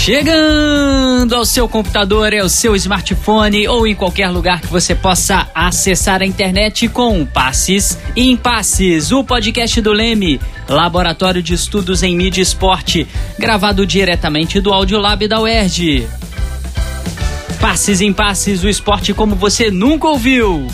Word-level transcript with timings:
Chegando 0.00 1.34
ao 1.34 1.44
seu 1.44 1.68
computador, 1.68 2.32
ao 2.32 2.48
seu 2.48 2.74
smartphone 2.74 3.68
ou 3.68 3.86
em 3.86 3.94
qualquer 3.94 4.30
lugar 4.30 4.58
que 4.62 4.66
você 4.66 4.94
possa 4.94 5.46
acessar 5.54 6.22
a 6.22 6.26
internet 6.26 6.88
com 6.88 7.26
Passes 7.26 7.98
em 8.16 8.34
Passes, 8.34 9.12
o 9.12 9.22
podcast 9.22 9.78
do 9.82 9.92
Leme, 9.92 10.40
Laboratório 10.66 11.42
de 11.42 11.52
Estudos 11.52 12.02
em 12.02 12.16
Mídia 12.16 12.40
e 12.40 12.42
Esporte, 12.42 13.06
gravado 13.38 13.84
diretamente 13.84 14.58
do 14.58 14.72
Audiolab 14.72 15.28
da 15.28 15.38
UERJ. 15.38 16.08
Passes 17.60 18.00
em 18.00 18.10
Passes, 18.10 18.64
o 18.64 18.70
esporte 18.70 19.12
como 19.12 19.34
você 19.34 19.70
nunca 19.70 20.08
ouviu. 20.08 20.66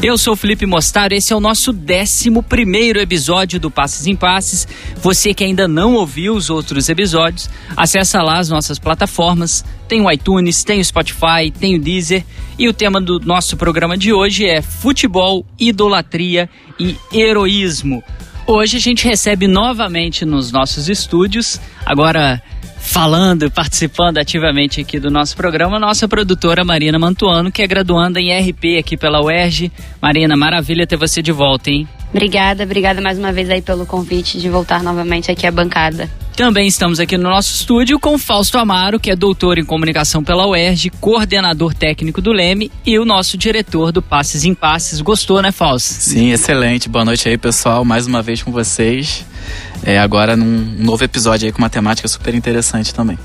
Eu 0.00 0.16
sou 0.16 0.36
Felipe 0.36 0.64
Mostaro, 0.64 1.12
esse 1.12 1.32
é 1.32 1.36
o 1.36 1.40
nosso 1.40 1.72
11 1.72 2.30
episódio 3.00 3.58
do 3.58 3.68
Passes 3.68 4.06
em 4.06 4.14
Passes. 4.14 4.68
Você 5.02 5.34
que 5.34 5.42
ainda 5.42 5.66
não 5.66 5.94
ouviu 5.94 6.36
os 6.36 6.50
outros 6.50 6.88
episódios, 6.88 7.50
acessa 7.76 8.22
lá 8.22 8.38
as 8.38 8.48
nossas 8.48 8.78
plataformas. 8.78 9.64
Tem 9.88 10.00
o 10.00 10.08
iTunes, 10.08 10.62
tem 10.62 10.78
o 10.78 10.84
Spotify, 10.84 11.50
tem 11.58 11.74
o 11.74 11.80
Deezer. 11.80 12.24
E 12.56 12.68
o 12.68 12.72
tema 12.72 13.00
do 13.00 13.18
nosso 13.18 13.56
programa 13.56 13.98
de 13.98 14.12
hoje 14.12 14.46
é 14.46 14.62
futebol, 14.62 15.44
idolatria 15.58 16.48
e 16.78 16.96
heroísmo. 17.12 18.00
Hoje 18.46 18.76
a 18.76 18.80
gente 18.80 19.04
recebe 19.04 19.48
novamente 19.48 20.24
nos 20.24 20.52
nossos 20.52 20.88
estúdios, 20.88 21.60
agora 21.84 22.40
falando, 22.88 23.50
participando 23.50 24.16
ativamente 24.16 24.80
aqui 24.80 24.98
do 24.98 25.10
nosso 25.10 25.36
programa, 25.36 25.78
nossa 25.78 26.08
produtora 26.08 26.64
Marina 26.64 26.98
Mantuano, 26.98 27.52
que 27.52 27.62
é 27.62 27.66
graduanda 27.66 28.18
em 28.18 28.32
RP 28.32 28.78
aqui 28.78 28.96
pela 28.96 29.22
UERJ. 29.22 29.70
Marina, 30.00 30.36
maravilha 30.36 30.86
ter 30.86 30.96
você 30.96 31.20
de 31.20 31.30
volta, 31.30 31.70
hein? 31.70 31.86
Obrigada, 32.10 32.64
obrigada 32.64 33.02
mais 33.02 33.18
uma 33.18 33.30
vez 33.30 33.50
aí 33.50 33.60
pelo 33.60 33.84
convite 33.84 34.40
de 34.40 34.48
voltar 34.48 34.82
novamente 34.82 35.30
aqui 35.30 35.46
à 35.46 35.52
bancada. 35.52 36.10
Também 36.34 36.66
estamos 36.66 36.98
aqui 36.98 37.18
no 37.18 37.28
nosso 37.28 37.54
estúdio 37.54 38.00
com 38.00 38.16
Fausto 38.16 38.56
Amaro, 38.56 38.98
que 38.98 39.10
é 39.10 39.16
doutor 39.16 39.58
em 39.58 39.64
comunicação 39.64 40.24
pela 40.24 40.46
UERJ, 40.46 40.90
coordenador 40.98 41.74
técnico 41.74 42.22
do 42.22 42.32
Leme 42.32 42.72
e 42.86 42.98
o 42.98 43.04
nosso 43.04 43.36
diretor 43.36 43.92
do 43.92 44.00
Passes 44.00 44.44
em 44.44 44.54
Passes. 44.54 45.02
Gostou, 45.02 45.42
né, 45.42 45.52
Fausto? 45.52 45.88
Sim, 45.88 46.30
excelente. 46.30 46.88
Boa 46.88 47.04
noite 47.04 47.28
aí, 47.28 47.36
pessoal. 47.36 47.84
Mais 47.84 48.06
uma 48.06 48.22
vez 48.22 48.42
com 48.42 48.50
vocês 48.50 49.26
é, 49.82 49.98
agora 49.98 50.36
num 50.36 50.76
novo 50.78 51.04
episódio 51.04 51.46
aí 51.46 51.52
com 51.52 51.58
uma 51.58 51.70
temática 51.70 52.08
super 52.08 52.34
interessante 52.34 52.94
também. 52.94 53.18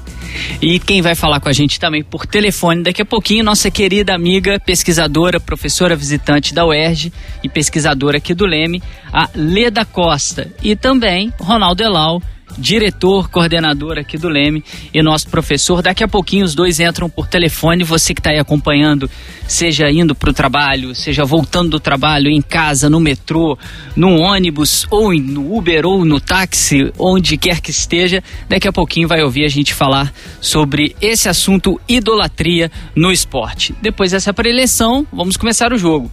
E 0.61 0.79
quem 0.79 1.01
vai 1.01 1.15
falar 1.15 1.39
com 1.39 1.49
a 1.49 1.53
gente 1.53 1.79
também 1.79 2.03
por 2.03 2.25
telefone 2.25 2.83
daqui 2.83 3.01
a 3.01 3.05
pouquinho, 3.05 3.43
nossa 3.43 3.69
querida 3.69 4.13
amiga, 4.15 4.59
pesquisadora, 4.59 5.39
professora 5.39 5.95
visitante 5.95 6.53
da 6.53 6.65
UERJ 6.65 7.13
e 7.43 7.49
pesquisadora 7.49 8.17
aqui 8.17 8.33
do 8.33 8.45
Leme, 8.45 8.81
a 9.11 9.29
Leda 9.35 9.85
Costa. 9.85 10.51
E 10.61 10.75
também 10.75 11.31
Ronaldo 11.39 11.83
Elau, 11.83 12.21
diretor, 12.57 13.29
coordenador 13.29 13.97
aqui 13.97 14.17
do 14.17 14.29
Leme 14.29 14.63
e 14.93 15.01
nosso 15.01 15.27
professor. 15.27 15.81
Daqui 15.81 16.03
a 16.03 16.07
pouquinho 16.07 16.45
os 16.45 16.55
dois 16.55 16.79
entram 16.79 17.09
por 17.09 17.27
telefone. 17.27 17.83
Você 17.83 18.13
que 18.13 18.19
está 18.19 18.31
aí 18.31 18.39
acompanhando, 18.39 19.09
seja 19.47 19.89
indo 19.89 20.15
para 20.15 20.29
o 20.29 20.33
trabalho, 20.33 20.95
seja 20.95 21.25
voltando 21.25 21.71
do 21.71 21.79
trabalho, 21.79 22.29
em 22.29 22.41
casa, 22.41 22.89
no 22.89 22.99
metrô, 22.99 23.57
no 23.95 24.17
ônibus, 24.17 24.85
ou 24.89 25.13
no 25.13 25.55
Uber, 25.55 25.85
ou 25.85 26.05
no 26.05 26.19
táxi, 26.19 26.91
onde 26.97 27.37
quer 27.37 27.61
que 27.61 27.71
esteja, 27.71 28.23
daqui 28.47 28.67
a 28.67 28.73
pouquinho 28.73 29.07
vai 29.07 29.21
ouvir 29.23 29.45
a 29.45 29.49
gente 29.49 29.73
falar 29.73 30.13
sobre 30.39 30.95
esse 31.01 31.29
assunto 31.29 31.79
idolatria 31.87 32.71
no 32.95 33.11
esporte. 33.11 33.73
Depois 33.81 34.11
dessa 34.11 34.33
preleção, 34.33 35.05
vamos 35.11 35.37
começar 35.37 35.73
o 35.73 35.77
jogo. 35.77 36.11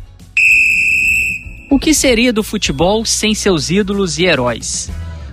O 1.70 1.78
que 1.78 1.94
seria 1.94 2.32
do 2.32 2.42
futebol 2.42 3.04
sem 3.04 3.32
seus 3.32 3.70
ídolos 3.70 4.18
e 4.18 4.24
heróis? 4.24 4.90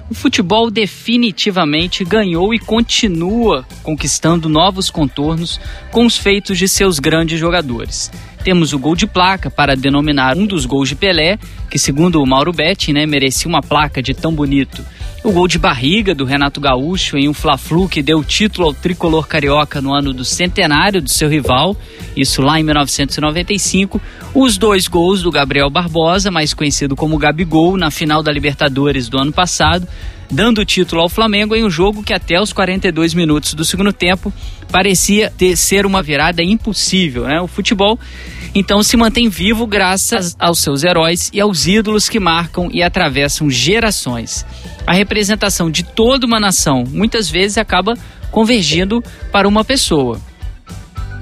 O 0.09 0.13
futebol 0.13 0.72
definitivamente 0.72 2.03
ganhou 2.03 2.53
e 2.53 2.59
continua 2.59 3.66
conquistando 3.84 4.47
novos 4.47 4.90
contornos 4.90 5.59
com 5.91 6.06
os 6.06 6.18
feitos 6.18 6.57
de 6.57 6.68
seus 6.68 7.00
grandes 7.00 7.40
jogadores. 7.40 8.12
Temos 8.47 8.72
o 8.72 8.80
gol 8.80 8.96
de 8.96 9.06
placa 9.06 9.52
para 9.52 9.75
denominar 9.75 10.38
um 10.38 10.46
dos 10.46 10.66
gols 10.66 10.88
de 10.88 10.96
Pelé, 10.96 11.38
que 11.69 11.78
segundo 11.78 12.24
o 12.24 12.25
Mauro 12.25 12.53
Betti, 12.53 12.94
né, 12.94 13.06
merecia 13.06 13.50
uma 13.50 13.62
placa 13.62 14.02
de 14.02 14.13
tão 14.13 14.34
bonito. 14.34 14.85
O 15.22 15.34
gol 15.34 15.50
de 15.50 15.59
barriga 15.59 16.16
do 16.16 16.24
Renato 16.24 16.62
Gaúcho 16.62 17.18
em 17.18 17.28
um 17.28 17.34
Fla-Flu 17.34 17.90
que 17.90 18.02
deu 18.02 18.24
título 18.24 18.68
ao 18.68 18.74
tricolor 18.74 19.28
carioca 19.28 19.81
no 19.81 19.94
ano 19.94 20.13
do 20.13 20.24
centenário 20.24 21.02
do 21.02 21.09
seu 21.09 21.28
rival, 21.28 21.75
isso 22.16 22.41
lá 22.41 22.58
em 22.58 22.63
1995. 22.63 24.00
Os 24.34 24.58
dois 24.58 24.88
gols 24.88 25.22
do 25.22 25.29
Gabriel 25.29 25.69
Barbosa, 25.69 26.31
mais 26.31 26.53
conhecido 26.53 26.96
como 26.96 27.18
Gabigol, 27.18 27.75
na 27.75 27.91
final 27.91 28.24
da 28.24 28.31
Libertadores 28.31 29.09
do 29.09 29.18
ano 29.18 29.34
passado, 29.34 29.85
dando 30.31 30.59
o 30.59 30.66
título 30.66 31.02
ao 31.02 31.09
Flamengo 31.09 31.53
em 31.53 31.66
um 31.66 31.69
jogo 31.69 32.03
que 32.03 32.14
até 32.14 32.40
os 32.40 32.53
42 32.53 33.14
minutos 33.14 33.53
do 33.53 33.66
segundo 33.66 33.91
tempo 33.91 34.31
parecia 34.72 35.31
ter, 35.38 35.56
ser 35.56 35.85
uma 35.85 36.02
virada 36.02 36.44
impossível. 36.44 37.24
Né? 37.24 37.41
O 37.41 37.47
futebol 37.47 38.00
então 38.53 38.81
se 38.84 38.97
mantém 38.97 39.30
vivo 39.30 39.66
graças 39.68 40.35
aos 40.40 40.59
seus 40.59 40.84
heróis 40.84 41.30
e 41.34 41.40
aos 41.40 41.68
ídolos 41.68 42.09
que 42.09 42.19
marcam 42.19 42.69
e 42.72 42.81
atravessam 42.81 43.50
gerações. 43.50 44.46
A 44.85 44.94
representação 44.94 45.69
de 45.69 45.84
toda 45.84 46.25
uma 46.25 46.40
nação 46.40 46.84
muitas 46.88 47.30
vezes 47.30 47.58
acaba 47.58 47.94
convergindo 48.31 49.03
para 49.31 49.47
uma 49.47 49.63
pessoa. 49.63 50.19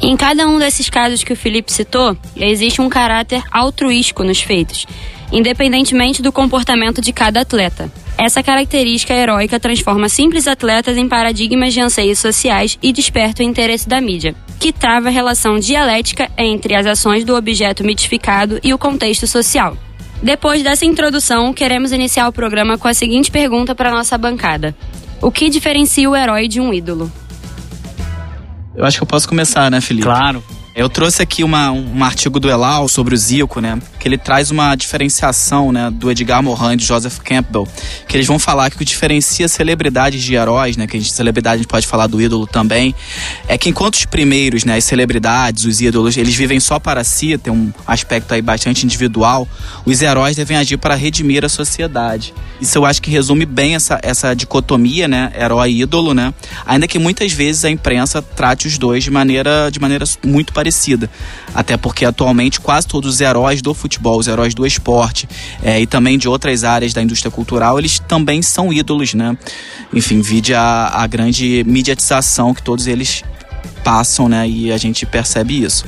Em 0.02 0.16
cada 0.18 0.48
um 0.48 0.60
desses 0.60 0.90
casos 0.90 1.24
que 1.24 1.34
o 1.34 1.38
Felipe 1.38 1.72
citou, 1.72 2.18
existe 2.36 2.82
um 2.82 2.90
caráter 2.90 3.42
altruístico 3.50 4.24
nos 4.24 4.42
feitos, 4.42 4.86
independentemente 5.32 6.22
do 6.22 6.32
comportamento 6.32 7.02
de 7.02 7.14
cada 7.14 7.42
atleta. 7.42 7.92
Essa 8.18 8.44
característica 8.44 9.14
heróica 9.14 9.60
transforma 9.60 10.08
simples 10.10 10.48
atletas 10.48 10.98
em 10.98 11.08
paradigmas 11.08 11.74
de 11.74 11.82
anseios 11.82 12.20
sociais 12.20 12.78
e 12.82 12.94
desperta 12.94 13.42
o 13.42 13.46
interesse 13.46 13.88
da 13.88 14.00
mídia, 14.00 14.36
que 14.60 14.74
trava 14.74 15.08
a 15.08 15.12
relação 15.12 15.60
dialética 15.60 16.30
entre 16.38 16.76
as 16.76 16.86
ações 16.86 17.24
do 17.24 17.36
objeto 17.36 17.84
mitificado 17.84 18.60
e 18.64 18.74
o 18.74 18.78
contexto 18.78 19.28
social. 19.28 19.78
Depois 20.22 20.64
dessa 20.64 20.86
introdução, 20.86 21.54
queremos 21.54 21.92
iniciar 21.92 22.28
o 22.28 22.34
programa 22.34 22.78
com 22.78 22.88
a 22.88 22.94
seguinte 22.94 23.30
pergunta 23.30 23.76
para 23.76 23.92
nossa 23.92 24.18
bancada: 24.18 24.76
O 25.22 25.32
que 25.32 25.50
diferencia 25.50 26.10
o 26.10 26.16
herói 26.16 26.48
de 26.48 26.60
um 26.60 26.74
ídolo? 26.74 27.12
Eu 28.76 28.84
acho 28.86 28.98
que 28.98 29.04
eu 29.04 29.08
posso 29.08 29.28
começar, 29.28 29.70
né, 29.72 29.80
Felipe? 29.80 30.06
Claro. 30.06 30.44
Eu 30.76 30.90
trouxe 30.90 31.22
aqui 31.22 31.42
uma, 31.42 31.72
um, 31.72 32.04
artigo 32.04 32.38
do 32.38 32.50
Elal 32.50 32.90
sobre 32.90 33.16
o 33.16 33.18
Zico, 33.18 33.62
né? 33.62 33.80
Que 33.98 34.10
ele 34.10 34.18
traz 34.18 34.52
uma 34.52 34.76
diferenciação, 34.76 35.72
né? 35.72 35.90
Do 35.90 36.12
Edgar 36.12 36.44
Morin 36.44 36.74
e 36.74 36.76
do 36.76 36.84
Joseph 36.84 37.20
Campbell. 37.20 37.66
Que 38.06 38.18
eles 38.18 38.28
vão 38.28 38.38
falar 38.38 38.70
que 38.70 38.76
o 38.76 38.80
que 38.80 38.84
diferencia 38.84 39.48
celebridades 39.48 40.22
de 40.22 40.36
heróis, 40.36 40.76
né? 40.76 40.86
Que 40.86 40.98
a 40.98 41.00
gente, 41.00 41.14
celebridade 41.14 41.56
a 41.56 41.58
gente 41.60 41.70
pode 41.70 41.88
falar 41.88 42.08
do 42.08 42.22
ídolo 42.22 42.46
também. 42.46 42.94
É 43.48 43.58
que 43.58 43.70
enquanto 43.70 43.94
os 43.94 44.04
primeiros, 44.04 44.66
né? 44.66 44.76
As 44.76 44.84
celebridades, 44.84 45.64
os 45.64 45.80
ídolos, 45.80 46.18
eles 46.18 46.36
vivem 46.36 46.60
só 46.60 46.78
para 46.78 47.06
si, 47.06 47.38
tem 47.38 47.54
um 47.54 47.72
aspecto 47.88 48.34
aí 48.34 48.42
bastante 48.42 48.86
individual. 48.86 49.48
Os 49.86 50.02
heróis 50.02 50.36
devem 50.36 50.58
agir 50.58 50.76
para 50.76 50.94
redimir 50.94 51.46
a 51.46 51.50
sociedade. 51.50 52.34
Isso 52.60 52.78
eu 52.78 52.86
acho 52.86 53.02
que 53.02 53.10
resume 53.10 53.46
bem 53.46 53.76
essa, 53.76 53.98
essa 54.04 54.36
dicotomia, 54.36 55.08
né? 55.08 55.32
Herói-ídolo, 55.40 56.14
né? 56.14 56.34
Ainda 56.66 56.86
que 56.86 57.00
muitas 57.00 57.32
vezes 57.32 57.64
a 57.64 57.70
imprensa 57.70 58.22
trate 58.22 58.68
os 58.68 58.78
dois 58.78 59.06
de 59.06 59.10
maneira, 59.10 59.70
de 59.72 59.80
maneira 59.80 60.04
muito 60.22 60.52
parecida 60.52 60.65
parecida. 60.66 61.10
Até 61.54 61.78
porque 61.78 62.06
atualmente 62.06 62.60
quase 62.60 62.88
todos 62.88 63.16
os 63.16 63.22
heróis 63.22 63.62
do 63.62 63.74
futebol, 63.74 64.18
os 64.18 64.28
heróis 64.28 64.56
do 64.56 64.66
esporte 64.66 65.30
é, 65.64 65.80
e 65.80 65.86
também 65.86 66.18
de 66.18 66.28
outras 66.28 66.64
áreas 66.64 66.94
da 66.94 67.02
indústria 67.02 67.32
cultural, 67.32 67.78
eles 67.78 68.00
também 68.00 68.42
são 68.42 68.74
ídolos, 68.74 69.14
né? 69.14 69.38
Enfim, 69.94 70.22
vide 70.22 70.54
a, 70.54 70.88
a 70.94 71.08
grande 71.08 71.64
mediatização 71.68 72.54
que 72.54 72.64
todos 72.64 72.88
eles 72.88 73.24
passam, 73.84 74.28
né? 74.28 74.50
E 74.50 74.72
a 74.72 74.78
gente 74.78 75.06
percebe 75.06 75.64
isso. 75.64 75.86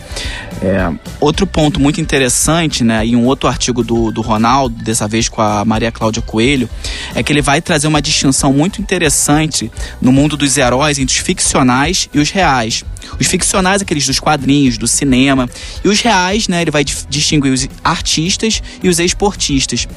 É, 0.61 0.91
outro 1.19 1.47
ponto 1.47 1.79
muito 1.79 1.99
interessante, 1.99 2.83
né, 2.83 3.05
em 3.05 3.15
um 3.15 3.25
outro 3.25 3.47
artigo 3.47 3.83
do, 3.83 4.11
do 4.11 4.21
Ronaldo, 4.21 4.75
dessa 4.83 5.07
vez 5.07 5.29
com 5.29 5.41
a 5.41 5.63
Maria 5.65 5.91
Cláudia 5.91 6.21
Coelho, 6.21 6.69
é 7.13 7.21
que 7.21 7.31
ele 7.31 7.41
vai 7.41 7.61
trazer 7.61 7.87
uma 7.87 8.01
distinção 8.01 8.53
muito 8.53 8.81
interessante 8.81 9.71
no 10.01 10.11
mundo 10.11 10.37
dos 10.37 10.57
heróis 10.57 10.97
entre 10.97 11.15
os 11.15 11.21
ficcionais 11.21 12.09
e 12.13 12.19
os 12.19 12.29
reais. 12.29 12.83
Os 13.19 13.27
ficcionais, 13.27 13.81
aqueles 13.81 14.05
dos 14.05 14.19
quadrinhos, 14.19 14.77
do 14.77 14.87
cinema, 14.87 15.49
e 15.83 15.87
os 15.87 16.01
reais, 16.01 16.47
né, 16.47 16.61
ele 16.61 16.71
vai 16.71 16.83
distinguir 16.83 17.51
os 17.51 17.67
artistas 17.83 18.61
e 18.81 18.89
os 18.89 18.99
esportistas, 18.99 19.87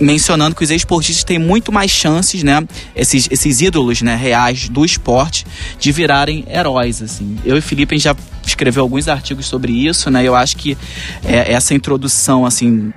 mencionando 0.00 0.54
que 0.54 0.64
os 0.64 0.70
esportistas 0.70 1.24
têm 1.24 1.38
muito 1.38 1.72
mais 1.72 1.90
chances, 1.90 2.42
né, 2.42 2.66
esses, 2.94 3.28
esses 3.30 3.60
ídolos, 3.60 4.02
né, 4.02 4.16
reais 4.16 4.68
do 4.68 4.84
esporte, 4.84 5.46
de 5.78 5.92
virarem 5.92 6.44
heróis, 6.48 7.02
assim. 7.02 7.36
Eu 7.44 7.56
e 7.56 7.60
Felipe, 7.60 7.98
já 7.98 8.14
escreveu 8.46 8.82
alguns 8.82 9.08
artigos 9.08 9.46
sobre 9.46 9.72
isso, 9.72 10.10
né? 10.10 10.24
Eu 10.24 10.34
acho 10.34 10.56
que 10.56 10.76
é, 11.24 11.52
essa 11.52 11.74
introdução, 11.74 12.46
assim, 12.46 12.92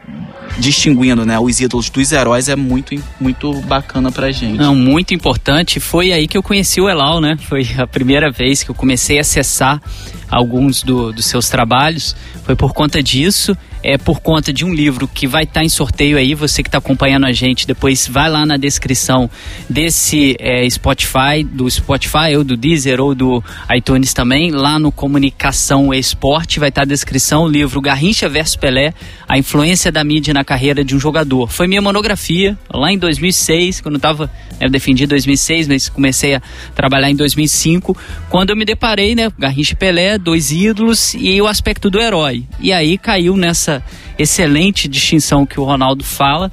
distinguindo, 0.58 1.26
né, 1.26 1.40
os 1.40 1.60
ídolos 1.60 1.90
dos 1.90 2.12
heróis 2.12 2.50
é 2.50 2.56
muito, 2.56 2.96
muito 3.20 3.54
bacana 3.62 4.12
pra 4.12 4.32
gente. 4.32 4.58
Não, 4.58 4.76
muito 4.76 5.14
importante. 5.14 5.80
Foi 5.80 6.12
aí 6.12 6.28
que 6.28 6.38
eu 6.38 6.44
conheci 6.44 6.82
o 6.82 6.90
Elal, 6.90 7.22
né? 7.22 7.38
Foi 7.48 7.68
a 7.78 7.86
primeira 7.86 8.32
vez 8.32 8.64
que 8.64 8.72
eu 8.72 8.76
comecei 8.76 9.18
a 9.18 9.22
acessar 9.22 9.82
alguns 10.30 10.84
do, 10.84 11.12
dos 11.12 11.26
seus 11.26 11.50
trabalhos. 11.50 12.16
Foi 12.44 12.56
por 12.56 12.74
conta 12.74 13.02
disso. 13.02 13.56
É 13.83 13.97
por 13.97 14.19
conta 14.19 14.51
de 14.51 14.65
um 14.65 14.74
livro 14.74 15.07
que 15.07 15.27
vai 15.27 15.44
estar 15.44 15.62
tá 15.62 15.63
em 15.63 15.69
sorteio 15.69 16.18
aí. 16.18 16.33
Você 16.33 16.63
que 16.63 16.69
está 16.69 16.77
acompanhando 16.77 17.25
a 17.25 17.31
gente, 17.31 17.68
depois 17.68 18.07
vai 18.07 18.29
lá 18.29 18.45
na 18.45 18.57
descrição 18.57 19.29
desse 19.69 20.35
é, 20.39 20.69
Spotify, 20.69 21.44
do 21.44 21.69
Spotify 21.69 22.35
ou 22.35 22.44
do 22.44 22.57
Deezer 22.57 23.00
ou 23.00 23.13
do 23.13 23.44
iTunes 23.75 24.13
também. 24.13 24.51
Lá 24.51 24.79
no 24.79 24.91
Comunicação 24.91 25.94
Esporte 25.94 26.59
vai 26.59 26.69
estar 26.69 26.81
tá 26.81 26.83
a 26.83 26.88
descrição, 26.88 27.44
o 27.44 27.47
livro 27.47 27.81
Garrincha 27.81 28.29
vs 28.29 28.56
Pelé, 28.56 28.94
a 29.27 29.38
influência 29.38 29.91
da 29.91 30.03
mídia 30.03 30.33
na 30.33 30.44
carreira 30.44 30.83
de 30.83 30.95
um 30.95 31.00
jogador. 31.00 31.50
Foi 31.50 31.68
minha 31.68 31.81
monografia 31.81 32.57
lá 32.69 32.91
em 32.91 32.97
2006, 32.97 33.81
quando 33.81 33.95
eu 33.95 33.97
estava, 33.97 34.25
né, 34.59 34.68
eu 34.68 34.69
defendi 34.69 35.03
em 35.03 35.07
2006, 35.07 35.68
mas 35.68 35.89
comecei 35.89 36.35
a 36.35 36.41
trabalhar 36.75 37.09
em 37.09 37.15
2005, 37.15 37.95
quando 38.29 38.51
eu 38.51 38.56
me 38.56 38.65
deparei, 38.65 39.15
né, 39.15 39.31
Garrincha 39.38 39.74
e 39.74 39.75
Pelé, 39.75 40.18
dois 40.18 40.51
ídolos 40.51 41.13
e 41.13 41.41
o 41.41 41.47
aspecto 41.47 41.89
do 41.89 42.00
herói. 42.00 42.45
E 42.59 42.71
aí 42.71 42.97
caiu 42.97 43.35
nessa 43.35 43.76
excelente 44.18 44.88
distinção 44.88 45.45
que 45.45 45.59
o 45.59 45.63
Ronaldo 45.63 46.03
fala, 46.03 46.51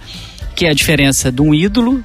que 0.55 0.67
é 0.67 0.71
a 0.71 0.75
diferença 0.75 1.31
de 1.31 1.43
um 1.43 1.55
ídolo 1.55 2.03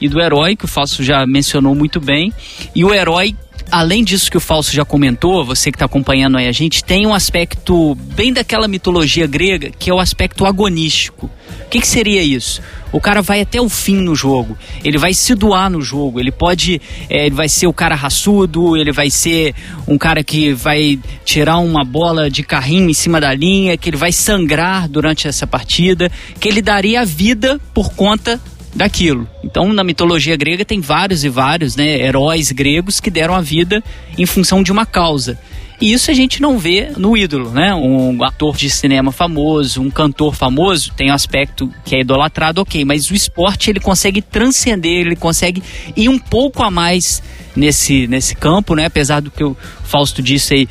e 0.00 0.08
do 0.08 0.20
herói, 0.20 0.56
que 0.56 0.64
o 0.64 0.68
Falso 0.68 1.02
já 1.04 1.24
mencionou 1.26 1.74
muito 1.74 2.00
bem. 2.00 2.32
E 2.74 2.84
o 2.84 2.92
herói, 2.92 3.36
além 3.70 4.02
disso 4.02 4.30
que 4.30 4.36
o 4.36 4.40
Falso 4.40 4.72
já 4.72 4.84
comentou, 4.84 5.44
você 5.44 5.70
que 5.70 5.76
está 5.76 5.84
acompanhando 5.84 6.36
aí 6.36 6.48
a 6.48 6.52
gente, 6.52 6.82
tem 6.82 7.06
um 7.06 7.14
aspecto 7.14 7.94
bem 7.94 8.32
daquela 8.32 8.66
mitologia 8.66 9.26
grega, 9.26 9.70
que 9.70 9.88
é 9.88 9.94
o 9.94 10.00
aspecto 10.00 10.44
agonístico. 10.44 11.30
Que, 11.72 11.80
que 11.80 11.88
seria 11.88 12.22
isso? 12.22 12.60
O 12.92 13.00
cara 13.00 13.22
vai 13.22 13.40
até 13.40 13.58
o 13.58 13.66
fim 13.66 13.96
no 13.96 14.14
jogo, 14.14 14.58
ele 14.84 14.98
vai 14.98 15.14
se 15.14 15.34
doar 15.34 15.70
no 15.70 15.80
jogo, 15.80 16.20
ele 16.20 16.30
pode, 16.30 16.78
é, 17.08 17.24
ele 17.24 17.34
vai 17.34 17.48
ser 17.48 17.66
o 17.66 17.72
cara 17.72 17.94
raçudo, 17.94 18.76
ele 18.76 18.92
vai 18.92 19.08
ser 19.08 19.54
um 19.88 19.96
cara 19.96 20.22
que 20.22 20.52
vai 20.52 21.00
tirar 21.24 21.56
uma 21.56 21.82
bola 21.82 22.28
de 22.28 22.42
carrinho 22.42 22.90
em 22.90 22.92
cima 22.92 23.18
da 23.18 23.32
linha, 23.32 23.78
que 23.78 23.88
ele 23.88 23.96
vai 23.96 24.12
sangrar 24.12 24.86
durante 24.86 25.26
essa 25.26 25.46
partida, 25.46 26.12
que 26.38 26.46
ele 26.46 26.60
daria 26.60 27.00
a 27.00 27.04
vida 27.06 27.58
por 27.72 27.94
conta 27.94 28.38
daquilo. 28.74 29.26
Então, 29.42 29.72
na 29.72 29.82
mitologia 29.82 30.36
grega 30.36 30.66
tem 30.66 30.78
vários 30.78 31.24
e 31.24 31.30
vários, 31.30 31.74
né, 31.74 32.02
heróis 32.02 32.52
gregos 32.52 33.00
que 33.00 33.10
deram 33.10 33.34
a 33.34 33.40
vida 33.40 33.82
em 34.18 34.26
função 34.26 34.62
de 34.62 34.70
uma 34.70 34.84
causa. 34.84 35.38
E 35.82 35.92
isso 35.92 36.12
a 36.12 36.14
gente 36.14 36.40
não 36.40 36.60
vê 36.60 36.92
no 36.96 37.16
ídolo, 37.16 37.50
né? 37.50 37.74
Um 37.74 38.22
ator 38.22 38.56
de 38.56 38.70
cinema 38.70 39.10
famoso, 39.10 39.82
um 39.82 39.90
cantor 39.90 40.32
famoso, 40.32 40.92
tem 40.96 41.10
um 41.10 41.12
aspecto 41.14 41.68
que 41.84 41.96
é 41.96 42.02
idolatrado, 42.02 42.60
ok, 42.60 42.84
mas 42.84 43.10
o 43.10 43.14
esporte 43.16 43.68
ele 43.68 43.80
consegue 43.80 44.22
transcender, 44.22 45.00
ele 45.00 45.16
consegue 45.16 45.60
ir 45.96 46.08
um 46.08 46.20
pouco 46.20 46.62
a 46.62 46.70
mais 46.70 47.20
nesse, 47.56 48.06
nesse 48.06 48.36
campo, 48.36 48.76
né? 48.76 48.86
Apesar 48.86 49.20
do 49.20 49.28
que 49.28 49.42
o 49.42 49.56
Fausto 49.82 50.22
disse 50.22 50.54
aí, 50.54 50.68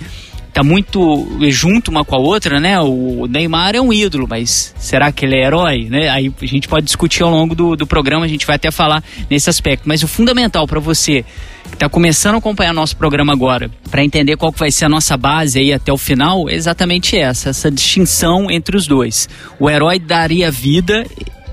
tá 0.53 0.63
muito 0.63 1.27
junto 1.49 1.91
uma 1.91 2.03
com 2.03 2.15
a 2.15 2.19
outra, 2.19 2.59
né? 2.59 2.79
O 2.79 3.25
Neymar 3.27 3.75
é 3.75 3.81
um 3.81 3.91
ídolo, 3.91 4.27
mas 4.29 4.73
será 4.77 5.11
que 5.11 5.25
ele 5.25 5.35
é 5.35 5.45
herói, 5.45 5.87
né? 5.89 6.09
Aí 6.09 6.31
a 6.41 6.45
gente 6.45 6.67
pode 6.67 6.85
discutir 6.85 7.23
ao 7.23 7.29
longo 7.29 7.55
do, 7.55 7.75
do 7.75 7.87
programa, 7.87 8.25
a 8.25 8.27
gente 8.27 8.45
vai 8.45 8.57
até 8.57 8.69
falar 8.69 9.03
nesse 9.29 9.49
aspecto. 9.49 9.87
Mas 9.87 10.03
o 10.03 10.07
fundamental 10.07 10.67
para 10.67 10.79
você 10.79 11.23
que 11.69 11.75
está 11.75 11.87
começando 11.87 12.35
a 12.35 12.37
acompanhar 12.39 12.73
nosso 12.73 12.97
programa 12.97 13.31
agora, 13.31 13.71
para 13.89 14.03
entender 14.03 14.35
qual 14.35 14.51
que 14.51 14.59
vai 14.59 14.71
ser 14.71 14.85
a 14.85 14.89
nossa 14.89 15.15
base 15.15 15.59
aí 15.59 15.71
até 15.71 15.91
o 15.91 15.97
final, 15.97 16.49
é 16.49 16.53
exatamente 16.53 17.17
essa, 17.17 17.49
essa 17.49 17.71
distinção 17.71 18.51
entre 18.51 18.75
os 18.75 18.85
dois. 18.85 19.29
O 19.59 19.69
herói 19.69 19.99
daria 19.99 20.51
vida 20.51 21.05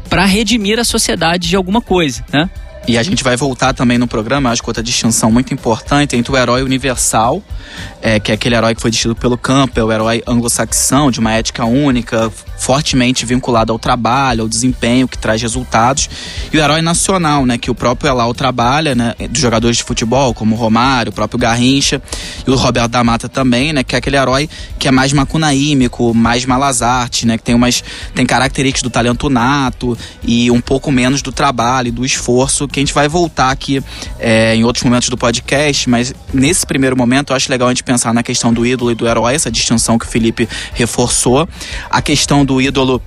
para 0.08 0.24
redimir 0.24 0.78
a 0.78 0.84
sociedade 0.84 1.48
de 1.48 1.56
alguma 1.56 1.80
coisa, 1.80 2.24
né? 2.32 2.50
E 2.86 2.96
a 2.96 3.02
gente 3.02 3.22
vai 3.22 3.36
voltar 3.36 3.74
também 3.74 3.98
no 3.98 4.06
programa, 4.06 4.50
acho 4.50 4.62
que 4.62 4.70
outra 4.70 4.82
distinção 4.82 5.30
muito 5.30 5.52
importante 5.52 6.16
entre 6.16 6.32
o 6.32 6.36
herói 6.36 6.62
universal, 6.62 7.42
é, 8.00 8.18
que 8.18 8.30
é 8.30 8.34
aquele 8.34 8.54
herói 8.54 8.74
que 8.74 8.80
foi 8.80 8.90
distinto 8.90 9.14
pelo 9.14 9.36
Campbell, 9.36 9.86
o 9.86 9.92
herói 9.92 10.22
anglo-saxão, 10.26 11.10
de 11.10 11.20
uma 11.20 11.32
ética 11.32 11.64
única, 11.66 12.32
fortemente 12.56 13.26
vinculado 13.26 13.72
ao 13.72 13.78
trabalho, 13.78 14.42
ao 14.42 14.48
desempenho, 14.48 15.06
que 15.06 15.18
traz 15.18 15.42
resultados, 15.42 16.08
e 16.52 16.56
o 16.56 16.60
herói 16.60 16.80
nacional, 16.80 17.44
né, 17.44 17.58
que 17.58 17.70
o 17.70 17.74
próprio 17.74 18.08
Elau 18.08 18.32
trabalha, 18.32 18.94
né, 18.94 19.14
dos 19.28 19.40
jogadores 19.40 19.76
de 19.76 19.84
futebol, 19.84 20.32
como 20.32 20.54
o 20.54 20.58
Romário, 20.58 21.10
o 21.10 21.14
próprio 21.14 21.38
Garrincha, 21.38 22.00
e 22.46 22.50
o 22.50 22.56
Roberto 22.56 22.90
da 22.90 23.04
Mata 23.04 23.28
também, 23.28 23.72
né, 23.72 23.84
que 23.84 23.94
é 23.94 23.98
aquele 23.98 24.16
herói 24.16 24.48
que 24.78 24.88
é 24.88 24.90
mais 24.90 25.12
macunaímico, 25.12 26.14
mais 26.14 26.44
malazarte, 26.44 27.26
né, 27.26 27.36
que 27.36 27.44
tem 27.44 27.54
umas 27.54 27.82
tem 28.14 28.24
características 28.24 28.82
do 28.82 28.90
talento 28.90 29.28
nato 29.28 29.96
e 30.22 30.50
um 30.50 30.60
pouco 30.60 30.90
menos 30.90 31.22
do 31.22 31.30
trabalho, 31.32 31.92
do 31.92 32.04
esforço, 32.04 32.66
que 32.68 32.80
a 32.80 32.82
gente 32.82 32.94
vai 32.94 33.08
voltar 33.08 33.50
aqui 33.50 33.82
é, 34.18 34.54
em 34.54 34.64
outros 34.64 34.84
momentos 34.84 35.08
do 35.08 35.16
podcast, 35.16 35.88
mas 35.88 36.14
nesse 36.32 36.66
primeiro 36.66 36.96
momento 36.96 37.32
eu 37.32 37.36
acho 37.36 37.50
legal 37.50 37.68
a 37.68 37.70
gente 37.70 37.84
pensar 37.84 38.12
na 38.12 38.22
questão 38.22 38.52
do 38.52 38.66
ídolo 38.66 38.90
e 38.90 38.94
do 38.94 39.06
herói, 39.06 39.34
essa 39.34 39.50
distinção 39.50 39.98
que 39.98 40.06
o 40.06 40.08
Felipe 40.08 40.48
reforçou, 40.74 41.48
a 41.90 42.02
questão 42.02 42.44
do 42.44 42.60
ídolo 42.60 43.02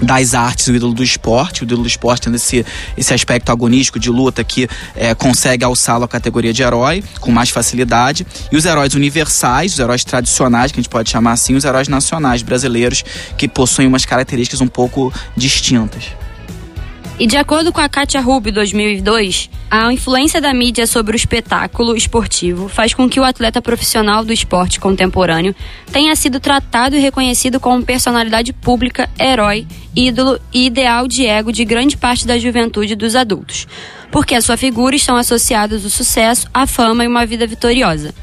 das 0.00 0.34
artes, 0.34 0.68
o 0.68 0.74
ídolo 0.74 0.94
do 0.94 1.02
esporte, 1.02 1.62
o 1.62 1.64
ídolo 1.64 1.82
do 1.82 1.88
esporte 1.88 2.22
tendo 2.22 2.36
esse, 2.36 2.64
esse 2.96 3.12
aspecto 3.12 3.50
agonístico 3.50 3.98
de 3.98 4.10
luta 4.10 4.44
que 4.44 4.68
é, 4.94 5.14
consegue 5.14 5.64
alçá-lo 5.64 6.04
à 6.04 6.08
categoria 6.08 6.52
de 6.52 6.62
herói 6.62 7.02
com 7.20 7.30
mais 7.30 7.50
facilidade, 7.50 8.26
e 8.50 8.56
os 8.56 8.64
heróis 8.64 8.94
universais, 8.94 9.72
os 9.72 9.78
heróis 9.78 10.04
tradicionais, 10.04 10.70
que 10.70 10.78
a 10.78 10.82
gente 10.82 10.90
pode 10.90 11.10
chamar 11.10 11.32
assim, 11.32 11.54
os 11.54 11.64
heróis 11.64 11.88
nacionais 11.88 12.42
brasileiros, 12.42 13.04
que 13.36 13.48
possuem 13.48 13.88
umas 13.88 14.04
características 14.04 14.60
um 14.60 14.68
pouco 14.68 15.12
distintas. 15.36 16.04
E 17.20 17.26
de 17.26 17.36
acordo 17.36 17.72
com 17.72 17.80
a 17.80 17.88
Katia 17.88 18.20
Rubio 18.20 18.52
2002, 18.52 19.50
a 19.68 19.92
influência 19.92 20.40
da 20.40 20.54
mídia 20.54 20.86
sobre 20.86 21.16
o 21.16 21.16
espetáculo 21.16 21.96
esportivo 21.96 22.68
faz 22.68 22.94
com 22.94 23.08
que 23.08 23.18
o 23.18 23.24
atleta 23.24 23.60
profissional 23.60 24.24
do 24.24 24.32
esporte 24.32 24.78
contemporâneo 24.78 25.52
tenha 25.90 26.14
sido 26.14 26.38
tratado 26.38 26.94
e 26.94 27.00
reconhecido 27.00 27.58
como 27.58 27.84
personalidade 27.84 28.52
pública, 28.52 29.10
herói, 29.18 29.66
ídolo 29.96 30.38
e 30.54 30.66
ideal 30.66 31.08
de 31.08 31.26
ego 31.26 31.50
de 31.50 31.64
grande 31.64 31.96
parte 31.96 32.24
da 32.24 32.38
juventude 32.38 32.94
dos 32.94 33.16
adultos, 33.16 33.66
porque 34.12 34.36
a 34.36 34.40
sua 34.40 34.56
figura 34.56 34.94
estão 34.94 35.16
associados 35.16 35.84
o 35.84 35.90
sucesso, 35.90 36.46
a 36.54 36.68
fama 36.68 37.02
e 37.02 37.08
uma 37.08 37.26
vida 37.26 37.48
vitoriosa. 37.48 38.14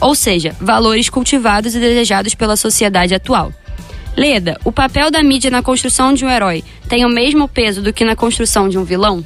Ou 0.00 0.14
seja, 0.14 0.54
valores 0.60 1.08
cultivados 1.08 1.74
e 1.74 1.80
desejados 1.80 2.36
pela 2.36 2.56
sociedade 2.56 3.16
atual. 3.16 3.52
Leda, 4.16 4.58
o 4.64 4.70
papel 4.70 5.10
da 5.10 5.22
mídia 5.22 5.50
na 5.50 5.62
construção 5.62 6.14
de 6.14 6.24
um 6.24 6.30
herói 6.30 6.62
tem 6.88 7.04
o 7.04 7.08
mesmo 7.08 7.48
peso 7.48 7.82
do 7.82 7.92
que 7.92 8.04
na 8.04 8.14
construção 8.14 8.68
de 8.68 8.78
um 8.78 8.84
vilão? 8.84 9.24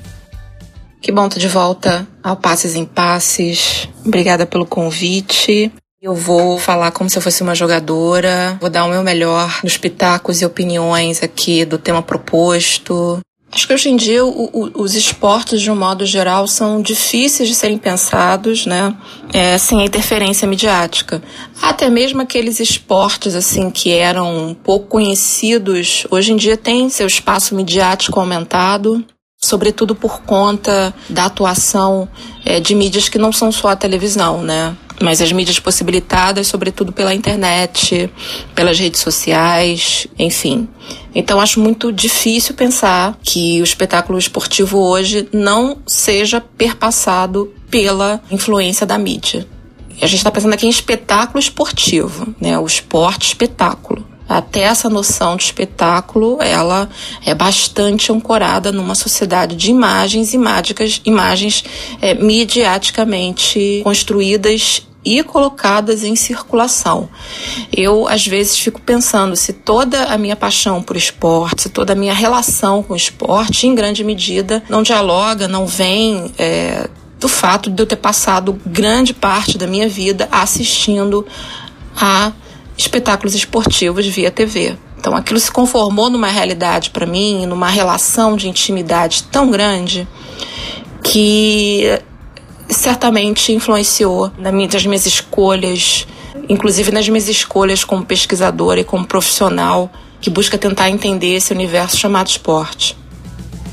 Que 1.00 1.12
bom 1.12 1.26
estar 1.26 1.38
de 1.38 1.48
volta 1.48 2.08
ao 2.22 2.36
Passes 2.36 2.74
em 2.74 2.84
Passes. 2.84 3.88
Obrigada 4.04 4.46
pelo 4.46 4.66
convite. 4.66 5.70
Eu 6.00 6.14
vou 6.14 6.58
falar 6.58 6.90
como 6.92 7.10
se 7.10 7.18
eu 7.18 7.22
fosse 7.22 7.42
uma 7.42 7.54
jogadora, 7.54 8.56
vou 8.60 8.70
dar 8.70 8.84
o 8.84 8.88
meu 8.88 9.02
melhor 9.02 9.60
nos 9.62 9.76
pitacos 9.76 10.40
e 10.40 10.46
opiniões 10.46 11.22
aqui 11.22 11.64
do 11.64 11.76
tema 11.76 12.00
proposto. 12.00 13.18
Acho 13.50 13.66
que 13.66 13.72
hoje 13.72 13.88
em 13.88 13.96
dia 13.96 14.24
o, 14.24 14.50
o, 14.52 14.82
os 14.82 14.94
esportes, 14.94 15.60
de 15.60 15.70
um 15.70 15.76
modo 15.76 16.04
geral, 16.04 16.46
são 16.46 16.82
difíceis 16.82 17.48
de 17.48 17.54
serem 17.54 17.78
pensados, 17.78 18.66
né? 18.66 18.94
É, 19.32 19.56
sem 19.56 19.80
a 19.80 19.84
interferência 19.84 20.46
midiática. 20.46 21.22
Até 21.60 21.88
mesmo 21.88 22.20
aqueles 22.20 22.60
esportes, 22.60 23.34
assim, 23.34 23.70
que 23.70 23.90
eram 23.92 24.56
pouco 24.62 24.86
conhecidos, 24.86 26.06
hoje 26.10 26.32
em 26.32 26.36
dia 26.36 26.56
têm 26.56 26.90
seu 26.90 27.06
espaço 27.06 27.54
midiático 27.54 28.20
aumentado 28.20 29.04
sobretudo 29.40 29.94
por 29.94 30.22
conta 30.22 30.92
da 31.08 31.26
atuação 31.26 32.08
é, 32.44 32.58
de 32.58 32.74
mídias 32.74 33.08
que 33.08 33.18
não 33.18 33.32
são 33.32 33.52
só 33.52 33.68
a 33.68 33.76
televisão, 33.76 34.42
né? 34.42 34.76
Mas 35.00 35.20
as 35.20 35.30
mídias 35.30 35.58
possibilitadas, 35.60 36.48
sobretudo 36.48 36.92
pela 36.92 37.14
internet, 37.14 38.10
pelas 38.54 38.78
redes 38.78 39.00
sociais, 39.00 40.06
enfim. 40.18 40.68
Então 41.14 41.40
acho 41.40 41.60
muito 41.60 41.92
difícil 41.92 42.54
pensar 42.54 43.16
que 43.22 43.60
o 43.60 43.64
espetáculo 43.64 44.18
esportivo 44.18 44.78
hoje 44.78 45.28
não 45.32 45.78
seja 45.86 46.40
perpassado 46.40 47.52
pela 47.70 48.20
influência 48.30 48.86
da 48.86 48.98
mídia. 48.98 49.46
A 50.00 50.06
gente 50.06 50.18
está 50.18 50.30
pensando 50.30 50.54
aqui 50.54 50.66
em 50.66 50.70
espetáculo 50.70 51.38
esportivo, 51.38 52.34
né? 52.40 52.58
O 52.58 52.66
esporte 52.66 53.28
espetáculo 53.28 54.04
até 54.28 54.60
essa 54.60 54.90
noção 54.90 55.36
de 55.36 55.44
espetáculo, 55.44 56.36
ela 56.42 56.88
é 57.24 57.34
bastante 57.34 58.12
ancorada 58.12 58.70
numa 58.70 58.94
sociedade 58.94 59.56
de 59.56 59.70
imagens 59.70 60.34
e 60.34 60.38
mágicas, 60.38 61.00
imagens 61.04 61.64
é, 62.02 62.12
midiaticamente 62.12 63.80
construídas 63.82 64.86
e 65.04 65.22
colocadas 65.22 66.04
em 66.04 66.16
circulação. 66.16 67.08
Eu, 67.72 68.06
às 68.08 68.26
vezes, 68.26 68.58
fico 68.58 68.80
pensando 68.80 69.36
se 69.36 69.52
toda 69.52 70.04
a 70.04 70.18
minha 70.18 70.36
paixão 70.36 70.82
por 70.82 70.96
esporte, 70.96 71.62
se 71.62 71.68
toda 71.68 71.92
a 71.92 71.96
minha 71.96 72.12
relação 72.12 72.82
com 72.82 72.92
o 72.92 72.96
esporte, 72.96 73.66
em 73.66 73.74
grande 73.74 74.02
medida, 74.04 74.62
não 74.68 74.82
dialoga, 74.82 75.46
não 75.46 75.66
vem 75.66 76.32
é, 76.38 76.88
do 77.18 77.28
fato 77.28 77.70
de 77.70 77.82
eu 77.82 77.86
ter 77.86 77.96
passado 77.96 78.60
grande 78.66 79.14
parte 79.14 79.56
da 79.56 79.66
minha 79.66 79.88
vida 79.88 80.28
assistindo 80.30 81.26
a 81.96 82.32
espetáculos 82.76 83.34
esportivos 83.34 84.06
via 84.06 84.30
TV. 84.30 84.76
Então 84.98 85.14
aquilo 85.14 85.38
se 85.38 85.50
conformou 85.50 86.10
numa 86.10 86.28
realidade 86.28 86.90
para 86.90 87.06
mim, 87.06 87.46
numa 87.46 87.68
relação 87.68 88.36
de 88.36 88.48
intimidade 88.48 89.24
tão 89.24 89.50
grande 89.50 90.06
que 91.02 92.00
certamente 92.68 93.52
influenciou 93.52 94.30
nas 94.38 94.84
minhas 94.84 95.06
escolhas, 95.06 96.06
inclusive 96.48 96.90
nas 96.90 97.08
minhas 97.08 97.28
escolhas 97.28 97.84
como 97.84 98.04
pesquisadora 98.04 98.80
e 98.80 98.84
como 98.84 99.06
profissional 99.06 99.90
que 100.20 100.30
busca 100.30 100.58
tentar 100.58 100.90
entender 100.90 101.34
esse 101.34 101.52
universo 101.52 101.96
chamado 101.96 102.28
esporte. 102.28 102.96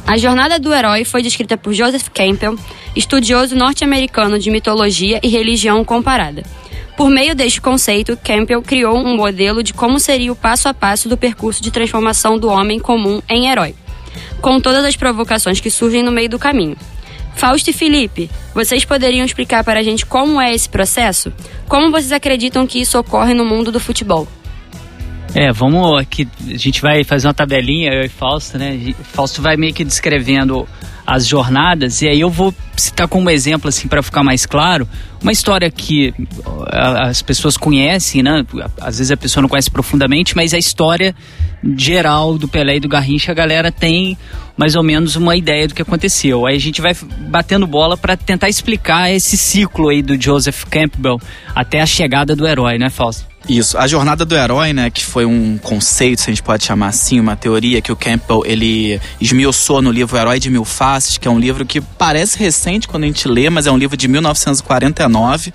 A 0.07 0.17
jornada 0.17 0.59
do 0.59 0.71
herói 0.73 1.03
foi 1.03 1.23
descrita 1.23 1.57
por 1.57 1.73
Joseph 1.73 2.09
Campbell, 2.13 2.57
estudioso 2.95 3.55
norte-americano 3.55 4.37
de 4.37 4.51
mitologia 4.51 5.19
e 5.23 5.27
religião 5.27 5.83
comparada. 5.83 6.43
Por 6.95 7.09
meio 7.09 7.35
deste 7.35 7.59
conceito, 7.59 8.17
Campbell 8.23 8.61
criou 8.61 8.97
um 8.97 9.17
modelo 9.17 9.61
de 9.63 9.73
como 9.73 9.99
seria 9.99 10.31
o 10.31 10.35
passo 10.35 10.69
a 10.69 10.73
passo 10.73 11.09
do 11.09 11.17
percurso 11.17 11.61
de 11.61 11.71
transformação 11.71 12.37
do 12.37 12.47
homem 12.47 12.79
comum 12.79 13.21
em 13.27 13.49
herói, 13.49 13.75
com 14.39 14.61
todas 14.61 14.85
as 14.85 14.95
provocações 14.95 15.59
que 15.59 15.71
surgem 15.71 16.03
no 16.03 16.11
meio 16.11 16.29
do 16.29 16.39
caminho. 16.39 16.77
Fausto 17.35 17.69
e 17.69 17.73
Felipe, 17.73 18.29
vocês 18.53 18.85
poderiam 18.85 19.25
explicar 19.25 19.63
para 19.63 19.79
a 19.79 19.83
gente 19.83 20.05
como 20.05 20.39
é 20.41 20.53
esse 20.53 20.69
processo? 20.69 21.31
Como 21.67 21.91
vocês 21.91 22.11
acreditam 22.11 22.65
que 22.65 22.79
isso 22.79 22.97
ocorre 22.97 23.33
no 23.33 23.45
mundo 23.45 23.71
do 23.71 23.79
futebol? 23.79 24.27
É, 25.35 25.51
vamos 25.51 25.99
aqui, 25.99 26.27
a 26.47 26.57
gente 26.57 26.81
vai 26.81 27.03
fazer 27.03 27.27
uma 27.27 27.33
tabelinha, 27.33 27.91
eu 27.93 28.05
e 28.05 28.09
Fausto, 28.09 28.57
né? 28.57 28.93
Fausto 29.03 29.41
vai 29.41 29.57
meio 29.57 29.73
que 29.73 29.83
descrevendo 29.83 30.65
as 31.05 31.27
jornadas 31.27 32.01
e 32.01 32.07
aí 32.07 32.19
eu 32.19 32.29
vou 32.29 32.53
citar 32.75 33.07
como 33.07 33.29
exemplo 33.29 33.69
assim 33.69 33.87
para 33.87 34.01
ficar 34.01 34.23
mais 34.23 34.45
claro 34.45 34.87
uma 35.21 35.31
história 35.31 35.69
que 35.69 36.13
as 36.67 37.21
pessoas 37.21 37.57
conhecem 37.57 38.23
né? 38.23 38.45
Às 38.81 38.97
vezes 38.97 39.11
a 39.11 39.17
pessoa 39.17 39.41
não 39.41 39.49
conhece 39.49 39.69
profundamente 39.69 40.35
mas 40.35 40.53
a 40.53 40.57
história 40.57 41.15
geral 41.77 42.37
do 42.37 42.47
Pelé 42.47 42.77
e 42.77 42.79
do 42.79 42.87
Garrincha 42.87 43.31
a 43.31 43.35
galera 43.35 43.71
tem 43.71 44.17
mais 44.57 44.75
ou 44.75 44.83
menos 44.83 45.15
uma 45.15 45.35
ideia 45.35 45.67
do 45.67 45.73
que 45.73 45.81
aconteceu. 45.81 46.45
Aí 46.45 46.55
a 46.55 46.59
gente 46.59 46.81
vai 46.81 46.95
batendo 47.27 47.67
bola 47.67 47.97
para 47.97 48.15
tentar 48.15 48.49
explicar 48.49 49.11
esse 49.11 49.37
ciclo 49.37 49.89
aí 49.89 50.01
do 50.01 50.21
Joseph 50.21 50.63
Campbell 50.65 51.19
até 51.53 51.81
a 51.81 51.85
chegada 51.85 52.35
do 52.35 52.47
herói 52.47 52.77
né 52.77 52.89
Fausto 52.89 53.34
isso, 53.47 53.77
a 53.77 53.87
jornada 53.87 54.25
do 54.25 54.35
herói, 54.35 54.73
né, 54.73 54.89
que 54.89 55.05
foi 55.05 55.25
um 55.25 55.57
conceito, 55.57 56.21
se 56.21 56.29
a 56.29 56.33
gente 56.33 56.41
pode 56.41 56.63
chamar 56.63 56.87
assim, 56.87 57.19
uma 57.19 57.35
teoria 57.35 57.81
que 57.81 57.91
o 57.91 57.95
Campbell 57.95 58.43
ele 58.45 58.99
esmiuçou 59.21 59.81
no 59.81 59.91
livro 59.91 60.17
Herói 60.17 60.39
de 60.39 60.49
Mil 60.49 60.65
Faces, 60.65 61.17
que 61.17 61.27
é 61.27 61.31
um 61.31 61.39
livro 61.39 61.65
que 61.65 61.79
parece 61.79 62.39
recente 62.39 62.87
quando 62.87 63.03
a 63.03 63.07
gente 63.07 63.27
lê, 63.27 63.49
mas 63.49 63.67
é 63.67 63.71
um 63.71 63.77
livro 63.77 63.95
de 63.95 64.07
1949, 64.07 65.53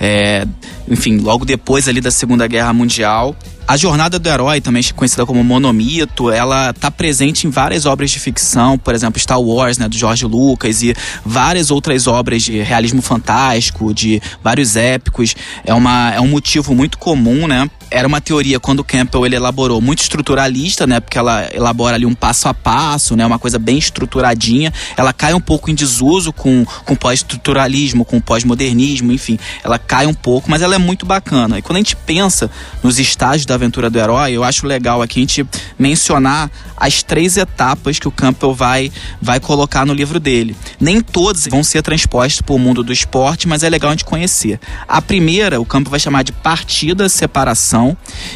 é, 0.00 0.46
enfim, 0.88 1.18
logo 1.18 1.44
depois 1.44 1.88
ali 1.88 2.00
da 2.00 2.10
Segunda 2.10 2.46
Guerra 2.46 2.72
Mundial. 2.72 3.36
A 3.68 3.76
jornada 3.76 4.18
do 4.18 4.26
herói, 4.26 4.62
também 4.62 4.82
conhecida 4.96 5.26
como 5.26 5.44
monomito, 5.44 6.30
ela 6.30 6.70
está 6.70 6.90
presente 6.90 7.46
em 7.46 7.50
várias 7.50 7.84
obras 7.84 8.10
de 8.10 8.18
ficção, 8.18 8.78
por 8.78 8.94
exemplo, 8.94 9.20
Star 9.20 9.38
Wars, 9.38 9.76
né, 9.76 9.86
do 9.86 9.94
George 9.94 10.24
Lucas 10.24 10.82
e 10.82 10.96
várias 11.22 11.70
outras 11.70 12.06
obras 12.06 12.44
de 12.44 12.62
realismo 12.62 13.02
fantástico, 13.02 13.92
de 13.92 14.22
vários 14.42 14.74
épicos. 14.74 15.36
É, 15.66 15.74
uma, 15.74 16.14
é 16.14 16.18
um 16.18 16.28
motivo 16.28 16.74
muito 16.74 16.96
comum, 16.96 17.46
né? 17.46 17.68
Era 17.90 18.06
uma 18.06 18.20
teoria 18.20 18.60
quando 18.60 18.80
o 18.80 18.84
Campbell 18.84 19.24
ele 19.24 19.36
elaborou 19.36 19.80
muito 19.80 20.00
estruturalista, 20.00 20.86
né? 20.86 21.00
Porque 21.00 21.18
ela 21.18 21.48
elabora 21.52 21.96
ali 21.96 22.04
um 22.04 22.14
passo 22.14 22.48
a 22.48 22.54
passo, 22.54 23.16
né? 23.16 23.24
Uma 23.24 23.38
coisa 23.38 23.58
bem 23.58 23.78
estruturadinha. 23.78 24.72
Ela 24.96 25.12
cai 25.12 25.34
um 25.34 25.40
pouco 25.40 25.70
em 25.70 25.74
desuso 25.74 26.32
com 26.32 26.64
com 26.84 26.94
pós-estruturalismo, 26.94 28.04
com 28.04 28.20
pós-modernismo, 28.20 29.12
enfim. 29.12 29.38
Ela 29.62 29.78
cai 29.78 30.06
um 30.06 30.14
pouco, 30.14 30.50
mas 30.50 30.62
ela 30.62 30.74
é 30.74 30.78
muito 30.78 31.06
bacana. 31.06 31.58
E 31.58 31.62
quando 31.62 31.76
a 31.76 31.80
gente 31.80 31.96
pensa 31.96 32.50
nos 32.82 32.98
estágios 32.98 33.46
da 33.46 33.54
aventura 33.54 33.88
do 33.88 33.98
herói, 33.98 34.32
eu 34.32 34.44
acho 34.44 34.66
legal 34.66 35.02
aqui 35.02 35.20
a 35.20 35.22
gente 35.22 35.46
mencionar 35.78 36.50
as 36.76 37.02
três 37.02 37.36
etapas 37.36 37.98
que 37.98 38.06
o 38.06 38.12
Campbell 38.12 38.54
vai 38.54 38.92
vai 39.20 39.40
colocar 39.40 39.84
no 39.86 39.94
livro 39.94 40.20
dele. 40.20 40.56
Nem 40.80 41.00
todas 41.00 41.46
vão 41.46 41.64
ser 41.64 41.82
transpostas 41.82 42.40
para 42.40 42.54
o 42.54 42.58
mundo 42.58 42.82
do 42.82 42.92
esporte, 42.92 43.48
mas 43.48 43.62
é 43.62 43.68
legal 43.68 43.90
a 43.90 43.94
gente 43.94 44.04
conhecer. 44.04 44.60
A 44.86 45.00
primeira, 45.00 45.60
o 45.60 45.64
Campbell 45.64 45.90
vai 45.90 46.00
chamar 46.00 46.22
de 46.22 46.32
partida, 46.32 47.08
separação 47.08 47.77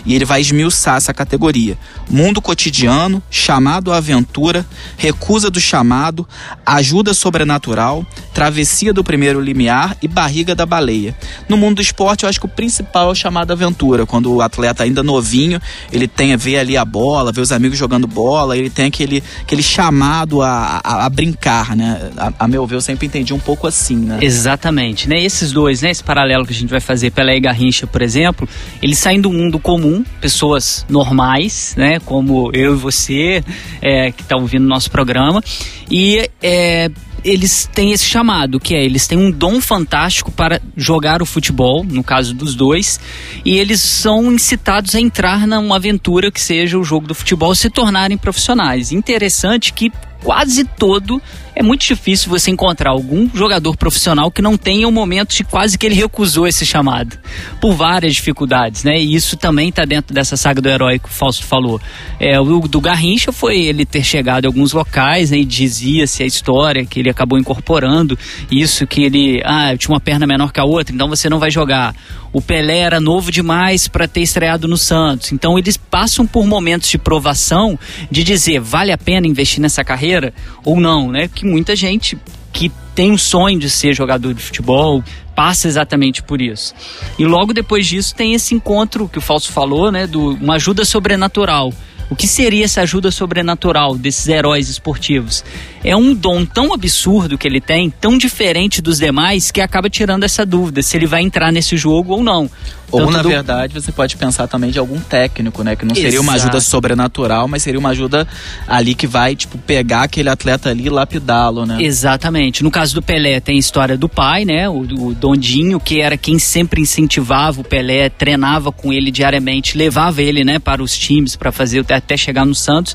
e 0.05 0.15
ele 0.15 0.25
vai 0.25 0.41
esmiuçar 0.41 0.97
essa 0.97 1.15
categoria. 1.15 1.77
Mundo 2.09 2.41
cotidiano, 2.41 3.23
chamado 3.31 3.93
à 3.93 3.97
aventura, 3.97 4.67
recusa 4.97 5.51
do 5.51 5.61
chamado, 5.61 6.27
ajuda 6.65 7.15
sobrenatural, 7.15 8.07
travessia 8.35 8.93
do 8.93 9.03
primeiro 9.03 9.41
limiar 9.41 9.97
e 10.03 10.09
barriga 10.09 10.55
da 10.55 10.67
baleia. 10.67 11.17
No 11.49 11.57
mundo 11.57 11.77
do 11.77 11.83
esporte, 11.83 12.25
eu 12.25 12.29
acho 12.29 12.41
que 12.41 12.47
o 12.47 12.49
principal 12.49 13.09
é 13.09 13.13
o 13.13 13.15
chamado 13.15 13.53
aventura, 13.53 14.07
quando 14.07 14.33
o 14.33 14.41
atleta 14.41 14.85
ainda 14.85 15.03
novinho, 15.03 15.61
ele 15.93 16.07
tem 16.07 16.33
a 16.33 16.37
ver 16.37 16.59
ali 16.59 16.77
a 16.77 16.85
bola, 16.85 17.33
ver 17.33 17.41
os 17.41 17.53
amigos 17.53 17.79
jogando 17.79 18.07
bola, 18.07 18.57
ele 18.57 18.71
tem 18.71 18.87
aquele, 18.87 19.23
aquele 19.41 19.63
chamado 19.63 20.43
a, 20.43 20.81
a, 20.83 21.07
a 21.07 21.09
brincar, 21.09 21.77
né? 21.77 22.11
A, 22.17 22.33
a, 22.45 22.49
meu 22.49 22.67
ver, 22.67 22.77
eu 22.77 22.81
sempre 22.81 23.07
entendi 23.07 23.33
um 23.33 23.39
pouco 23.39 23.67
assim, 23.67 23.97
né? 23.97 24.19
Exatamente, 24.21 25.09
né? 25.09 25.23
Esses 25.23 25.53
dois, 25.53 25.83
né? 25.83 25.91
Esse 25.91 26.03
paralelo 26.03 26.45
que 26.47 26.53
a 26.53 26.57
gente 26.57 26.71
vai 26.71 26.81
fazer, 26.81 27.11
Pelé 27.11 27.37
e 27.37 27.41
Garrincha, 27.41 27.87
por 27.87 28.03
exemplo, 28.03 28.49
eles 28.83 28.99
saem 28.99 29.21
do 29.21 29.32
mundo 29.33 29.59
comum, 29.59 30.05
pessoas 30.21 30.85
normais, 30.89 31.75
né? 31.77 31.99
Como 32.01 32.51
eu 32.53 32.75
e 32.75 32.77
você, 32.77 33.45
é, 33.81 34.13
que 34.13 34.23
estão 34.23 34.39
tá 34.39 34.43
ouvindo 34.43 34.67
nosso 34.67 34.91
programa, 34.91 35.43
e 35.91 36.29
é, 36.43 36.91
eles 37.25 37.69
têm 37.73 37.93
esse 37.93 38.05
chamado, 38.05 38.59
que 38.59 38.75
é 38.75 38.85
eles 38.85 39.07
têm 39.07 39.19
um 39.19 39.31
dom 39.31 39.61
fantástico 39.61 40.31
para 40.31 40.61
jogar 40.77 41.23
o 41.23 41.27
futebol, 41.27 41.85
no 41.85 42.03
caso 42.03 42.35
dos 42.35 42.55
dois, 42.55 42.99
e 43.45 43.57
eles 43.57 43.81
são 43.81 44.33
incitados 44.33 44.95
a 44.95 45.01
entrar 45.01 45.47
numa 45.47 45.77
aventura 45.77 46.31
que 46.31 46.41
seja 46.41 46.79
o 46.79 46.85
jogo 46.85 47.07
do 47.07 47.15
futebol, 47.15 47.55
se 47.55 47.71
tornarem 47.71 48.19
profissionais. 48.19 48.93
Interessante 48.93 49.73
que 49.73 49.93
quase 50.23 50.65
todo 50.65 51.21
é 51.55 51.63
muito 51.63 51.85
difícil 51.87 52.31
você 52.31 52.51
encontrar 52.51 52.91
algum 52.91 53.29
jogador 53.35 53.77
profissional 53.77 54.31
que 54.31 54.41
não 54.41 54.57
tenha 54.57 54.89
um 54.89 54.93
momento 54.93 55.35
de 55.35 55.45
quase 55.45 55.77
que 55.77 55.87
ele 55.87 55.95
recusou 55.95 56.47
esse 56.47 56.65
chamado, 56.65 57.19
por 57.61 57.75
várias 57.75 58.15
dificuldades, 58.15 58.85
né? 58.85 58.99
E 58.99 59.15
isso 59.15 59.37
também 59.37 59.69
está 59.69 59.85
dentro 59.85 60.15
dessa 60.15 60.37
saga 60.37 60.61
do 60.61 60.69
herói 60.69 60.99
que 60.99 61.09
o 61.09 61.13
Fausto 61.13 61.45
falou. 61.45 61.81
É, 62.19 62.41
o 62.41 62.61
do 62.69 62.81
Garrincha 62.81 63.33
foi 63.33 63.59
ele 63.59 63.85
ter 63.85 64.03
chegado 64.03 64.45
em 64.45 64.47
alguns 64.47 64.73
locais, 64.73 65.31
né, 65.31 65.39
e 65.39 65.45
dizia-se 65.45 66.23
a 66.23 66.27
história 66.27 66.85
que 66.85 67.01
ele 67.01 67.11
acabou 67.11 67.39
incorporando 67.39 68.19
isso, 68.51 68.87
que 68.87 69.03
ele, 69.03 69.43
ah, 69.45 69.77
tinha 69.77 69.95
uma 69.95 70.01
perna 70.01 70.27
menor 70.27 70.53
que 70.53 70.61
a 70.61 70.65
outra, 70.65 70.95
então 70.95 71.09
você 71.09 71.29
não 71.29 71.39
vai 71.39 71.51
jogar. 71.51 71.95
O 72.33 72.41
Pelé 72.41 72.79
era 72.79 73.01
novo 73.01 73.31
demais 73.31 73.89
para 73.89 74.09
ter 74.09 74.23
estreado 74.23 74.67
no 74.67 74.77
Santos. 74.77 75.33
Então 75.33 75.59
eles 75.59 75.77
passam 75.77 76.27
por 76.27 76.47
momentos 76.47 76.89
de 76.89 76.97
provação 76.97 77.79
de 78.11 78.25
dizer, 78.25 78.61
vale 78.61 78.91
a 78.91 78.99
pena 78.99 79.27
investir 79.27 79.61
nessa 79.61 79.85
carreira 79.85 80.33
ou 80.65 80.81
não, 80.81 81.11
né? 81.11 81.29
Que 81.29 81.45
muita 81.45 81.77
gente 81.77 82.19
que 82.53 82.71
tem 82.95 83.11
um 83.11 83.19
sonho 83.19 83.59
de 83.59 83.69
ser 83.69 83.95
jogador 83.95 84.35
de 84.35 84.43
futebol 84.43 85.03
passa 85.35 85.67
exatamente 85.67 86.23
por 86.23 86.41
isso. 86.41 86.75
E 87.19 87.25
logo 87.25 87.53
depois 87.53 87.87
disso 87.87 88.15
tem 88.15 88.35
esse 88.35 88.55
encontro 88.55 89.09
que 89.09 89.19
o 89.19 89.21
Falso 89.21 89.51
falou, 89.51 89.91
né, 89.91 90.07
do 90.07 90.35
uma 90.35 90.55
ajuda 90.55 90.85
sobrenatural. 90.85 91.73
O 92.13 92.15
que 92.15 92.29
seria 92.29 92.67
essa 92.67 92.83
ajuda 92.83 93.11
sobrenatural 93.11 93.97
desses 93.97 94.29
heróis 94.29 94.69
esportivos? 94.69 95.43
É 95.83 95.97
um 95.97 96.13
dom 96.13 96.45
tão 96.45 96.75
absurdo 96.75 97.39
que 97.39 97.49
ele 97.49 97.59
tem, 97.59 97.89
tão 97.89 98.19
diferente 98.19 98.83
dos 98.83 98.99
demais, 98.99 99.51
que 99.51 99.63
acaba 99.63 99.89
tirando 99.89 100.23
essa 100.23 100.45
dúvida 100.45 100.83
se 100.83 100.95
ele 100.95 101.07
vai 101.07 101.23
entrar 101.23 101.51
nesse 101.51 101.75
jogo 101.75 102.13
ou 102.13 102.23
não. 102.23 102.51
Ou, 102.93 103.11
na 103.11 103.23
do... 103.23 103.29
verdade, 103.29 103.75
você 103.75 103.91
pode 103.91 104.17
pensar 104.17 104.47
também 104.47 104.71
de 104.71 104.79
algum 104.79 105.01
técnico, 105.01 105.63
né? 105.65 105.75
Que 105.75 105.85
não 105.85 105.95
seria 105.95 106.11
Exato. 106.11 106.23
uma 106.23 106.33
ajuda 106.35 106.61
sobrenatural, 106.61 107.49
mas 107.49 107.63
seria 107.63 107.81
uma 107.81 107.89
ajuda 107.89 108.29
ali 108.69 108.95
que 108.95 109.07
vai, 109.07 109.35
tipo, 109.35 109.57
pegar 109.59 110.03
aquele 110.03 110.29
atleta 110.29 110.71
ali 110.71 110.87
e 110.87 110.91
lapidá-lo, 110.91 111.65
né? 111.65 111.79
Exatamente. 111.83 112.63
No 112.63 112.71
caso 112.71 112.95
do 112.95 113.03
Pelé, 113.03 113.41
tem 113.41 113.57
a 113.57 113.59
história 113.59 113.97
do 113.97 114.09
pai, 114.09 114.45
né? 114.45 114.69
O, 114.69 114.81
o 114.81 115.15
Dondinho, 115.15 115.81
que 115.81 116.01
era 116.01 116.17
quem 116.17 116.39
sempre 116.39 116.81
incentivava 116.83 117.61
o 117.61 117.65
Pelé, 117.65 118.09
treinava 118.09 118.71
com 118.71 118.93
ele 118.93 119.11
diariamente, 119.11 119.77
levava 119.77 120.21
ele, 120.21 120.45
né, 120.45 120.59
para 120.59 120.83
os 120.83 120.97
times 120.97 121.37
para 121.37 121.51
fazer 121.51 121.85
até 121.91 122.17
chegar 122.17 122.45
no 122.45 122.55
Santos. 122.55 122.95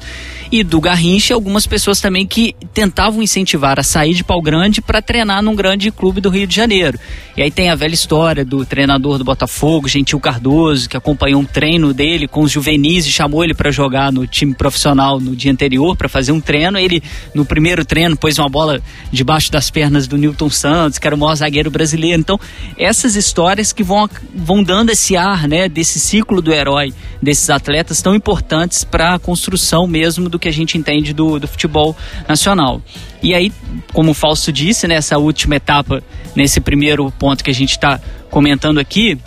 E 0.52 0.64
do 0.64 0.80
Garrincha, 0.80 1.34
algumas 1.34 1.68
pessoas 1.68 2.00
também 2.00 2.26
que 2.26 2.56
tentavam 2.74 3.22
incentivar 3.22 3.80
a 3.80 3.84
sair 3.84 4.14
de 4.14 4.24
pau 4.24 4.42
grande 4.42 4.82
para 4.82 5.02
treinar 5.02 5.42
num 5.42 5.56
grande 5.56 5.92
clube 5.92 6.22
do 6.22 6.30
Rio 6.30 6.48
de 6.48 6.56
Janeiro. 6.56 6.98
E 7.36 7.42
aí 7.42 7.52
tem 7.52 7.70
a 7.70 7.76
velha 7.76 7.94
história 7.94 8.46
do 8.46 8.66
treinador 8.66 9.18
do 9.18 9.24
Botafogo, 9.24 9.87
Gentil 9.88 10.20
Cardoso, 10.20 10.90
que 10.90 10.98
acompanhou 10.98 11.42
um 11.42 11.46
treino 11.46 11.94
dele 11.94 12.28
com 12.28 12.42
os 12.42 12.52
juvenis 12.52 13.06
e 13.06 13.12
chamou 13.12 13.44
ele 13.44 13.54
para 13.54 13.72
jogar 13.72 14.12
no 14.12 14.28
time 14.28 14.54
profissional 14.54 15.20
no 15.20 15.36
dia 15.36 15.52
anterior 15.52 15.96
para 15.96 16.10
fazer 16.10 16.32
um 16.32 16.42
treino. 16.42 16.78
Ele, 16.78 17.02
no 17.34 17.46
primeiro 17.46 17.86
treino, 17.86 18.16
pôs 18.18 18.38
uma 18.38 18.50
bola 18.50 18.82
debaixo 19.12 19.52
das 19.52 19.70
pernas 19.70 20.08
do 20.08 20.18
Newton 20.18 20.50
Santos, 20.50 21.00
que 21.00 21.08
era 21.08 21.16
o 21.16 21.20
maior 21.20 21.36
zagueiro 21.36 21.72
brasileiro. 21.72 22.20
Então, 22.20 22.40
essas 22.78 23.16
histórias 23.16 23.72
que 23.72 23.84
vão, 23.84 24.10
vão 24.36 24.64
dando 24.64 24.90
esse 24.90 25.16
ar, 25.16 25.48
né, 25.48 25.70
desse 25.70 26.00
ciclo 26.00 26.42
do 26.42 26.54
herói, 26.54 26.94
desses 27.22 27.50
atletas 27.50 28.02
tão 28.02 28.16
importantes 28.16 28.84
para 28.84 29.16
a 29.16 29.20
construção 29.20 29.88
mesmo 29.88 30.30
do 30.30 30.38
que 30.38 30.48
a 30.48 30.54
gente 30.54 30.78
entende 30.78 31.14
do, 31.14 31.40
do 31.40 31.48
futebol 31.48 31.96
nacional. 32.28 32.82
E 33.22 33.34
aí, 33.34 33.52
como 33.94 34.12
o 34.12 34.14
Fausto 34.14 34.52
disse, 34.52 34.88
nessa 34.88 35.18
última 35.18 35.56
etapa, 35.56 36.04
nesse 36.36 36.60
primeiro 36.60 37.12
ponto 37.12 37.44
que 37.44 37.50
a 37.50 37.54
gente 37.54 37.72
está 37.72 38.00
comentando 38.30 38.80
aqui, 38.80 39.18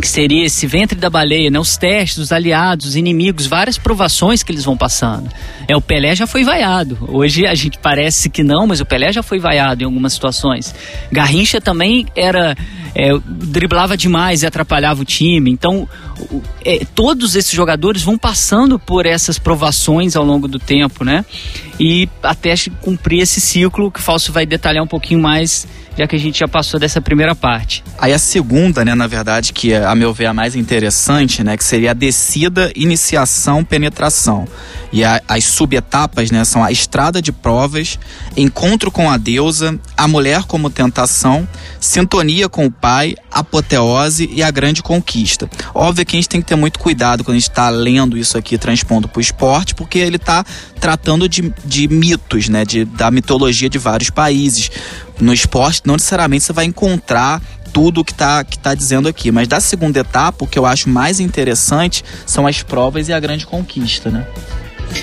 que 0.00 0.08
seria 0.08 0.44
esse 0.44 0.66
ventre 0.66 0.98
da 0.98 1.10
baleia, 1.10 1.50
né? 1.50 1.58
Os 1.58 1.76
testes, 1.76 2.18
os 2.18 2.32
aliados, 2.32 2.86
os 2.86 2.96
inimigos, 2.96 3.46
várias 3.46 3.78
provações 3.78 4.42
que 4.42 4.50
eles 4.50 4.64
vão 4.64 4.76
passando. 4.76 5.30
É, 5.68 5.76
o 5.76 5.80
Pelé 5.80 6.14
já 6.14 6.26
foi 6.26 6.44
vaiado. 6.44 6.98
Hoje 7.08 7.46
a 7.46 7.54
gente 7.54 7.78
parece 7.78 8.28
que 8.30 8.42
não, 8.42 8.66
mas 8.66 8.80
o 8.80 8.86
Pelé 8.86 9.12
já 9.12 9.22
foi 9.22 9.38
vaiado 9.38 9.82
em 9.82 9.86
algumas 9.86 10.12
situações. 10.12 10.74
Garrincha 11.10 11.60
também 11.60 12.06
era 12.16 12.56
é, 12.94 13.10
driblava 13.26 13.96
demais 13.96 14.42
e 14.42 14.46
atrapalhava 14.46 15.02
o 15.02 15.04
time. 15.04 15.50
Então, 15.50 15.88
é, 16.64 16.84
todos 16.94 17.34
esses 17.36 17.52
jogadores 17.52 18.02
vão 18.02 18.18
passando 18.18 18.78
por 18.78 19.06
essas 19.06 19.38
provações 19.38 20.16
ao 20.16 20.24
longo 20.24 20.46
do 20.46 20.58
tempo, 20.58 21.04
né? 21.04 21.24
E 21.80 22.08
até 22.22 22.54
cumprir 22.80 23.20
esse 23.20 23.40
ciclo 23.40 23.90
que 23.90 23.98
o 23.98 24.02
Falso 24.02 24.32
vai 24.32 24.44
detalhar 24.46 24.84
um 24.84 24.88
pouquinho 24.88 25.20
mais 25.20 25.66
já 25.96 26.06
que 26.06 26.16
a 26.16 26.18
gente 26.18 26.38
já 26.38 26.48
passou 26.48 26.78
dessa 26.78 27.00
primeira 27.00 27.34
parte. 27.34 27.82
Aí 27.98 28.12
a 28.12 28.18
segunda, 28.18 28.84
né, 28.84 28.94
na 28.94 29.06
verdade, 29.06 29.52
que 29.52 29.72
é, 29.72 29.84
a 29.84 29.94
meu 29.94 30.12
ver, 30.12 30.26
a 30.26 30.34
mais 30.34 30.56
interessante, 30.56 31.42
né, 31.44 31.56
que 31.56 31.64
seria 31.64 31.90
a 31.90 31.94
descida, 31.94 32.72
iniciação, 32.74 33.64
penetração. 33.64 34.46
E 34.92 35.04
a, 35.04 35.20
as 35.26 35.44
subetapas, 35.44 36.30
né, 36.30 36.44
são 36.44 36.62
a 36.62 36.70
estrada 36.70 37.20
de 37.20 37.32
provas, 37.32 37.98
encontro 38.36 38.90
com 38.90 39.10
a 39.10 39.16
deusa, 39.16 39.78
a 39.96 40.06
mulher 40.06 40.44
como 40.44 40.70
tentação, 40.70 41.48
sintonia 41.80 42.48
com 42.48 42.66
o 42.66 42.70
pai, 42.70 43.14
apoteose 43.32 44.28
e 44.32 44.42
a 44.42 44.50
grande 44.50 44.82
conquista. 44.82 45.48
Óbvio 45.74 46.04
que 46.04 46.16
a 46.16 46.18
gente 46.18 46.28
tem 46.28 46.40
que 46.40 46.46
ter 46.46 46.56
muito 46.56 46.78
cuidado 46.78 47.24
quando 47.24 47.36
a 47.36 47.38
gente 47.38 47.48
está 47.48 47.68
lendo 47.70 48.16
isso 48.16 48.36
aqui, 48.36 48.58
transpondo 48.58 49.08
para 49.08 49.18
o 49.18 49.22
esporte, 49.22 49.74
porque 49.74 49.98
ele 49.98 50.16
está 50.16 50.44
tratando 50.80 51.28
de, 51.28 51.52
de 51.64 51.88
mitos, 51.88 52.48
né, 52.48 52.64
de, 52.64 52.84
da 52.84 53.10
mitologia 53.10 53.68
de 53.68 53.78
vários 53.78 54.10
países. 54.10 54.70
No 55.20 55.32
esporte, 55.32 55.82
não 55.84 55.94
necessariamente 55.94 56.44
você 56.44 56.52
vai 56.52 56.64
encontrar 56.64 57.40
tudo 57.72 58.04
que 58.04 58.12
está 58.12 58.44
que 58.44 58.58
tá 58.58 58.74
dizendo 58.74 59.08
aqui. 59.08 59.30
Mas 59.30 59.48
da 59.48 59.60
segunda 59.60 60.00
etapa, 60.00 60.44
o 60.44 60.46
que 60.46 60.58
eu 60.58 60.66
acho 60.66 60.88
mais 60.88 61.20
interessante 61.20 62.04
são 62.26 62.46
as 62.46 62.62
provas 62.62 63.08
e 63.08 63.12
a 63.12 63.20
grande 63.20 63.46
conquista, 63.46 64.10
né? 64.10 64.26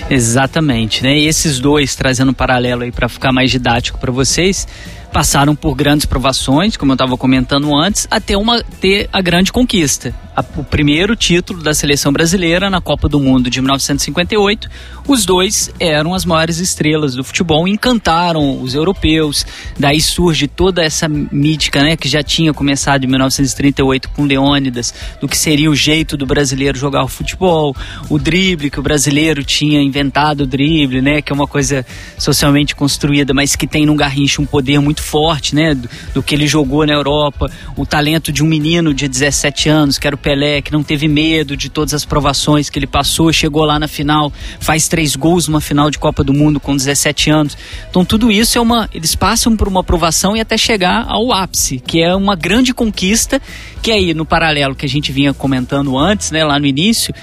Exatamente, 0.09 1.03
né? 1.03 1.17
E 1.17 1.27
esses 1.27 1.59
dois, 1.59 1.95
trazendo 1.95 2.29
um 2.29 2.33
paralelo 2.33 2.83
aí 2.83 2.91
para 2.91 3.09
ficar 3.09 3.31
mais 3.31 3.49
didático 3.49 3.97
para 3.97 4.11
vocês, 4.11 4.67
passaram 5.11 5.55
por 5.55 5.75
grandes 5.75 6.05
provações, 6.05 6.77
como 6.77 6.91
eu 6.91 6.95
estava 6.95 7.17
comentando 7.17 7.75
antes, 7.75 8.07
até 8.09 8.37
uma 8.37 8.63
ter 8.63 9.09
a 9.11 9.21
grande 9.21 9.51
conquista, 9.51 10.13
a, 10.35 10.43
o 10.57 10.63
primeiro 10.63 11.15
título 11.15 11.61
da 11.61 11.73
seleção 11.73 12.13
brasileira 12.13 12.69
na 12.69 12.79
Copa 12.79 13.09
do 13.09 13.19
Mundo 13.19 13.49
de 13.49 13.59
1958. 13.61 14.69
Os 15.07 15.25
dois 15.25 15.71
eram 15.79 16.13
as 16.13 16.25
maiores 16.25 16.59
estrelas 16.59 17.15
do 17.15 17.23
futebol, 17.23 17.67
encantaram 17.67 18.61
os 18.61 18.75
europeus. 18.75 19.45
Daí 19.77 19.99
surge 19.99 20.47
toda 20.47 20.83
essa 20.83 21.07
mítica, 21.09 21.81
né, 21.81 21.97
que 21.97 22.07
já 22.07 22.21
tinha 22.21 22.53
começado 22.53 23.03
em 23.03 23.07
1938 23.07 24.09
com 24.09 24.25
Leônidas, 24.25 24.93
do 25.19 25.27
que 25.27 25.37
seria 25.37 25.69
o 25.69 25.75
jeito 25.75 26.15
do 26.15 26.25
brasileiro 26.25 26.77
jogar 26.77 27.03
o 27.03 27.07
futebol, 27.07 27.75
o 28.09 28.19
drible 28.19 28.69
que 28.69 28.79
o 28.79 28.83
brasileiro 28.83 29.43
tinha 29.43 29.81
inventado 29.81 30.41
o 30.41 30.47
drible, 30.47 31.01
né, 31.01 31.21
que 31.21 31.31
é 31.31 31.35
uma 31.35 31.47
coisa 31.47 31.85
socialmente 32.17 32.75
construída, 32.75 33.33
mas 33.33 33.55
que 33.55 33.65
tem 33.65 33.85
no 33.85 33.95
Garrincha 33.95 34.41
um 34.41 34.45
poder 34.45 34.79
muito 34.79 34.98
forte, 34.99 35.55
né, 35.55 35.73
do, 35.73 35.89
do 36.15 36.23
que 36.23 36.35
ele 36.35 36.47
jogou 36.47 36.85
na 36.85 36.93
Europa, 36.93 37.49
o 37.75 37.85
talento 37.85 38.31
de 38.31 38.43
um 38.43 38.47
menino 38.47 38.93
de 38.93 39.07
17 39.07 39.69
anos, 39.69 39.97
que 39.97 40.05
era 40.05 40.15
o 40.15 40.19
Pelé, 40.19 40.61
que 40.61 40.71
não 40.71 40.83
teve 40.83 41.07
medo 41.07 41.55
de 41.55 41.69
todas 41.69 41.93
as 41.93 42.05
provações 42.05 42.69
que 42.69 42.77
ele 42.77 42.87
passou, 42.87 43.31
chegou 43.31 43.63
lá 43.65 43.79
na 43.79 43.87
final, 43.87 44.31
faz 44.59 44.87
três 44.87 45.15
gols 45.15 45.47
numa 45.47 45.61
final 45.61 45.89
de 45.89 45.97
Copa 45.97 46.23
do 46.23 46.33
Mundo 46.33 46.59
com 46.59 46.75
17 46.75 47.29
anos. 47.29 47.57
Então 47.89 48.05
tudo 48.05 48.31
isso 48.31 48.57
é 48.57 48.61
uma. 48.61 48.89
Eles 48.93 49.15
passam 49.15 49.55
por 49.55 49.67
uma 49.67 49.81
aprovação 49.81 50.35
e 50.35 50.39
até 50.39 50.57
chegar 50.57 51.05
ao 51.07 51.31
ápice, 51.31 51.79
que 51.79 52.01
é 52.01 52.13
uma 52.15 52.35
grande 52.35 52.73
conquista, 52.73 53.41
que 53.81 53.91
aí, 53.91 54.13
no 54.13 54.25
paralelo 54.25 54.75
que 54.75 54.85
a 54.85 54.89
gente 54.89 55.11
vinha 55.11 55.33
comentando 55.33 55.97
antes, 55.97 56.31
né, 56.31 56.43
lá 56.43 56.59
no 56.59 56.65
início, 56.65 57.13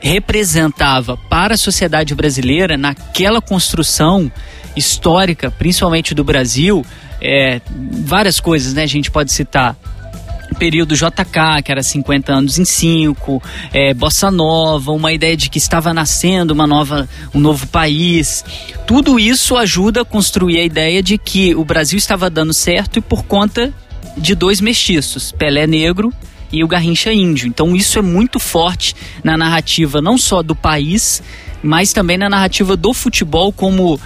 representava 0.00 1.16
para 1.16 1.54
a 1.54 1.56
sociedade 1.56 2.14
brasileira, 2.14 2.76
naquela 2.76 3.40
construção 3.40 4.30
histórica, 4.76 5.50
principalmente 5.50 6.14
do 6.14 6.22
Brasil, 6.22 6.84
é, 7.26 7.60
várias 8.04 8.38
coisas, 8.38 8.72
né? 8.74 8.82
A 8.82 8.86
gente 8.86 9.10
pode 9.10 9.32
citar 9.32 9.76
período 10.58 10.94
JK, 10.94 11.62
que 11.64 11.70
era 11.70 11.82
50 11.82 12.32
anos 12.32 12.58
em 12.58 12.64
5, 12.64 13.42
é, 13.72 13.92
Bossa 13.92 14.30
Nova, 14.30 14.92
uma 14.92 15.12
ideia 15.12 15.36
de 15.36 15.50
que 15.50 15.58
estava 15.58 15.92
nascendo 15.92 16.54
uma 16.54 16.66
nova, 16.66 17.08
um 17.34 17.40
novo 17.40 17.66
país. 17.66 18.44
Tudo 18.86 19.18
isso 19.18 19.56
ajuda 19.56 20.02
a 20.02 20.04
construir 20.04 20.58
a 20.58 20.64
ideia 20.64 21.02
de 21.02 21.18
que 21.18 21.54
o 21.54 21.64
Brasil 21.64 21.98
estava 21.98 22.30
dando 22.30 22.54
certo 22.54 22.98
e 22.98 23.02
por 23.02 23.24
conta 23.24 23.72
de 24.16 24.34
dois 24.34 24.60
mestiços, 24.60 25.32
Pelé 25.32 25.66
Negro 25.66 26.12
e 26.50 26.64
o 26.64 26.68
Garrincha 26.68 27.12
Índio. 27.12 27.48
Então 27.48 27.76
isso 27.76 27.98
é 27.98 28.02
muito 28.02 28.38
forte 28.38 28.94
na 29.22 29.36
narrativa 29.36 30.00
não 30.00 30.16
só 30.16 30.42
do 30.42 30.54
país, 30.54 31.22
mas 31.62 31.92
também 31.92 32.16
na 32.16 32.30
narrativa 32.30 32.76
do 32.76 32.94
futebol 32.94 33.52
como 33.52 34.00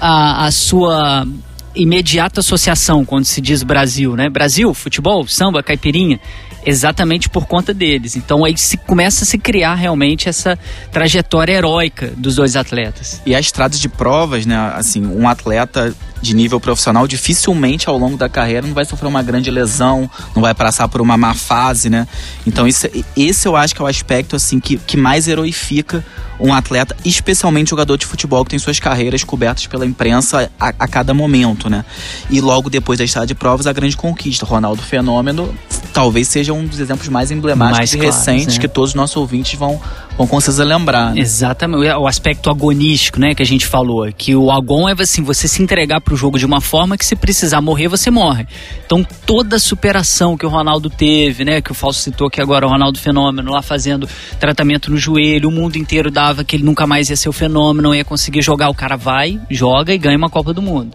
a, 0.00 0.46
a 0.46 0.50
sua 0.50 1.26
imediata 1.74 2.40
associação 2.40 3.04
quando 3.04 3.24
se 3.24 3.40
diz 3.40 3.62
Brasil, 3.62 4.14
né? 4.16 4.28
Brasil, 4.28 4.72
futebol, 4.74 5.26
samba, 5.26 5.62
caipirinha, 5.62 6.20
exatamente 6.64 7.28
por 7.28 7.46
conta 7.46 7.74
deles. 7.74 8.16
Então 8.16 8.44
aí 8.44 8.56
se 8.56 8.76
começa 8.76 9.24
a 9.24 9.26
se 9.26 9.38
criar 9.38 9.74
realmente 9.74 10.28
essa 10.28 10.58
trajetória 10.90 11.52
heróica 11.52 12.12
dos 12.16 12.36
dois 12.36 12.56
atletas. 12.56 13.20
E 13.26 13.34
a 13.34 13.40
estrada 13.40 13.76
de 13.76 13.88
provas, 13.88 14.46
né? 14.46 14.72
Assim, 14.74 15.04
um 15.04 15.28
atleta 15.28 15.94
de 16.22 16.34
nível 16.36 16.60
profissional 16.60 17.06
dificilmente 17.08 17.88
ao 17.88 17.98
longo 17.98 18.16
da 18.16 18.28
carreira 18.28 18.64
não 18.64 18.74
vai 18.74 18.84
sofrer 18.84 19.08
uma 19.08 19.22
grande 19.22 19.50
lesão, 19.50 20.08
não 20.36 20.40
vai 20.40 20.54
passar 20.54 20.86
por 20.88 21.00
uma 21.00 21.16
má 21.16 21.34
fase, 21.34 21.90
né? 21.90 22.06
Então 22.46 22.66
isso, 22.66 22.86
esse 23.16 23.48
eu 23.48 23.56
acho 23.56 23.74
que 23.74 23.82
é 23.82 23.84
o 23.84 23.88
aspecto 23.88 24.36
assim 24.36 24.60
que, 24.60 24.76
que 24.76 24.96
mais 24.96 25.26
heroifica 25.26 26.04
um 26.38 26.54
atleta, 26.54 26.96
especialmente 27.04 27.70
jogador 27.70 27.96
de 27.96 28.06
futebol 28.06 28.44
que 28.44 28.50
tem 28.50 28.58
suas 28.58 28.78
carreiras 28.78 29.24
cobertas 29.24 29.66
pela 29.66 29.84
imprensa 29.84 30.50
a, 30.58 30.68
a 30.78 30.88
cada 30.88 31.12
momento, 31.12 31.68
né? 31.68 31.84
E 32.30 32.40
logo 32.40 32.70
depois 32.70 32.98
da 32.98 33.04
estrada 33.04 33.26
de 33.26 33.34
provas, 33.34 33.66
a 33.66 33.72
grande 33.72 33.96
conquista. 33.96 34.46
Ronaldo 34.46 34.82
Fenômeno 34.82 35.54
talvez 35.92 36.28
seja 36.28 36.52
um 36.52 36.64
dos 36.64 36.80
exemplos 36.80 37.08
mais 37.08 37.30
emblemáticos 37.30 37.78
mais 37.78 37.92
e 37.92 37.98
claros, 37.98 38.16
recentes 38.16 38.54
né? 38.54 38.60
que 38.60 38.68
todos 38.68 38.90
os 38.90 38.94
nossos 38.94 39.16
ouvintes 39.16 39.58
vão, 39.58 39.80
vão 40.11 40.11
com 40.16 40.40
certeza 40.40 40.64
lembrar. 40.64 41.14
Né? 41.14 41.20
Exatamente. 41.20 41.90
O 41.94 42.06
aspecto 42.06 42.50
agonístico, 42.50 43.18
né, 43.18 43.34
que 43.34 43.42
a 43.42 43.46
gente 43.46 43.66
falou. 43.66 44.10
Que 44.16 44.34
o 44.34 44.50
agon 44.50 44.88
é 44.88 44.94
assim, 44.98 45.22
você 45.22 45.48
se 45.48 45.62
entregar 45.62 46.00
pro 46.00 46.16
jogo 46.16 46.38
de 46.38 46.46
uma 46.46 46.60
forma 46.60 46.96
que 46.96 47.04
se 47.04 47.16
precisar 47.16 47.60
morrer, 47.60 47.88
você 47.88 48.10
morre. 48.10 48.46
Então 48.84 49.04
toda 49.26 49.56
a 49.56 49.58
superação 49.58 50.36
que 50.36 50.46
o 50.46 50.48
Ronaldo 50.48 50.90
teve, 50.90 51.44
né, 51.44 51.60
que 51.60 51.72
o 51.72 51.74
Falso 51.74 52.00
citou 52.00 52.30
que 52.30 52.40
agora 52.40 52.66
o 52.66 52.70
Ronaldo 52.70 52.98
Fenômeno 52.98 53.50
lá 53.50 53.62
fazendo 53.62 54.08
tratamento 54.38 54.90
no 54.90 54.96
joelho, 54.96 55.48
o 55.48 55.52
mundo 55.52 55.76
inteiro 55.76 56.10
dava 56.10 56.44
que 56.44 56.56
ele 56.56 56.64
nunca 56.64 56.86
mais 56.86 57.10
ia 57.10 57.16
ser 57.16 57.28
o 57.28 57.32
fenômeno, 57.32 57.88
não 57.88 57.94
ia 57.94 58.04
conseguir 58.04 58.42
jogar. 58.42 58.68
O 58.68 58.74
cara 58.74 58.96
vai, 58.96 59.40
joga 59.50 59.92
e 59.92 59.98
ganha 59.98 60.16
uma 60.16 60.30
Copa 60.30 60.52
do 60.52 60.62
Mundo. 60.62 60.92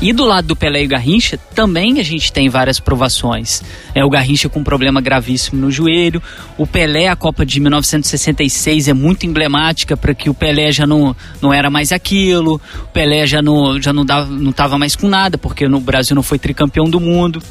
E 0.00 0.12
do 0.12 0.24
lado 0.24 0.48
do 0.48 0.56
Pelé 0.56 0.82
e 0.82 0.86
o 0.86 0.88
Garrincha, 0.88 1.38
também 1.54 2.00
a 2.00 2.02
gente 2.02 2.32
tem 2.32 2.48
várias 2.48 2.78
provações. 2.78 3.62
É, 3.94 4.04
o 4.04 4.10
Garrincha 4.10 4.48
com 4.48 4.60
um 4.60 4.64
problema 4.64 5.00
gravíssimo 5.00 5.60
no 5.60 5.70
joelho. 5.70 6.22
O 6.58 6.66
Pelé, 6.66 7.08
a 7.08 7.16
Copa 7.16 7.46
de 7.46 7.60
1966 8.46 8.88
é 8.88 8.94
muito 8.94 9.26
emblemática 9.26 9.96
para 9.96 10.14
que 10.14 10.30
o 10.30 10.34
Pelé 10.34 10.72
já 10.72 10.86
não, 10.86 11.14
não 11.40 11.52
era 11.52 11.68
mais 11.68 11.92
aquilo. 11.92 12.60
O 12.82 12.88
Pelé 12.88 13.26
já 13.26 13.42
não, 13.42 13.80
já 13.80 13.92
não, 13.92 14.04
dava, 14.04 14.30
não 14.30 14.52
tava 14.52 14.78
mais 14.78 14.96
com 14.96 15.08
nada, 15.08 15.36
porque 15.36 15.68
no 15.68 15.80
Brasil 15.80 16.14
não 16.14 16.22
foi 16.22 16.38
tricampeão 16.38 16.88
do 16.88 17.00
mundo 17.00 17.42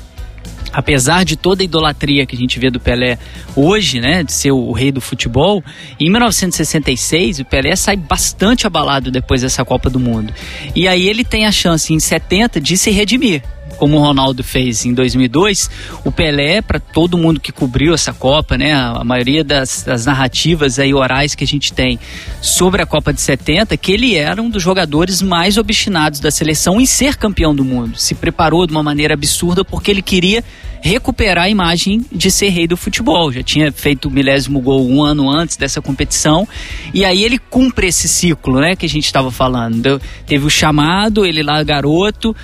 apesar 0.73 1.23
de 1.23 1.37
toda 1.37 1.63
a 1.63 1.65
idolatria 1.65 2.25
que 2.25 2.35
a 2.35 2.37
gente 2.37 2.59
vê 2.59 2.69
do 2.69 2.81
Pelé 2.81 3.17
hoje, 3.55 4.01
né, 4.01 4.23
de 4.23 4.33
ser 4.33 4.51
o 4.51 4.73
rei 4.73 4.91
do 4.91 4.99
futebol, 4.99 5.63
em 5.97 6.09
1966 6.09 7.39
o 7.39 7.45
Pelé 7.45 7.77
sai 7.77 7.95
bastante 7.95 8.67
abalado 8.67 9.09
depois 9.09 9.41
dessa 9.41 9.63
Copa 9.63 9.89
do 9.89 10.01
Mundo. 10.01 10.33
E 10.75 10.85
aí 10.85 11.07
ele 11.07 11.23
tem 11.23 11.45
a 11.45 11.51
chance 11.51 11.93
em 11.93 11.99
70 11.99 12.59
de 12.59 12.77
se 12.77 12.91
redimir 12.91 13.41
como 13.77 13.97
o 13.97 13.99
Ronaldo 13.99 14.43
fez 14.43 14.85
em 14.85 14.93
2002, 14.93 15.69
o 16.03 16.11
Pelé, 16.11 16.61
para 16.61 16.79
todo 16.79 17.17
mundo 17.17 17.39
que 17.39 17.51
cobriu 17.51 17.93
essa 17.93 18.13
Copa, 18.13 18.57
né, 18.57 18.73
a, 18.73 19.03
maioria 19.03 19.43
das, 19.43 19.83
das, 19.83 20.05
narrativas 20.05 20.79
aí 20.79 20.93
orais 20.93 21.35
que 21.35 21.43
a 21.43 21.47
gente 21.47 21.73
tem 21.73 21.99
sobre 22.41 22.81
a 22.81 22.85
Copa 22.85 23.13
de 23.13 23.21
70, 23.21 23.75
que 23.77 23.91
ele 23.91 24.15
era 24.15 24.41
um 24.41 24.49
dos 24.49 24.63
jogadores 24.63 25.21
mais 25.21 25.57
obstinados 25.57 26.19
da 26.19 26.31
seleção 26.31 26.79
em 26.79 26.85
ser 26.85 27.17
campeão 27.17 27.55
do 27.55 27.63
mundo. 27.63 27.97
Se 27.97 28.15
preparou 28.15 28.65
de 28.65 28.71
uma 28.71 28.83
maneira 28.83 29.13
absurda 29.13 29.63
porque 29.63 29.91
ele 29.91 30.01
queria 30.01 30.43
recuperar 30.85 31.45
a 31.45 31.49
imagem 31.49 32.05
de 32.11 32.29
ser 32.29 32.49
rei 32.49 32.67
do 32.67 32.77
futebol. 32.77 33.31
Já 33.31 33.41
tinha 33.41 33.71
feito 33.71 34.07
o 34.07 34.11
milésimo 34.11 34.61
gol 34.61 34.87
um 34.87 35.01
ano 35.03 35.27
antes 35.31 35.57
dessa 35.57 35.81
competição. 35.81 36.47
E 36.93 37.03
aí 37.03 37.23
ele 37.23 37.39
cumpre 37.39 37.87
esse 37.87 38.07
ciclo, 38.07 38.59
né, 38.59 38.75
que 38.75 38.85
a 38.85 38.89
gente 38.89 39.05
estava 39.05 39.31
falando. 39.31 39.99
Teve 40.27 40.45
o 40.45 40.49
chamado, 40.49 41.25
ele 41.25 41.41
lá 41.41 41.63
garoto, 41.63 42.35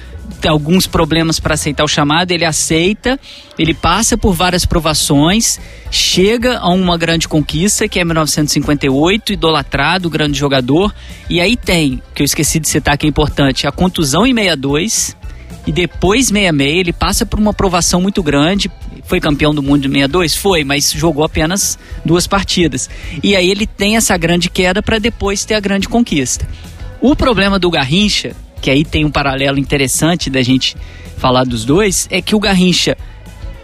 alguns 0.48 0.88
problemas 0.88 1.40
para 1.40 1.54
aceitar 1.54 1.84
o 1.84 1.88
chamado, 1.88 2.32
ele 2.32 2.46
aceita, 2.46 3.20
ele 3.58 3.74
passa 3.74 4.18
por 4.18 4.34
várias 4.34 4.66
provações, 4.66 5.60
chega 5.90 6.58
a 6.58 6.70
uma 6.70 6.98
grande 6.98 7.28
conquista, 7.28 7.88
que 7.88 8.00
é 8.00 8.06
1958, 8.06 9.34
idolatrado, 9.34 10.10
grande 10.10 10.38
jogador, 10.38 10.94
e 11.30 11.40
aí 11.40 11.56
tem, 11.56 12.02
que 12.14 12.22
eu 12.22 12.26
esqueci 12.26 12.60
de 12.60 12.68
citar 12.68 12.98
que 12.98 13.06
é 13.06 13.10
importante, 13.10 13.68
a 13.68 13.72
contusão 13.72 14.26
em 14.26 14.34
62, 14.34 15.16
e 15.66 15.72
depois 15.72 16.28
66 16.28 16.78
ele 16.78 16.94
passa 16.94 17.26
por 17.26 17.40
uma 17.40 17.52
aprovação 17.52 18.02
muito 18.02 18.24
grande. 18.24 18.72
Foi 19.04 19.20
campeão 19.20 19.54
do 19.54 19.62
mundo 19.62 19.86
em 19.86 19.92
62? 19.92 20.36
Foi, 20.36 20.64
mas 20.64 20.92
jogou 20.92 21.24
apenas 21.24 21.78
duas 22.04 22.26
partidas. 22.26 22.90
E 23.22 23.36
aí 23.36 23.50
ele 23.50 23.68
tem 23.68 23.96
essa 23.96 24.18
grande 24.18 24.50
queda 24.50 24.82
para 24.82 24.98
depois 24.98 25.46
ter 25.46 25.54
a 25.54 25.60
grande 25.60 25.88
conquista. 25.88 26.48
O 27.00 27.16
problema 27.16 27.60
do 27.60 27.70
Garrincha 27.70 28.36
que 28.62 28.70
aí 28.70 28.86
tem 28.86 29.04
um 29.04 29.12
paralelo 29.12 29.58
interessante 29.58 30.30
da 30.30 30.42
gente 30.42 30.78
falar 31.18 31.44
dos 31.44 31.66
dois, 31.66 32.08
é 32.12 32.22
que 32.22 32.36
o 32.36 32.40
Garrincha 32.40 32.98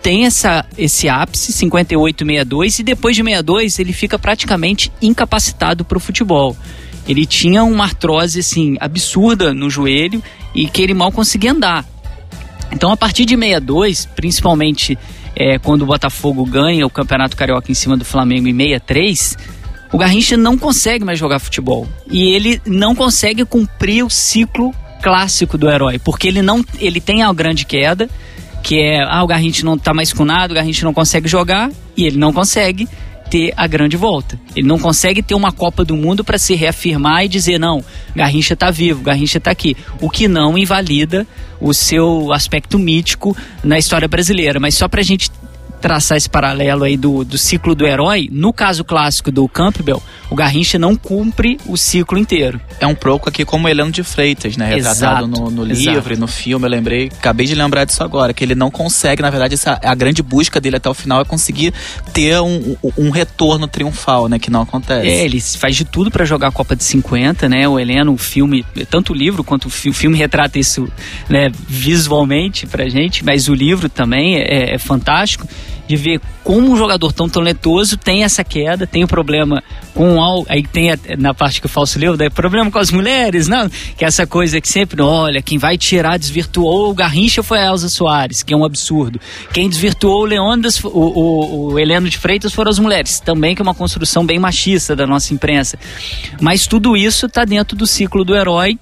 tem 0.02 0.26
essa, 0.26 0.66
esse 0.78 1.10
ápice, 1.10 1.52
58 1.52 2.26
62, 2.26 2.80
e 2.80 2.84
depois 2.84 3.16
de 3.16 3.24
62 3.24 3.80
ele 3.80 3.94
fica 3.94 4.18
praticamente 4.18 4.92
incapacitado 5.02 5.84
para 5.84 5.98
o 5.98 6.02
futebol. 6.02 6.56
Ele 7.08 7.26
tinha 7.26 7.64
uma 7.64 7.86
artrose 7.86 8.40
assim 8.40 8.76
absurda 8.80 9.54
no 9.54 9.70
joelho 9.70 10.22
e 10.54 10.68
que 10.68 10.82
ele 10.82 10.94
mal 10.94 11.12
conseguia 11.12 11.52
andar. 11.52 11.86
Então, 12.72 12.92
a 12.92 12.98
partir 12.98 13.26
de 13.26 13.36
62, 13.36 14.06
principalmente 14.08 14.98
é, 15.36 15.58
quando 15.58 15.84
o 15.84 15.86
Botafogo 15.86 16.46
ganha 16.46 16.86
o 16.86 16.90
Campeonato 16.90 17.36
Carioca 17.36 17.72
em 17.72 17.76
cima 17.76 17.96
do 17.96 18.04
Flamengo 18.04 18.48
em 18.48 18.58
63, 18.58 19.38
o 19.92 19.98
Garrincha 19.98 20.36
não 20.36 20.58
consegue 20.58 21.06
mais 21.06 21.18
jogar 21.18 21.40
futebol. 21.40 21.88
E 22.10 22.34
ele 22.34 22.62
não 22.66 22.94
consegue 22.94 23.46
cumprir 23.46 24.04
o 24.04 24.10
ciclo 24.10 24.74
clássico 25.02 25.58
do 25.58 25.70
herói, 25.70 26.00
porque 26.00 26.28
ele 26.28 26.42
não 26.42 26.64
ele 26.80 27.00
tem 27.00 27.24
a 27.24 27.32
grande 27.34 27.66
queda, 27.66 28.10
que 28.64 28.80
é 28.80 29.04
ah, 29.04 29.24
o 29.24 29.28
Garrincha 29.28 29.66
não 29.66 29.78
tá 29.78 29.94
mais 29.94 30.12
com 30.12 30.26
nada, 30.26 30.54
o 30.54 30.56
Garrincha 30.56 30.86
não 30.86 30.94
consegue 30.94 31.28
jogar, 31.28 31.72
e 31.96 32.06
ele 32.06 32.18
não 32.18 32.34
consegue 32.34 32.88
ter 33.30 33.54
a 33.56 33.68
grande 33.68 33.98
volta. 33.98 34.40
Ele 34.56 34.68
não 34.68 34.80
consegue 34.80 35.22
ter 35.22 35.36
uma 35.36 35.52
Copa 35.52 35.84
do 35.84 35.96
Mundo 35.96 36.24
para 36.24 36.38
se 36.38 36.56
reafirmar 36.56 37.26
e 37.26 37.28
dizer 37.28 37.60
não, 37.60 37.84
Garrincha 38.16 38.54
está 38.54 38.72
vivo, 38.72 39.04
Garrincha 39.04 39.38
está 39.38 39.52
aqui, 39.52 39.76
o 40.02 40.10
que 40.10 40.28
não 40.28 40.58
invalida 40.58 41.28
o 41.60 41.74
seu 41.74 42.32
aspecto 42.32 42.78
mítico 42.80 43.36
na 43.64 43.78
história 43.78 44.08
brasileira. 44.08 44.60
Mas 44.60 44.76
só 44.76 44.88
para 44.88 45.02
a 45.02 45.04
gente 45.04 45.30
traçar 45.82 46.18
esse 46.18 46.30
paralelo 46.30 46.84
aí 46.84 46.98
do, 46.98 47.24
do 47.24 47.38
ciclo 47.38 47.76
do 47.76 47.86
herói, 47.86 48.30
no 48.32 48.52
caso 48.52 48.84
clássico 48.84 49.32
do 49.32 49.48
Campbell, 49.48 50.02
o 50.30 50.36
Garrincha 50.36 50.78
não 50.78 50.96
cumpre 50.96 51.58
o 51.66 51.78
ciclo 51.78 52.18
inteiro. 52.18 52.60
É 52.80 52.88
um 52.88 52.96
pouco 52.96 53.30
aqui 53.30 53.46
como 53.46 53.68
Heleno 53.68 53.92
de 53.92 54.04
Freitas, 54.04 54.58
né? 54.58 54.76
Retratado 54.76 55.26
exato, 55.26 55.28
no, 55.28 55.50
no 55.50 55.64
livro 55.64 56.14
e 56.14 56.18
no 56.18 56.28
filme, 56.28 56.66
eu 56.66 56.70
lembrei, 56.70 57.08
acabei 57.18 57.46
de 57.46 57.56
lembrar 57.56 57.86
disso 57.86 58.04
agora, 58.04 58.34
que 58.34 58.44
ele 58.44 58.56
não 58.56 58.70
consegue, 58.70 59.22
na 59.22 59.30
verdade, 59.30 59.54
essa, 59.54 59.80
a 59.84 59.96
grande 59.96 60.22
busca 60.22 60.60
dele 60.60 60.78
até 60.78 60.90
o 60.90 60.94
final 60.94 61.22
é 61.22 61.26
conseguir 61.26 61.74
ter 62.14 62.40
um, 62.40 62.76
um 62.98 63.10
retorno 63.10 63.68
triunfal, 63.68 64.28
né? 64.28 64.40
Que 64.40 64.50
não 64.50 64.62
acontece. 64.62 65.08
É, 65.08 65.24
ele 65.24 65.40
faz 65.40 65.76
de 65.76 65.86
tudo 65.86 66.12
para 66.12 66.26
jogar 66.26 66.50
a 66.50 66.52
Copa 66.52 66.76
de 66.76 66.84
50, 66.84 67.48
né? 67.48 67.68
O 67.68 67.80
Heleno, 67.80 68.14
o 68.14 68.18
filme, 68.18 68.66
tanto 68.90 69.14
o 69.14 69.16
livro 69.16 69.44
quanto 69.44 69.66
o 69.66 69.70
filme 69.70 70.18
retrata 70.18 70.60
isso 70.60 70.88
né, 71.30 71.52
visualmente 71.68 72.68
pra 72.68 72.88
gente, 72.90 73.24
mas 73.24 73.48
o 73.48 73.54
livro 73.54 73.90
também 73.90 74.38
é, 74.38 74.76
é 74.76 74.78
fantástico 74.78 75.48
de 75.88 75.96
ver 75.96 76.22
como 76.44 76.72
um 76.72 76.78
jogador 76.78 77.12
tão 77.12 77.30
talentoso 77.30 77.98
tem 77.98 78.24
essa 78.24 78.44
queda, 78.44 78.86
tem 78.86 79.04
o 79.04 79.06
um 79.06 79.08
problema 79.08 79.64
com 79.94 80.18
aí 80.48 80.64
tem 80.64 80.92
a, 80.92 80.98
na 81.18 81.34
parte 81.34 81.60
que 81.60 81.66
o 81.66 81.70
falso 81.70 81.98
leu, 81.98 82.16
daí 82.16 82.30
problema 82.30 82.70
com 82.70 82.78
as 82.78 82.92
mulheres, 82.92 83.48
não? 83.48 83.70
Que 83.98 84.06
é 84.06 84.08
essa 84.08 84.28
coisa 84.28 84.62
que 84.62 84.68
sempre, 84.68 85.02
olha, 85.02 85.42
quem 85.42 85.58
vai 85.58 85.78
tirar 85.78 86.18
desvirtuou 86.18 86.92
o 86.92 86.94
Garrincha 86.94 87.42
foi 87.42 87.60
a 87.60 87.68
Elza 87.68 87.90
Soares, 87.90 88.44
que 88.44 88.54
é 88.54 88.58
um 88.58 88.66
absurdo. 88.66 89.20
Quem 89.54 89.70
desvirtuou 89.70 90.22
o 90.22 90.26
Leônidas, 90.26 90.84
o, 90.84 90.90
o, 90.90 91.72
o 91.74 91.80
Heleno 91.80 92.10
de 92.10 92.18
Freitas 92.18 92.54
foram 92.54 92.70
as 92.70 92.80
mulheres, 92.80 93.20
também 93.20 93.56
que 93.56 93.62
é 93.62 93.64
uma 93.64 93.76
construção 93.76 94.26
bem 94.26 94.40
machista 94.40 94.96
da 94.96 95.08
nossa 95.08 95.34
imprensa. 95.34 95.78
Mas 96.40 96.68
tudo 96.68 96.96
isso 96.96 97.26
está 97.26 97.46
dentro 97.46 97.76
do 97.76 97.88
ciclo 97.88 98.24
do 98.24 98.36
herói 98.36 98.78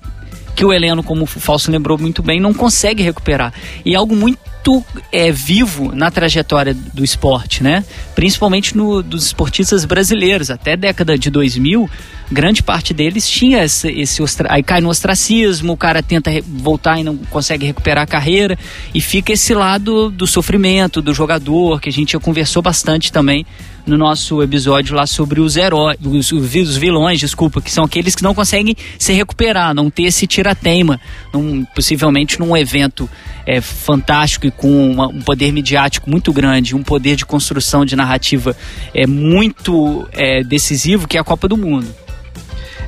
que 0.55 0.63
o 0.63 0.71
Heleno, 0.71 1.03
como 1.03 1.23
o 1.23 1.27
Falso 1.27 1.69
lembrou 1.69 1.97
muito 1.97 2.23
bem, 2.23 2.39
não 2.39 2.53
consegue 2.53 3.03
recuperar. 3.03 3.53
E 3.83 3.93
é 3.93 3.97
algo 3.97 4.15
muito 4.15 4.83
é, 5.11 5.31
vivo 5.31 5.93
na 5.93 6.09
trajetória 6.09 6.73
do 6.73 7.03
esporte, 7.03 7.61
né? 7.61 7.83
Principalmente 8.15 8.75
no, 8.75 9.03
dos 9.03 9.25
esportistas 9.25 9.83
brasileiros. 9.85 10.49
Até 10.49 10.77
década 10.77 11.17
de 11.17 11.29
2000, 11.29 11.89
grande 12.31 12.63
parte 12.63 12.93
deles 12.93 13.27
tinha 13.27 13.63
esse, 13.63 13.89
esse 13.89 14.23
aí 14.49 14.63
cai 14.63 14.81
no 14.81 14.89
ostracismo, 14.89 15.73
o 15.73 15.77
cara 15.77 16.01
tenta 16.01 16.31
voltar 16.47 16.99
e 16.99 17.03
não 17.03 17.17
consegue 17.17 17.65
recuperar 17.65 18.05
a 18.05 18.07
carreira 18.07 18.57
e 18.93 19.01
fica 19.01 19.33
esse 19.33 19.53
lado 19.53 20.09
do 20.09 20.25
sofrimento 20.25 21.01
do 21.01 21.13
jogador 21.13 21.79
que 21.81 21.89
a 21.89 21.91
gente 21.91 22.13
já 22.13 22.19
conversou 22.19 22.61
bastante 22.61 23.11
também 23.11 23.45
no 23.85 23.97
nosso 23.97 24.41
episódio 24.41 24.95
lá 24.95 25.05
sobre 25.05 25.39
os 25.39 25.55
heróis, 25.55 25.97
os, 26.03 26.31
os 26.31 26.77
vilões, 26.77 27.19
desculpa, 27.19 27.61
que 27.61 27.71
são 27.71 27.83
aqueles 27.83 28.15
que 28.15 28.23
não 28.23 28.33
conseguem 28.33 28.75
se 28.97 29.13
recuperar, 29.13 29.73
não 29.73 29.89
ter 29.89 30.03
esse 30.03 30.25
tirateima, 30.25 30.99
num, 31.33 31.63
possivelmente 31.65 32.39
num 32.39 32.55
evento 32.57 33.09
é, 33.45 33.61
fantástico 33.61 34.47
e 34.47 34.51
com 34.51 34.91
uma, 34.91 35.07
um 35.07 35.21
poder 35.21 35.51
midiático 35.51 36.09
muito 36.09 36.33
grande, 36.33 36.75
um 36.75 36.83
poder 36.83 37.15
de 37.15 37.25
construção 37.25 37.85
de 37.85 37.95
narrativa 37.95 38.55
é 38.93 39.05
muito 39.05 40.07
é, 40.11 40.43
decisivo, 40.43 41.07
que 41.07 41.17
é 41.17 41.21
a 41.21 41.23
Copa 41.23 41.47
do 41.47 41.57
Mundo. 41.57 41.87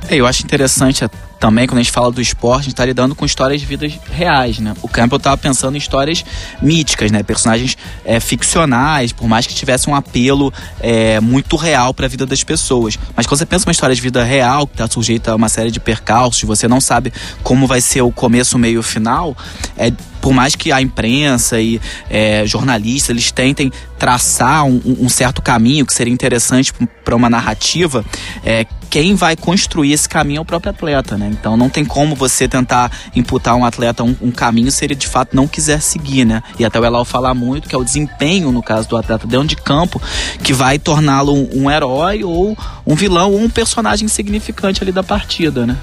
É, 0.09 0.15
eu 0.15 0.25
acho 0.25 0.43
interessante 0.43 1.03
também, 1.39 1.67
quando 1.67 1.79
a 1.79 1.83
gente 1.83 1.91
fala 1.91 2.11
do 2.11 2.21
esporte, 2.21 2.61
a 2.61 2.63
gente 2.63 2.75
tá 2.75 2.85
lidando 2.85 3.15
com 3.15 3.25
histórias 3.25 3.61
de 3.61 3.67
vidas 3.67 3.93
reais, 4.11 4.59
né? 4.59 4.73
O 4.81 4.87
Campbell 4.87 5.19
tava 5.19 5.37
pensando 5.37 5.75
em 5.75 5.77
histórias 5.77 6.25
míticas, 6.61 7.11
né? 7.11 7.21
Personagens 7.23 7.77
é, 8.03 8.19
ficcionais, 8.19 9.11
por 9.11 9.27
mais 9.27 9.45
que 9.45 9.53
tivesse 9.53 9.89
um 9.89 9.95
apelo 9.95 10.51
é, 10.79 11.19
muito 11.19 11.55
real 11.55 11.93
para 11.93 12.05
a 12.05 12.09
vida 12.09 12.25
das 12.25 12.43
pessoas. 12.43 12.97
Mas 13.15 13.25
quando 13.27 13.39
você 13.39 13.45
pensa 13.45 13.67
uma 13.67 13.71
história 13.71 13.95
de 13.95 14.01
vida 14.01 14.23
real, 14.23 14.65
que 14.67 14.77
tá 14.77 14.87
sujeita 14.89 15.31
a 15.31 15.35
uma 15.35 15.49
série 15.49 15.71
de 15.71 15.79
percalços, 15.79 16.43
você 16.43 16.67
não 16.67 16.81
sabe 16.81 17.13
como 17.43 17.67
vai 17.67 17.81
ser 17.81 18.01
o 18.01 18.11
começo, 18.11 18.57
meio 18.57 18.75
e 18.75 18.77
o 18.77 18.83
final, 18.83 19.35
é, 19.77 19.91
por 20.21 20.33
mais 20.33 20.55
que 20.55 20.71
a 20.71 20.81
imprensa 20.81 21.59
e 21.59 21.79
é, 22.09 22.45
jornalistas 22.45 23.11
eles 23.11 23.31
tentem 23.31 23.71
traçar 23.97 24.65
um, 24.65 24.81
um, 24.85 25.09
certo 25.09 25.41
caminho 25.41 25.85
que 25.85 25.93
seria 25.93 26.13
interessante 26.13 26.71
para 27.03 27.15
uma 27.15 27.29
narrativa, 27.29 28.05
é, 28.45 28.65
quem 28.89 29.15
vai 29.15 29.35
construir 29.35 29.91
esse 29.91 30.07
caminho 30.07 30.37
é 30.37 30.41
o 30.41 30.45
próprio 30.45 30.71
atleta, 30.71 31.17
né? 31.17 31.29
Então 31.31 31.57
não 31.57 31.69
tem 31.69 31.83
como 31.83 32.15
você 32.15 32.47
tentar 32.47 32.91
imputar 33.15 33.55
um 33.55 33.65
atleta 33.65 34.03
um, 34.03 34.15
um 34.21 34.31
caminho 34.31 34.71
se 34.71 34.85
ele 34.85 34.95
de 34.95 35.07
fato 35.07 35.35
não 35.35 35.47
quiser 35.47 35.81
seguir, 35.81 36.25
né? 36.25 36.41
E 36.57 36.65
até 36.65 36.79
o 36.79 36.85
Elal 36.85 37.03
falar 37.03 37.33
muito 37.33 37.67
que 37.67 37.75
é 37.75 37.77
o 37.77 37.83
desempenho, 37.83 38.51
no 38.51 38.61
caso 38.61 38.87
do 38.87 38.97
atleta 38.97 39.27
dentro 39.27 39.47
de 39.47 39.55
campo, 39.55 40.01
que 40.43 40.53
vai 40.53 40.79
torná-lo 40.79 41.33
um, 41.33 41.63
um 41.63 41.71
herói 41.71 42.23
ou 42.23 42.57
um 42.85 42.95
vilão 42.95 43.31
ou 43.31 43.39
um 43.39 43.49
personagem 43.49 44.07
significante 44.07 44.83
ali 44.83 44.91
da 44.91 45.03
partida, 45.03 45.65
né? 45.65 45.77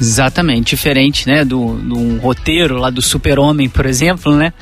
Exatamente, 0.00 0.70
diferente, 0.70 1.26
né, 1.26 1.44
do, 1.44 1.74
do 1.74 1.98
um 1.98 2.18
roteiro 2.18 2.78
lá 2.78 2.88
do 2.88 3.02
Super-Homem, 3.02 3.68
por 3.68 3.84
exemplo, 3.84 4.34
né? 4.34 4.52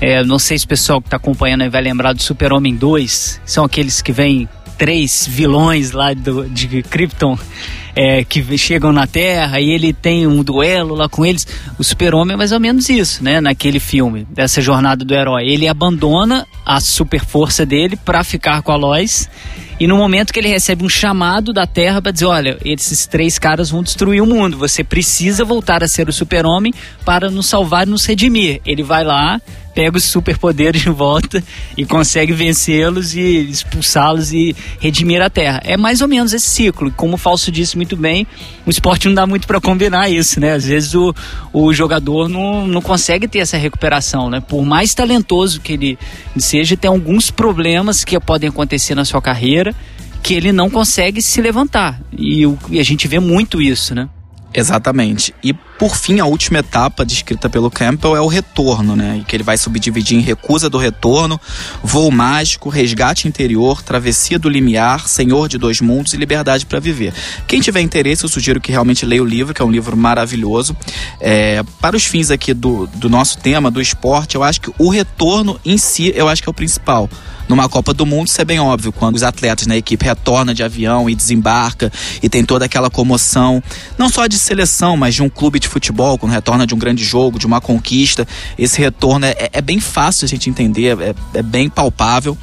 É, 0.00 0.22
não 0.24 0.38
sei 0.38 0.58
se 0.58 0.64
o 0.64 0.68
pessoal 0.68 1.00
que 1.00 1.06
está 1.06 1.16
acompanhando 1.16 1.70
vai 1.70 1.82
lembrar 1.82 2.12
do 2.12 2.22
Super-Homem 2.22 2.76
2, 2.76 3.40
são 3.44 3.64
aqueles 3.64 4.02
que 4.02 4.12
vêm 4.12 4.48
três 4.76 5.26
vilões 5.26 5.92
lá 5.92 6.12
do, 6.12 6.48
de 6.48 6.82
Krypton 6.82 7.38
é, 7.94 8.22
que 8.24 8.58
chegam 8.58 8.92
na 8.92 9.06
Terra 9.06 9.58
e 9.58 9.70
ele 9.70 9.92
tem 9.94 10.26
um 10.26 10.42
duelo 10.42 10.94
lá 10.94 11.08
com 11.08 11.24
eles. 11.24 11.46
O 11.78 11.84
Super-Homem 11.84 12.34
é 12.34 12.36
mais 12.36 12.52
ou 12.52 12.60
menos 12.60 12.90
isso, 12.90 13.24
né? 13.24 13.40
Naquele 13.40 13.80
filme, 13.80 14.26
dessa 14.30 14.60
jornada 14.60 15.02
do 15.02 15.14
herói. 15.14 15.48
Ele 15.48 15.66
abandona 15.66 16.46
a 16.64 16.78
super 16.78 17.24
força 17.24 17.64
dele 17.64 17.96
para 17.96 18.22
ficar 18.22 18.60
com 18.60 18.70
a 18.70 18.76
Lois. 18.76 19.30
E 19.80 19.86
no 19.86 19.96
momento 19.96 20.32
que 20.32 20.38
ele 20.38 20.48
recebe 20.48 20.84
um 20.84 20.88
chamado 20.88 21.52
da 21.52 21.66
Terra 21.66 22.02
para 22.02 22.12
dizer: 22.12 22.26
olha, 22.26 22.58
esses 22.62 23.06
três 23.06 23.38
caras 23.38 23.70
vão 23.70 23.82
destruir 23.82 24.22
o 24.22 24.26
mundo, 24.26 24.58
você 24.58 24.84
precisa 24.84 25.44
voltar 25.44 25.82
a 25.82 25.88
ser 25.88 26.08
o 26.08 26.12
super-homem 26.12 26.74
para 27.04 27.30
nos 27.30 27.46
salvar 27.46 27.86
e 27.86 27.90
nos 27.90 28.04
redimir. 28.04 28.60
Ele 28.66 28.82
vai 28.82 29.04
lá, 29.04 29.40
pega 29.76 29.98
os 29.98 30.04
superpoderes 30.04 30.80
de 30.80 30.88
volta 30.88 31.44
e 31.76 31.84
consegue 31.84 32.32
vencê-los 32.32 33.14
e 33.14 33.50
expulsá-los 33.50 34.32
e 34.32 34.56
redimir 34.80 35.20
a 35.20 35.28
Terra. 35.28 35.60
É 35.62 35.76
mais 35.76 36.00
ou 36.00 36.08
menos 36.08 36.32
esse 36.32 36.48
ciclo. 36.48 36.90
Como 36.92 37.16
o 37.16 37.18
Falso 37.18 37.52
disse 37.52 37.76
muito 37.76 37.94
bem, 37.94 38.26
o 38.64 38.70
esporte 38.70 39.06
não 39.06 39.14
dá 39.14 39.26
muito 39.26 39.46
para 39.46 39.60
combinar 39.60 40.08
isso, 40.08 40.40
né? 40.40 40.54
Às 40.54 40.64
vezes 40.64 40.94
o, 40.94 41.14
o 41.52 41.74
jogador 41.74 42.26
não, 42.26 42.66
não 42.66 42.80
consegue 42.80 43.28
ter 43.28 43.40
essa 43.40 43.58
recuperação, 43.58 44.30
né? 44.30 44.40
Por 44.40 44.64
mais 44.64 44.94
talentoso 44.94 45.60
que 45.60 45.74
ele 45.74 45.98
seja, 46.38 46.74
tem 46.74 46.88
alguns 46.88 47.30
problemas 47.30 48.02
que 48.02 48.18
podem 48.18 48.48
acontecer 48.48 48.94
na 48.94 49.04
sua 49.04 49.20
carreira 49.20 49.74
que 50.22 50.32
ele 50.32 50.52
não 50.52 50.70
consegue 50.70 51.20
se 51.20 51.42
levantar. 51.42 52.00
E, 52.16 52.44
e 52.70 52.80
a 52.80 52.82
gente 52.82 53.06
vê 53.06 53.20
muito 53.20 53.60
isso, 53.60 53.94
né? 53.94 54.08
Exatamente. 54.56 55.34
E 55.44 55.52
por 55.52 55.94
fim, 55.94 56.18
a 56.18 56.24
última 56.24 56.60
etapa 56.60 57.04
descrita 57.04 57.50
pelo 57.50 57.70
Campbell 57.70 58.16
é 58.16 58.20
o 58.22 58.26
retorno, 58.26 58.96
né? 58.96 59.22
Que 59.28 59.36
ele 59.36 59.42
vai 59.42 59.58
subdividir 59.58 60.16
em 60.16 60.22
recusa 60.22 60.70
do 60.70 60.78
retorno, 60.78 61.38
voo 61.82 62.10
mágico, 62.10 62.70
resgate 62.70 63.28
interior, 63.28 63.82
travessia 63.82 64.38
do 64.38 64.48
limiar, 64.48 65.06
senhor 65.06 65.46
de 65.46 65.58
dois 65.58 65.82
mundos 65.82 66.14
e 66.14 66.16
liberdade 66.16 66.64
para 66.64 66.80
viver. 66.80 67.12
Quem 67.46 67.60
tiver 67.60 67.82
interesse, 67.82 68.24
eu 68.24 68.30
sugiro 68.30 68.58
que 68.58 68.72
realmente 68.72 69.04
leia 69.04 69.22
o 69.22 69.26
livro, 69.26 69.52
que 69.52 69.60
é 69.60 69.64
um 69.64 69.70
livro 69.70 69.94
maravilhoso. 69.94 70.74
É, 71.20 71.62
para 71.78 71.94
os 71.94 72.06
fins 72.06 72.30
aqui 72.30 72.54
do, 72.54 72.86
do 72.94 73.10
nosso 73.10 73.36
tema, 73.36 73.70
do 73.70 73.82
esporte, 73.82 74.36
eu 74.36 74.42
acho 74.42 74.62
que 74.62 74.72
o 74.78 74.88
retorno 74.88 75.60
em 75.66 75.76
si, 75.76 76.10
eu 76.16 76.28
acho 76.28 76.42
que 76.42 76.48
é 76.48 76.50
o 76.50 76.54
principal 76.54 77.10
numa 77.48 77.68
Copa 77.68 77.92
do 77.92 78.04
Mundo, 78.04 78.28
isso 78.28 78.40
é 78.40 78.44
bem 78.44 78.58
óbvio, 78.58 78.92
quando 78.92 79.16
os 79.16 79.22
atletas 79.22 79.66
na 79.66 79.76
equipe 79.76 80.04
retorna 80.04 80.54
de 80.54 80.62
avião 80.62 81.08
e 81.08 81.14
desembarca 81.14 81.92
e 82.22 82.28
tem 82.28 82.44
toda 82.44 82.64
aquela 82.64 82.90
comoção, 82.90 83.62
não 83.98 84.08
só 84.08 84.26
de 84.26 84.38
seleção, 84.38 84.96
mas 84.96 85.14
de 85.14 85.22
um 85.22 85.28
clube 85.28 85.58
de 85.58 85.68
futebol, 85.68 86.18
quando 86.18 86.32
retorna 86.32 86.66
de 86.66 86.74
um 86.74 86.78
grande 86.78 87.04
jogo, 87.04 87.38
de 87.38 87.46
uma 87.46 87.60
conquista, 87.60 88.26
esse 88.58 88.78
retorno 88.80 89.26
é, 89.26 89.50
é 89.52 89.60
bem 89.60 89.80
fácil 89.80 90.24
a 90.24 90.28
gente 90.28 90.48
entender, 90.48 90.98
é, 91.00 91.14
é 91.34 91.42
bem 91.42 91.68
palpável. 91.68 92.36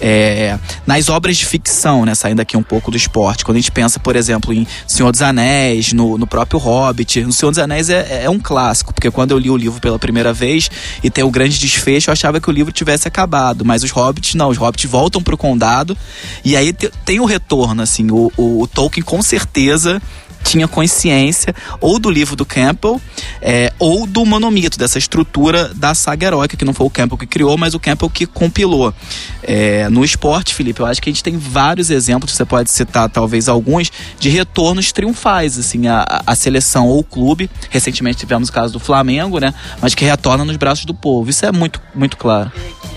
É, 0.00 0.58
nas 0.86 1.08
obras 1.08 1.36
de 1.36 1.46
ficção, 1.46 2.04
né, 2.04 2.14
saindo 2.14 2.40
aqui 2.40 2.56
um 2.56 2.62
pouco 2.62 2.90
do 2.90 2.96
esporte, 2.96 3.44
quando 3.44 3.56
a 3.56 3.60
gente 3.60 3.72
pensa, 3.72 3.98
por 3.98 4.16
exemplo, 4.16 4.52
em 4.52 4.66
Senhor 4.86 5.10
dos 5.10 5.22
Anéis, 5.22 5.92
no, 5.92 6.18
no 6.18 6.26
próprio 6.26 6.58
Hobbit, 6.58 7.22
no 7.22 7.32
Senhor 7.32 7.50
dos 7.50 7.58
Anéis 7.58 7.90
é, 7.90 8.24
é 8.24 8.30
um 8.30 8.38
clássico, 8.38 8.92
porque 8.92 9.10
quando 9.10 9.32
eu 9.32 9.38
li 9.38 9.50
o 9.50 9.56
livro 9.56 9.80
pela 9.80 9.98
primeira 9.98 10.32
vez 10.32 10.70
e 11.02 11.10
tem 11.10 11.24
o 11.24 11.30
grande 11.30 11.58
desfecho, 11.58 12.10
eu 12.10 12.12
achava 12.12 12.40
que 12.40 12.48
o 12.48 12.52
livro 12.52 12.72
tivesse 12.72 13.08
acabado, 13.08 13.64
mas 13.64 13.82
os 13.82 13.90
Hobbits 13.90 14.34
não, 14.34 14.45
os 14.48 14.56
Hobbits 14.56 14.90
voltam 14.90 15.22
pro 15.22 15.36
condado 15.36 15.96
e 16.44 16.56
aí 16.56 16.72
tem 16.72 17.20
o 17.20 17.24
retorno, 17.24 17.82
assim, 17.82 18.10
o, 18.10 18.32
o, 18.36 18.62
o 18.62 18.66
Tolkien 18.66 19.04
com 19.04 19.22
certeza 19.22 20.00
tinha 20.46 20.68
consciência 20.68 21.54
ou 21.80 21.98
do 21.98 22.08
livro 22.08 22.36
do 22.36 22.46
Campbell 22.46 23.00
é, 23.42 23.72
ou 23.78 24.06
do 24.06 24.24
monomito, 24.24 24.78
dessa 24.78 24.98
estrutura 24.98 25.72
da 25.74 25.94
saga 25.94 26.26
heróica, 26.26 26.56
que 26.56 26.64
não 26.64 26.72
foi 26.72 26.86
o 26.86 26.90
Campbell 26.90 27.18
que 27.18 27.26
criou, 27.26 27.58
mas 27.58 27.74
o 27.74 27.80
Campbell 27.80 28.08
que 28.08 28.26
compilou. 28.26 28.94
É, 29.42 29.88
no 29.88 30.04
esporte, 30.04 30.54
Felipe, 30.54 30.80
eu 30.80 30.86
acho 30.86 31.02
que 31.02 31.10
a 31.10 31.12
gente 31.12 31.22
tem 31.22 31.36
vários 31.36 31.90
exemplos, 31.90 32.32
você 32.32 32.44
pode 32.44 32.70
citar 32.70 33.08
talvez 33.08 33.48
alguns, 33.48 33.90
de 34.18 34.28
retornos 34.28 34.92
triunfais, 34.92 35.58
assim, 35.58 35.86
a, 35.88 36.22
a 36.26 36.34
seleção 36.34 36.86
ou 36.88 37.00
o 37.00 37.04
clube. 37.04 37.50
Recentemente 37.70 38.18
tivemos 38.18 38.48
o 38.48 38.52
caso 38.52 38.72
do 38.72 38.80
Flamengo, 38.80 39.38
né? 39.38 39.52
Mas 39.80 39.94
que 39.94 40.04
retorna 40.04 40.44
nos 40.44 40.56
braços 40.56 40.84
do 40.84 40.94
povo. 40.94 41.30
Isso 41.30 41.44
é 41.44 41.52
muito, 41.52 41.80
muito 41.94 42.16
claro. 42.16 42.52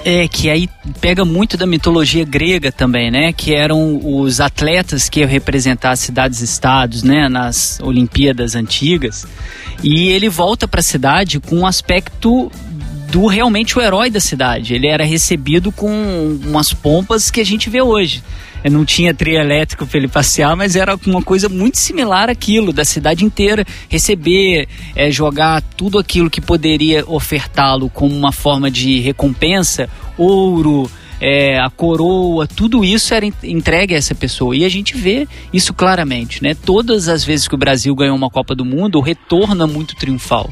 É, 0.06 0.28
que 0.28 0.50
aí 0.50 0.70
pega 1.02 1.26
muito 1.26 1.58
da 1.58 1.66
mitologia 1.66 2.24
grega 2.24 2.72
também, 2.72 3.12
né? 3.12 3.34
Que 3.34 3.54
eram 3.54 4.00
os 4.04 4.40
atletas 4.40 5.10
que 5.10 5.20
iam 5.20 5.30
representar 5.30 5.96
cidades-estados, 5.96 7.04
né? 7.04 7.28
Nas 7.39 7.80
Olimpíadas 7.82 8.54
antigas. 8.54 9.25
E 9.82 10.10
ele 10.10 10.28
volta 10.28 10.67
para 10.67 10.82
a 10.82 10.84
cidade 10.84 11.39
com 11.39 11.60
um 11.60 11.65
aspecto 11.65 12.52
do 13.10 13.28
realmente 13.28 13.80
o 13.80 13.82
herói 13.82 14.10
da 14.10 14.19
cidade. 14.19 14.73
Ele 14.73 14.88
era 14.88 15.06
recebido 15.06 15.71
com 15.71 16.38
umas 16.43 16.73
pompas 16.73 17.32
que 17.32 17.39
a 17.39 17.45
gente 17.45 17.69
vê 17.69 17.82
hoje. 17.82 18.21
Eu 18.62 18.71
não 18.71 18.84
tinha 18.84 19.13
trio 19.13 19.39
elétrico 19.39 19.88
para 19.88 19.97
ele 19.97 20.10
passear, 20.10 20.54
mas 20.54 20.75
era 20.75 20.99
uma 21.08 21.21
coisa 21.21 21.47
muito 21.47 21.78
similar 21.78 22.30
àquilo, 22.30 22.73
da 22.73 22.84
cidade 22.84 23.23
inteira 23.23 23.65
receber, 23.88 24.67
é, 24.93 25.10
jogar 25.10 25.62
tudo 25.62 25.97
aquilo 25.97 26.30
que 26.30 26.41
poderia 26.41 27.06
ofertá-lo 27.08 27.89
como 27.89 28.13
uma 28.13 28.34
forma 28.34 28.69
de 28.69 28.99
recompensa, 28.99 29.89
ouro, 30.17 30.91
é, 31.20 31.60
a 31.60 31.70
coroa, 31.70 32.48
tudo 32.48 32.84
isso 32.84 33.14
era 33.14 33.26
entregue 33.44 33.94
a 33.94 33.98
essa 33.98 34.16
pessoa. 34.16 34.56
E 34.56 34.64
a 34.64 34.70
gente 34.70 34.96
vê 34.96 35.28
isso 35.52 35.74
claramente, 35.74 36.42
né? 36.42 36.54
Todas 36.54 37.08
as 37.08 37.24
vezes 37.24 37.48
que 37.48 37.56
o 37.56 37.58
Brasil 37.58 37.94
ganhou 37.96 38.16
uma 38.16 38.30
Copa 38.30 38.56
do 38.56 38.66
Mundo, 38.66 38.98
o 38.98 39.02
retorno 39.02 39.64
é 39.64 39.68
muito 39.68 39.96
triunfal. 39.96 40.50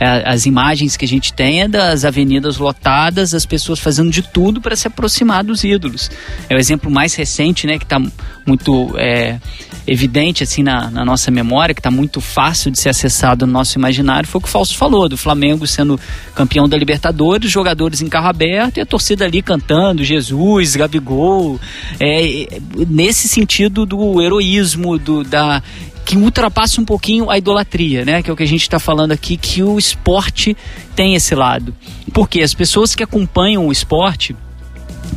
É, 0.00 0.28
as 0.28 0.46
imagens 0.46 0.96
que 0.96 1.04
a 1.04 1.08
gente 1.08 1.32
tem 1.32 1.62
é 1.62 1.68
das 1.68 2.04
avenidas 2.04 2.58
lotadas, 2.58 3.34
as 3.34 3.44
pessoas 3.44 3.78
fazendo 3.78 4.10
de 4.10 4.22
tudo 4.22 4.60
para 4.60 4.76
se 4.76 4.86
aproximar 4.86 5.42
dos 5.42 5.64
ídolos. 5.64 6.10
É 6.48 6.54
o 6.54 6.58
exemplo 6.58 6.90
mais 6.90 7.14
recente, 7.14 7.66
né, 7.66 7.78
que 7.78 7.84
está 7.84 8.00
muito 8.46 8.94
é, 8.96 9.38
evidente 9.86 10.42
assim 10.42 10.62
na, 10.62 10.90
na, 10.90 11.04
nossa 11.04 11.30
memória, 11.30 11.74
que 11.74 11.80
está 11.80 11.90
muito 11.90 12.20
fácil 12.20 12.70
de 12.70 12.78
ser 12.78 12.90
acessado 12.90 13.46
no 13.46 13.52
nosso 13.52 13.78
imaginário, 13.78 14.28
foi 14.28 14.38
o 14.38 14.42
que 14.42 14.48
o 14.48 14.50
Fausto 14.50 14.76
falou, 14.76 15.08
do 15.08 15.16
Flamengo 15.16 15.66
sendo 15.66 15.98
campeão 16.34 16.68
da 16.68 16.76
Libertadores, 16.76 17.50
jogadores 17.50 18.00
em 18.00 18.08
carro 18.08 18.28
aberto 18.28 18.78
e 18.78 18.80
a 18.80 18.86
torcida 18.86 19.24
ali 19.24 19.42
cantando 19.42 20.04
Jesus, 20.04 20.76
Gabigol, 20.76 21.60
é, 21.98 22.48
nesse 22.88 23.28
sentido 23.28 23.84
do 23.84 24.22
heroísmo, 24.22 24.98
do, 24.98 25.24
da 25.24 25.62
que 26.08 26.16
ultrapassa 26.16 26.80
um 26.80 26.86
pouquinho 26.86 27.28
a 27.28 27.36
idolatria, 27.36 28.02
né? 28.02 28.22
Que 28.22 28.30
é 28.30 28.32
o 28.32 28.36
que 28.36 28.42
a 28.42 28.46
gente 28.46 28.62
está 28.62 28.78
falando 28.78 29.12
aqui, 29.12 29.36
que 29.36 29.62
o 29.62 29.78
esporte 29.78 30.56
tem 30.96 31.14
esse 31.14 31.34
lado. 31.34 31.74
Porque 32.14 32.40
as 32.40 32.54
pessoas 32.54 32.94
que 32.94 33.02
acompanham 33.02 33.66
o 33.66 33.70
esporte 33.70 34.34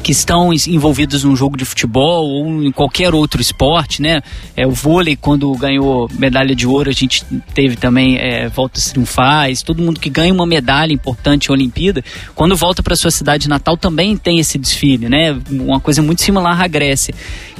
que 0.04 0.12
estão 0.12 0.52
envolvidos 0.54 1.24
num 1.24 1.34
jogo 1.34 1.56
de 1.56 1.64
futebol 1.64 2.28
ou 2.28 2.64
em 2.64 2.74
qualquer 2.74 3.14
outro 3.14 3.42
esporte, 3.42 4.02
né? 4.02 4.22
É, 4.54 4.68
o 4.68 4.72
vôlei, 4.72 5.16
quando 5.16 5.50
ganhou 5.54 6.10
medalha 6.20 6.54
de 6.54 6.68
ouro, 6.68 6.90
a 6.90 6.94
gente 6.94 7.24
teve 7.54 7.78
também 7.78 8.18
é, 8.18 8.50
voltas 8.50 8.92
triunfais. 8.92 9.64
Todo 9.64 9.82
mundo 9.82 9.98
que 9.98 10.10
ganha 10.10 10.34
uma 10.34 10.46
medalha 10.46 10.92
importante 10.92 11.48
em 11.48 11.54
Olimpíada, 11.54 12.04
quando 12.36 12.54
volta 12.54 12.84
para 12.84 12.98
sua 12.98 13.12
cidade 13.12 13.48
natal, 13.48 13.78
também 13.78 14.18
tem 14.18 14.40
esse 14.40 14.58
desfile, 14.58 15.08
né? 15.08 15.40
Uma 15.50 15.80
coisa 15.80 16.02
muito 16.02 16.22
similar 16.22 16.60
à 16.62 16.68
Grécia, 16.68 17.14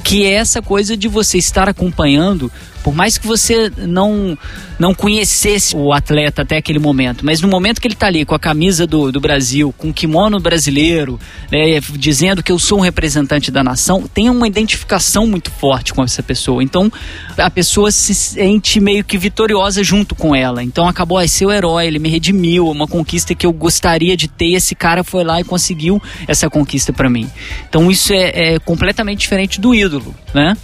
que 0.04 0.22
é 0.26 0.32
essa 0.32 0.60
coisa 0.60 0.94
de 0.98 1.08
você 1.08 1.38
estar 1.38 1.66
acompanhando 1.66 2.52
por 2.82 2.94
mais 2.94 3.18
que 3.18 3.26
você 3.26 3.70
não 3.76 4.36
não 4.78 4.94
conhecesse 4.94 5.76
o 5.76 5.92
atleta 5.92 6.42
até 6.42 6.56
aquele 6.56 6.80
momento, 6.80 7.24
mas 7.24 7.40
no 7.40 7.46
momento 7.46 7.80
que 7.80 7.86
ele 7.86 7.94
está 7.94 8.08
ali 8.08 8.24
com 8.24 8.34
a 8.34 8.38
camisa 8.38 8.84
do, 8.84 9.12
do 9.12 9.20
Brasil, 9.20 9.72
com 9.78 9.90
o 9.90 9.92
kimono 9.92 10.40
brasileiro, 10.40 11.20
né, 11.52 11.78
dizendo 11.92 12.42
que 12.42 12.50
eu 12.50 12.58
sou 12.58 12.78
um 12.78 12.80
representante 12.80 13.50
da 13.52 13.62
nação, 13.62 14.02
tem 14.12 14.28
uma 14.28 14.48
identificação 14.48 15.24
muito 15.24 15.52
forte 15.52 15.94
com 15.94 16.02
essa 16.02 16.20
pessoa. 16.20 16.64
Então 16.64 16.90
a 17.38 17.48
pessoa 17.48 17.92
se 17.92 18.12
sente 18.12 18.80
meio 18.80 19.04
que 19.04 19.16
vitoriosa 19.16 19.84
junto 19.84 20.16
com 20.16 20.34
ela. 20.34 20.64
Então 20.64 20.88
acabou, 20.88 21.18
ai, 21.18 21.28
seu 21.28 21.52
herói, 21.52 21.86
ele 21.86 22.00
me 22.00 22.08
redimiu, 22.08 22.68
uma 22.68 22.88
conquista 22.88 23.34
que 23.34 23.46
eu 23.46 23.52
gostaria 23.52 24.16
de 24.16 24.26
ter, 24.26 24.54
esse 24.54 24.74
cara 24.74 25.04
foi 25.04 25.22
lá 25.22 25.40
e 25.40 25.44
conseguiu 25.44 26.02
essa 26.26 26.50
conquista 26.50 26.92
para 26.92 27.08
mim. 27.08 27.30
Então 27.68 27.90
isso 27.90 28.12
é, 28.12 28.54
é 28.54 28.58
completamente 28.58 29.20
diferente 29.20 29.60
do 29.60 29.72
ídolo, 29.72 30.12
né? 30.34 30.56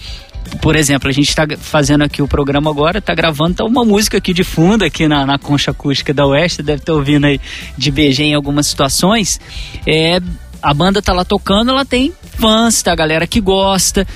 Por 0.61 0.77
exemplo, 0.77 1.09
a 1.09 1.13
gente 1.13 1.29
está 1.29 1.47
fazendo 1.59 2.03
aqui 2.03 2.23
o 2.23 2.29
programa 2.29 2.71
agora, 2.71 2.99
está 2.99 3.15
gravando 3.15 3.55
tá 3.55 3.65
uma 3.65 3.85
música 3.85 4.19
aqui 4.19 4.33
de 4.33 4.45
fundo, 4.45 4.85
aqui 4.85 5.07
na, 5.07 5.25
na 5.25 5.39
concha 5.39 5.71
acústica 5.71 6.13
da 6.13 6.27
Oeste, 6.27 6.63
deve 6.63 6.81
estar 6.81 6.93
ouvindo 6.93 7.27
aí 7.27 7.41
de 7.77 7.91
BG 7.91 8.25
em 8.25 8.35
algumas 8.35 8.67
situações. 8.67 9.41
É, 9.87 10.21
a 10.63 10.75
banda 10.75 11.01
tá 11.01 11.13
lá 11.13 11.25
tocando, 11.25 11.71
ela 11.71 11.85
tem 11.85 12.13
fãs, 12.39 12.83
tá? 12.83 12.93
A 12.93 12.97
galera 12.97 13.27
que 13.27 13.41
gosta, 13.41 14.07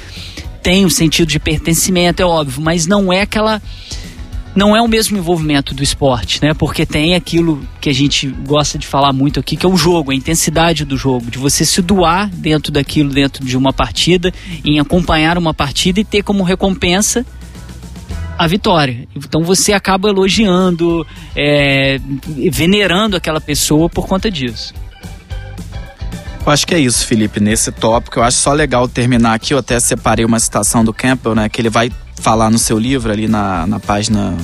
tem 0.63 0.85
um 0.85 0.91
sentido 0.91 1.29
de 1.29 1.39
pertencimento, 1.39 2.23
é 2.23 2.25
óbvio, 2.25 2.61
mas 2.63 2.87
não 2.87 3.13
é 3.13 3.23
aquela 3.23 3.61
não 4.55 4.77
é 4.77 4.83
o 4.83 4.89
mesmo 4.89 5.17
envolvimento 5.17 5.75
do 5.75 5.83
esporte, 5.83 6.43
né? 6.43 6.53
Porque 6.55 6.85
tem 6.85 7.15
aquilo 7.15 7.63
que 7.81 7.89
a 7.89 7.95
gente 7.95 8.27
gosta 8.29 8.79
de 8.79 8.87
falar 8.87 9.13
muito 9.13 9.41
aqui, 9.41 9.57
que 9.57 9.65
é 9.65 9.69
o 9.69 9.77
jogo, 9.77 10.11
a 10.11 10.15
intensidade 10.15 10.85
do 10.85 10.97
jogo, 10.97 11.31
de 11.31 11.39
você 11.39 11.65
se 11.65 11.81
doar 11.81 12.29
dentro 12.29 12.71
daquilo, 12.71 13.11
dentro 13.11 13.45
de 13.45 13.57
uma 13.57 13.73
partida, 13.73 14.33
em 14.65 14.79
acompanhar 14.79 15.39
uma 15.39 15.55
partida 15.55 16.01
e 16.01 16.05
ter 16.05 16.23
como 16.23 16.43
recompensa 16.43 17.25
a 18.39 18.47
vitória. 18.47 19.07
Então 19.17 19.43
você 19.43 19.73
acaba 19.73 20.09
elogiando, 20.09 21.07
é, 21.37 21.99
venerando 22.51 23.17
aquela 23.17 23.41
pessoa 23.41 23.89
por 23.89 24.07
conta 24.07 24.31
disso. 24.31 24.75
Eu 26.45 26.53
acho 26.53 26.67
que 26.67 26.75
é 26.75 26.79
isso, 26.79 27.07
Felipe, 27.07 27.39
nesse 27.39 27.71
tópico. 27.71 28.19
Eu 28.19 28.25
acho 28.25 28.39
só 28.39 28.53
legal 28.53 28.89
terminar 28.89 29.35
aqui. 29.35 29.55
Eu 29.55 29.59
até 29.59 29.79
separei 29.79 30.25
uma 30.25 30.41
citação 30.41 30.85
do 30.85 30.93
Campbell, 30.93 31.37
né? 31.37 31.49
Que 31.49 31.61
ele 31.61 31.71
vai 31.71 31.89
falar 32.23 32.51
no 32.51 32.59
seu 32.59 32.79
livro, 32.79 33.13
ali 33.13 33.27
na, 33.27 33.67
na 33.67 33.81
página, 33.81 34.35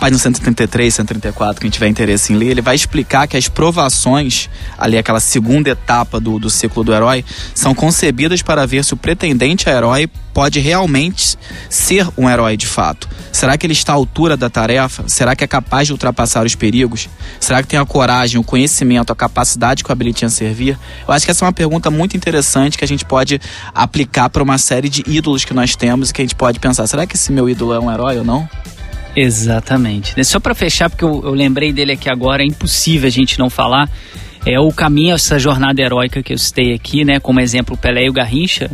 página 0.00 0.18
133, 0.18 0.94
134, 0.94 1.60
quem 1.60 1.70
tiver 1.70 1.86
interesse 1.86 2.32
em 2.32 2.36
ler, 2.36 2.48
ele 2.48 2.62
vai 2.62 2.74
explicar 2.74 3.28
que 3.28 3.36
as 3.36 3.48
provações, 3.48 4.48
ali 4.78 4.96
aquela 4.96 5.20
segunda 5.20 5.68
etapa 5.68 6.18
do, 6.18 6.38
do 6.38 6.48
ciclo 6.48 6.82
do 6.82 6.92
herói, 6.92 7.22
são 7.54 7.74
concebidas 7.74 8.40
para 8.40 8.66
ver 8.66 8.82
se 8.82 8.94
o 8.94 8.96
pretendente 8.96 9.68
a 9.68 9.72
herói 9.72 10.08
pode 10.32 10.60
realmente 10.60 11.36
ser 11.68 12.08
um 12.16 12.28
herói 12.28 12.56
de 12.56 12.66
fato. 12.66 13.08
Será 13.30 13.56
que 13.56 13.66
ele 13.66 13.72
está 13.72 13.92
à 13.92 13.96
altura 13.96 14.36
da 14.36 14.50
tarefa? 14.50 15.04
Será 15.06 15.34
que 15.34 15.44
é 15.44 15.46
capaz 15.46 15.86
de 15.86 15.92
ultrapassar 15.92 16.44
os 16.44 16.54
perigos? 16.54 17.08
Será 17.40 17.62
que 17.62 17.68
tem 17.68 17.78
a 17.78 17.84
coragem, 17.84 18.40
o 18.40 18.44
conhecimento, 18.44 19.12
a 19.12 19.16
capacidade 19.16 19.82
que 19.82 19.90
o 19.90 19.92
habilite 19.92 20.24
a 20.24 20.28
servir? 20.28 20.78
Eu 21.06 21.14
acho 21.14 21.24
que 21.24 21.30
essa 21.30 21.44
é 21.44 21.46
uma 21.46 21.52
pergunta 21.52 21.90
muito 21.90 22.16
interessante 22.16 22.76
que 22.76 22.84
a 22.84 22.88
gente 22.88 23.04
pode 23.04 23.40
aplicar 23.74 24.28
para 24.28 24.42
uma 24.42 24.58
série 24.58 24.88
de 24.88 25.02
ídolos 25.06 25.44
que 25.44 25.54
nós 25.54 25.74
temos 25.74 26.10
e 26.10 26.12
que 26.12 26.20
a 26.20 26.24
gente 26.24 26.34
pode 26.34 26.60
pensar: 26.60 26.86
será 26.86 27.06
que 27.06 27.16
esse 27.16 27.32
meu 27.32 27.48
ídolo 27.48 27.72
é 27.72 27.80
um 27.80 27.90
herói 27.90 28.18
ou 28.18 28.24
não? 28.24 28.48
Exatamente. 29.14 30.22
Só 30.24 30.40
para 30.40 30.54
fechar, 30.54 30.88
porque 30.88 31.04
eu, 31.04 31.22
eu 31.24 31.34
lembrei 31.34 31.72
dele 31.72 31.92
aqui 31.92 32.10
agora, 32.10 32.42
é 32.42 32.46
impossível 32.46 33.06
a 33.06 33.10
gente 33.10 33.38
não 33.38 33.50
falar 33.50 33.90
é 34.44 34.58
o 34.58 34.72
caminho 34.72 35.14
essa 35.14 35.38
jornada 35.38 35.80
heróica 35.80 36.22
que 36.22 36.32
eu 36.32 36.38
citei 36.38 36.74
aqui, 36.74 37.04
né, 37.04 37.20
como 37.20 37.40
exemplo 37.40 37.76
Pelé 37.76 38.06
e 38.06 38.10
o 38.10 38.12
Garrincha, 38.12 38.70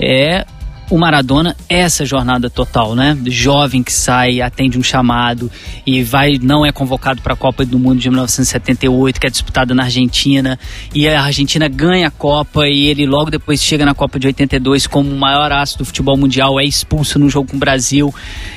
é 0.00 0.44
o 0.90 0.98
Maradona 0.98 1.54
é 1.68 1.80
essa 1.80 2.04
jornada 2.04 2.48
total, 2.48 2.94
né? 2.94 3.16
Jovem 3.26 3.82
que 3.82 3.92
sai, 3.92 4.40
atende 4.40 4.78
um 4.78 4.82
chamado 4.82 5.50
e 5.86 6.02
vai, 6.02 6.38
não 6.40 6.64
é 6.64 6.72
convocado 6.72 7.20
para 7.20 7.34
a 7.34 7.36
Copa 7.36 7.64
do 7.64 7.78
Mundo 7.78 8.00
de 8.00 8.08
1978, 8.08 9.20
que 9.20 9.26
é 9.26 9.30
disputada 9.30 9.74
na 9.74 9.84
Argentina, 9.84 10.58
e 10.94 11.06
a 11.08 11.22
Argentina 11.22 11.68
ganha 11.68 12.08
a 12.08 12.10
Copa 12.10 12.66
e 12.66 12.86
ele 12.86 13.06
logo 13.06 13.30
depois 13.30 13.62
chega 13.62 13.84
na 13.84 13.94
Copa 13.94 14.18
de 14.18 14.26
82 14.28 14.86
como 14.86 15.10
o 15.10 15.18
maior 15.18 15.52
aço 15.52 15.78
do 15.78 15.84
futebol 15.84 16.16
mundial, 16.16 16.58
é 16.58 16.64
expulso 16.64 17.18
no 17.18 17.28
jogo 17.28 17.50
com 17.50 17.56
o 17.56 17.60
Brasil, 17.60 18.14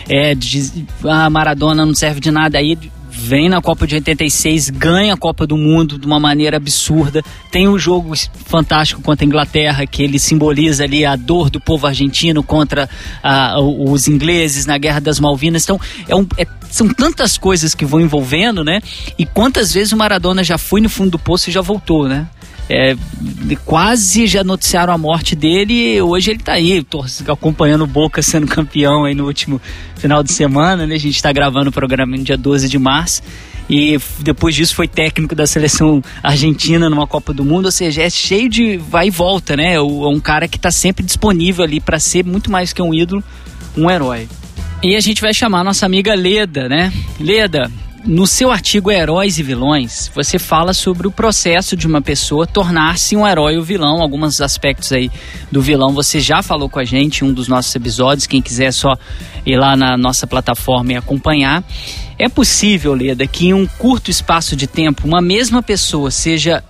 é, 0.07 0.33
diz, 0.33 0.73
ah, 1.03 1.29
Maradona 1.29 1.85
não 1.85 1.93
serve 1.93 2.19
de 2.19 2.31
nada, 2.31 2.57
aí 2.57 2.77
vem 3.11 3.49
na 3.49 3.61
Copa 3.61 3.85
de 3.85 3.95
86, 3.95 4.69
ganha 4.69 5.13
a 5.13 5.17
Copa 5.17 5.45
do 5.45 5.57
Mundo 5.57 5.99
de 5.99 6.05
uma 6.07 6.19
maneira 6.19 6.55
absurda. 6.57 7.21
Tem 7.51 7.67
um 7.67 7.77
jogo 7.77 8.13
fantástico 8.45 9.01
contra 9.01 9.25
a 9.25 9.27
Inglaterra, 9.27 9.85
que 9.85 10.01
ele 10.01 10.17
simboliza 10.17 10.85
ali 10.85 11.05
a 11.05 11.15
dor 11.15 11.49
do 11.49 11.59
povo 11.59 11.85
argentino 11.85 12.41
contra 12.41 12.89
uh, 13.23 13.91
os 13.91 14.07
ingleses 14.07 14.65
na 14.65 14.77
Guerra 14.77 15.01
das 15.01 15.19
Malvinas. 15.19 15.63
Então, 15.63 15.79
é, 16.07 16.15
um, 16.15 16.25
é 16.37 16.47
são 16.69 16.87
tantas 16.87 17.37
coisas 17.37 17.75
que 17.75 17.85
vão 17.85 17.99
envolvendo, 17.99 18.63
né? 18.63 18.81
E 19.17 19.25
quantas 19.25 19.73
vezes 19.73 19.91
o 19.91 19.97
Maradona 19.97 20.41
já 20.41 20.57
foi 20.57 20.79
no 20.79 20.89
fundo 20.89 21.11
do 21.11 21.19
poço 21.19 21.49
e 21.49 21.53
já 21.53 21.59
voltou, 21.59 22.07
né? 22.07 22.27
É, 22.73 22.95
quase 23.65 24.27
já 24.27 24.45
noticiaram 24.45 24.93
a 24.93 24.97
morte 24.97 25.35
dele 25.35 25.95
e 25.95 26.01
hoje 26.01 26.31
ele 26.31 26.39
está 26.39 26.53
aí, 26.53 26.85
acompanhando 27.27 27.83
o 27.83 27.87
Boca 27.87 28.21
sendo 28.21 28.47
campeão 28.47 29.03
aí 29.03 29.13
no 29.13 29.25
último 29.25 29.61
final 29.97 30.23
de 30.23 30.31
semana, 30.31 30.87
né? 30.87 30.95
A 30.95 30.97
gente 30.97 31.17
está 31.17 31.33
gravando 31.33 31.69
o 31.69 31.73
programa 31.73 32.15
no 32.15 32.23
dia 32.23 32.37
12 32.37 32.69
de 32.69 32.79
março 32.79 33.21
e 33.69 33.99
depois 34.19 34.55
disso 34.55 34.73
foi 34.73 34.87
técnico 34.87 35.35
da 35.35 35.45
seleção 35.45 36.01
argentina 36.23 36.89
numa 36.89 37.05
Copa 37.05 37.33
do 37.33 37.43
Mundo, 37.43 37.65
ou 37.65 37.71
seja, 37.71 38.03
é 38.03 38.09
cheio 38.09 38.47
de 38.47 38.77
vai 38.77 39.07
e 39.07 39.11
volta, 39.11 39.57
né? 39.57 39.73
É 39.73 39.81
um 39.81 40.19
cara 40.21 40.47
que 40.47 40.55
está 40.55 40.71
sempre 40.71 41.03
disponível 41.03 41.65
ali 41.65 41.81
para 41.81 41.99
ser 41.99 42.23
muito 42.23 42.49
mais 42.49 42.71
que 42.71 42.81
um 42.81 42.93
ídolo, 42.93 43.21
um 43.77 43.91
herói. 43.91 44.29
E 44.81 44.95
a 44.95 44.99
gente 45.01 45.21
vai 45.21 45.33
chamar 45.33 45.63
nossa 45.63 45.85
amiga 45.85 46.15
Leda, 46.15 46.69
né? 46.69 46.91
Leda, 47.19 47.69
no 48.05 48.25
seu 48.25 48.51
artigo 48.51 48.89
Heróis 48.89 49.37
e 49.37 49.43
Vilões, 49.43 50.11
você 50.13 50.39
fala 50.39 50.73
sobre 50.73 51.07
o 51.07 51.11
processo 51.11 51.75
de 51.75 51.85
uma 51.85 52.01
pessoa 52.01 52.47
tornar-se 52.47 53.15
um 53.15 53.27
herói 53.27 53.57
ou 53.57 53.63
vilão. 53.63 54.01
Alguns 54.01 54.41
aspectos 54.41 54.91
aí 54.91 55.11
do 55.51 55.61
vilão 55.61 55.93
você 55.93 56.19
já 56.19 56.41
falou 56.41 56.69
com 56.69 56.79
a 56.79 56.83
gente 56.83 57.23
em 57.23 57.27
um 57.27 57.33
dos 57.33 57.47
nossos 57.47 57.73
episódios. 57.75 58.25
Quem 58.25 58.41
quiser 58.41 58.65
é 58.65 58.71
só 58.71 58.97
ir 59.45 59.57
lá 59.57 59.75
na 59.75 59.95
nossa 59.97 60.25
plataforma 60.25 60.93
e 60.93 60.95
acompanhar. 60.95 61.63
É 62.17 62.27
possível, 62.27 62.93
Leda, 62.93 63.25
que 63.27 63.47
em 63.47 63.53
um 63.53 63.67
curto 63.67 64.09
espaço 64.09 64.55
de 64.55 64.67
tempo 64.67 65.07
uma 65.07 65.21
mesma 65.21 65.61
pessoa 65.61 66.09
seja 66.09 66.63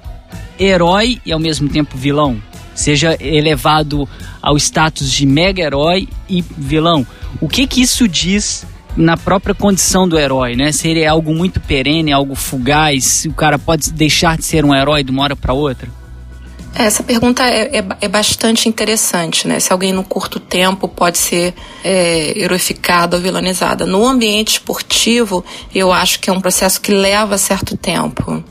herói 0.60 1.22
e 1.26 1.32
ao 1.32 1.40
mesmo 1.40 1.70
tempo 1.70 1.98
vilão? 1.98 2.42
Seja 2.76 3.18
elevado 3.20 4.08
ao 4.42 4.58
status 4.58 5.12
de 5.12 5.26
mega 5.26 5.62
herói 5.62 6.08
e 6.30 6.44
vilão? 6.58 7.06
O 7.40 7.48
que 7.48 7.68
que 7.68 7.82
isso 7.82 8.08
diz 8.08 8.66
na 8.96 9.18
própria 9.18 9.56
condição 9.56 10.08
do 10.08 10.20
herói, 10.20 10.56
né? 10.56 10.72
Se 10.72 10.90
ele 10.90 11.02
é 11.02 11.08
algo 11.08 11.34
muito 11.34 11.60
perene, 11.60 12.12
algo 12.12 12.36
fugaz, 12.36 13.26
o 13.26 13.34
cara 13.34 13.58
pode 13.58 13.92
deixar 13.92 14.38
de 14.38 14.46
ser 14.46 14.66
um 14.66 14.76
herói 14.76 15.04
de 15.04 15.12
uma 15.12 15.24
hora 15.24 15.36
para 15.36 15.54
outra? 15.54 15.90
Essa 16.74 17.04
pergunta 17.04 17.44
é, 17.44 17.80
é, 17.80 17.86
é, 18.02 18.08
bastante 18.08 18.70
interessante, 18.70 19.46
né? 19.46 19.60
Se 19.60 19.74
alguém 19.74 19.92
no 19.92 20.04
curto 20.04 20.40
tempo 20.40 20.88
pode 20.88 21.18
ser 21.18 21.54
é, 21.84 22.34
heroificado 22.40 23.18
ou 23.18 23.22
vilanizada. 23.22 23.86
No 23.86 24.06
ambiente 24.08 24.54
esportivo, 24.54 25.44
eu 25.76 25.92
acho 25.92 26.20
que 26.22 26.30
é 26.30 26.34
um 26.34 26.40
processo 26.40 26.80
que 26.80 26.94
leva 26.94 27.38
certo 27.38 27.76
tempo. 27.76 28.42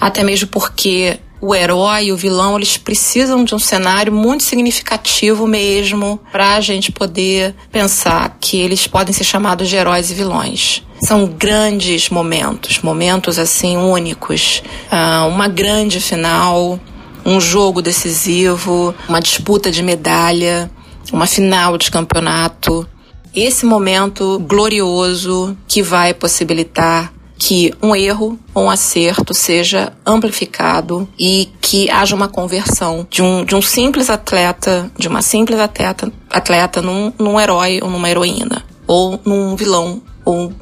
Até 0.00 0.22
mesmo 0.22 0.48
porque 0.48 1.18
o 1.40 1.54
herói 1.54 2.06
e 2.06 2.12
o 2.12 2.16
vilão, 2.16 2.56
eles 2.56 2.76
precisam 2.76 3.44
de 3.44 3.54
um 3.54 3.58
cenário 3.58 4.12
muito 4.12 4.42
significativo 4.42 5.46
mesmo 5.46 6.18
para 6.32 6.54
a 6.54 6.60
gente 6.60 6.90
poder 6.90 7.54
pensar 7.70 8.36
que 8.40 8.58
eles 8.58 8.86
podem 8.86 9.12
ser 9.12 9.24
chamados 9.24 9.68
de 9.68 9.76
heróis 9.76 10.10
e 10.10 10.14
vilões. 10.14 10.82
São 11.00 11.26
grandes 11.26 12.08
momentos, 12.08 12.80
momentos 12.80 13.38
assim 13.38 13.76
únicos. 13.76 14.62
Ah, 14.90 15.26
uma 15.28 15.46
grande 15.46 16.00
final, 16.00 16.80
um 17.24 17.38
jogo 17.38 17.82
decisivo, 17.82 18.94
uma 19.08 19.20
disputa 19.20 19.70
de 19.70 19.82
medalha, 19.82 20.70
uma 21.12 21.26
final 21.26 21.76
de 21.76 21.90
campeonato. 21.90 22.88
Esse 23.34 23.66
momento 23.66 24.38
glorioso 24.38 25.54
que 25.68 25.82
vai 25.82 26.14
possibilitar 26.14 27.12
que 27.38 27.74
um 27.82 27.94
erro 27.94 28.38
ou 28.54 28.64
um 28.64 28.70
acerto 28.70 29.34
seja 29.34 29.92
amplificado 30.04 31.08
e 31.18 31.48
que 31.60 31.90
haja 31.90 32.14
uma 32.14 32.28
conversão 32.28 33.06
de 33.10 33.22
um, 33.22 33.44
de 33.44 33.54
um 33.54 33.60
simples 33.60 34.08
atleta, 34.08 34.90
de 34.98 35.06
uma 35.06 35.20
simples 35.20 35.60
atleta, 35.60 36.10
atleta 36.30 36.80
num, 36.80 37.12
num 37.18 37.38
herói 37.38 37.80
ou 37.82 37.90
numa 37.90 38.08
heroína, 38.08 38.64
ou 38.86 39.20
num 39.24 39.54
vilão 39.54 40.02
ou 40.24 40.52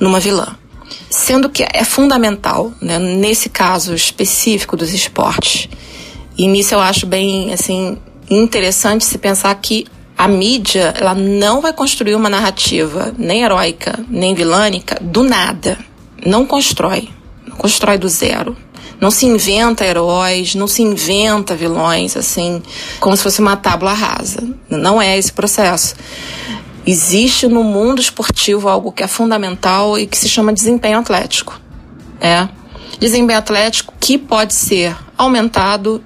numa 0.00 0.18
vilã. 0.18 0.56
Sendo 1.08 1.48
que 1.48 1.64
é 1.72 1.84
fundamental, 1.84 2.72
né, 2.80 2.98
nesse 2.98 3.48
caso 3.48 3.94
específico 3.94 4.76
dos 4.76 4.92
esportes, 4.92 5.68
e 6.36 6.48
nisso 6.48 6.74
eu 6.74 6.80
acho 6.80 7.06
bem 7.06 7.52
assim 7.52 7.96
interessante 8.28 9.04
se 9.04 9.18
pensar 9.18 9.54
que 9.54 9.86
a 10.16 10.26
mídia 10.26 10.94
ela 10.96 11.14
não 11.14 11.60
vai 11.60 11.72
construir 11.72 12.14
uma 12.14 12.28
narrativa 12.28 13.12
nem 13.18 13.42
heróica 13.42 13.98
nem 14.08 14.34
vilânica 14.34 14.96
do 15.00 15.22
nada 15.22 15.76
não 16.24 16.46
constrói, 16.46 17.08
não 17.46 17.56
constrói 17.56 17.98
do 17.98 18.08
zero. 18.08 18.56
Não 19.00 19.10
se 19.10 19.26
inventa 19.26 19.84
heróis, 19.84 20.54
não 20.54 20.66
se 20.66 20.80
inventa 20.82 21.54
vilões, 21.54 22.16
assim, 22.16 22.62
como 23.00 23.16
se 23.16 23.22
fosse 23.22 23.40
uma 23.40 23.56
tábula 23.56 23.92
rasa. 23.92 24.42
Não 24.70 25.02
é 25.02 25.18
esse 25.18 25.32
processo. 25.32 25.94
Existe 26.86 27.48
no 27.48 27.64
mundo 27.64 28.00
esportivo 28.00 28.68
algo 28.68 28.92
que 28.92 29.02
é 29.02 29.08
fundamental 29.08 29.98
e 29.98 30.06
que 30.06 30.16
se 30.16 30.28
chama 30.28 30.52
desempenho 30.52 30.98
atlético. 30.98 31.60
É. 32.20 32.48
Desempenho 32.98 33.38
atlético 33.38 33.92
que 33.98 34.16
pode 34.16 34.54
ser 34.54 34.96
aumentado 35.18 36.02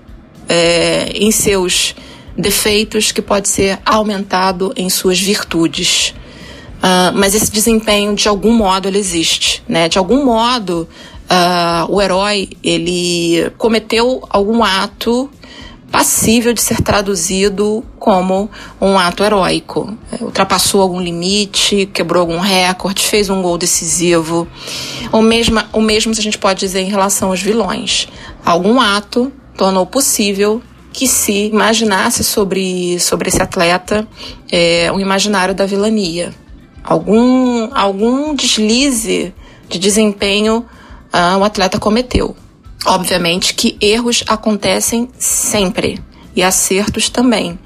é, 0.48 1.12
em 1.14 1.30
seus 1.30 1.94
defeitos, 2.36 3.12
que 3.12 3.20
pode 3.20 3.48
ser 3.48 3.78
aumentado 3.84 4.72
em 4.76 4.88
suas 4.88 5.20
virtudes. 5.20 6.14
Uh, 6.78 7.10
mas 7.14 7.34
esse 7.34 7.50
desempenho, 7.50 8.14
de 8.14 8.28
algum 8.28 8.52
modo, 8.52 8.86
ele 8.86 8.98
existe, 8.98 9.62
né? 9.68 9.88
De 9.88 9.98
algum 9.98 10.24
modo, 10.24 10.88
uh, 11.28 11.92
o 11.92 12.00
herói, 12.00 12.48
ele 12.62 13.50
cometeu 13.58 14.22
algum 14.30 14.62
ato 14.62 15.28
passível 15.90 16.52
de 16.52 16.60
ser 16.60 16.80
traduzido 16.82 17.82
como 17.98 18.48
um 18.80 18.98
ato 18.98 19.24
heróico. 19.24 19.96
Ultrapassou 20.20 20.82
algum 20.82 21.00
limite, 21.00 21.86
quebrou 21.92 22.20
algum 22.20 22.38
recorde, 22.38 23.02
fez 23.02 23.28
um 23.30 23.42
gol 23.42 23.58
decisivo. 23.58 24.46
O 25.10 25.20
mesmo, 25.20 25.60
o 25.72 25.80
mesmo 25.80 26.12
a 26.12 26.22
gente 26.22 26.38
pode 26.38 26.60
dizer 26.60 26.80
em 26.80 26.88
relação 26.88 27.30
aos 27.30 27.42
vilões. 27.42 28.06
Algum 28.44 28.80
ato 28.80 29.32
tornou 29.56 29.86
possível 29.86 30.62
que 30.92 31.08
se 31.08 31.46
imaginasse 31.46 32.22
sobre, 32.22 33.00
sobre 33.00 33.28
esse 33.28 33.42
atleta 33.42 34.06
é, 34.50 34.90
um 34.92 35.00
imaginário 35.00 35.54
da 35.54 35.66
vilania 35.66 36.32
algum, 36.88 37.68
algum 37.76 38.34
deslize 38.34 39.34
de 39.68 39.78
desempenho 39.78 40.64
uh, 41.12 41.36
o 41.38 41.44
atleta 41.44 41.78
cometeu. 41.78 42.34
Obviamente 42.86 43.52
que 43.52 43.76
erros 43.78 44.24
acontecem 44.26 45.10
sempre 45.18 46.02
e 46.34 46.42
acertos 46.42 47.10
também. 47.10 47.58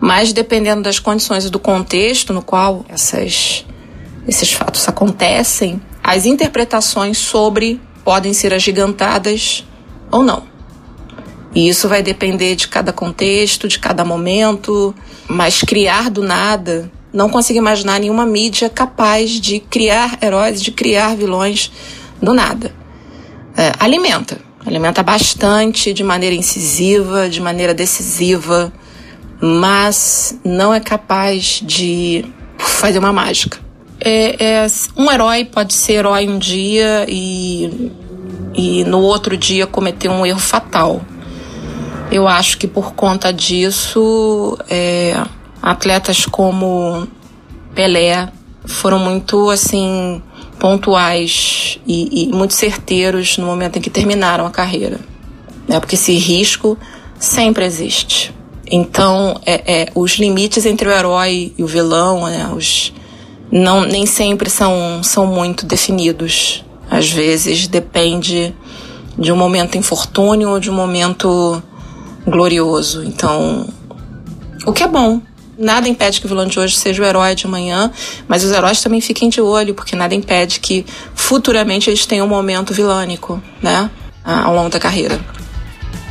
Mas 0.00 0.32
dependendo 0.32 0.82
das 0.82 0.98
condições 0.98 1.44
e 1.44 1.50
do 1.50 1.58
contexto 1.58 2.32
no 2.32 2.40
qual 2.40 2.86
essas, 2.88 3.66
esses 4.26 4.50
fatos 4.52 4.88
acontecem, 4.88 5.80
as 6.02 6.24
interpretações 6.24 7.18
sobre 7.18 7.78
podem 8.04 8.32
ser 8.32 8.54
agigantadas 8.54 9.66
ou 10.10 10.22
não. 10.22 10.44
E 11.54 11.68
isso 11.68 11.90
vai 11.90 12.02
depender 12.02 12.56
de 12.56 12.68
cada 12.68 12.92
contexto, 12.92 13.68
de 13.68 13.78
cada 13.78 14.02
momento, 14.02 14.94
mas 15.28 15.60
criar 15.60 16.08
do 16.08 16.22
nada 16.22 16.90
não 17.16 17.30
consigo 17.30 17.58
imaginar 17.58 17.98
nenhuma 17.98 18.26
mídia 18.26 18.68
capaz 18.68 19.30
de 19.40 19.58
criar 19.58 20.18
heróis, 20.22 20.60
de 20.60 20.70
criar 20.70 21.16
vilões 21.16 21.72
do 22.20 22.34
nada. 22.34 22.74
É, 23.56 23.72
alimenta, 23.80 24.38
alimenta 24.66 25.02
bastante, 25.02 25.94
de 25.94 26.04
maneira 26.04 26.36
incisiva, 26.36 27.26
de 27.26 27.40
maneira 27.40 27.72
decisiva, 27.72 28.70
mas 29.40 30.38
não 30.44 30.74
é 30.74 30.78
capaz 30.78 31.62
de 31.64 32.22
fazer 32.58 32.98
uma 32.98 33.14
mágica. 33.14 33.58
É, 33.98 34.64
é, 34.64 34.66
um 34.94 35.10
herói 35.10 35.46
pode 35.46 35.72
ser 35.72 35.94
herói 35.94 36.28
um 36.28 36.38
dia 36.38 37.06
e, 37.08 37.92
e 38.54 38.84
no 38.84 39.00
outro 39.00 39.38
dia 39.38 39.66
cometer 39.66 40.10
um 40.10 40.26
erro 40.26 40.38
fatal. 40.38 41.00
Eu 42.12 42.28
acho 42.28 42.58
que 42.58 42.66
por 42.66 42.92
conta 42.92 43.32
disso, 43.32 44.58
é, 44.68 45.16
atletas 45.66 46.24
como 46.24 47.08
Pelé 47.74 48.28
foram 48.66 49.00
muito 49.00 49.50
assim 49.50 50.22
pontuais 50.60 51.80
e, 51.84 52.28
e, 52.28 52.32
muito 52.32 52.54
certeiros 52.54 53.36
no 53.36 53.46
momento 53.46 53.76
em 53.76 53.82
que 53.82 53.90
terminaram 53.90 54.46
a 54.46 54.50
carreira, 54.50 55.00
né? 55.66 55.80
Porque 55.80 55.96
esse 55.96 56.14
risco 56.14 56.78
sempre 57.18 57.64
existe. 57.64 58.32
Então, 58.70 59.40
é, 59.44 59.82
é, 59.82 59.88
os 59.92 60.12
limites 60.12 60.64
entre 60.66 60.88
o 60.88 60.92
herói 60.92 61.52
e 61.58 61.62
o 61.64 61.66
vilão, 61.66 62.26
né? 62.26 62.48
Os 62.54 62.92
não 63.50 63.80
nem 63.80 64.06
sempre 64.06 64.48
são 64.48 65.02
são 65.02 65.26
muito 65.26 65.66
definidos. 65.66 66.64
Às 66.88 67.10
vezes 67.10 67.66
depende 67.66 68.54
de 69.18 69.32
um 69.32 69.36
momento 69.36 69.76
infortúnio 69.76 70.50
ou 70.50 70.60
de 70.60 70.70
um 70.70 70.74
momento 70.74 71.60
glorioso. 72.24 73.02
Então, 73.04 73.68
o 74.64 74.72
que 74.72 74.84
é 74.84 74.88
bom, 74.88 75.20
Nada 75.58 75.88
impede 75.88 76.20
que 76.20 76.26
o 76.26 76.28
vilão 76.28 76.46
de 76.46 76.58
hoje 76.58 76.76
seja 76.76 77.02
o 77.02 77.06
herói 77.06 77.34
de 77.34 77.46
amanhã, 77.46 77.90
mas 78.28 78.44
os 78.44 78.52
heróis 78.52 78.82
também 78.82 79.00
fiquem 79.00 79.28
de 79.28 79.40
olho, 79.40 79.74
porque 79.74 79.96
nada 79.96 80.14
impede 80.14 80.60
que 80.60 80.84
futuramente 81.14 81.88
eles 81.88 82.04
tenham 82.04 82.26
um 82.26 82.28
momento 82.28 82.74
vilânico, 82.74 83.42
né? 83.62 83.90
Ao 84.22 84.54
longo 84.54 84.68
da 84.68 84.78
carreira. 84.78 85.18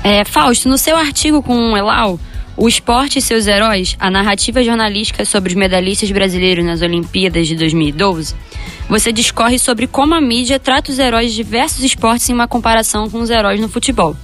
É, 0.04 0.24
Fausto, 0.24 0.70
no 0.70 0.78
seu 0.78 0.96
artigo 0.96 1.44
com 1.44 1.74
o 1.74 1.78
Elal, 1.78 2.20
O 2.58 2.70
esporte 2.70 3.20
e 3.20 3.22
seus 3.22 3.48
heróis, 3.48 3.98
a 4.00 4.10
narrativa 4.10 4.64
jornalística 4.64 5.26
sobre 5.26 5.50
os 5.50 5.56
medalhistas 5.56 6.10
brasileiros 6.10 6.64
nas 6.64 6.82
Olimpíadas 6.82 7.48
de 7.48 7.56
2012, 7.56 8.34
você 8.88 9.12
discorre 9.12 9.60
sobre 9.60 9.88
como 9.88 10.16
a 10.16 10.22
mídia 10.22 10.58
trata 10.58 10.90
os 10.90 10.98
heróis 10.98 11.32
de 11.32 11.44
diversos 11.44 11.84
esportes 11.84 12.30
em 12.30 12.34
uma 12.34 12.48
comparação 12.48 13.10
com 13.10 13.20
os 13.20 13.30
heróis 13.30 13.60
no 13.60 13.68
futebol. 13.68 14.16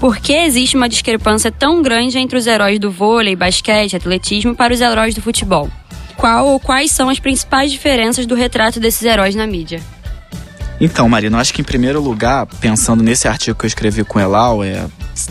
Por 0.00 0.18
que 0.18 0.32
existe 0.32 0.76
uma 0.76 0.88
discrepância 0.88 1.50
tão 1.50 1.80
grande 1.80 2.18
entre 2.18 2.36
os 2.36 2.46
heróis 2.46 2.78
do 2.78 2.90
vôlei, 2.90 3.34
basquete, 3.34 3.96
atletismo 3.96 4.54
para 4.54 4.74
os 4.74 4.80
heróis 4.80 5.14
do 5.14 5.22
futebol? 5.22 5.70
Qual 6.16 6.46
ou 6.46 6.60
quais 6.60 6.90
são 6.90 7.08
as 7.08 7.18
principais 7.18 7.72
diferenças 7.72 8.26
do 8.26 8.34
retrato 8.34 8.78
desses 8.80 9.02
heróis 9.02 9.34
na 9.34 9.46
mídia? 9.46 9.80
Então, 10.80 11.08
Marina, 11.08 11.38
acho 11.38 11.54
que 11.54 11.60
em 11.60 11.64
primeiro 11.64 12.00
lugar, 12.00 12.46
pensando 12.60 13.02
nesse 13.02 13.28
artigo 13.28 13.56
que 13.58 13.64
eu 13.64 13.68
escrevi 13.68 14.04
com 14.04 14.18
o 14.18 14.22
Elal, 14.22 14.64
é, 14.64 14.86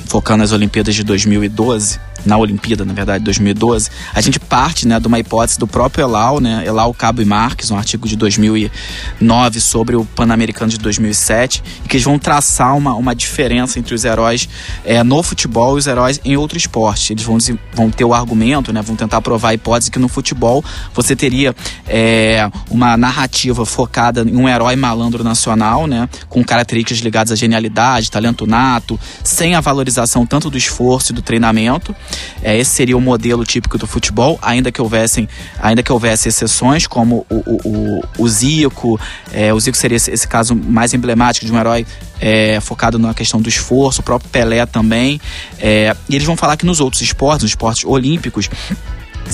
focando 0.08 0.40
nas 0.40 0.52
Olimpíadas 0.52 0.96
de 0.96 1.04
2012, 1.04 2.00
na 2.26 2.38
Olimpíada, 2.38 2.86
na 2.86 2.94
verdade, 2.94 3.24
2012, 3.24 3.90
a 4.14 4.22
gente 4.22 4.40
parte 4.40 4.88
né, 4.88 5.00
de 5.00 5.08
uma 5.08 5.20
hipótese 5.20 5.60
do 5.60 5.68
próprio 5.68 6.04
Elal, 6.04 6.40
né, 6.40 6.64
Elal 6.66 6.94
Cabo 6.94 7.22
e 7.22 7.26
Marques, 7.26 7.70
um 7.70 7.78
artigo 7.78 8.08
de 8.08 8.16
2009 8.16 9.60
sobre 9.60 9.96
o 9.96 10.06
Pan-Americano 10.06 10.72
de 10.72 10.78
2007, 10.78 11.64
e 11.84 11.88
que 11.88 11.98
eles 11.98 12.06
vão 12.06 12.18
traçar 12.18 12.76
uma, 12.78 12.94
uma 12.94 13.14
diferença 13.14 13.78
entre 13.78 13.94
os 13.94 14.06
heróis 14.06 14.48
é, 14.86 15.04
no 15.04 15.22
futebol 15.22 15.76
e 15.76 15.80
os 15.80 15.88
heróis 15.88 16.20
em 16.24 16.38
outro 16.38 16.58
esporte. 16.58 17.14
Eles 17.14 17.24
vão, 17.24 17.38
vão 17.74 17.92
ter 17.92 18.06
o 18.06 18.14
argumento, 18.14 18.72
né, 18.72 18.82
vão 18.82 18.96
tentar 18.96 19.22
provar 19.22 19.50
a 19.50 19.54
hipótese 19.54 19.92
que 19.92 20.00
no 20.00 20.08
futebol 20.08 20.64
você 20.94 21.16
teria 21.16 21.56
é, 21.88 22.50
uma 22.70 22.96
narrativa 22.96 23.66
focada 23.66 24.22
em 24.22 24.36
um 24.36 24.48
herói 24.48 24.76
malandro 24.76 25.24
nacional, 25.24 25.88
né, 25.88 26.08
com 26.30 26.44
características 26.44 27.00
ligadas 27.00 27.32
à 27.32 27.36
genialidade, 27.36 28.10
talento 28.10 28.48
nato, 28.48 29.00
sem 29.24 29.56
a 29.56 29.62
valorização 29.62 30.26
tanto 30.26 30.50
do 30.50 30.58
esforço 30.58 31.12
e 31.12 31.16
do 31.16 31.22
treinamento. 31.22 31.94
É, 32.42 32.58
esse 32.58 32.72
seria 32.72 32.98
o 32.98 33.02
modelo 33.02 33.46
típico 33.46 33.78
do 33.78 33.88
futebol, 33.88 34.38
ainda 34.42 34.72
que 34.72 34.82
houvessem, 34.82 35.28
ainda 35.60 35.82
que 35.82 35.92
houvesse 35.92 36.30
exceções, 36.30 36.88
como 36.88 37.26
o, 37.30 37.36
o, 37.68 38.04
o, 38.18 38.28
Zico. 38.28 39.00
É, 39.32 39.54
o 39.54 39.60
Zico 39.60 39.78
seria 39.78 39.96
esse, 39.96 40.12
esse, 40.12 40.28
caso 40.28 40.56
mais 40.56 40.94
emblemático 40.94 41.46
de 41.46 41.52
um 41.52 41.60
herói 41.60 41.86
é, 42.20 42.60
focado 42.60 43.00
na 43.00 43.14
questão 43.14 43.42
do 43.42 43.50
esforço, 43.50 44.02
o 44.02 44.04
próprio 44.04 44.30
Pelé 44.30 44.66
também. 44.66 45.20
É, 45.60 45.96
e 46.10 46.16
eles 46.16 46.26
vão 46.26 46.36
falar 46.36 46.58
que 46.58 46.66
nos 46.66 46.80
outros 46.80 47.02
esportes, 47.02 47.44
nos 47.44 47.52
esportes 47.52 47.86
olímpicos, 47.86 48.50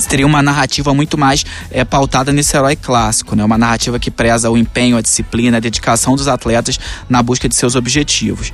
teria 0.08 0.26
uma 0.26 0.42
narrativa 0.42 0.94
muito 0.94 1.18
mais 1.18 1.44
é, 1.70 1.84
pautada 1.84 2.32
nesse 2.32 2.56
herói 2.56 2.76
clássico, 2.76 3.34
né? 3.34 3.44
Uma 3.44 3.58
narrativa 3.58 3.98
que 3.98 4.10
preza 4.10 4.50
o 4.50 4.56
empenho, 4.56 4.96
a 4.96 5.00
disciplina, 5.00 5.56
a 5.56 5.60
dedicação 5.60 6.16
dos 6.16 6.28
atletas 6.28 6.78
na 7.08 7.22
busca 7.22 7.48
de 7.48 7.54
seus 7.54 7.74
objetivos. 7.74 8.52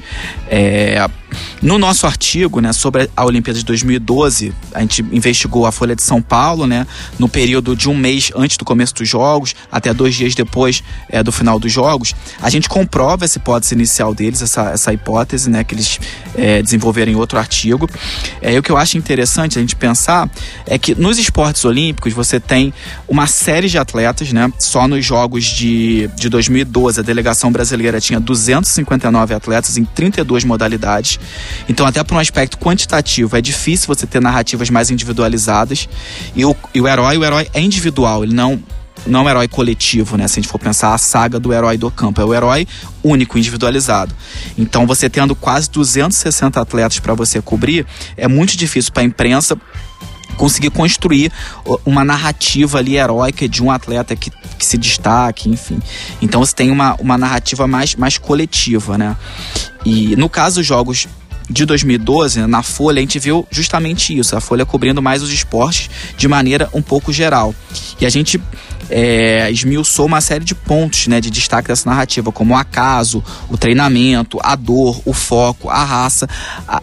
É, 0.49 1.09
no 1.63 1.79
nosso 1.79 2.07
artigo, 2.07 2.61
né, 2.61 2.73
sobre 2.73 3.09
a 3.17 3.25
Olimpíada 3.25 3.59
de 3.59 3.65
2012, 3.65 4.53
a 4.73 4.81
gente 4.81 5.03
investigou 5.13 5.67
a 5.67 5.73
Folha 5.73 5.97
de 5.97 6.03
São 6.03 6.21
Paulo, 6.21 6.67
né, 6.67 6.87
no 7.19 7.29
período 7.29 7.75
de 7.75 7.89
um 7.89 7.97
mês 7.97 8.31
antes 8.37 8.57
do 8.57 8.65
começo 8.65 8.95
dos 8.95 9.09
jogos 9.09 9.55
até 9.71 9.93
dois 9.93 10.15
dias 10.15 10.35
depois 10.35 10.83
é, 11.09 11.23
do 11.23 11.33
final 11.33 11.59
dos 11.59 11.73
jogos. 11.73 12.15
A 12.41 12.51
gente 12.51 12.69
comprova 12.69 13.25
essa 13.25 13.39
hipótese 13.39 13.75
inicial 13.75 14.15
deles, 14.15 14.43
essa, 14.43 14.71
essa 14.71 14.93
hipótese, 14.93 15.51
né, 15.51 15.65
que 15.65 15.75
eles 15.75 15.99
é, 16.35 16.63
desenvolveram 16.63 17.13
em 17.13 17.17
outro 17.17 17.39
artigo. 17.39 17.89
É, 18.41 18.53
e 18.55 18.59
o 18.59 18.63
que 18.63 18.71
eu 18.71 18.77
acho 18.77 18.99
interessante 18.99 19.59
a 19.59 19.61
gente 19.61 19.77
pensar 19.77 20.31
é 20.67 20.79
que 20.79 20.95
nos 20.95 21.19
esportes 21.19 21.65
olímpicos 21.65 22.13
você 22.13 22.39
tem 22.39 22.73
uma 23.09 23.27
série 23.27 23.69
de 23.69 23.79
atletas, 23.79 24.33
né? 24.33 24.53
Só 24.59 24.87
nos 24.89 25.05
jogos 25.05 25.45
de, 25.45 26.09
de 26.17 26.29
2012 26.29 27.01
a 27.01 27.03
delegação 27.03 27.51
brasileira 27.51 28.01
tinha 28.01 28.21
259 28.21 29.35
atletas 29.35 29.77
em 29.77 29.85
32 29.85 30.45
modalidades. 30.45 31.19
Então, 31.69 31.87
até 31.87 32.03
por 32.03 32.15
um 32.15 32.19
aspecto 32.19 32.59
quantitativo, 32.59 33.37
é 33.37 33.41
difícil 33.41 33.87
você 33.87 34.07
ter 34.07 34.21
narrativas 34.21 34.71
mais 34.71 34.91
individualizadas. 34.91 35.89
E 36.35 36.45
o, 36.45 36.57
e 36.75 36.81
o 36.81 36.89
herói, 36.89 37.17
o 37.17 37.25
herói 37.25 37.49
é 37.53 37.61
individual, 37.61 38.25
ele 38.25 38.35
não 38.35 38.63
não 39.07 39.21
é 39.21 39.23
um 39.25 39.29
herói 39.31 39.49
coletivo, 39.49 40.17
né? 40.17 40.27
Se 40.27 40.39
a 40.39 40.43
gente 40.43 40.51
for 40.51 40.59
pensar 40.59 40.93
a 40.93 40.99
saga 40.99 41.39
do 41.39 41.53
herói 41.53 41.77
do 41.77 41.91
campo, 41.91 42.21
é 42.21 42.25
o 42.25 42.35
herói 42.35 42.67
único, 43.05 43.39
individualizado. 43.39 44.15
Então, 44.59 44.87
você 44.87 45.09
tendo 45.09 45.35
quase 45.37 45.71
260 45.71 46.61
atletas 46.61 46.99
para 46.99 47.15
você 47.15 47.41
cobrir, 47.41 47.87
é 48.17 48.27
muito 48.27 48.57
difícil 48.57 48.93
para 48.93 49.03
a 49.03 49.07
imprensa 49.07 49.57
conseguir 50.37 50.71
construir 50.71 51.33
uma 51.85 52.05
narrativa 52.05 52.79
ali 52.79 52.97
heróica 52.97 53.49
de 53.49 53.63
um 53.63 53.71
atleta 53.71 54.15
que, 54.15 54.31
que 54.31 54.65
se 54.65 54.77
destaque, 54.77 55.49
enfim. 55.49 55.81
Então 56.21 56.45
você 56.45 56.55
tem 56.55 56.71
uma, 56.71 56.95
uma 56.97 57.17
narrativa 57.17 57.67
mais, 57.67 57.95
mais 57.95 58.19
coletiva, 58.19 58.99
né? 58.99 59.17
E 59.85 60.17
no 60.17 60.29
caso 60.29 60.57
dos 60.57 60.67
jogos 60.67 61.09
de 61.49 61.65
2012, 61.65 62.47
na 62.47 62.63
Folha, 62.63 62.99
a 62.99 63.01
gente 63.01 63.19
viu 63.19 63.47
justamente 63.51 64.17
isso, 64.17 64.37
a 64.37 64.41
Folha 64.41 64.67
cobrindo 64.67 65.01
mais 65.01 65.23
os 65.23 65.31
esportes 65.31 65.89
de 66.17 66.27
maneira 66.27 66.69
um 66.75 66.83
pouco 66.83 67.13
geral. 67.13 67.55
E 68.01 68.07
a 68.07 68.11
gente 68.11 68.41
é, 68.91 69.51
esmiuçou 69.51 70.07
uma 70.07 70.21
série 70.21 70.45
de 70.45 70.55
pontos 70.55 71.07
né, 71.07 71.21
de 71.21 71.31
destaque 71.31 71.69
dessa 71.69 71.89
narrativa, 71.89 72.31
como 72.33 72.55
o 72.55 72.57
acaso, 72.57 73.23
o 73.49 73.57
treinamento, 73.57 74.39
a 74.43 74.55
dor, 74.55 75.01
o 75.05 75.13
foco, 75.13 75.69
a 75.69 75.85
raça. 75.85 76.29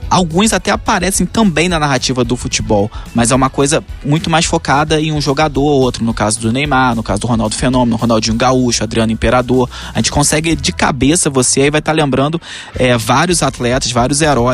alguns 0.09 0.53
até 0.53 0.71
aparecem 0.71 1.25
também 1.25 1.69
na 1.69 1.79
narrativa 1.79 2.23
do 2.23 2.35
futebol, 2.35 2.91
mas 3.13 3.31
é 3.31 3.35
uma 3.35 3.49
coisa 3.49 3.83
muito 4.03 4.29
mais 4.29 4.45
focada 4.45 4.99
em 4.99 5.11
um 5.11 5.21
jogador 5.21 5.63
ou 5.63 5.81
outro, 5.81 6.03
no 6.03 6.13
caso 6.13 6.39
do 6.39 6.51
Neymar, 6.51 6.95
no 6.95 7.03
caso 7.03 7.21
do 7.21 7.27
Ronaldo 7.27 7.55
Fenômeno, 7.55 7.95
Ronaldinho 7.95 8.35
Gaúcho, 8.35 8.83
Adriano 8.83 9.11
Imperador. 9.11 9.69
A 9.93 9.99
gente 9.99 10.11
consegue 10.11 10.55
de 10.55 10.71
cabeça 10.71 11.29
você 11.29 11.61
aí 11.61 11.71
vai 11.71 11.79
estar 11.79 11.91
tá 11.91 11.95
lembrando 11.95 12.41
é, 12.75 12.97
vários 12.97 13.41
atletas, 13.41 13.91
vários 13.91 14.21
heróis 14.21 14.52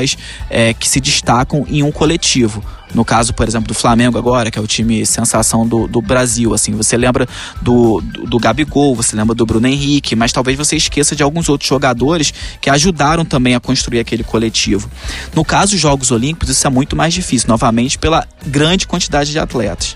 é, 0.50 0.74
que 0.74 0.88
se 0.88 1.00
destacam 1.00 1.66
em 1.70 1.84
um 1.84 1.92
coletivo. 1.92 2.64
No 2.94 3.06
caso, 3.06 3.34
por 3.34 3.48
exemplo, 3.48 3.68
do 3.68 3.74
Flamengo 3.74 4.18
agora, 4.18 4.50
que 4.50 4.58
é 4.58 4.62
o 4.62 4.66
time 4.66 5.06
sensação 5.06 5.68
do, 5.68 5.88
do 5.88 6.02
Brasil, 6.02 6.54
assim, 6.54 6.72
você 6.72 6.98
lembra 6.98 7.28
do, 7.62 8.02
do, 8.02 8.26
do 8.26 8.40
Gabigol, 8.40 8.96
você 8.96 9.16
lembra 9.16 9.36
do 9.36 9.46
Bruno 9.46 9.68
Henrique, 9.68 10.16
mas 10.16 10.32
talvez 10.32 10.58
você 10.58 10.76
esqueça 10.76 11.16
de 11.16 11.22
alguns 11.22 11.50
outros 11.50 11.70
jogadores 11.70 12.34
que 12.60 12.70
ajudaram 12.70 13.24
também 13.24 13.54
a 13.54 13.60
construir 13.60 14.00
aquele 14.00 14.24
coletivo. 14.24 14.90
No 15.36 15.46
caso 15.46 15.74
dos 15.74 15.82
Jogos 15.82 16.10
Olímpicos, 16.10 16.50
isso 16.50 16.66
é 16.66 16.70
muito 16.70 16.96
mais 16.96 17.14
difícil, 17.14 17.48
novamente, 17.48 17.98
pela 17.98 18.28
grande 18.46 18.88
quantidade 18.88 19.32
de 19.32 19.38
atletas. 19.38 19.96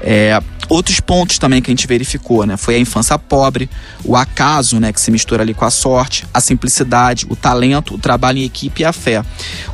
É, 0.00 0.40
outros 0.70 1.00
pontos 1.00 1.38
também 1.38 1.60
que 1.60 1.70
a 1.70 1.72
gente 1.72 1.86
verificou, 1.86 2.46
né? 2.46 2.56
Foi 2.56 2.76
a 2.76 2.78
infância 2.78 3.18
pobre, 3.18 3.68
o 4.04 4.16
acaso, 4.16 4.78
né? 4.78 4.92
Que 4.92 5.00
se 5.00 5.10
mistura 5.10 5.42
ali 5.42 5.52
com 5.52 5.64
a 5.64 5.70
sorte, 5.70 6.24
a 6.32 6.40
simplicidade, 6.40 7.26
o 7.28 7.34
talento, 7.34 7.94
o 7.94 7.98
trabalho 7.98 8.38
em 8.38 8.44
equipe 8.44 8.82
e 8.82 8.84
a 8.84 8.92
fé. 8.92 9.22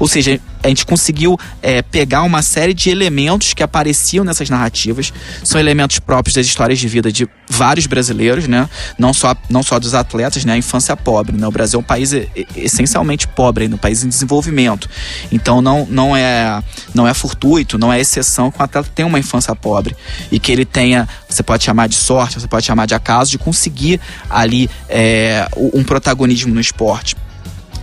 Ou 0.00 0.08
seja, 0.08 0.40
a 0.66 0.68
gente 0.68 0.84
conseguiu 0.84 1.38
é, 1.62 1.80
pegar 1.80 2.22
uma 2.22 2.42
série 2.42 2.74
de 2.74 2.90
elementos 2.90 3.54
que 3.54 3.62
apareciam 3.62 4.24
nessas 4.24 4.50
narrativas. 4.50 5.12
São 5.44 5.60
elementos 5.60 5.98
próprios 6.00 6.34
das 6.34 6.46
histórias 6.46 6.78
de 6.78 6.88
vida 6.88 7.12
de 7.12 7.28
vários 7.48 7.86
brasileiros, 7.86 8.48
né? 8.48 8.68
Não 8.98 9.14
só, 9.14 9.36
não 9.48 9.62
só 9.62 9.78
dos 9.78 9.94
atletas, 9.94 10.44
né? 10.44 10.54
A 10.54 10.56
infância 10.56 10.96
pobre, 10.96 11.36
né? 11.36 11.46
O 11.46 11.50
Brasil 11.52 11.78
é 11.78 11.80
um 11.80 11.84
país 11.84 12.12
essencialmente 12.56 13.28
pobre, 13.28 13.66
um 13.66 13.76
país 13.76 14.02
em 14.02 14.08
desenvolvimento. 14.08 14.90
Então 15.30 15.62
não, 15.62 15.86
não, 15.88 16.16
é, 16.16 16.62
não 16.92 17.06
é 17.06 17.14
fortuito, 17.14 17.78
não 17.78 17.92
é 17.92 18.00
exceção 18.00 18.50
que 18.50 18.60
o 18.60 18.62
atleta 18.62 18.90
tenha 18.92 19.06
uma 19.06 19.18
infância 19.18 19.54
pobre 19.54 19.96
e 20.32 20.40
que 20.40 20.50
ele 20.50 20.64
tenha, 20.64 21.08
você 21.28 21.44
pode 21.44 21.62
chamar 21.62 21.88
de 21.88 21.94
sorte, 21.94 22.40
você 22.40 22.48
pode 22.48 22.66
chamar 22.66 22.86
de 22.86 22.94
acaso, 22.94 23.30
de 23.30 23.38
conseguir 23.38 24.00
ali 24.28 24.68
é, 24.88 25.48
um 25.72 25.84
protagonismo 25.84 26.52
no 26.52 26.60
esporte 26.60 27.14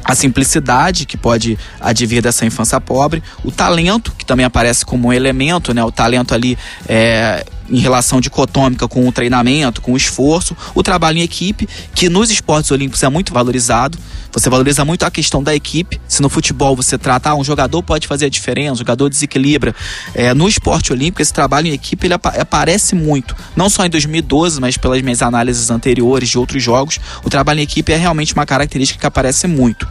a 0.04 0.16
simplicidade 0.16 1.06
que 1.06 1.18
pode 1.18 1.58
advir 1.80 2.22
dessa 2.22 2.46
infância 2.46 2.80
pobre, 2.82 3.24
o 3.44 3.52
talento 3.52 4.14
que 4.18 4.26
também 4.26 4.46
aparece 4.46 4.86
como 4.86 5.08
um 5.08 5.14
elemento, 5.14 5.74
né? 5.74 5.84
O 5.84 5.92
talento 5.92 6.34
ali 6.34 6.58
é, 6.88 7.46
em 7.70 7.80
relação 7.80 8.20
dicotômica 8.20 8.88
com 8.88 9.08
o 9.08 9.12
treinamento, 9.12 9.82
com 9.82 9.94
o 9.94 9.98
esforço, 9.98 10.56
o 10.76 10.84
trabalho 10.84 11.18
em 11.18 11.22
equipe, 11.22 11.68
que 11.94 12.10
nos 12.10 12.30
esportes 12.30 12.72
olímpicos 12.72 13.04
é 13.04 13.10
muito 13.10 13.34
valorizado. 13.34 13.98
Você 14.32 14.50
valoriza 14.50 14.84
muito 14.84 15.06
a 15.06 15.12
questão 15.12 15.44
da 15.44 15.54
equipe. 15.54 16.02
Se 16.08 16.22
no 16.22 16.28
futebol 16.28 16.76
você 16.76 16.98
trata, 16.98 17.30
ah, 17.30 17.36
um 17.36 17.44
jogador 17.44 17.84
pode 17.84 18.08
fazer 18.08 18.26
a 18.26 18.30
diferença, 18.30 18.74
um 18.74 18.78
jogador 18.78 19.08
desequilibra. 19.08 19.76
É, 20.16 20.34
no 20.34 20.48
esporte 20.48 20.92
olímpico, 20.92 21.22
esse 21.22 21.32
trabalho 21.32 21.68
em 21.68 21.72
equipe 21.72 22.08
ele 22.08 22.16
aparece 22.16 22.96
muito. 22.96 23.36
Não 23.56 23.70
só 23.70 23.86
em 23.86 23.90
2012, 23.90 24.60
mas 24.60 24.76
pelas 24.76 25.02
minhas 25.04 25.22
análises 25.22 25.70
anteriores 25.70 26.30
de 26.30 26.38
outros 26.38 26.64
jogos, 26.64 27.00
o 27.24 27.30
trabalho 27.30 27.60
em 27.60 27.64
equipe 27.64 27.92
é 27.92 27.98
realmente 27.98 28.34
uma 28.34 28.46
característica 28.46 29.00
que 29.00 29.06
aparece 29.06 29.46
muito. 29.46 29.88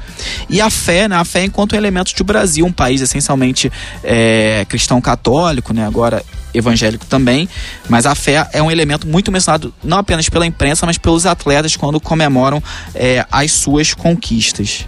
E 0.51 0.61
a 0.61 0.69
fé, 0.71 1.07
né? 1.09 1.17
A 1.17 1.25
fé 1.25 1.45
enquanto 1.45 1.77
elemento 1.77 2.13
de 2.15 2.23
Brasil, 2.25 2.67
um 2.67 2.73
país 2.73 3.01
essencialmente 3.01 3.71
é, 4.03 4.67
cristão 4.69 5.01
católico, 5.01 5.73
né? 5.73 5.87
Agora 5.87 6.25
evangélico 6.55 7.07
também, 7.07 7.49
mas 7.89 8.07
a 8.07 8.15
fé 8.15 8.49
é 8.53 8.63
um 8.63 8.71
elemento 8.71 9.07
muito 9.07 9.31
mencionado 9.33 9.73
não 9.83 9.99
apenas 9.99 10.29
pela 10.29 10.47
imprensa, 10.47 10.87
mas 10.87 10.99
pelos 10.99 11.27
atletas 11.27 11.77
quando 11.77 12.01
comemoram 12.01 12.63
é, 12.95 13.25
as 13.31 13.53
suas 13.53 13.95
conquistas. 13.95 14.87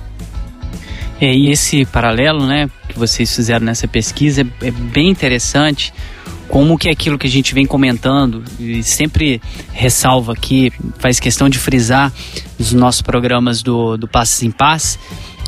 É, 1.21 1.33
e 1.33 1.51
esse 1.51 1.85
paralelo 1.87 2.47
né, 2.47 2.69
que 2.89 2.99
vocês 2.99 3.35
fizeram 3.35 3.65
nessa 3.65 3.87
pesquisa 3.87 4.43
é, 4.43 4.67
é 4.67 4.71
bem 4.71 5.09
interessante, 5.09 5.93
como 6.49 6.77
que 6.77 6.89
é 6.89 6.93
aquilo 6.93 7.19
que 7.19 7.27
a 7.27 7.31
gente 7.31 7.55
vem 7.55 7.67
comentando 7.67 8.45
e 8.59 8.83
sempre 8.83 9.41
ressalva 9.73 10.33
aqui, 10.33 10.73
faz 10.99 11.19
questão 11.19 11.49
de 11.49 11.59
frisar 11.59 12.13
nos 12.59 12.73
nossos 12.73 13.03
programas 13.03 13.63
do, 13.63 13.97
do 13.97 14.07
Passos 14.07 14.43
em 14.43 14.51
Paz, 14.51 14.99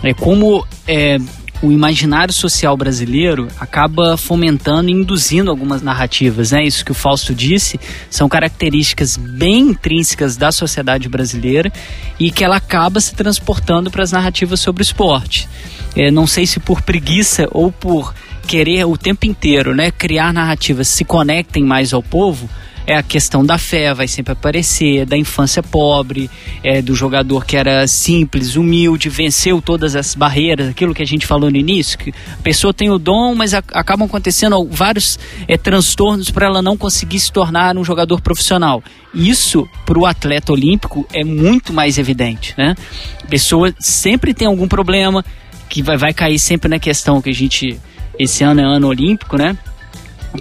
é 0.03 0.15
como 0.15 0.67
é, 0.87 1.19
o 1.63 1.73
imaginário 1.73 2.33
social 2.33 2.77
brasileiro 2.77 3.49
acaba 3.59 4.17
fomentando 4.17 4.91
e 4.91 4.93
induzindo 4.93 5.51
algumas 5.51 5.83
narrativas, 5.83 6.53
né? 6.53 6.65
Isso 6.65 6.85
que 6.85 6.93
o 6.93 6.95
Fausto 6.95 7.35
disse 7.35 7.81
são 8.11 8.29
características 8.29 9.17
bem 9.17 9.71
intrínsecas 9.71 10.37
da 10.37 10.53
sociedade 10.53 11.09
brasileira 11.09 11.73
e 12.19 12.31
que 12.31 12.45
ela 12.45 12.57
acaba 12.57 13.01
se 13.01 13.15
transportando 13.15 13.91
para 13.91 14.03
as 14.03 14.13
narrativas 14.13 14.61
sobre 14.61 14.83
o 14.83 14.85
esporte. 14.85 15.49
É, 15.95 16.11
não 16.11 16.27
sei 16.27 16.47
se 16.47 16.61
por 16.61 16.83
preguiça 16.83 17.49
ou 17.51 17.73
por 17.73 18.15
querer 18.47 18.85
o 18.85 18.97
tempo 18.97 19.27
inteiro, 19.27 19.75
né, 19.75 19.91
criar 19.91 20.33
narrativas 20.33 20.89
que 20.91 20.97
se 20.99 21.05
conectem 21.05 21.65
mais 21.65 21.93
ao 21.93 22.03
povo 22.03 22.49
é 22.87 22.95
a 22.97 23.03
questão 23.03 23.45
da 23.45 23.59
fé, 23.59 23.93
vai 23.93 24.07
sempre 24.07 24.33
aparecer, 24.33 25.05
da 25.05 25.17
infância 25.17 25.63
pobre, 25.63 26.31
é, 26.63 26.81
do 26.81 26.95
jogador 26.95 27.45
que 27.45 27.57
era 27.57 27.87
simples, 27.87 28.55
humilde, 28.55 29.09
venceu 29.09 29.61
todas 29.61 29.97
as 29.97 30.15
barreiras, 30.15 30.69
aquilo 30.69 30.95
que 30.95 31.03
a 31.03 31.07
gente 31.07 31.27
falou 31.27 31.51
no 31.51 31.57
início, 31.57 31.99
que 31.99 32.11
a 32.11 32.43
pessoa 32.43 32.73
tem 32.73 32.89
o 32.89 32.99
dom, 32.99 33.35
mas 33.35 33.55
a, 33.55 33.59
acabam 33.73 34.07
acontecendo 34.07 34.65
vários 34.71 35.19
é, 35.49 35.57
transtornos 35.57 36.31
para 36.31 36.47
ela 36.47 36.63
não 36.63 36.77
conseguir 36.77 37.19
se 37.19 37.33
tornar 37.33 37.77
um 37.77 37.85
jogador 37.85 38.21
profissional. 38.21 38.83
Isso, 39.13 39.69
para 39.85 39.99
o 39.99 40.07
atleta 40.07 40.53
olímpico, 40.53 41.07
é 41.13 41.25
muito 41.25 41.73
mais 41.73 41.99
evidente, 41.99 42.55
né? 42.57 42.75
A 43.23 43.27
pessoa 43.27 43.75
sempre 43.81 44.33
tem 44.33 44.47
algum 44.47 44.69
problema, 44.69 45.25
que 45.69 45.83
vai, 45.83 45.97
vai 45.97 46.15
cair 46.15 46.39
sempre 46.39 46.69
na 46.69 46.79
questão 46.79 47.21
que 47.21 47.31
a 47.31 47.35
gente, 47.35 47.79
esse 48.19 48.45
ano 48.45 48.61
é 48.61 48.65
ano 48.65 48.87
olímpico, 48.87 49.37
né? 49.37 49.57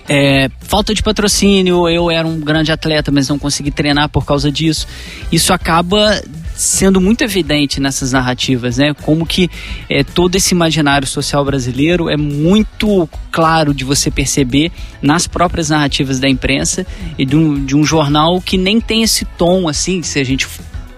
É, 0.08 0.50
falta 0.62 0.94
de 0.94 1.02
patrocínio, 1.02 1.88
eu 1.88 2.10
era 2.10 2.28
um 2.28 2.40
grande 2.40 2.72
atleta, 2.72 3.12
mas 3.12 3.30
não 3.30 3.38
consegui 3.38 3.72
treinar 3.72 4.10
por 4.10 4.26
causa 4.26 4.52
disso. 4.52 4.88
Isso 5.32 5.54
acaba 5.54 6.22
sendo 6.56 7.02
muito 7.02 7.22
evidente 7.24 7.82
nessas 7.82 8.14
narrativas, 8.14 8.78
né? 8.78 8.94
Como 8.94 9.26
que 9.26 9.50
é, 9.90 10.04
todo 10.04 10.36
esse 10.36 10.54
imaginário 10.54 11.08
social 11.08 11.44
brasileiro 11.44 12.10
é 12.10 12.16
muito 12.16 13.10
claro 13.32 13.74
de 13.74 13.84
você 13.84 14.10
perceber 14.10 14.72
nas 15.02 15.28
próprias 15.28 15.70
narrativas 15.70 16.20
da 16.20 16.30
imprensa 16.30 16.86
e 17.18 17.26
de 17.26 17.36
um, 17.36 17.66
de 17.66 17.76
um 17.76 17.84
jornal 17.84 18.40
que 18.40 18.58
nem 18.58 18.80
tem 18.80 19.04
esse 19.04 19.26
tom, 19.26 19.68
assim, 19.68 20.02
se 20.02 20.20
a 20.20 20.24
gente 20.24 20.48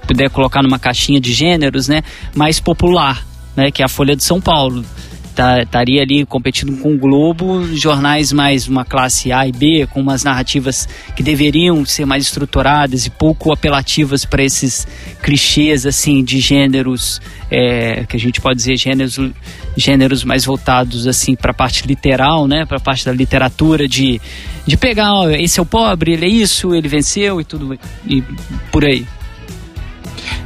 puder 0.06 0.30
colocar 0.30 0.62
numa 0.62 0.80
caixinha 0.80 1.20
de 1.20 1.34
gêneros, 1.34 1.88
né? 1.88 2.04
Mais 2.36 2.60
popular, 2.60 3.26
né? 3.56 3.72
Que 3.72 3.82
é 3.82 3.86
a 3.86 3.90
Folha 3.90 4.16
de 4.16 4.24
São 4.24 4.40
Paulo 4.40 4.86
estaria 5.62 6.02
ali 6.02 6.26
competindo 6.26 6.78
com 6.82 6.94
o 6.94 6.98
Globo, 6.98 7.64
jornais 7.76 8.32
mais 8.32 8.68
uma 8.68 8.84
classe 8.84 9.32
A 9.32 9.48
e 9.48 9.52
B, 9.52 9.88
com 9.92 10.02
umas 10.02 10.24
narrativas 10.24 10.88
que 11.16 11.24
deveriam 11.24 11.86
ser 11.86 12.06
mais 12.06 12.24
estruturadas 12.24 13.06
e 13.06 13.10
pouco 13.10 13.52
apelativas 13.52 14.26
para 14.26 14.44
esses 14.44 14.88
clichês 15.22 15.86
assim 15.86 16.24
de 16.24 16.40
gêneros 16.40 17.22
é, 17.50 18.06
que 18.06 18.16
a 18.16 18.20
gente 18.20 18.42
pode 18.42 18.58
dizer 18.58 18.78
gêneros 18.78 19.20
gêneros 19.76 20.24
mais 20.24 20.44
voltados 20.44 21.08
assim 21.08 21.36
para 21.36 21.52
a 21.52 21.54
parte 21.54 21.88
literal, 21.88 22.48
né, 22.48 22.66
para 22.66 22.78
a 22.78 22.82
parte 22.82 23.06
da 23.06 23.12
literatura 23.12 23.88
de 23.88 24.20
de 24.66 24.76
pegar, 24.76 25.14
ó, 25.14 25.30
esse 25.30 25.60
é 25.60 25.64
o 25.64 25.66
pobre, 25.66 26.14
ele 26.14 26.26
é 26.26 26.30
isso, 26.30 26.76
ele 26.76 26.90
venceu 26.90 27.40
e 27.40 27.46
tudo 27.46 27.80
e 28.06 28.22
por 28.72 28.84
aí. 28.84 29.06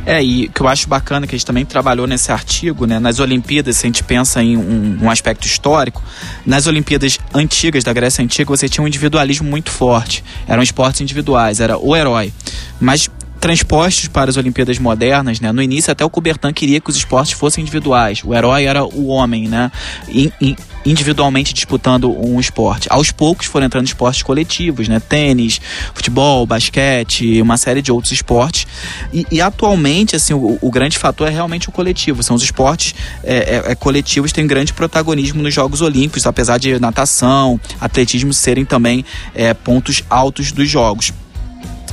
É, 0.06 0.22
e 0.22 0.48
que 0.48 0.62
eu 0.62 0.68
acho 0.68 0.88
bacana 0.88 1.28
que 1.28 1.36
a 1.36 1.38
gente 1.38 1.46
também 1.46 1.66
trabalhou 1.66 2.08
nesse 2.08 2.32
artigo, 2.32 2.86
né? 2.86 3.00
Nas 3.00 3.20
Olimpíadas, 3.20 3.78
se 3.78 3.86
a 3.86 3.90
gente 3.90 4.04
pensa 4.04 4.42
em 4.42 4.58
um, 4.58 5.00
um 5.04 5.10
aspecto 5.10 5.46
histórico, 5.46 6.02
nas 6.46 6.68
Olimpíadas 6.68 7.20
antigas, 7.34 7.84
da 7.84 7.94
Grécia 7.94 8.24
Antiga, 8.24 8.50
você 8.50 8.68
tinha 8.68 8.84
um 8.84 8.88
individualismo 8.88 9.50
muito 9.50 9.72
forte. 9.72 10.24
Eram 10.48 10.64
esportes 10.64 11.02
individuais, 11.02 11.60
era 11.60 11.78
o 11.78 11.96
herói. 11.96 12.34
Mas 12.80 13.10
transpostos 13.42 14.08
para 14.08 14.30
as 14.30 14.38
Olimpíadas 14.38 14.78
modernas, 14.78 15.42
né? 15.42 15.52
No 15.52 15.64
início 15.64 15.92
até 15.92 16.06
o 16.06 16.10
Coubertin 16.10 16.54
queria 16.54 16.80
que 16.80 16.92
os 16.92 16.96
esportes 16.96 17.34
fossem 17.34 17.64
individuais. 17.64 18.22
O 18.24 18.36
herói 18.36 18.66
era 18.66 18.86
o 18.86 19.08
homem, 19.08 19.48
né? 19.48 19.72
individualmente 20.84 21.54
disputando 21.54 22.12
um 22.12 22.40
esporte. 22.40 22.88
Aos 22.90 23.12
poucos 23.12 23.46
foram 23.46 23.68
entrando 23.68 23.86
esportes 23.86 24.24
coletivos, 24.24 24.88
né? 24.88 25.00
Tênis, 25.00 25.62
futebol, 25.94 26.46
basquete, 26.46 27.42
uma 27.42 27.58
série 27.58 27.82
de 27.82 27.92
outros 27.92 28.12
esportes. 28.12 28.66
E, 29.14 29.26
e 29.32 29.42
atualmente, 29.42 30.16
assim, 30.16 30.34
o, 30.34 30.58
o, 30.62 30.72
grande 30.72 30.98
fator 30.98 31.28
é 31.28 31.32
realmente 31.32 31.70
o 31.70 31.72
coletivo. 31.72 32.24
São 32.24 32.36
os 32.36 32.44
esportes 32.44 32.96
é, 33.24 33.36
é, 33.36 33.72
é, 33.72 33.76
coletivos 33.76 34.32
têm 34.32 34.48
grande 34.48 34.74
protagonismo 34.74 35.42
nos 35.42 35.54
Jogos 35.54 35.82
Olímpicos, 35.82 36.26
apesar 36.26 36.58
de 36.58 36.80
natação, 36.80 37.60
atletismo 37.80 38.34
serem 38.34 38.66
também 38.66 39.06
é, 39.36 39.54
pontos 39.54 40.04
altos 40.10 40.52
dos 40.52 40.70
Jogos. 40.70 41.14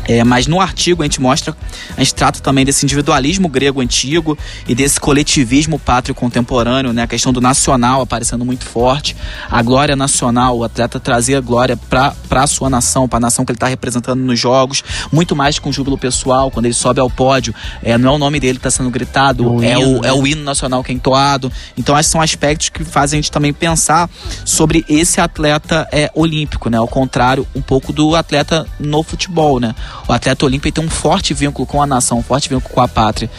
É, 0.09 0.25
mas 0.25 0.47
no 0.47 0.59
artigo 0.59 1.03
a 1.03 1.05
gente 1.05 1.21
mostra, 1.21 1.55
a 1.95 2.01
gente 2.01 2.15
trata 2.15 2.41
também 2.41 2.65
desse 2.65 2.87
individualismo 2.87 3.47
grego 3.47 3.83
antigo 3.83 4.37
e 4.67 4.75
desse 4.75 4.99
coletivismo 4.99 5.79
pátrio 5.79 6.15
contemporâneo, 6.15 6.95
né? 6.95 7.03
A 7.03 7.07
questão 7.07 7.31
do 7.31 7.43
nacional 7.43 8.01
aparecendo 8.01 8.43
muito 8.43 8.65
forte, 8.65 9.15
a 9.51 9.63
glória 9.63 9.95
nacional, 9.95 10.57
o 10.57 10.65
atleta 10.65 10.99
trazer 10.99 11.35
a 11.35 11.41
glória 11.43 11.77
para 11.77 12.15
a 12.31 12.47
sua 12.47 12.71
nação, 12.71 13.07
para 13.07 13.19
a 13.19 13.21
nação 13.21 13.45
que 13.45 13.53
ele 13.53 13.57
está 13.57 13.67
representando 13.67 14.21
nos 14.21 14.41
jogos, 14.41 14.83
muito 15.13 15.37
mais 15.37 15.59
com 15.59 15.71
júbilo 15.71 15.99
pessoal, 15.99 16.51
quando 16.51 16.65
ele 16.65 16.75
sobe 16.75 17.01
ao 17.01 17.11
pódio, 17.11 17.55
é, 17.83 17.99
não 17.99 18.13
é 18.13 18.15
o 18.15 18.19
nome 18.19 18.41
dele 18.41 18.55
que 18.55 18.67
está 18.67 18.71
sendo 18.71 18.91
gritado, 18.91 19.47
o 19.47 19.63
é, 19.63 19.73
hino, 19.73 19.99
o, 19.99 20.01
né? 20.01 20.09
é 20.09 20.13
o 20.15 20.27
hino 20.27 20.43
nacional 20.43 20.83
que 20.83 20.91
é 20.91 20.95
entoado. 20.95 21.53
Então, 21.77 21.99
esses 21.99 22.11
são 22.11 22.23
aspectos 22.23 22.71
que 22.71 22.83
fazem 22.83 23.19
a 23.19 23.21
gente 23.21 23.31
também 23.31 23.53
pensar 23.53 24.09
sobre 24.43 24.87
esse 24.89 25.21
atleta 25.21 25.87
é, 25.93 26.11
olímpico, 26.15 26.71
né? 26.71 26.79
Ao 26.79 26.89
contrário, 26.89 27.47
um 27.55 27.61
pouco 27.61 27.93
do 27.93 28.17
atleta 28.17 28.67
no 28.81 29.03
futebol, 29.03 29.61
né? 29.61 29.75
O 30.07 30.13
atleta 30.13 30.45
olímpico 30.45 30.73
tem 30.73 30.85
um 30.85 30.91
forte 30.91 31.35
vínculo 31.35 31.67
com 31.67 31.83
a 31.83 31.87
nação, 31.87 32.19
um 32.19 32.23
forte 32.23 32.49
vínculo 32.49 32.75
com 32.75 32.81
a 32.81 32.89
pátria. 32.89 33.31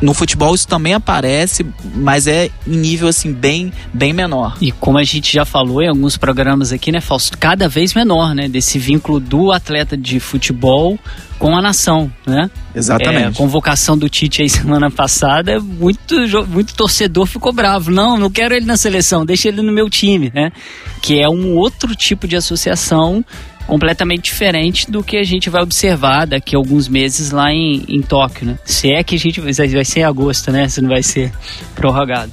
No 0.00 0.12
futebol 0.12 0.54
isso 0.54 0.66
também 0.66 0.94
aparece, 0.94 1.64
mas 1.94 2.26
é 2.26 2.50
em 2.66 2.76
nível 2.76 3.08
assim 3.08 3.32
bem, 3.32 3.72
bem 3.92 4.12
menor. 4.12 4.56
E 4.60 4.72
como 4.72 4.98
a 4.98 5.04
gente 5.04 5.32
já 5.32 5.44
falou 5.44 5.80
em 5.80 5.88
alguns 5.88 6.16
programas 6.16 6.72
aqui, 6.72 6.90
né, 6.90 7.00
Fausto, 7.00 7.38
cada 7.38 7.68
vez 7.68 7.94
menor, 7.94 8.34
né, 8.34 8.48
desse 8.48 8.78
vínculo 8.78 9.20
do 9.20 9.52
atleta 9.52 9.96
de 9.96 10.18
futebol 10.18 10.98
com 11.42 11.56
a 11.56 11.60
nação, 11.60 12.12
né? 12.24 12.48
Exatamente. 12.72 13.24
É, 13.24 13.26
a 13.26 13.32
convocação 13.32 13.98
do 13.98 14.08
Tite 14.08 14.42
aí 14.42 14.48
semana 14.50 14.88
passada, 14.92 15.58
muito, 15.58 16.14
muito 16.46 16.72
torcedor 16.74 17.26
ficou 17.26 17.52
bravo. 17.52 17.90
Não, 17.90 18.16
não 18.16 18.30
quero 18.30 18.54
ele 18.54 18.64
na 18.64 18.76
seleção, 18.76 19.26
deixa 19.26 19.48
ele 19.48 19.60
no 19.60 19.72
meu 19.72 19.90
time, 19.90 20.30
né? 20.32 20.52
Que 21.00 21.20
é 21.20 21.28
um 21.28 21.56
outro 21.56 21.96
tipo 21.96 22.28
de 22.28 22.36
associação 22.36 23.24
completamente 23.66 24.24
diferente 24.24 24.90
do 24.90 25.02
que 25.02 25.16
a 25.16 25.24
gente 25.24 25.48
vai 25.48 25.62
observar 25.62 26.26
daqui 26.26 26.54
a 26.54 26.58
alguns 26.58 26.88
meses 26.88 27.30
lá 27.30 27.52
em, 27.52 27.84
em 27.88 28.02
Tóquio, 28.02 28.46
né? 28.46 28.58
Se 28.64 28.90
é 28.90 29.02
que 29.02 29.14
a 29.14 29.18
gente 29.18 29.40
vai, 29.40 29.52
ser 29.52 30.00
em 30.00 30.04
agosto, 30.04 30.50
né? 30.50 30.68
Se 30.68 30.80
não 30.80 30.88
vai 30.88 31.02
ser 31.02 31.32
prorrogado. 31.74 32.32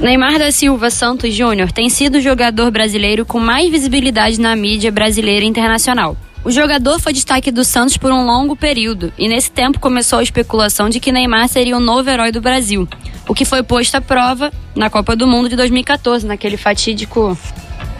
Neymar 0.00 0.38
da 0.38 0.52
Silva 0.52 0.90
Santos 0.90 1.34
Júnior 1.34 1.72
tem 1.72 1.88
sido 1.88 2.18
o 2.18 2.20
jogador 2.20 2.70
brasileiro 2.70 3.24
com 3.26 3.40
mais 3.40 3.70
visibilidade 3.70 4.40
na 4.40 4.54
mídia 4.54 4.92
brasileira 4.92 5.44
e 5.44 5.48
internacional. 5.48 6.16
O 6.44 6.50
jogador 6.52 7.00
foi 7.00 7.12
destaque 7.12 7.50
do 7.50 7.64
Santos 7.64 7.96
por 7.96 8.12
um 8.12 8.24
longo 8.24 8.54
período 8.54 9.12
e 9.18 9.28
nesse 9.28 9.50
tempo 9.50 9.80
começou 9.80 10.20
a 10.20 10.22
especulação 10.22 10.88
de 10.88 11.00
que 11.00 11.10
Neymar 11.10 11.48
seria 11.48 11.76
o 11.76 11.80
novo 11.80 12.08
herói 12.08 12.30
do 12.30 12.40
Brasil, 12.40 12.88
o 13.28 13.34
que 13.34 13.44
foi 13.44 13.62
posto 13.62 13.96
à 13.96 14.00
prova 14.00 14.52
na 14.74 14.88
Copa 14.88 15.16
do 15.16 15.26
Mundo 15.26 15.48
de 15.48 15.56
2014, 15.56 16.26
naquele 16.26 16.56
fatídico 16.56 17.36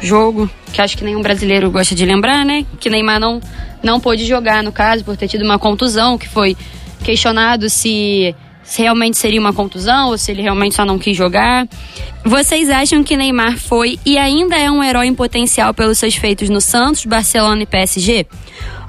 jogo, 0.00 0.48
que 0.72 0.80
acho 0.80 0.96
que 0.96 1.04
nenhum 1.04 1.22
brasileiro 1.22 1.70
gosta 1.70 1.94
de 1.94 2.04
lembrar, 2.04 2.44
né? 2.44 2.64
Que 2.78 2.88
Neymar 2.88 3.20
não, 3.20 3.40
não 3.82 4.00
pôde 4.00 4.24
jogar, 4.26 4.62
no 4.62 4.72
caso, 4.72 5.04
por 5.04 5.16
ter 5.16 5.28
tido 5.28 5.44
uma 5.44 5.58
contusão, 5.58 6.16
que 6.16 6.28
foi 6.28 6.56
questionado 7.02 7.68
se, 7.68 8.34
se 8.62 8.82
realmente 8.82 9.16
seria 9.16 9.40
uma 9.40 9.52
contusão 9.52 10.08
ou 10.08 10.18
se 10.18 10.30
ele 10.30 10.42
realmente 10.42 10.74
só 10.74 10.84
não 10.84 10.98
quis 10.98 11.16
jogar. 11.16 11.66
Vocês 12.24 12.68
acham 12.70 13.02
que 13.02 13.16
Neymar 13.16 13.56
foi 13.56 13.98
e 14.04 14.18
ainda 14.18 14.56
é 14.56 14.70
um 14.70 14.82
herói 14.82 15.06
em 15.06 15.14
potencial 15.14 15.72
pelos 15.72 15.98
seus 15.98 16.14
feitos 16.14 16.48
no 16.48 16.60
Santos, 16.60 17.04
Barcelona 17.04 17.62
e 17.62 17.66
PSG? 17.66 18.26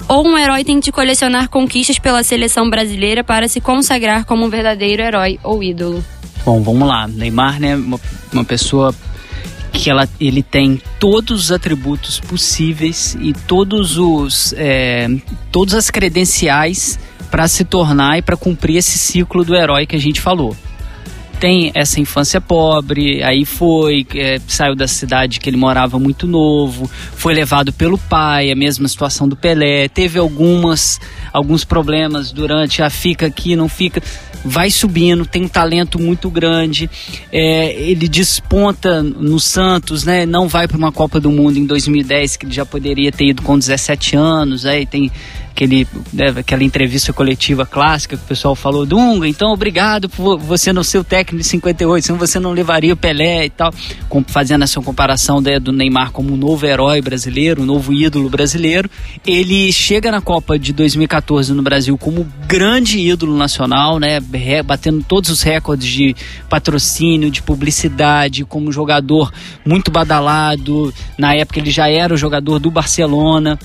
Ou 0.08 0.26
um 0.26 0.36
herói 0.36 0.64
tem 0.64 0.80
de 0.80 0.90
colecionar 0.90 1.48
conquistas 1.48 1.98
pela 1.98 2.22
seleção 2.24 2.68
brasileira 2.68 3.22
para 3.22 3.46
se 3.46 3.60
consagrar 3.60 4.24
como 4.24 4.44
um 4.44 4.50
verdadeiro 4.50 5.02
herói 5.02 5.38
ou 5.42 5.62
ídolo? 5.62 6.04
Bom, 6.44 6.62
vamos 6.62 6.88
lá. 6.88 7.06
Neymar, 7.06 7.60
né, 7.60 7.76
uma, 7.76 8.00
uma 8.32 8.44
pessoa 8.44 8.94
que 9.72 9.90
ela, 9.90 10.08
ele 10.20 10.42
tem 10.42 10.80
todos 10.98 11.44
os 11.44 11.52
atributos 11.52 12.18
possíveis 12.20 13.16
e 13.20 13.32
todos 13.32 13.96
os 13.98 14.52
é, 14.56 15.08
todas 15.50 15.74
as 15.74 15.90
credenciais 15.90 16.98
para 17.30 17.46
se 17.46 17.64
tornar 17.64 18.18
e 18.18 18.22
para 18.22 18.36
cumprir 18.36 18.76
esse 18.76 18.98
ciclo 18.98 19.44
do 19.44 19.54
herói 19.54 19.86
que 19.86 19.96
a 19.96 20.00
gente 20.00 20.20
falou 20.20 20.56
tem 21.40 21.72
essa 21.74 21.98
infância 21.98 22.38
pobre, 22.38 23.22
aí 23.22 23.46
foi, 23.46 24.06
é, 24.14 24.38
saiu 24.46 24.76
da 24.76 24.86
cidade 24.86 25.40
que 25.40 25.48
ele 25.48 25.56
morava 25.56 25.98
muito 25.98 26.26
novo, 26.26 26.88
foi 27.16 27.32
levado 27.32 27.72
pelo 27.72 27.96
pai, 27.96 28.52
a 28.52 28.54
mesma 28.54 28.86
situação 28.86 29.26
do 29.26 29.34
Pelé, 29.34 29.88
teve 29.88 30.18
algumas 30.18 31.00
alguns 31.32 31.64
problemas 31.64 32.30
durante 32.30 32.82
a 32.82 32.90
fica 32.90 33.26
aqui, 33.26 33.56
não 33.56 33.68
fica, 33.68 34.02
vai 34.44 34.70
subindo, 34.70 35.24
tem 35.24 35.44
um 35.44 35.48
talento 35.48 35.98
muito 35.98 36.28
grande, 36.28 36.90
é, 37.32 37.72
ele 37.72 38.06
desponta 38.06 39.02
no 39.02 39.40
Santos, 39.40 40.04
né? 40.04 40.26
Não 40.26 40.46
vai 40.46 40.68
para 40.68 40.76
uma 40.76 40.92
Copa 40.92 41.18
do 41.18 41.30
Mundo 41.30 41.58
em 41.58 41.64
2010 41.64 42.36
que 42.36 42.46
ele 42.46 42.52
já 42.52 42.66
poderia 42.66 43.10
ter 43.10 43.28
ido 43.28 43.42
com 43.42 43.58
17 43.58 44.14
anos, 44.16 44.66
aí 44.66 44.84
tem 44.84 45.10
aquele, 45.60 45.86
né, 46.10 46.28
aquela 46.28 46.64
entrevista 46.64 47.12
coletiva 47.12 47.66
clássica 47.66 48.16
que 48.16 48.24
o 48.24 48.26
pessoal 48.26 48.54
falou, 48.54 48.86
Dunga, 48.86 49.28
então 49.28 49.52
obrigado 49.52 50.08
por 50.08 50.38
você 50.38 50.72
não 50.72 50.82
ser 50.82 50.98
o 50.98 51.04
técnico 51.04 51.42
de 51.42 51.48
58, 51.48 52.06
senão 52.06 52.18
você 52.18 52.40
não 52.40 52.52
levaria 52.52 52.94
o 52.94 52.96
Pelé 52.96 53.44
e 53.44 53.50
tal, 53.50 53.70
fazendo 54.28 54.64
essa 54.64 54.80
comparação 54.80 55.40
né, 55.40 55.60
do 55.60 55.70
Neymar 55.70 56.12
como 56.12 56.32
um 56.32 56.36
novo 56.36 56.64
herói 56.64 57.02
brasileiro, 57.02 57.62
um 57.62 57.66
novo 57.66 57.92
ídolo 57.92 58.30
brasileiro. 58.30 58.88
Ele 59.26 59.70
chega 59.70 60.10
na 60.10 60.22
Copa 60.22 60.58
de 60.58 60.72
2014 60.72 61.52
no 61.52 61.62
Brasil 61.62 61.96
como 61.98 62.26
grande 62.46 62.98
ídolo 62.98 63.36
nacional, 63.36 63.98
né, 63.98 64.18
batendo 64.64 65.04
todos 65.04 65.28
os 65.28 65.42
recordes 65.42 65.86
de 65.86 66.16
patrocínio, 66.48 67.30
de 67.30 67.42
publicidade, 67.42 68.46
como 68.46 68.72
jogador 68.72 69.30
muito 69.64 69.90
badalado. 69.90 70.92
Na 71.18 71.34
época 71.34 71.58
ele 71.58 71.70
já 71.70 71.88
era 71.88 72.14
o 72.14 72.16
jogador 72.16 72.58
do 72.58 72.70
Barcelona. 72.70 73.58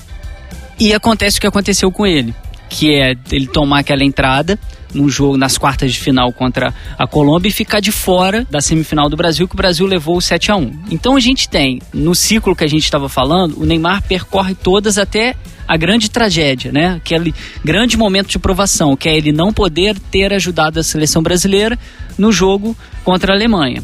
E 0.79 0.93
acontece 0.93 1.37
o 1.37 1.41
que 1.41 1.47
aconteceu 1.47 1.91
com 1.91 2.05
ele, 2.05 2.33
que 2.69 2.93
é 2.93 3.15
ele 3.31 3.47
tomar 3.47 3.79
aquela 3.79 4.03
entrada 4.03 4.59
no 4.93 5.09
jogo 5.09 5.37
nas 5.37 5.57
quartas 5.57 5.93
de 5.93 5.99
final 5.99 6.31
contra 6.31 6.73
a 6.97 7.05
Colômbia 7.05 7.49
e 7.49 7.51
ficar 7.51 7.79
de 7.79 7.91
fora 7.91 8.45
da 8.49 8.61
semifinal 8.61 9.09
do 9.09 9.17
Brasil, 9.17 9.47
que 9.47 9.53
o 9.53 9.57
Brasil 9.57 9.85
levou 9.85 10.17
o 10.17 10.21
7 10.21 10.51
a 10.51 10.55
1. 10.55 10.71
Então 10.89 11.15
a 11.15 11.19
gente 11.19 11.49
tem, 11.49 11.81
no 11.93 12.15
ciclo 12.15 12.55
que 12.55 12.63
a 12.63 12.67
gente 12.67 12.83
estava 12.83 13.09
falando, 13.09 13.61
o 13.61 13.65
Neymar 13.65 14.01
percorre 14.03 14.55
todas 14.55 14.97
até 14.97 15.35
a 15.67 15.75
grande 15.75 16.09
tragédia, 16.09 16.71
né? 16.71 16.95
Aquele 16.95 17.33
grande 17.63 17.97
momento 17.97 18.29
de 18.29 18.39
provação, 18.39 18.95
que 18.95 19.09
é 19.09 19.15
ele 19.15 19.31
não 19.31 19.51
poder 19.51 19.97
ter 19.99 20.33
ajudado 20.33 20.79
a 20.79 20.83
seleção 20.83 21.21
brasileira 21.21 21.77
no 22.17 22.31
jogo 22.31 22.77
contra 23.03 23.33
a 23.33 23.35
Alemanha 23.35 23.83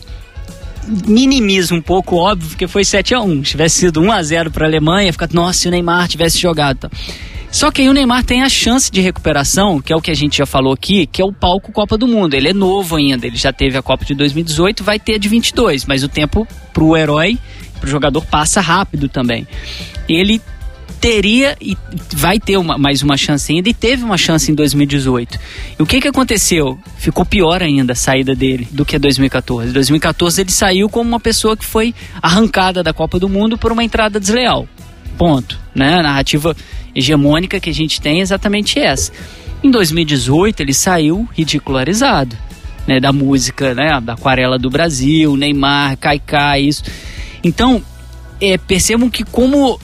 minimiza 1.08 1.74
um 1.74 1.82
pouco, 1.82 2.18
óbvio, 2.18 2.50
porque 2.50 2.68
foi 2.68 2.84
7 2.84 3.14
a 3.16 3.22
1 3.22 3.46
Se 3.46 3.52
tivesse 3.52 3.80
sido 3.80 4.02
1 4.02 4.12
a 4.12 4.24
0 4.24 4.52
para 4.52 4.66
a 4.66 4.68
Alemanha, 4.68 5.12
fica, 5.12 5.28
nossa, 5.32 5.60
se 5.60 5.68
o 5.68 5.72
Neymar 5.72 6.08
tivesse 6.08 6.40
jogado. 6.40 6.90
Só 7.52 7.70
que 7.70 7.82
aí 7.82 7.90
o 7.90 7.94
Neymar 7.94 8.24
tem 8.24 8.44
a 8.44 8.50
chance 8.50 8.90
de 8.90 9.02
recuperação, 9.02 9.82
que 9.82 9.92
é 9.92 9.96
o 9.96 10.02
que 10.02 10.10
a 10.10 10.16
gente 10.16 10.38
já 10.38 10.46
falou 10.46 10.72
aqui, 10.72 11.06
que 11.06 11.22
é 11.22 11.26
o 11.26 11.34
palco 11.34 11.72
Copa 11.72 11.98
do 11.98 12.08
Mundo. 12.08 12.34
Ele 12.34 12.50
é 12.50 12.54
novo 12.54 12.96
ainda, 12.96 13.28
ele 13.28 13.36
já 13.36 13.52
teve 13.52 13.78
a 13.78 13.82
Copa 13.82 14.06
de 14.06 14.16
2018, 14.16 14.84
vai 14.84 14.98
ter 14.98 15.16
a 15.16 15.18
de 15.18 15.28
22, 15.28 15.86
mas 15.86 16.02
o 16.02 16.08
tempo 16.08 16.48
pro 16.74 16.96
herói, 16.96 17.38
pro 17.80 17.90
jogador 17.90 18.26
passa 18.26 18.62
rápido 18.62 19.10
também. 19.10 19.46
Ele 20.08 20.42
teria 21.02 21.58
e 21.60 21.76
vai 22.14 22.40
ter 22.40 22.58
uma, 22.58 22.78
mais 22.78 23.02
uma 23.02 23.18
chance 23.18 23.52
ainda 23.52 23.68
e 23.68 23.74
teve 23.74 24.04
uma 24.04 24.18
chance 24.18 24.52
em 24.52 24.54
2018. 24.54 25.40
E 25.80 25.82
o 25.82 25.86
que 25.86 26.00
que 26.00 26.08
aconteceu? 26.08 26.78
Ficou 26.98 27.26
pior 27.26 27.64
ainda 27.64 27.94
a 27.94 27.96
saída 27.96 28.36
dele 28.36 28.68
do 28.72 28.86
que 28.86 29.00
2014. 29.00 29.74
2014 29.74 30.42
ele 30.42 30.52
saiu 30.52 30.88
como 30.88 31.10
uma 31.10 31.20
pessoa 31.20 31.58
que 31.58 31.66
foi 31.66 31.96
arrancada 32.22 32.84
da 32.84 32.94
Copa 32.94 33.18
do 33.18 33.28
Mundo 33.28 33.58
por 33.58 33.72
uma 33.72 33.84
entrada 33.84 34.20
desleal. 34.20 34.70
Ponto. 35.18 35.60
Né? 35.74 35.96
A 35.96 36.04
narrativa 36.04 36.56
hegemônica 36.96 37.60
que 37.60 37.72
a 37.72 37.74
gente 37.74 38.00
tem 38.00 38.20
é 38.20 38.22
exatamente 38.22 38.78
essa. 38.78 39.12
Em 39.64 39.72
2018 39.72 40.62
ele 40.62 40.74
saiu 40.74 41.28
ridicularizado. 41.34 42.38
Né, 42.88 43.00
da 43.00 43.14
música, 43.14 43.76
né, 43.76 44.02
da 44.02 44.14
aquarela 44.14 44.58
do 44.58 44.68
Brasil, 44.68 45.38
Neymar, 45.38 45.96
Kaikai, 45.98 46.64
isso. 46.64 46.84
Então, 47.44 47.80
é, 48.42 48.58
percebam 48.58 49.08
que 49.08 49.24
como 49.24 49.80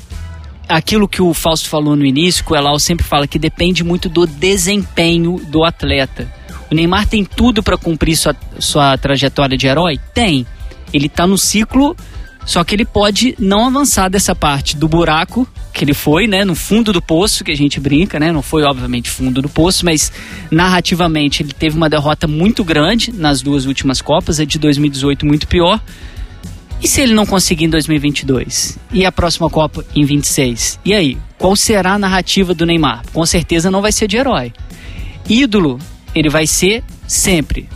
aquilo 0.68 1.07
que 1.07 1.22
o 1.22 1.34
Fausto 1.34 1.70
falou 1.70 1.95
no 1.95 2.05
início, 2.05 2.43
que 2.43 2.51
o 2.51 2.55
Elal 2.55 2.80
sempre 2.80 3.05
fala 3.05 3.28
que 3.28 3.39
depende 3.39 3.84
muito 3.84 4.09
do 4.09 4.26
desempenho 4.26 5.38
do 5.38 5.63
atleta. 5.63 6.32
O 6.70 6.76
Neymar 6.76 7.07
tem 7.07 7.24
tudo 7.24 7.63
para 7.63 7.78
cumprir 7.78 8.18
sua, 8.18 8.36
sua 8.59 8.97
trajetória 8.97 9.57
de 9.57 9.68
herói? 9.68 9.99
Tem. 10.13 10.45
Ele 10.93 11.07
está 11.07 11.26
no 11.26 11.38
ciclo, 11.38 11.95
só 12.45 12.63
que 12.63 12.76
ele 12.76 12.86
pode 12.86 13.36
não 13.39 13.68
avançar 13.68 14.09
dessa 14.09 14.36
parte 14.36 14.76
do 14.76 14.88
buraco 14.88 15.47
que 15.74 15.84
ele 15.84 15.93
foi, 15.93 16.28
né, 16.28 16.43
no 16.43 16.55
fundo 16.55 16.91
do 16.91 17.01
poço, 17.01 17.43
que 17.43 17.51
a 17.51 17.55
gente 17.55 17.80
brinca, 17.80 18.20
né, 18.20 18.32
não 18.32 18.41
foi 18.41 18.63
obviamente 18.63 19.09
fundo 19.09 19.41
do 19.41 19.49
poço, 19.49 19.86
mas 19.86 20.11
narrativamente 20.49 21.43
ele 21.43 21.53
teve 21.53 21.78
uma 21.78 21.89
derrota 21.89 22.26
muito 22.26 22.63
grande 22.63 23.13
nas 23.13 23.41
duas 23.41 23.65
últimas 23.65 24.01
Copas, 24.01 24.39
a 24.39 24.45
de 24.45 24.57
2018 24.57 25.26
muito 25.26 25.47
pior, 25.47 25.80
e 26.82 26.88
se 26.88 27.01
ele 27.01 27.13
não 27.13 27.25
conseguir 27.25 27.65
em 27.65 27.69
2022? 27.69 28.78
E 28.91 29.05
a 29.05 29.11
próxima 29.11 29.49
Copa 29.49 29.84
em 29.95 30.05
26? 30.05 30.80
E 30.86 30.93
aí? 30.93 31.17
Qual 31.38 31.55
será 31.55 31.93
a 31.93 31.99
narrativa 31.99 32.53
do 32.53 32.65
Neymar? 32.65 33.03
Com 33.13 33.25
certeza 33.25 33.71
não 33.71 33.82
vai 33.82 33.91
ser 33.91 34.07
de 34.07 34.17
herói. 34.17 34.53
Ídolo, 35.28 35.80
ele 36.13 36.30
vai 36.30 36.47
ser 36.47 36.84
sempre. 37.07 37.67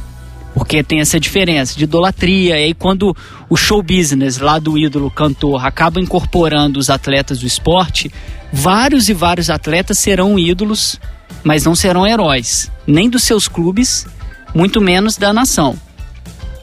Porque 0.54 0.84
tem 0.84 1.00
essa 1.00 1.20
diferença 1.20 1.78
de 1.78 1.86
idolatria. 1.86 2.60
E 2.60 2.64
aí, 2.64 2.74
quando 2.74 3.16
o 3.50 3.56
show 3.56 3.82
business 3.82 4.38
lá 4.38 4.60
do 4.60 4.78
ídolo 4.78 5.10
cantor 5.10 5.66
acaba 5.66 6.00
incorporando 6.00 6.80
os 6.80 6.90
atletas 6.90 7.40
do 7.40 7.48
esporte, 7.48 8.12
vários 8.52 9.10
e 9.10 9.14
vários 9.14 9.50
atletas 9.50 9.98
serão 9.98 10.38
ídolos, 10.38 11.00
mas 11.44 11.66
não 11.66 11.76
serão 11.76 12.06
heróis. 12.06 12.72
Nem 12.86 13.10
dos 13.10 13.24
seus 13.24 13.48
clubes, 13.48 14.06
muito 14.54 14.82
menos 14.82 15.18
da 15.18 15.34
nação. 15.34 15.78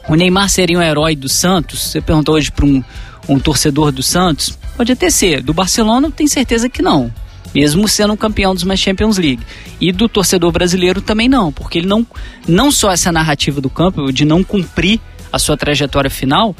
O 0.07 0.15
Neymar 0.15 0.49
seria 0.49 0.77
um 0.77 0.81
herói 0.81 1.15
do 1.15 1.29
Santos? 1.29 1.79
Você 1.79 2.01
perguntou 2.01 2.35
hoje 2.35 2.51
para 2.51 2.65
um, 2.65 2.83
um 3.27 3.39
torcedor 3.39 3.91
do 3.91 4.01
Santos? 4.01 4.57
Pode 4.75 4.91
até 4.91 5.09
ser. 5.09 5.41
Do 5.41 5.53
Barcelona, 5.53 6.09
tem 6.09 6.27
certeza 6.27 6.69
que 6.69 6.81
não. 6.81 7.13
Mesmo 7.53 7.87
sendo 7.87 8.13
um 8.13 8.17
campeão 8.17 8.53
dos 8.53 8.63
mais 8.63 8.79
Champions 8.79 9.17
League. 9.17 9.43
E 9.79 9.91
do 9.91 10.07
torcedor 10.07 10.51
brasileiro 10.51 11.01
também 11.01 11.27
não, 11.27 11.51
porque 11.51 11.79
ele 11.79 11.87
não, 11.87 12.05
não 12.47 12.71
só 12.71 12.91
essa 12.91 13.11
narrativa 13.11 13.59
do 13.59 13.69
campo 13.69 14.11
de 14.11 14.25
não 14.25 14.43
cumprir 14.43 14.99
a 15.31 15.37
sua 15.37 15.57
trajetória 15.57 16.09
final, 16.09 16.55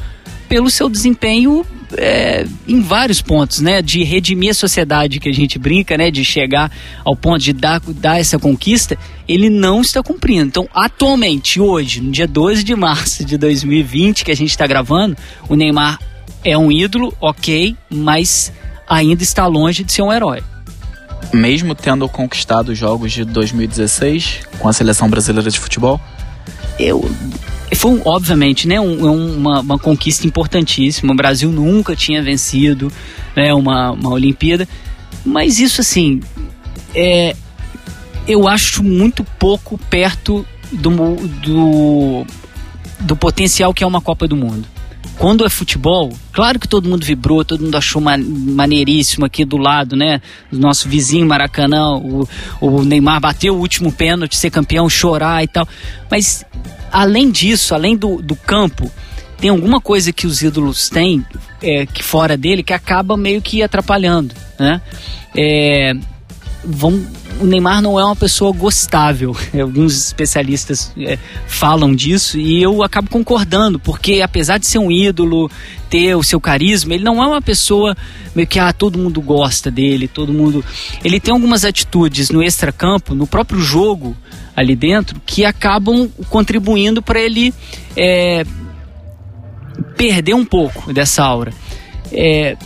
pelo 0.48 0.70
seu 0.70 0.88
desempenho 0.88 1.64
é, 1.96 2.46
em 2.66 2.80
vários 2.80 3.20
pontos, 3.20 3.60
né? 3.60 3.82
De 3.82 4.02
redimir 4.04 4.50
a 4.50 4.54
sociedade 4.54 5.18
que 5.18 5.28
a 5.28 5.32
gente 5.32 5.58
brinca, 5.58 5.96
né? 5.96 6.10
De 6.10 6.24
chegar 6.24 6.70
ao 7.04 7.16
ponto 7.16 7.38
de 7.38 7.52
dar, 7.52 7.80
dar 7.80 8.18
essa 8.18 8.38
conquista, 8.38 8.96
ele 9.28 9.48
não 9.48 9.80
está 9.80 10.02
cumprindo. 10.02 10.46
Então, 10.46 10.68
atualmente, 10.74 11.60
hoje, 11.60 12.00
no 12.00 12.10
dia 12.10 12.26
12 12.26 12.64
de 12.64 12.74
março 12.74 13.24
de 13.24 13.36
2020, 13.36 14.24
que 14.24 14.30
a 14.30 14.36
gente 14.36 14.50
está 14.50 14.66
gravando, 14.66 15.16
o 15.48 15.54
Neymar 15.54 15.98
é 16.44 16.56
um 16.56 16.70
ídolo, 16.70 17.14
ok, 17.20 17.76
mas 17.88 18.52
ainda 18.88 19.22
está 19.22 19.46
longe 19.46 19.84
de 19.84 19.92
ser 19.92 20.02
um 20.02 20.12
herói. 20.12 20.42
Mesmo 21.32 21.74
tendo 21.74 22.08
conquistado 22.08 22.70
os 22.70 22.78
jogos 22.78 23.12
de 23.12 23.24
2016 23.24 24.40
com 24.58 24.68
a 24.68 24.72
seleção 24.72 25.08
brasileira 25.08 25.50
de 25.50 25.60
futebol? 25.60 26.00
Eu 26.78 27.08
foi, 27.74 28.00
obviamente, 28.04 28.66
né, 28.66 28.80
um, 28.80 29.36
uma, 29.36 29.60
uma, 29.60 29.78
conquista 29.78 30.26
importantíssima. 30.26 31.12
O 31.12 31.16
Brasil 31.16 31.50
nunca 31.50 31.94
tinha 31.94 32.22
vencido 32.22 32.92
né, 33.36 33.54
uma, 33.54 33.92
uma 33.92 34.10
Olimpíada. 34.10 34.68
Mas 35.24 35.58
isso, 35.58 35.80
assim, 35.80 36.20
é, 36.94 37.36
eu 38.26 38.48
acho 38.48 38.82
muito 38.82 39.24
pouco 39.24 39.78
perto 39.90 40.44
do, 40.72 40.90
do, 41.42 42.26
do 43.00 43.16
potencial 43.16 43.72
que 43.74 43.84
é 43.84 43.86
uma 43.86 44.00
Copa 44.00 44.26
do 44.26 44.36
Mundo. 44.36 44.66
Quando 45.20 45.44
é 45.44 45.50
futebol, 45.50 46.10
claro 46.32 46.58
que 46.58 46.66
todo 46.66 46.88
mundo 46.88 47.04
vibrou, 47.04 47.44
todo 47.44 47.62
mundo 47.62 47.76
achou 47.76 48.00
maneiríssimo 48.00 49.26
aqui 49.26 49.44
do 49.44 49.58
lado, 49.58 49.94
né? 49.94 50.22
Nosso 50.50 50.88
vizinho 50.88 51.26
Maracanã, 51.26 51.90
o, 51.98 52.26
o 52.58 52.82
Neymar 52.82 53.20
bateu 53.20 53.54
o 53.54 53.58
último 53.58 53.92
pênalti, 53.92 54.34
ser 54.34 54.48
campeão, 54.48 54.88
chorar 54.88 55.44
e 55.44 55.46
tal. 55.46 55.68
Mas 56.10 56.42
além 56.90 57.30
disso, 57.30 57.74
além 57.74 57.98
do, 57.98 58.22
do 58.22 58.34
campo, 58.34 58.90
tem 59.36 59.50
alguma 59.50 59.78
coisa 59.78 60.10
que 60.10 60.26
os 60.26 60.40
ídolos 60.40 60.88
têm 60.88 61.22
é, 61.60 61.84
que 61.84 62.02
fora 62.02 62.34
dele 62.34 62.62
que 62.62 62.72
acaba 62.72 63.14
meio 63.14 63.42
que 63.42 63.62
atrapalhando, 63.62 64.34
né? 64.58 64.80
É, 65.36 65.92
vão, 66.64 67.04
o 67.40 67.46
Neymar 67.46 67.80
não 67.80 67.98
é 67.98 68.04
uma 68.04 68.16
pessoa 68.16 68.52
gostável. 68.52 69.36
Alguns 69.60 69.96
especialistas 69.96 70.92
é, 70.98 71.18
falam 71.46 71.94
disso 71.94 72.38
e 72.38 72.62
eu 72.62 72.82
acabo 72.82 73.08
concordando, 73.10 73.78
porque 73.78 74.20
apesar 74.22 74.58
de 74.58 74.66
ser 74.66 74.78
um 74.78 74.90
ídolo, 74.90 75.50
ter 75.88 76.14
o 76.14 76.22
seu 76.22 76.40
carisma, 76.40 76.94
ele 76.94 77.04
não 77.04 77.22
é 77.22 77.26
uma 77.26 77.42
pessoa 77.42 77.96
meio 78.34 78.46
que 78.46 78.58
ah, 78.58 78.72
todo 78.72 78.98
mundo 78.98 79.20
gosta 79.20 79.70
dele, 79.70 80.06
todo 80.06 80.32
mundo. 80.32 80.64
Ele 81.04 81.18
tem 81.18 81.32
algumas 81.32 81.64
atitudes 81.64 82.30
no 82.30 82.42
extracampo, 82.42 83.14
no 83.14 83.26
próprio 83.26 83.60
jogo, 83.60 84.16
ali 84.54 84.76
dentro 84.76 85.20
que 85.24 85.44
acabam 85.44 86.08
contribuindo 86.28 87.02
para 87.02 87.20
ele 87.20 87.52
é, 87.96 88.44
perder 89.96 90.34
um 90.34 90.44
pouco 90.44 90.92
dessa 90.92 91.24
aura. 91.24 91.52
É, 92.12 92.56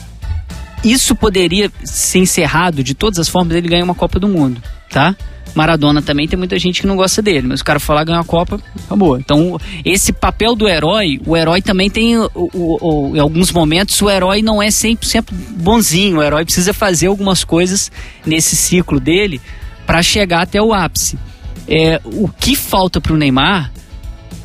isso 0.85 1.14
poderia 1.14 1.70
ser 1.82 2.18
encerrado 2.18 2.82
de 2.82 2.95
todas 2.95 3.18
as 3.18 3.28
formas 3.28 3.57
ele 3.57 3.68
ganhar 3.68 3.85
uma 3.85 3.95
Copa 3.95 4.18
do 4.20 4.28
Mundo, 4.28 4.62
tá? 4.91 5.16
Maradona 5.55 6.03
também 6.03 6.26
tem 6.26 6.37
muita 6.37 6.59
gente 6.59 6.80
que 6.80 6.87
não 6.87 6.97
gosta 6.97 7.22
dele, 7.22 7.47
mas 7.47 7.61
o 7.61 7.64
cara 7.64 7.78
falar 7.78 8.05
ganhar 8.05 8.20
a 8.20 8.24
Copa, 8.24 8.61
acabou. 8.85 9.16
Então, 9.16 9.59
esse 9.85 10.12
papel 10.12 10.57
do 10.57 10.68
herói, 10.68 11.20
o 11.24 11.37
herói 11.37 11.62
também 11.62 11.89
tem, 11.89 12.18
o, 12.18 12.30
o, 12.35 12.78
o, 13.12 13.16
em 13.16 13.20
alguns 13.20 13.53
momentos, 13.53 14.01
o 14.03 14.11
herói 14.11 14.43
não 14.43 14.61
é 14.61 14.66
100% 14.66 15.26
bonzinho. 15.32 16.18
O 16.18 16.22
herói 16.22 16.45
precisa 16.45 16.74
fazer 16.74 17.07
algumas 17.07 17.45
coisas 17.45 17.91
nesse 18.26 18.57
ciclo 18.57 18.99
dele 18.99 19.41
para 19.87 20.03
chegar 20.03 20.43
até 20.43 20.61
o 20.61 20.72
ápice 20.72 21.16
é, 21.68 22.01
o 22.05 22.28
que 22.28 22.55
falta 22.55 23.01
para 23.01 23.12
o 23.12 23.16
Neymar 23.16 23.72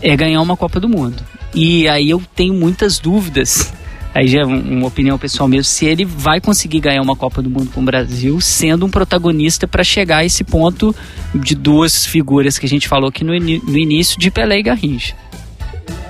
é 0.02 0.16
ganhar 0.16 0.42
uma 0.42 0.56
Copa 0.56 0.80
do 0.80 0.88
Mundo. 0.88 1.24
E 1.54 1.88
aí 1.88 2.10
eu 2.10 2.22
tenho 2.36 2.54
muitas 2.54 3.00
dúvidas 3.00 3.74
aí 4.14 4.28
já 4.28 4.42
é 4.42 4.46
uma 4.46 4.88
opinião 4.88 5.18
pessoal 5.18 5.48
mesmo, 5.48 5.66
se 5.66 5.86
ele 5.86 6.06
vai 6.06 6.42
conseguir 6.42 6.80
ganhar 6.80 7.02
uma 7.02 7.16
Copa 7.16 7.42
do 7.42 7.50
Mundo 7.50 7.72
com 7.72 7.82
o 7.82 7.86
Brasil, 7.86 8.40
sendo 8.42 8.86
um 8.86 8.90
protagonista 8.90 9.68
para 9.68 9.84
chegar 9.84 10.18
a 10.18 10.26
esse 10.26 10.44
ponto 10.44 10.96
de 11.34 11.56
duas 11.56 12.06
figuras 12.06 12.58
que 12.58 12.66
a 12.66 12.70
gente 12.70 12.88
falou 12.88 13.10
aqui 13.10 13.24
no, 13.24 13.34
no 13.34 13.78
início, 13.78 14.20
de 14.20 14.32
Pelé 14.32 14.60
e 14.60 14.64
Garrincha. 14.64 15.16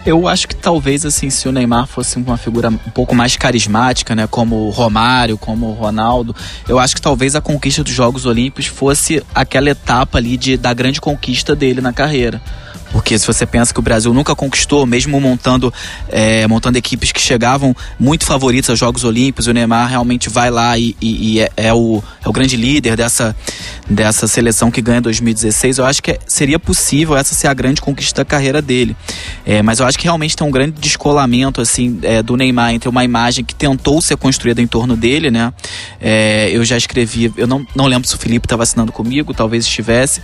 Eu 0.06 0.28
acho 0.28 0.48
que 0.48 0.56
talvez 0.56 1.06
assim, 1.06 1.30
se 1.30 1.48
o 1.48 1.52
Neymar 1.52 1.86
fosse 1.86 2.18
uma 2.18 2.38
figura 2.38 2.70
um 2.70 2.78
pouco 2.78 3.14
mais 3.14 3.36
carismática, 3.36 4.16
né, 4.16 4.28
como 4.28 4.68
o 4.68 4.70
Romário, 4.70 5.38
como 5.38 5.68
o 5.68 5.74
Ronaldo, 5.74 6.36
eu 6.68 6.80
acho 6.80 6.96
que 6.96 7.02
talvez 7.02 7.36
a 7.36 7.42
conquista 7.42 7.84
dos 7.84 7.94
Jogos 7.94 8.26
Olímpicos 8.26 8.66
fosse 8.66 9.22
aquela 9.36 9.70
etapa 9.70 10.18
ali 10.18 10.38
de, 10.38 10.58
da 10.58 10.74
grande 10.74 11.02
conquista 11.02 11.56
dele 11.56 11.82
na 11.82 11.92
carreira. 11.92 12.42
Porque 12.92 13.18
se 13.18 13.28
você 13.28 13.46
pensa 13.46 13.74
que 13.74 13.80
o 13.80 13.84
Brasil 13.84 14.14
nunca 14.14 14.36
conquistou, 14.36 14.86
mesmo 14.86 15.20
montando, 15.20 15.74
é, 16.10 16.48
montando 16.48 16.78
equipes 16.78 17.12
que 17.12 17.22
chegavam 17.22 17.76
muito 18.00 18.26
favoritas 18.26 18.70
aos 18.70 18.80
Jogos 18.80 19.04
Olímpicos, 19.04 19.48
o 19.48 19.54
Neymar 19.54 19.90
realmente 19.90 20.30
vai 20.30 20.50
lá 20.50 20.78
e, 20.78 20.96
e, 21.02 21.34
e 21.34 21.40
é, 21.42 21.50
é, 21.56 21.74
o, 21.74 22.04
é 22.24 22.28
o 22.28 22.32
grande 22.32 22.56
líder 22.56 22.96
dessa, 22.96 23.36
dessa 23.90 24.28
seleção 24.28 24.72
que 24.72 24.82
ganha 24.82 25.02
2016. 25.02 25.78
Eu 25.78 25.86
acho 25.86 26.02
que 26.02 26.12
é, 26.12 26.20
seria 26.26 26.60
possível 26.60 27.16
essa 27.16 27.36
ser 27.36 27.48
a 27.48 27.54
grande 27.54 27.82
conquista 27.82 28.22
da 28.22 28.26
carreira 28.26 28.62
dele. 28.62 28.96
É, 29.46 29.62
mas 29.62 29.80
eu 29.80 29.86
acho 29.86 29.98
que 29.98 30.06
realmente 30.06 30.36
tem 30.36 30.46
um 30.46 30.52
grande 30.52 30.80
descolamento 30.80 31.62
assim 31.62 32.00
é, 32.02 32.24
do 32.24 32.36
Neymar 32.36 32.74
entre 32.74 32.90
uma 32.90 33.04
imagem 33.04 33.46
que 33.46 33.54
tentou 33.54 34.02
ser 34.02 34.18
construída 34.18 34.62
em 34.62 34.68
torno 34.68 34.96
dele, 34.96 35.30
né? 35.30 35.54
É, 36.02 36.50
eu 36.52 36.66
já 36.66 36.78
escrevi, 36.78 37.32
eu 37.38 37.48
não, 37.48 37.66
não 37.76 37.86
lembro 37.86 38.08
se 38.08 38.16
o 38.16 38.18
Felipe 38.18 38.46
estava 38.46 38.64
assinando 38.64 38.92
comigo, 38.92 39.34
talvez 39.34 39.66
estivesse, 39.66 40.22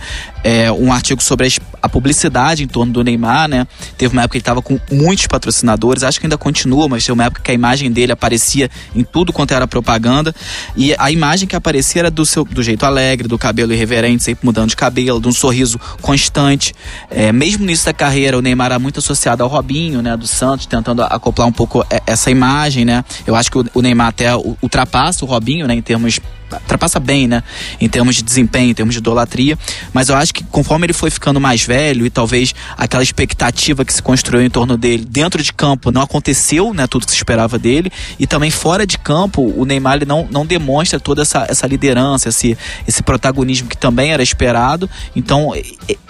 um 0.78 0.92
artigo 0.92 1.22
sobre 1.22 1.48
a 1.82 1.88
publicidade 1.88 2.55
em 2.62 2.66
torno 2.66 2.92
do 2.92 3.02
Neymar, 3.02 3.48
né? 3.48 3.66
Teve 3.96 4.12
uma 4.12 4.22
época 4.22 4.32
que 4.32 4.38
ele 4.38 4.42
estava 4.42 4.62
com 4.62 4.78
muitos 4.90 5.26
patrocinadores, 5.26 6.02
acho 6.02 6.20
que 6.20 6.26
ainda 6.26 6.38
continua, 6.38 6.88
mas 6.88 7.04
teve 7.04 7.12
uma 7.12 7.24
época 7.24 7.42
que 7.42 7.50
a 7.50 7.54
imagem 7.54 7.90
dele 7.90 8.12
aparecia 8.12 8.70
em 8.94 9.02
tudo 9.02 9.32
quanto 9.32 9.52
era 9.52 9.66
propaganda. 9.66 10.34
E 10.76 10.94
a 10.98 11.10
imagem 11.10 11.48
que 11.48 11.56
aparecia 11.56 12.02
era 12.02 12.10
do, 12.10 12.24
seu, 12.24 12.44
do 12.44 12.62
jeito 12.62 12.84
alegre, 12.84 13.28
do 13.28 13.38
cabelo 13.38 13.72
irreverente, 13.72 14.22
sempre 14.22 14.44
mudando 14.44 14.70
de 14.70 14.76
cabelo, 14.76 15.20
de 15.20 15.28
um 15.28 15.32
sorriso 15.32 15.78
constante. 16.00 16.74
É, 17.10 17.32
mesmo 17.32 17.64
no 17.64 17.70
início 17.70 17.86
da 17.86 17.92
carreira, 17.92 18.38
o 18.38 18.42
Neymar 18.42 18.66
era 18.66 18.78
muito 18.78 18.98
associado 18.98 19.42
ao 19.42 19.48
Robinho, 19.48 20.02
né? 20.02 20.16
Do 20.16 20.26
Santos, 20.26 20.66
tentando 20.66 21.02
acoplar 21.02 21.46
um 21.48 21.52
pouco 21.52 21.84
essa 22.06 22.30
imagem, 22.30 22.84
né? 22.84 23.04
Eu 23.26 23.34
acho 23.34 23.50
que 23.50 23.58
o 23.58 23.82
Neymar 23.82 24.08
até 24.08 24.34
ultrapassa 24.62 25.24
o 25.24 25.28
Robinho, 25.28 25.66
né? 25.66 25.74
Em 25.74 25.82
termos 25.82 26.20
ultrapassa 26.52 27.00
bem, 27.00 27.26
né? 27.26 27.42
Em 27.80 27.88
termos 27.88 28.16
de 28.16 28.22
desempenho, 28.22 28.70
em 28.70 28.74
termos 28.74 28.94
de 28.94 28.98
idolatria. 28.98 29.58
Mas 29.92 30.08
eu 30.08 30.16
acho 30.16 30.32
que 30.32 30.44
conforme 30.44 30.86
ele 30.86 30.92
foi 30.92 31.10
ficando 31.10 31.40
mais 31.40 31.62
velho 31.62 32.06
e 32.06 32.10
talvez 32.10 32.54
aquela 32.76 33.02
expectativa 33.02 33.84
que 33.84 33.92
se 33.92 34.02
construiu 34.02 34.44
em 34.44 34.50
torno 34.50 34.76
dele 34.76 35.04
dentro 35.04 35.42
de 35.42 35.52
campo 35.52 35.90
não 35.90 36.02
aconteceu, 36.02 36.72
né? 36.72 36.86
Tudo 36.86 37.06
que 37.06 37.12
se 37.12 37.16
esperava 37.16 37.58
dele. 37.58 37.90
E 38.18 38.26
também 38.26 38.50
fora 38.50 38.86
de 38.86 38.98
campo, 38.98 39.42
o 39.56 39.64
Neymar 39.64 40.06
não, 40.06 40.26
não 40.30 40.44
demonstra 40.44 41.00
toda 41.00 41.22
essa, 41.22 41.46
essa 41.48 41.66
liderança, 41.66 42.28
esse, 42.28 42.56
esse 42.86 43.02
protagonismo 43.02 43.68
que 43.68 43.76
também 43.76 44.12
era 44.12 44.22
esperado. 44.22 44.88
Então, 45.14 45.52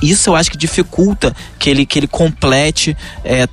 isso 0.02 0.30
eu 0.30 0.36
acho 0.36 0.50
que 0.50 0.56
dificulta 0.56 1.34
que 1.58 1.70
ele, 1.70 1.86
que 1.86 1.98
ele 1.98 2.06
complete 2.06 2.96
é, 3.24 3.46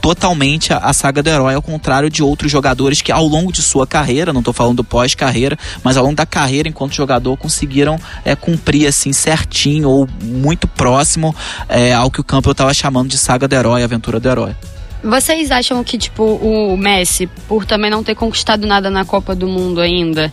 totalmente 0.00 0.72
a, 0.72 0.78
a 0.78 0.92
saga 0.92 1.22
do 1.22 1.28
herói, 1.28 1.54
ao 1.54 1.62
contrário 1.62 2.10
de 2.10 2.22
outros 2.22 2.50
jogadores 2.50 3.02
que 3.02 3.12
ao 3.12 3.26
longo 3.26 3.52
de 3.52 3.62
sua 3.62 3.86
carreira, 3.86 4.32
não 4.32 4.40
estou 4.40 4.54
falando 4.54 4.82
pós-carreira, 4.82 5.58
mas 5.84 5.96
ao 5.96 6.04
longo 6.04 6.16
da 6.16 6.26
carreira 6.30 6.68
enquanto 6.68 6.94
jogador 6.94 7.36
conseguiram 7.36 7.98
é, 8.24 8.34
cumprir 8.34 8.86
assim 8.86 9.12
certinho 9.12 9.90
ou 9.90 10.08
muito 10.22 10.66
próximo 10.68 11.34
é, 11.68 11.92
ao 11.92 12.10
que 12.10 12.20
o 12.20 12.24
Campbell 12.24 12.52
estava 12.52 12.72
chamando 12.72 13.08
de 13.08 13.18
saga 13.18 13.46
do 13.46 13.54
herói, 13.54 13.82
aventura 13.82 14.18
do 14.18 14.28
herói. 14.28 14.54
Vocês 15.02 15.50
acham 15.50 15.82
que 15.82 15.98
tipo 15.98 16.22
o 16.22 16.76
Messi, 16.76 17.26
por 17.48 17.64
também 17.64 17.90
não 17.90 18.04
ter 18.04 18.14
conquistado 18.14 18.66
nada 18.66 18.90
na 18.90 19.04
Copa 19.04 19.34
do 19.34 19.48
Mundo 19.48 19.80
ainda, 19.80 20.32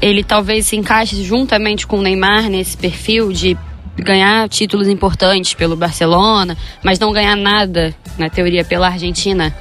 ele 0.00 0.24
talvez 0.24 0.66
se 0.66 0.76
encaixe 0.76 1.22
juntamente 1.22 1.86
com 1.86 1.98
o 1.98 2.02
Neymar 2.02 2.48
nesse 2.48 2.76
perfil 2.76 3.32
de 3.32 3.56
ganhar 3.96 4.48
títulos 4.48 4.88
importantes 4.88 5.54
pelo 5.54 5.76
Barcelona, 5.76 6.56
mas 6.82 6.98
não 6.98 7.12
ganhar 7.12 7.36
nada, 7.36 7.94
na 8.16 8.30
teoria, 8.30 8.64
pela 8.64 8.88
Argentina? 8.88 9.54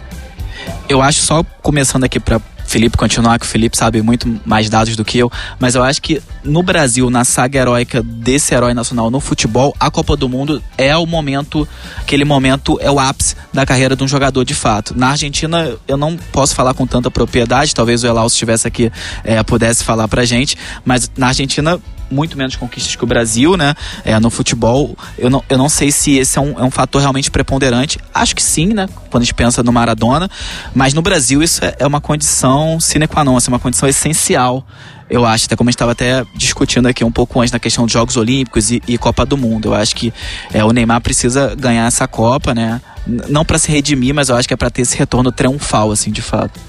Eu 0.87 1.01
acho 1.01 1.21
só 1.21 1.43
começando 1.61 2.03
aqui 2.03 2.19
para 2.19 2.39
Felipe 2.67 2.97
continuar, 2.97 3.39
que 3.39 3.45
o 3.45 3.49
Felipe 3.49 3.77
sabe 3.77 4.01
muito 4.01 4.39
mais 4.45 4.69
dados 4.69 4.95
do 4.95 5.03
que 5.03 5.17
eu, 5.17 5.31
mas 5.59 5.73
eu 5.73 5.83
acho 5.83 6.01
que 6.01 6.21
no 6.47 6.63
Brasil, 6.63 7.09
na 7.09 7.23
saga 7.23 7.59
heróica 7.59 8.01
desse 8.01 8.55
herói 8.55 8.73
nacional 8.73 9.11
no 9.11 9.19
futebol, 9.19 9.75
a 9.79 9.91
Copa 9.91 10.15
do 10.15 10.27
Mundo 10.27 10.63
é 10.77 10.95
o 10.95 11.05
momento, 11.05 11.67
aquele 11.99 12.25
momento 12.25 12.79
é 12.81 12.89
o 12.89 12.99
ápice 12.99 13.35
da 13.53 13.65
carreira 13.65 13.95
de 13.95 14.03
um 14.03 14.07
jogador 14.07 14.43
de 14.43 14.55
fato. 14.55 14.97
Na 14.97 15.09
Argentina, 15.09 15.75
eu 15.87 15.97
não 15.97 16.17
posso 16.31 16.55
falar 16.55 16.73
com 16.73 16.87
tanta 16.87 17.11
propriedade, 17.11 17.75
talvez 17.75 18.03
o 18.03 18.07
Elau, 18.07 18.29
se 18.29 18.35
estivesse 18.35 18.67
aqui, 18.67 18.91
é, 19.23 19.43
pudesse 19.43 19.83
falar 19.83 20.07
pra 20.07 20.25
gente, 20.25 20.57
mas 20.85 21.11
na 21.17 21.27
Argentina 21.27 21.79
muito 22.09 22.37
menos 22.37 22.55
conquistas 22.55 22.95
que 22.95 23.03
o 23.03 23.07
Brasil, 23.07 23.57
né? 23.57 23.75
É, 24.05 24.17
no 24.17 24.29
futebol, 24.29 24.95
eu 25.17 25.29
não, 25.29 25.43
eu 25.49 25.57
não 25.57 25.67
sei 25.67 25.91
se 25.91 26.17
esse 26.17 26.37
é 26.37 26.41
um, 26.41 26.57
é 26.57 26.63
um 26.63 26.71
fator 26.71 27.01
realmente 27.01 27.29
preponderante. 27.29 27.99
Acho 28.13 28.33
que 28.33 28.41
sim, 28.41 28.67
né? 28.67 28.87
Quando 29.09 29.23
a 29.23 29.25
gente 29.25 29.33
pensa 29.33 29.61
no 29.61 29.73
Maradona. 29.73 30.29
Mas 30.73 30.93
no 30.93 31.01
Brasil 31.01 31.43
isso 31.43 31.63
é, 31.65 31.75
é 31.79 31.85
uma 31.85 31.99
condição 31.99 32.79
sine 32.79 33.07
qua 33.07 33.25
non, 33.25 33.37
é 33.37 33.49
uma 33.49 33.59
condição 33.59 33.89
essencial 33.89 34.65
eu 35.09 35.25
acho, 35.25 35.45
até 35.45 35.55
como 35.55 35.69
a 35.69 35.71
gente 35.71 35.75
estava 35.75 35.93
até 35.93 36.25
discutindo 36.35 36.87
aqui 36.87 37.03
um 37.03 37.11
pouco 37.11 37.39
antes 37.39 37.51
na 37.51 37.59
questão 37.59 37.85
dos 37.85 37.93
Jogos 37.93 38.17
Olímpicos 38.17 38.71
e, 38.71 38.81
e 38.87 38.97
Copa 38.97 39.25
do 39.25 39.37
Mundo. 39.37 39.69
Eu 39.69 39.73
acho 39.73 39.95
que 39.95 40.13
é, 40.53 40.63
o 40.63 40.71
Neymar 40.71 41.01
precisa 41.01 41.55
ganhar 41.55 41.87
essa 41.87 42.07
Copa, 42.07 42.53
né? 42.53 42.81
Não 43.29 43.45
para 43.45 43.57
se 43.57 43.71
redimir, 43.71 44.13
mas 44.13 44.29
eu 44.29 44.35
acho 44.35 44.47
que 44.47 44.53
é 44.53 44.57
para 44.57 44.69
ter 44.69 44.81
esse 44.81 44.97
retorno 44.97 45.31
triunfal, 45.31 45.91
assim, 45.91 46.11
de 46.11 46.21
fato. 46.21 46.59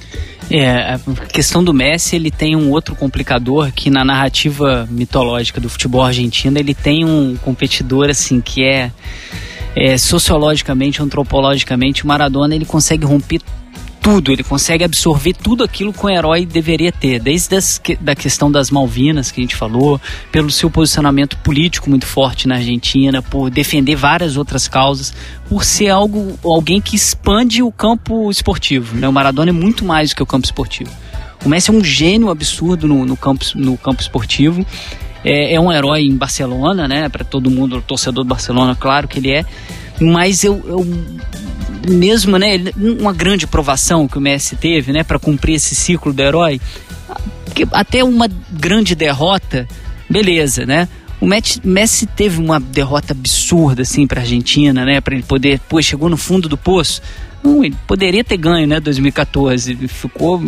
É, 0.50 0.94
a 0.94 0.98
questão 1.26 1.62
do 1.62 1.74
Messi, 1.74 2.16
ele 2.16 2.30
tem 2.30 2.56
um 2.56 2.70
outro 2.70 2.94
complicador 2.94 3.70
que 3.72 3.90
na 3.90 4.04
narrativa 4.04 4.88
mitológica 4.90 5.60
do 5.60 5.68
futebol 5.68 6.02
argentino, 6.02 6.58
ele 6.58 6.74
tem 6.74 7.04
um 7.04 7.36
competidor 7.36 8.08
assim 8.08 8.40
que 8.40 8.64
é, 8.64 8.90
é 9.76 9.98
sociologicamente, 9.98 11.02
antropologicamente, 11.02 12.04
o 12.04 12.06
Maradona 12.06 12.54
ele 12.54 12.64
consegue 12.64 13.04
romper 13.04 13.40
tudo, 14.00 14.32
ele 14.32 14.42
consegue 14.42 14.84
absorver 14.84 15.34
tudo 15.34 15.62
aquilo 15.62 15.92
que 15.92 16.04
um 16.04 16.08
herói 16.08 16.46
deveria 16.46 16.90
ter, 16.90 17.20
desde 17.20 17.56
as, 17.56 17.80
da 18.00 18.14
questão 18.14 18.50
das 18.50 18.70
Malvinas 18.70 19.30
que 19.30 19.40
a 19.40 19.42
gente 19.42 19.56
falou, 19.56 20.00
pelo 20.32 20.50
seu 20.50 20.70
posicionamento 20.70 21.36
político 21.38 21.90
muito 21.90 22.06
forte 22.06 22.48
na 22.48 22.56
Argentina, 22.56 23.20
por 23.20 23.50
defender 23.50 23.96
várias 23.96 24.36
outras 24.36 24.68
causas, 24.68 25.12
por 25.48 25.64
ser 25.64 25.88
algo 25.88 26.38
alguém 26.44 26.80
que 26.80 26.96
expande 26.96 27.62
o 27.62 27.70
campo 27.70 28.30
esportivo. 28.30 28.96
Né? 28.96 29.08
O 29.08 29.12
Maradona 29.12 29.50
é 29.50 29.52
muito 29.52 29.84
mais 29.84 30.10
do 30.10 30.16
que 30.16 30.22
o 30.22 30.26
campo 30.26 30.46
esportivo. 30.46 30.90
O 31.44 31.48
Messi 31.48 31.70
é 31.70 31.72
um 31.72 31.84
gênio 31.84 32.30
absurdo 32.30 32.88
no, 32.88 33.04
no 33.04 33.16
campo, 33.16 33.44
no 33.54 33.76
campo 33.76 34.00
esportivo. 34.00 34.66
É, 35.24 35.54
é 35.54 35.60
um 35.60 35.72
herói 35.72 36.02
em 36.02 36.16
Barcelona, 36.16 36.88
né? 36.88 37.08
Para 37.08 37.24
todo 37.24 37.50
mundo, 37.50 37.82
torcedor 37.82 38.24
do 38.24 38.28
Barcelona, 38.28 38.74
claro 38.74 39.06
que 39.06 39.18
ele 39.18 39.30
é. 39.30 39.44
Mas 40.00 40.44
eu, 40.44 40.62
eu 40.66 40.86
mesmo, 41.90 42.38
né, 42.38 42.56
uma 42.76 43.12
grande 43.12 43.46
provação 43.46 44.06
que 44.06 44.18
o 44.18 44.20
Messi 44.20 44.56
teve, 44.56 44.92
né, 44.92 45.02
para 45.02 45.18
cumprir 45.18 45.54
esse 45.54 45.74
ciclo 45.74 46.12
do 46.12 46.22
herói, 46.22 46.60
até 47.72 48.04
uma 48.04 48.28
grande 48.52 48.94
derrota, 48.94 49.66
beleza, 50.08 50.64
né? 50.64 50.88
O 51.20 51.26
Messi 51.26 52.06
teve 52.06 52.38
uma 52.38 52.60
derrota 52.60 53.12
absurda 53.12 53.82
assim 53.82 54.06
para 54.06 54.20
Argentina, 54.20 54.84
né, 54.84 55.00
para 55.00 55.14
ele 55.14 55.24
poder, 55.24 55.58
pô, 55.68 55.82
chegou 55.82 56.08
no 56.08 56.16
fundo 56.16 56.48
do 56.48 56.56
poço. 56.56 57.02
Não, 57.42 57.64
ele 57.64 57.74
poderia 57.86 58.22
ter 58.22 58.36
ganho, 58.36 58.66
né, 58.68 58.78
2014. 58.78 59.76
Ficou 59.88 60.40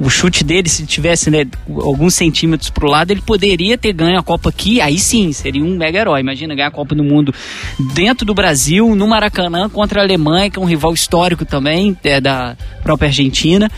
o 0.00 0.10
chute 0.10 0.42
dele, 0.42 0.68
se 0.68 0.84
tivesse 0.84 1.30
né, 1.30 1.46
alguns 1.68 2.14
centímetros 2.14 2.70
pro 2.70 2.88
lado, 2.88 3.10
ele 3.10 3.22
poderia 3.22 3.78
ter 3.78 3.92
ganho 3.92 4.18
a 4.18 4.22
Copa 4.22 4.48
aqui, 4.48 4.80
aí 4.80 4.98
sim, 4.98 5.32
seria 5.32 5.62
um 5.62 5.76
mega 5.76 5.98
herói. 5.98 6.20
Imagina 6.20 6.54
ganhar 6.54 6.68
a 6.68 6.72
Copa 6.72 6.94
do 6.94 7.04
Mundo 7.04 7.32
dentro 7.94 8.26
do 8.26 8.34
Brasil, 8.34 8.94
no 8.94 9.06
Maracanã, 9.06 9.68
contra 9.68 10.00
a 10.00 10.04
Alemanha, 10.04 10.50
que 10.50 10.58
é 10.58 10.62
um 10.62 10.66
rival 10.66 10.92
histórico 10.92 11.44
também, 11.44 11.96
é 12.02 12.20
da 12.20 12.56
própria 12.82 13.08
Argentina. 13.08 13.70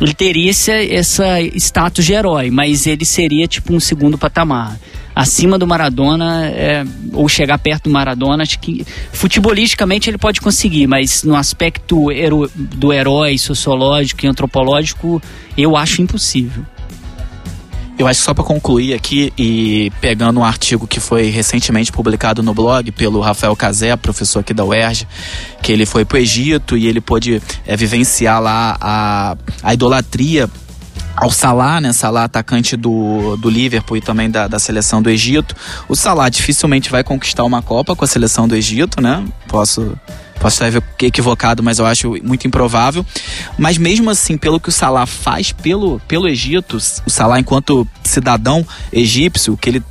Ele 0.00 0.14
teria 0.14 0.50
esse, 0.50 0.70
essa 0.70 1.40
status 1.40 2.04
de 2.04 2.12
herói, 2.12 2.50
mas 2.50 2.86
ele 2.86 3.04
seria 3.04 3.46
tipo 3.46 3.74
um 3.74 3.80
segundo 3.80 4.16
patamar 4.16 4.78
acima 5.18 5.58
do 5.58 5.66
Maradona 5.66 6.46
é, 6.46 6.84
ou 7.12 7.28
chegar 7.28 7.58
perto 7.58 7.84
do 7.84 7.90
Maradona, 7.90 8.44
acho 8.44 8.60
que 8.60 8.86
futebolisticamente 9.12 10.08
ele 10.08 10.16
pode 10.16 10.40
conseguir, 10.40 10.86
mas 10.86 11.24
no 11.24 11.34
aspecto 11.34 12.12
hero, 12.12 12.48
do 12.54 12.92
herói 12.92 13.36
sociológico 13.36 14.24
e 14.24 14.28
antropológico, 14.28 15.20
eu 15.56 15.76
acho 15.76 16.00
impossível. 16.00 16.64
Eu 17.98 18.06
acho 18.06 18.20
que 18.20 18.26
só 18.26 18.32
para 18.32 18.44
concluir 18.44 18.94
aqui 18.94 19.32
e 19.36 19.90
pegando 20.00 20.38
um 20.38 20.44
artigo 20.44 20.86
que 20.86 21.00
foi 21.00 21.30
recentemente 21.30 21.90
publicado 21.90 22.40
no 22.40 22.54
blog 22.54 22.92
pelo 22.92 23.18
Rafael 23.20 23.56
Cazé, 23.56 23.96
professor 23.96 24.38
aqui 24.38 24.54
da 24.54 24.64
UERJ, 24.64 25.04
que 25.60 25.72
ele 25.72 25.84
foi 25.84 26.04
para 26.04 26.14
o 26.14 26.18
Egito 26.20 26.76
e 26.76 26.86
ele 26.86 27.00
pôde 27.00 27.42
é, 27.66 27.76
vivenciar 27.76 28.40
lá 28.40 28.78
a, 28.80 29.36
a 29.64 29.74
idolatria 29.74 30.48
ao 31.20 31.30
Salah, 31.30 31.80
né? 31.80 31.92
Salah 31.92 32.24
atacante 32.24 32.76
do, 32.76 33.36
do 33.36 33.50
Liverpool 33.50 33.96
e 33.96 34.00
também 34.00 34.30
da, 34.30 34.46
da 34.46 34.58
seleção 34.58 35.02
do 35.02 35.10
Egito. 35.10 35.54
O 35.88 35.96
Salah 35.96 36.28
dificilmente 36.28 36.90
vai 36.90 37.02
conquistar 37.02 37.44
uma 37.44 37.62
Copa 37.62 37.94
com 37.94 38.04
a 38.04 38.08
seleção 38.08 38.46
do 38.46 38.54
Egito, 38.54 39.00
né? 39.00 39.24
Posso 39.48 39.96
Posso 40.40 40.64
estar 40.64 40.82
equivocado, 41.02 41.64
mas 41.64 41.80
eu 41.80 41.86
acho 41.86 42.16
muito 42.22 42.46
improvável. 42.46 43.04
Mas 43.58 43.76
mesmo 43.76 44.08
assim, 44.08 44.38
pelo 44.38 44.60
que 44.60 44.68
o 44.68 44.72
Salah 44.72 45.04
faz 45.04 45.50
pelo, 45.50 46.00
pelo 46.06 46.28
Egito, 46.28 46.76
o 46.76 47.10
Salah 47.10 47.40
enquanto 47.40 47.86
cidadão 48.04 48.64
egípcio, 48.92 49.56
que 49.56 49.68
ele 49.68 49.82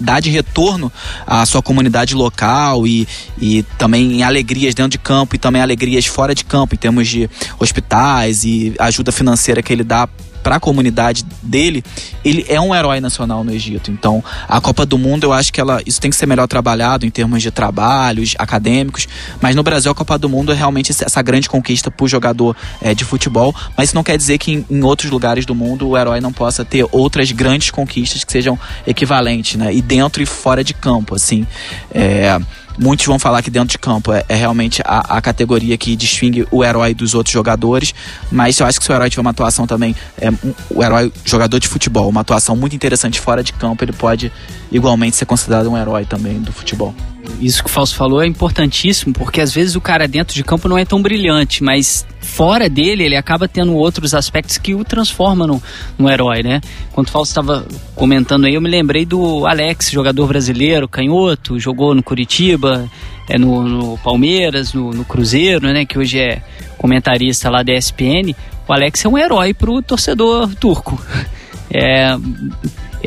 dá 0.00 0.20
de 0.20 0.30
retorno 0.30 0.92
à 1.26 1.44
sua 1.46 1.62
comunidade 1.62 2.14
local 2.14 2.86
e, 2.86 3.06
e 3.40 3.62
também 3.76 4.18
em 4.18 4.22
alegrias 4.22 4.74
dentro 4.74 4.90
de 4.92 4.98
campo 4.98 5.34
e 5.34 5.38
também 5.38 5.62
alegrias 5.62 6.06
fora 6.06 6.34
de 6.34 6.44
campo, 6.44 6.74
em 6.74 6.78
termos 6.78 7.08
de 7.08 7.28
hospitais 7.58 8.44
e 8.44 8.74
ajuda 8.78 9.10
financeira 9.10 9.62
que 9.62 9.72
ele 9.72 9.84
dá 9.84 10.08
para 10.48 10.56
a 10.56 10.60
comunidade 10.60 11.26
dele, 11.42 11.84
ele 12.24 12.42
é 12.48 12.58
um 12.58 12.74
herói 12.74 13.02
nacional 13.02 13.44
no 13.44 13.52
Egito. 13.52 13.90
Então, 13.90 14.24
a 14.48 14.58
Copa 14.62 14.86
do 14.86 14.96
Mundo, 14.96 15.24
eu 15.24 15.32
acho 15.34 15.52
que 15.52 15.60
ela, 15.60 15.82
isso 15.84 16.00
tem 16.00 16.10
que 16.10 16.16
ser 16.16 16.24
melhor 16.24 16.48
trabalhado 16.48 17.04
em 17.04 17.10
termos 17.10 17.42
de 17.42 17.50
trabalhos 17.50 18.34
acadêmicos. 18.38 19.06
Mas 19.42 19.54
no 19.54 19.62
Brasil, 19.62 19.92
a 19.92 19.94
Copa 19.94 20.16
do 20.16 20.26
Mundo 20.26 20.50
é 20.50 20.54
realmente 20.54 20.90
essa 20.90 21.20
grande 21.20 21.50
conquista 21.50 21.90
para 21.90 22.02
o 22.02 22.08
jogador 22.08 22.56
é, 22.80 22.94
de 22.94 23.04
futebol. 23.04 23.54
Mas 23.76 23.90
isso 23.90 23.94
não 23.94 24.02
quer 24.02 24.16
dizer 24.16 24.38
que 24.38 24.52
em, 24.52 24.64
em, 24.70 24.82
outros 24.82 25.10
lugares 25.10 25.44
do 25.44 25.54
mundo 25.54 25.86
o 25.86 25.98
herói 25.98 26.18
não 26.18 26.32
possa 26.32 26.64
ter 26.64 26.86
outras 26.92 27.30
grandes 27.30 27.70
conquistas 27.70 28.24
que 28.24 28.32
sejam 28.32 28.58
equivalentes, 28.86 29.56
né? 29.56 29.74
E 29.74 29.82
dentro 29.82 30.22
e 30.22 30.26
fora 30.26 30.64
de 30.64 30.72
campo, 30.72 31.14
assim. 31.14 31.46
É, 31.92 32.40
muitos 32.78 33.04
vão 33.06 33.18
falar 33.18 33.42
que 33.42 33.50
dentro 33.50 33.70
de 33.70 33.78
campo 33.78 34.12
é, 34.12 34.24
é 34.28 34.34
realmente 34.34 34.80
a, 34.84 35.16
a, 35.16 35.20
categoria 35.20 35.76
que 35.76 35.96
distingue 35.96 36.46
o 36.50 36.64
herói 36.64 36.94
dos 36.94 37.14
outros 37.14 37.32
jogadores, 37.32 37.94
mas 38.30 38.58
eu 38.58 38.66
acho 38.66 38.78
que 38.78 38.84
se 38.84 38.92
o 38.92 38.94
herói 38.94 39.10
tiver 39.10 39.20
uma 39.20 39.30
atuação 39.30 39.66
também, 39.66 39.94
é, 40.18 40.30
um, 40.30 40.54
o 40.70 40.82
herói 40.82 41.12
jogador 41.24 41.58
de 41.58 41.68
futebol, 41.68 42.08
uma 42.08 42.20
atuação 42.20 42.56
muito 42.56 42.74
interessante 42.76 43.20
fora 43.20 43.42
de 43.42 43.52
campo, 43.52 43.84
ele 43.84 43.92
pode 43.92 44.32
igualmente 44.70 45.16
ser 45.16 45.26
considerado 45.26 45.70
um 45.70 45.76
herói 45.76 46.04
também 46.04 46.40
do 46.40 46.52
futebol 46.52 46.94
isso 47.40 47.62
que 47.62 47.68
o 47.68 47.72
Fausto 47.72 47.96
falou 47.96 48.22
é 48.22 48.26
importantíssimo, 48.26 49.12
porque 49.12 49.40
às 49.40 49.52
vezes 49.52 49.76
o 49.76 49.80
cara 49.80 50.08
dentro 50.08 50.34
de 50.34 50.42
campo 50.42 50.68
não 50.68 50.78
é 50.78 50.84
tão 50.84 51.00
brilhante, 51.00 51.62
mas 51.62 52.06
fora 52.20 52.68
dele 52.68 53.04
ele 53.04 53.16
acaba 53.16 53.46
tendo 53.46 53.74
outros 53.74 54.14
aspectos 54.14 54.58
que 54.58 54.74
o 54.74 54.84
transformam 54.84 55.46
no, 55.46 55.62
no 55.98 56.10
herói, 56.10 56.42
né? 56.42 56.60
Quando 56.92 57.08
o 57.08 57.10
Fausto 57.10 57.30
estava 57.30 57.66
comentando 57.94 58.46
aí, 58.46 58.54
eu 58.54 58.60
me 58.60 58.68
lembrei 58.68 59.04
do 59.04 59.46
Alex, 59.46 59.90
jogador 59.90 60.26
brasileiro, 60.26 60.88
canhoto, 60.88 61.58
jogou 61.58 61.94
no 61.94 62.02
Curitiba, 62.02 62.88
é 63.28 63.38
no, 63.38 63.62
no 63.62 63.98
Palmeiras, 63.98 64.72
no, 64.72 64.90
no, 64.90 65.04
Cruzeiro, 65.04 65.72
né? 65.72 65.84
Que 65.84 65.98
hoje 65.98 66.18
é 66.18 66.42
comentarista 66.78 67.50
lá 67.50 67.62
da 67.62 67.74
ESPN. 67.74 68.34
O 68.66 68.72
Alex 68.72 69.04
é 69.04 69.08
um 69.08 69.18
herói 69.18 69.52
pro 69.52 69.82
torcedor 69.82 70.54
turco. 70.54 71.00
É, 71.70 72.16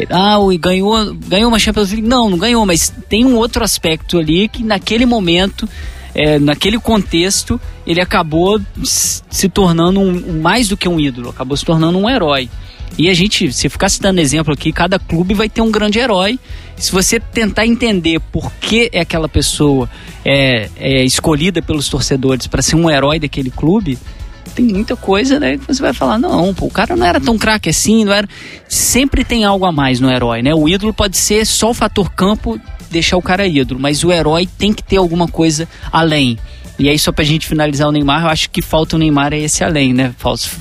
ah, 0.10 0.38
ganhou, 0.60 1.14
ganhou 1.28 1.50
uma 1.50 1.60
Champions 1.60 1.92
League. 1.92 2.08
Não, 2.08 2.30
não 2.30 2.38
ganhou, 2.38 2.66
mas 2.66 2.94
tem 3.10 3.26
um 3.26 3.36
outro 3.36 3.64
aspecto 3.64 4.18
ali 4.18 4.48
que 4.48 4.64
naquele 4.64 5.06
momento, 5.06 5.68
é, 6.16 6.40
naquele 6.40 6.80
contexto, 6.80 7.60
ele 7.86 8.02
acabou 8.02 8.60
se 8.84 9.50
tornando 9.50 10.00
um, 10.00 10.42
mais 10.42 10.68
do 10.68 10.78
que 10.78 10.88
um 10.88 11.00
ídolo, 11.00 11.30
acabou 11.30 11.56
se 11.58 11.66
tornando 11.66 11.98
um 11.98 12.10
herói. 12.10 12.50
E 12.98 13.10
a 13.10 13.14
gente, 13.14 13.52
se 13.54 13.70
ficar 13.70 13.90
citando 13.90 14.20
exemplo 14.20 14.54
aqui, 14.54 14.72
cada 14.72 15.00
clube 15.00 15.34
vai 15.34 15.50
ter 15.50 15.62
um 15.62 15.72
grande 15.72 15.98
herói. 15.98 16.38
Se 16.76 16.92
você 16.92 17.20
tentar 17.20 17.66
entender 17.66 18.20
por 18.32 18.52
que 18.54 18.90
é 18.92 19.02
aquela 19.02 19.30
pessoa 19.30 19.90
é, 20.26 20.70
é 20.78 21.04
escolhida 21.04 21.62
pelos 21.62 21.88
torcedores 21.88 22.48
para 22.48 22.62
ser 22.62 22.76
um 22.76 22.90
herói 22.90 23.20
daquele 23.20 23.50
clube, 23.50 23.98
tem 24.52 24.66
muita 24.66 24.96
coisa, 24.96 25.40
né? 25.40 25.58
Que 25.58 25.66
você 25.68 25.82
vai 25.82 25.94
falar, 25.94 26.18
não, 26.18 26.54
pô, 26.54 26.66
o 26.66 26.72
cara 26.72 26.96
não 26.96 27.06
era 27.06 27.20
tão 27.20 27.38
craque 27.38 27.70
assim, 27.70 28.06
não 28.06 28.14
era. 28.14 28.28
Sempre 28.68 29.24
tem 29.24 29.44
algo 29.44 29.66
a 29.66 29.72
mais 29.72 30.00
no 30.00 30.12
herói, 30.12 30.42
né? 30.42 30.54
O 30.54 30.68
ídolo 30.68 30.94
pode 30.94 31.18
ser 31.18 31.46
só 31.46 31.72
o 31.72 31.74
fator 31.74 32.12
campo 32.12 32.60
deixar 32.90 33.18
o 33.18 33.22
cara 33.22 33.48
ídolo, 33.48 33.80
mas 33.80 34.04
o 34.04 34.12
herói 34.12 34.48
tem 34.58 34.74
que 34.74 34.84
ter 34.84 34.98
alguma 34.98 35.28
coisa 35.28 35.68
além. 35.92 36.38
E 36.78 36.90
aí, 36.90 36.98
só 36.98 37.12
pra 37.12 37.24
gente 37.24 37.48
finalizar 37.48 37.88
o 37.88 37.92
Neymar, 37.92 38.24
eu 38.24 38.30
acho 38.30 38.50
que 38.50 38.62
falta 38.62 38.96
o 38.96 39.00
Neymar 39.00 39.34
é 39.34 39.40
esse 39.40 39.64
além, 39.64 39.94
né? 39.94 40.14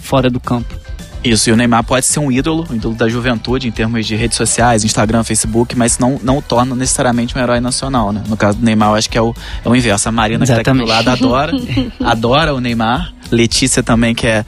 Fora 0.02 0.28
do 0.28 0.38
campo. 0.38 0.74
Isso, 1.22 1.50
e 1.50 1.52
o 1.52 1.56
Neymar 1.56 1.84
pode 1.84 2.06
ser 2.06 2.18
um 2.18 2.32
ídolo, 2.32 2.66
um 2.70 2.74
ídolo 2.74 2.94
da 2.94 3.06
juventude 3.06 3.68
em 3.68 3.70
termos 3.70 4.06
de 4.06 4.16
redes 4.16 4.38
sociais, 4.38 4.84
Instagram, 4.84 5.22
Facebook, 5.22 5.76
mas 5.76 5.98
não, 5.98 6.18
não 6.22 6.38
o 6.38 6.42
torna 6.42 6.74
necessariamente 6.74 7.36
um 7.36 7.40
herói 7.40 7.60
nacional, 7.60 8.10
né? 8.10 8.22
No 8.26 8.38
caso 8.38 8.56
do 8.56 8.64
Neymar, 8.64 8.90
eu 8.90 8.94
acho 8.94 9.10
que 9.10 9.18
é 9.18 9.22
o, 9.22 9.34
é 9.62 9.68
o 9.68 9.76
inverso. 9.76 10.08
A 10.08 10.12
Marina 10.12 10.44
Exatamente. 10.44 10.64
que 10.64 10.64
tá 10.64 10.72
aqui 10.72 10.80
do 10.80 10.86
lado 10.86 11.08
adora, 11.08 11.52
adora 12.00 12.54
o 12.54 12.60
Neymar. 12.60 13.12
Letícia 13.30 13.82
também, 13.82 14.14
que 14.14 14.26
é, 14.26 14.44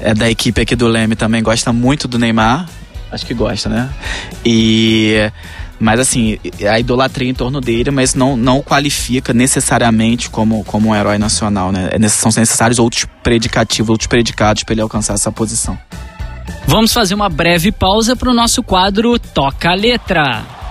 é 0.00 0.14
da 0.14 0.30
equipe 0.30 0.60
aqui 0.60 0.74
do 0.74 0.86
Leme, 0.86 1.16
também 1.16 1.42
gosta 1.42 1.72
muito 1.72 2.08
do 2.08 2.18
Neymar. 2.18 2.68
Acho 3.10 3.26
que 3.26 3.34
gosta, 3.34 3.68
né? 3.68 3.90
E 4.44 5.30
mas 5.82 5.98
assim, 5.98 6.38
a 6.70 6.78
idolatria 6.78 7.28
em 7.28 7.34
torno 7.34 7.60
dele, 7.60 7.90
mas 7.90 8.14
não, 8.14 8.36
não 8.36 8.62
qualifica 8.62 9.34
necessariamente 9.34 10.30
como, 10.30 10.62
como 10.62 10.90
um 10.90 10.94
herói 10.94 11.18
nacional, 11.18 11.72
né? 11.72 11.90
É 11.90 12.08
são 12.08 12.30
necessários 12.36 12.78
outros 12.78 13.04
predicativos, 13.20 13.90
outros 13.90 14.06
predicados 14.06 14.62
para 14.62 14.74
ele 14.74 14.80
alcançar 14.80 15.14
essa 15.14 15.32
posição. 15.32 15.76
Vamos 16.68 16.92
fazer 16.92 17.14
uma 17.14 17.28
breve 17.28 17.72
pausa 17.72 18.14
para 18.14 18.30
o 18.30 18.34
nosso 18.34 18.62
quadro 18.62 19.18
Toca 19.18 19.70
a 19.70 19.74
Letra. 19.74 20.61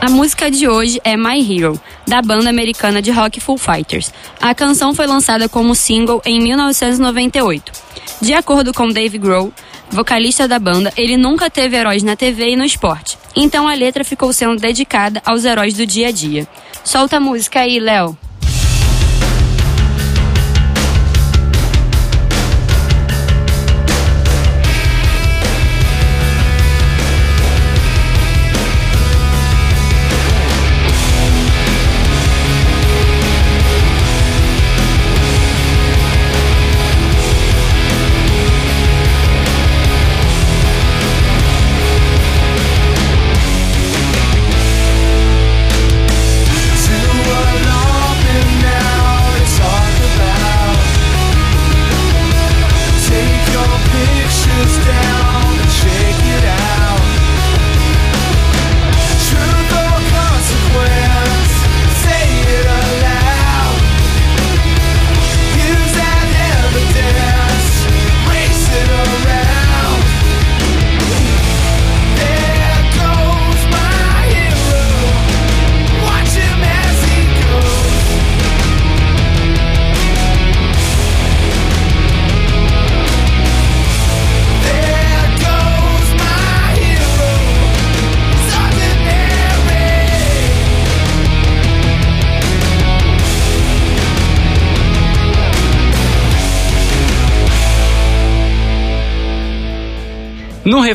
A 0.00 0.08
música 0.08 0.48
de 0.48 0.68
hoje 0.68 1.00
é 1.02 1.16
My 1.16 1.40
Hero, 1.40 1.78
da 2.06 2.22
banda 2.22 2.48
americana 2.48 3.02
de 3.02 3.10
rock 3.10 3.40
Foo 3.40 3.58
Fighters. 3.58 4.12
A 4.40 4.54
canção 4.54 4.94
foi 4.94 5.08
lançada 5.08 5.48
como 5.48 5.74
single 5.74 6.22
em 6.24 6.40
1998. 6.40 7.72
De 8.20 8.32
acordo 8.32 8.72
com 8.72 8.88
Dave 8.88 9.18
Grohl, 9.18 9.52
vocalista 9.90 10.46
da 10.46 10.60
banda, 10.60 10.92
ele 10.96 11.16
nunca 11.16 11.50
teve 11.50 11.76
heróis 11.76 12.04
na 12.04 12.14
TV 12.14 12.50
e 12.50 12.56
no 12.56 12.64
esporte. 12.64 13.18
Então 13.34 13.66
a 13.66 13.74
letra 13.74 14.04
ficou 14.04 14.32
sendo 14.32 14.60
dedicada 14.60 15.20
aos 15.26 15.44
heróis 15.44 15.74
do 15.74 15.84
dia 15.84 16.08
a 16.08 16.12
dia. 16.12 16.46
Solta 16.84 17.16
a 17.16 17.20
música 17.20 17.60
aí, 17.60 17.80
Léo. 17.80 18.16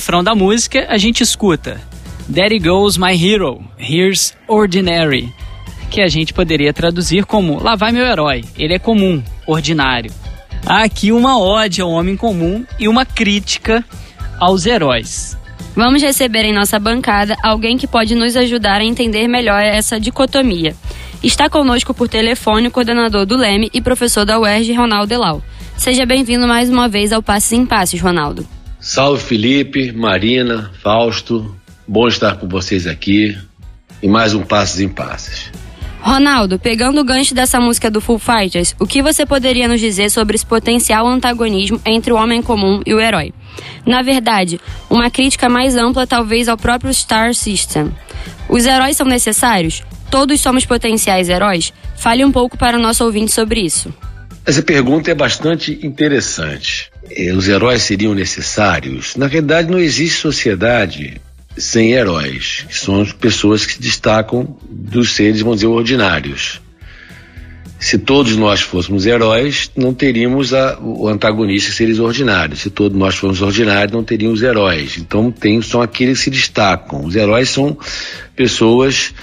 Refrão 0.04 0.22
da 0.22 0.36
música, 0.36 0.86
a 0.90 0.98
gente 0.98 1.24
escuta 1.24 1.80
There 2.32 2.60
Goes 2.60 2.98
My 2.98 3.14
Hero, 3.14 3.64
Here's 3.80 4.36
Ordinary, 4.50 5.34
que 5.90 6.02
a 6.02 6.10
gente 6.10 6.34
poderia 6.34 6.74
traduzir 6.74 7.24
como 7.24 7.64
Lá 7.64 7.78
vai 7.78 7.94
meu 7.94 8.06
herói, 8.06 8.44
ele 8.58 8.74
é 8.74 8.80
comum, 8.80 9.24
ordinário. 9.48 10.12
Há 10.66 10.84
aqui 10.84 11.14
uma 11.14 11.40
ode 11.40 11.82
ao 11.82 11.90
homem 11.90 12.18
comum 12.18 12.66
e 12.78 12.90
uma 12.90 13.06
crítica 13.06 13.82
aos 14.42 14.66
heróis. 14.66 15.38
Vamos 15.74 16.02
receber 16.02 16.44
em 16.44 16.54
nossa 16.54 16.78
bancada 16.78 17.38
alguém 17.42 17.78
que 17.78 17.88
pode 17.88 18.14
nos 18.14 18.36
ajudar 18.36 18.82
a 18.82 18.86
entender 18.86 19.30
melhor 19.30 19.64
essa 19.64 20.02
dicotomia. 20.02 20.76
Está 21.24 21.50
conosco 21.50 21.94
por 21.94 22.10
telefone 22.10 22.68
o 22.68 22.72
coordenador 22.72 23.26
do 23.26 23.38
Leme 23.38 23.70
e 23.74 23.82
professor 23.82 24.26
da 24.26 24.38
UERJ, 24.38 24.74
Ronaldo 24.74 25.14
Elau. 25.14 25.42
Seja 25.78 26.06
bem-vindo 26.06 26.46
mais 26.46 26.70
uma 26.70 26.90
vez 26.90 27.14
ao 27.14 27.24
Passes 27.24 27.54
em 27.54 27.66
Passes, 27.66 28.02
Ronaldo. 28.02 28.46
Salve 28.84 29.24
Felipe, 29.24 29.94
Marina, 29.94 30.70
Fausto, 30.82 31.56
Bom 31.88 32.06
estar 32.06 32.36
com 32.36 32.50
vocês 32.50 32.86
aqui 32.86 33.38
e 34.02 34.10
mais 34.10 34.34
um 34.34 34.44
Passos 34.44 34.82
em 34.82 34.90
Passos. 34.90 35.50
Ronaldo, 36.02 36.60
pegando 36.60 37.00
o 37.00 37.04
gancho 37.06 37.34
dessa 37.34 37.62
música 37.62 37.90
do 37.90 38.02
Full 38.02 38.20
Fighters, 38.20 38.76
o 38.78 38.86
que 38.86 39.02
você 39.02 39.26
poderia 39.26 39.70
nos 39.70 39.80
dizer 39.80 40.12
sobre 40.12 40.36
esse 40.36 40.46
potencial 40.46 41.08
antagonismo 41.08 41.80
entre 41.86 42.12
o 42.12 42.18
homem 42.18 42.42
comum 42.42 42.82
e 42.86 42.94
o 42.94 43.00
herói? 43.00 43.34
Na 43.86 44.02
verdade, 44.02 44.60
uma 44.90 45.10
crítica 45.10 45.48
mais 45.48 45.78
ampla 45.78 46.06
talvez 46.06 46.50
ao 46.50 46.58
próprio 46.58 46.94
Star 46.94 47.34
System. 47.34 47.90
Os 48.50 48.66
heróis 48.66 48.98
são 48.98 49.08
necessários? 49.08 49.82
Todos 50.12 50.42
somos 50.42 50.66
potenciais 50.66 51.30
heróis? 51.30 51.72
Fale 51.96 52.26
um 52.26 52.34
pouco 52.34 52.58
para 52.58 52.78
o 52.78 52.82
nosso 52.82 53.06
ouvinte 53.06 53.32
sobre 53.32 53.62
isso. 53.62 53.94
Essa 54.46 54.62
pergunta 54.62 55.10
é 55.10 55.16
bastante 55.16 55.80
interessante. 55.84 56.92
Eh, 57.10 57.32
os 57.32 57.48
heróis 57.48 57.84
seriam 57.84 58.14
necessários? 58.14 59.16
Na 59.16 59.28
verdade, 59.28 59.72
não 59.72 59.80
existe 59.80 60.20
sociedade 60.20 61.22
sem 61.58 61.94
heróis, 61.94 62.66
que 62.68 62.78
são 62.78 63.02
as 63.02 63.14
pessoas 63.14 63.66
que 63.66 63.74
se 63.74 63.82
destacam 63.82 64.58
dos 64.70 65.14
seres, 65.14 65.42
vamos 65.42 65.58
dizer, 65.58 65.68
ordinários. 65.68 66.62
Se 67.80 67.98
todos 67.98 68.36
nós 68.38 68.62
fôssemos 68.62 69.06
heróis, 69.06 69.70
não 69.76 69.94
teríamos 69.94 70.54
a, 70.54 70.80
o 70.80 71.08
antagonista 71.08 71.72
seres 71.72 72.00
ordinários. 72.00 72.62
Se 72.62 72.70
todos 72.70 72.98
nós 72.98 73.16
fôssemos 73.16 73.42
ordinários, 73.42 73.92
não 73.92 74.04
teríamos 74.04 74.42
heróis. 74.42 74.98
Então 74.98 75.30
tem, 75.30 75.62
são 75.62 75.82
aqueles 75.82 76.20
que 76.20 76.24
se 76.26 76.30
destacam. 76.30 77.04
Os 77.04 77.16
heróis 77.16 77.50
são 77.50 77.78
pessoas 78.36 79.14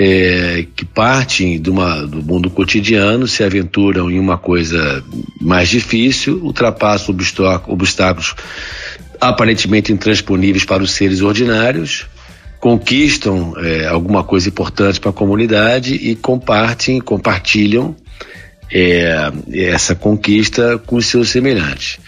é, 0.00 0.64
que 0.76 0.84
partem 0.84 1.60
do 1.60 1.74
mundo 1.74 2.48
cotidiano, 2.48 3.26
se 3.26 3.42
aventuram 3.42 4.08
em 4.08 4.20
uma 4.20 4.38
coisa 4.38 5.02
mais 5.40 5.68
difícil, 5.68 6.40
ultrapassam 6.40 7.12
obstáculos 7.66 8.36
aparentemente 9.20 9.92
intransponíveis 9.92 10.64
para 10.64 10.84
os 10.84 10.92
seres 10.92 11.20
ordinários, 11.20 12.06
conquistam 12.60 13.54
é, 13.58 13.86
alguma 13.86 14.22
coisa 14.22 14.48
importante 14.48 15.00
para 15.00 15.10
a 15.10 15.12
comunidade 15.12 15.94
e 15.94 16.14
compartilham, 16.14 17.00
compartilham 17.00 17.96
é, 18.72 19.32
essa 19.52 19.96
conquista 19.96 20.78
com 20.78 20.94
os 20.94 21.06
seus 21.06 21.30
semelhantes. 21.30 21.98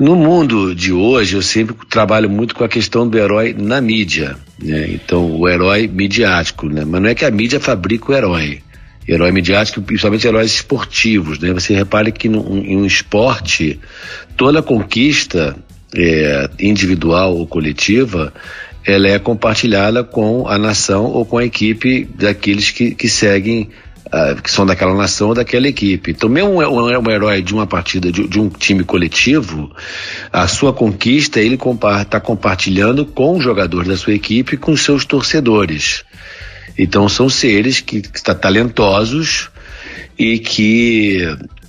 No 0.00 0.16
mundo 0.16 0.74
de 0.74 0.94
hoje, 0.94 1.36
eu 1.36 1.42
sempre 1.42 1.76
trabalho 1.86 2.30
muito 2.30 2.54
com 2.54 2.64
a 2.64 2.68
questão 2.70 3.06
do 3.06 3.18
herói 3.18 3.52
na 3.52 3.82
mídia. 3.82 4.34
Né? 4.58 4.92
Então, 4.94 5.38
o 5.38 5.46
herói 5.46 5.86
midiático. 5.86 6.70
Né? 6.70 6.86
Mas 6.86 7.02
não 7.02 7.10
é 7.10 7.14
que 7.14 7.22
a 7.22 7.30
mídia 7.30 7.60
fabrica 7.60 8.10
o 8.10 8.14
herói. 8.14 8.62
Herói 9.06 9.30
midiático, 9.30 9.82
principalmente 9.82 10.26
heróis 10.26 10.52
esportivos. 10.52 11.38
Né? 11.38 11.52
Você 11.52 11.74
repare 11.74 12.12
que 12.12 12.28
em 12.28 12.78
um 12.78 12.86
esporte, 12.86 13.78
toda 14.38 14.62
conquista 14.62 15.54
é, 15.94 16.48
individual 16.58 17.36
ou 17.36 17.46
coletiva, 17.46 18.32
ela 18.86 19.06
é 19.06 19.18
compartilhada 19.18 20.02
com 20.02 20.48
a 20.48 20.56
nação 20.56 21.04
ou 21.04 21.26
com 21.26 21.36
a 21.36 21.44
equipe 21.44 22.08
daqueles 22.14 22.70
que, 22.70 22.94
que 22.94 23.06
seguem, 23.06 23.68
uh, 24.12 24.40
que 24.40 24.50
são 24.50 24.66
daquela 24.66 24.94
nação 24.94 25.28
ou 25.28 25.34
daquela 25.34 25.68
equipe. 25.68 26.10
Então, 26.10 26.28
mesmo 26.28 26.50
um, 26.50 26.60
um, 26.60 26.98
um 26.98 27.10
herói 27.10 27.42
de 27.42 27.54
uma 27.54 27.66
partida, 27.66 28.10
de, 28.10 28.26
de, 28.26 28.40
um 28.40 28.48
time 28.48 28.84
coletivo, 28.84 29.74
a 30.32 30.46
sua 30.46 30.72
conquista 30.72 31.40
ele 31.40 31.54
está 31.54 31.64
compa 31.64 32.20
compartilhando 32.20 33.04
com 33.04 33.36
os 33.36 33.44
jogadores 33.44 33.88
da 33.88 33.96
sua 33.96 34.14
equipe 34.14 34.56
com 34.56 34.72
os 34.72 34.82
seus 34.82 35.04
torcedores. 35.04 36.04
Então, 36.76 37.08
são 37.08 37.28
seres 37.28 37.80
que, 37.80 38.00
que 38.02 38.16
estão 38.16 38.34
talentosos 38.34 39.50
e 40.18 40.38
que 40.38 41.26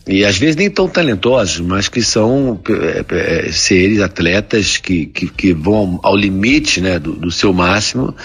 e 0.08 0.26
às 0.26 0.38
vezes 0.38 0.56
nem 0.56 0.70
tão 0.70 0.88
talentosos, 0.88 1.60
mas 1.60 1.88
que 1.88 2.02
são 2.02 2.60
é, 2.70 3.46
é, 3.48 3.52
seres, 3.52 4.02
atletas 4.02 4.78
que, 4.78 5.06
que, 5.06 5.28
que, 5.28 5.54
vão 5.54 6.00
ao 6.02 6.16
limite 6.16 6.82
né, 6.82 6.98
do, 6.98 7.14
do 7.14 7.30
seu 7.30 7.54
máximo, 7.54 8.16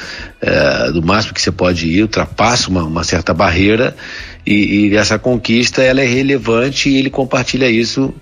é, 0.41 0.91
do 0.91 1.03
máximo 1.03 1.35
que 1.35 1.43
você 1.43 1.53
pode 1.53 1.87
ir, 1.87 2.03
ultrapassa 2.03 2.71
uma, 2.71 2.83
uma 2.83 3.05
certa 3.05 3.35
barreira 3.35 3.95
e, 4.47 4.89
e, 4.89 4.97
essa 4.97 5.19
conquista 5.19 5.83
ela 5.83 6.01
é 6.01 6.07
relevante 6.07 6.89
e 6.89 6.97
ele 6.97 7.11
compartilha 7.11 7.69
isso, 7.69 8.15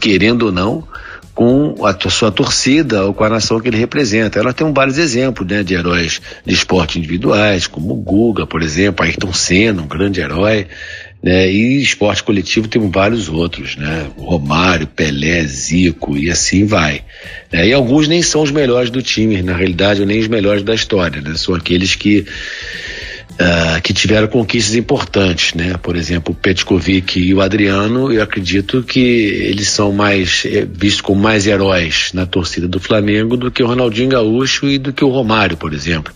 querendo 0.00 0.46
ou 0.46 0.52
não, 0.52 0.88
com 1.34 1.86
a 1.86 1.96
sua 2.10 2.32
torcida 2.32 3.04
ou 3.04 3.14
com 3.14 3.22
a 3.22 3.28
nação 3.28 3.60
que 3.60 3.68
ele 3.68 3.76
representa. 3.76 4.40
Ela 4.40 4.52
tem 4.52 4.72
vários 4.72 4.98
exemplos 4.98 5.46
né, 5.46 5.62
de 5.62 5.74
heróis 5.74 6.20
de 6.44 6.54
esporte 6.54 6.98
individuais, 6.98 7.66
como 7.66 7.92
o 7.92 7.96
Guga, 7.96 8.44
por 8.44 8.62
exemplo, 8.62 9.04
Ayrton 9.04 9.32
Senna, 9.32 9.82
um 9.82 9.86
grande 9.86 10.20
herói. 10.20 10.66
Né? 11.22 11.50
E 11.50 11.82
esporte 11.82 12.22
coletivo 12.22 12.68
tem 12.68 12.88
vários 12.90 13.28
outros, 13.28 13.76
né? 13.76 14.08
Romário, 14.16 14.86
Pelé, 14.86 15.44
Zico 15.44 16.16
e 16.16 16.30
assim 16.30 16.64
vai. 16.64 17.02
Né? 17.52 17.68
E 17.68 17.72
alguns 17.72 18.06
nem 18.06 18.22
são 18.22 18.42
os 18.42 18.50
melhores 18.50 18.88
do 18.90 19.02
time, 19.02 19.42
na 19.42 19.56
realidade, 19.56 20.04
nem 20.06 20.20
os 20.20 20.28
melhores 20.28 20.62
da 20.62 20.74
história, 20.74 21.20
né? 21.20 21.34
São 21.36 21.54
aqueles 21.54 21.94
que 21.96 22.24
Uh, 23.34 23.80
que 23.82 23.94
tiveram 23.94 24.26
conquistas 24.26 24.74
importantes, 24.74 25.54
né? 25.54 25.76
Por 25.80 25.94
exemplo, 25.94 26.32
o 26.32 26.36
Petkovic 26.36 27.20
e 27.20 27.32
o 27.32 27.40
Adriano, 27.40 28.12
eu 28.12 28.20
acredito 28.20 28.82
que 28.82 28.98
eles 28.98 29.68
são 29.68 29.92
mais 29.92 30.42
é, 30.44 30.64
vistos 30.64 31.02
como 31.02 31.22
mais 31.22 31.46
heróis 31.46 32.10
na 32.12 32.26
torcida 32.26 32.66
do 32.66 32.80
Flamengo 32.80 33.36
do 33.36 33.48
que 33.48 33.62
o 33.62 33.66
Ronaldinho 33.68 34.08
Gaúcho 34.08 34.66
e 34.66 34.76
do 34.76 34.92
que 34.92 35.04
o 35.04 35.08
Romário, 35.08 35.56
por 35.56 35.72
exemplo, 35.72 36.12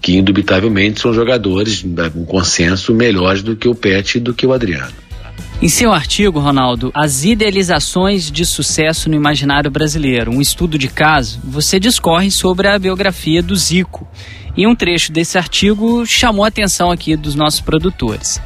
que 0.00 0.16
indubitavelmente 0.16 1.00
são 1.00 1.12
jogadores, 1.12 1.84
um 2.14 2.24
consenso, 2.24 2.94
melhores 2.94 3.42
do 3.42 3.56
que 3.56 3.66
o 3.66 3.74
Pet 3.74 4.18
e 4.18 4.20
do 4.20 4.32
que 4.32 4.46
o 4.46 4.52
Adriano. 4.52 4.92
Em 5.62 5.68
seu 5.68 5.92
artigo, 5.92 6.40
Ronaldo, 6.40 6.90
As 6.92 7.24
Idealizações 7.24 8.32
de 8.32 8.44
Sucesso 8.44 9.08
no 9.08 9.14
Imaginário 9.14 9.70
Brasileiro, 9.70 10.32
um 10.32 10.40
estudo 10.40 10.76
de 10.76 10.88
caso, 10.88 11.40
você 11.44 11.78
discorre 11.78 12.32
sobre 12.32 12.66
a 12.66 12.76
biografia 12.76 13.40
do 13.40 13.54
Zico. 13.54 14.04
E 14.56 14.66
um 14.66 14.74
trecho 14.74 15.12
desse 15.12 15.38
artigo 15.38 16.04
chamou 16.04 16.44
a 16.44 16.48
atenção 16.48 16.90
aqui 16.90 17.16
dos 17.16 17.34
nossos 17.34 17.60
produtores. 17.60 18.40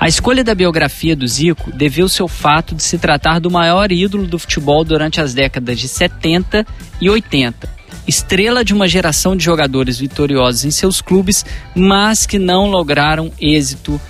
A 0.00 0.08
escolha 0.08 0.42
da 0.42 0.54
biografia 0.54 1.14
do 1.14 1.26
Zico 1.26 1.70
deveu-se 1.70 2.20
ao 2.20 2.28
fato 2.28 2.74
de 2.74 2.82
se 2.82 2.98
tratar 2.98 3.38
do 3.38 3.50
maior 3.50 3.92
ídolo 3.92 4.26
do 4.26 4.38
futebol 4.38 4.82
durante 4.82 5.20
as 5.20 5.32
décadas 5.32 5.78
de 5.78 5.86
70 5.88 6.66
e 7.00 7.08
80 7.08 7.82
estrela 8.06 8.64
de 8.64 8.74
uma 8.74 8.88
geração 8.88 9.36
de 9.36 9.44
jogadores 9.44 9.98
vitoriosos 9.98 10.64
em 10.64 10.70
seus 10.70 11.00
clubes, 11.00 11.44
mas 11.74 12.26
que 12.26 12.38
não 12.38 12.66
lograram 12.66 13.30
êxito 13.40 14.00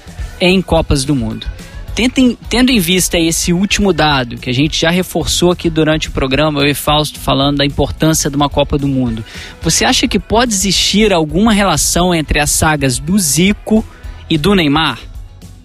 em 0.40 0.60
Copas 0.62 1.04
do 1.04 1.14
Mundo. 1.14 1.46
Tentem, 1.94 2.38
tendo 2.48 2.70
em 2.70 2.80
vista 2.80 3.18
esse 3.18 3.52
último 3.52 3.92
dado, 3.92 4.38
que 4.38 4.48
a 4.48 4.52
gente 4.52 4.80
já 4.80 4.90
reforçou 4.90 5.50
aqui 5.50 5.68
durante 5.68 6.08
o 6.08 6.12
programa, 6.12 6.60
eu 6.60 6.66
e 6.66 6.74
Fausto 6.74 7.20
falando 7.20 7.58
da 7.58 7.66
importância 7.66 8.30
de 8.30 8.36
uma 8.36 8.48
Copa 8.48 8.78
do 8.78 8.88
Mundo, 8.88 9.22
você 9.60 9.84
acha 9.84 10.08
que 10.08 10.18
pode 10.18 10.54
existir 10.54 11.12
alguma 11.12 11.52
relação 11.52 12.14
entre 12.14 12.40
as 12.40 12.50
sagas 12.50 12.98
do 12.98 13.18
Zico 13.18 13.84
e 14.30 14.38
do 14.38 14.54
Neymar? 14.54 14.98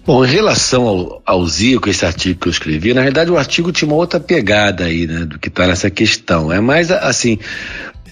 Bom, 0.04 0.24
em 0.24 0.28
relação 0.28 0.86
ao, 0.86 1.22
ao 1.24 1.46
Zico, 1.46 1.88
esse 1.88 2.04
artigo 2.04 2.40
que 2.40 2.48
eu 2.48 2.52
escrevi, 2.52 2.92
na 2.92 3.02
verdade 3.02 3.30
o 3.30 3.38
artigo 3.38 3.72
tinha 3.72 3.88
uma 3.88 3.96
outra 3.96 4.20
pegada 4.20 4.84
aí, 4.84 5.06
né, 5.06 5.24
do 5.24 5.38
que 5.38 5.48
está 5.48 5.66
nessa 5.66 5.88
questão. 5.88 6.52
É 6.52 6.60
mais 6.60 6.90
assim, 6.90 7.38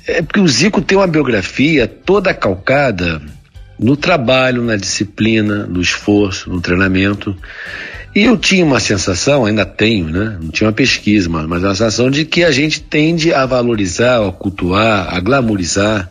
é 0.07 0.23
porque 0.23 0.41
o 0.41 0.49
Zico 0.49 0.81
tem 0.81 0.97
uma 0.97 1.07
biografia 1.07 1.87
toda 1.87 2.33
calcada 2.33 3.21
no 3.79 3.95
trabalho, 3.95 4.63
na 4.63 4.77
disciplina, 4.77 5.67
no 5.67 5.81
esforço, 5.83 6.49
no 6.49 6.61
treinamento. 6.61 7.37
E 8.17 8.25
eu 8.25 8.39
tinha 8.39 8.65
uma 8.65 8.81
sensação, 8.81 9.45
ainda 9.45 9.67
tenho, 9.67 10.09
né? 10.09 10.39
Não 10.41 10.49
tinha 10.49 10.67
uma 10.67 10.73
pesquisa, 10.73 11.29
mas, 11.29 11.45
mas 11.47 11.63
uma 11.63 11.75
sensação 11.75 12.11
de 12.11 12.25
que 12.25 12.43
a 12.45 12.51
gente 12.51 12.81
tende 12.81 13.31
a 13.31 13.45
valorizar, 13.45 14.27
a 14.27 14.33
cultuar, 14.33 15.15
a 15.15 15.21
glamorizar 15.21 16.11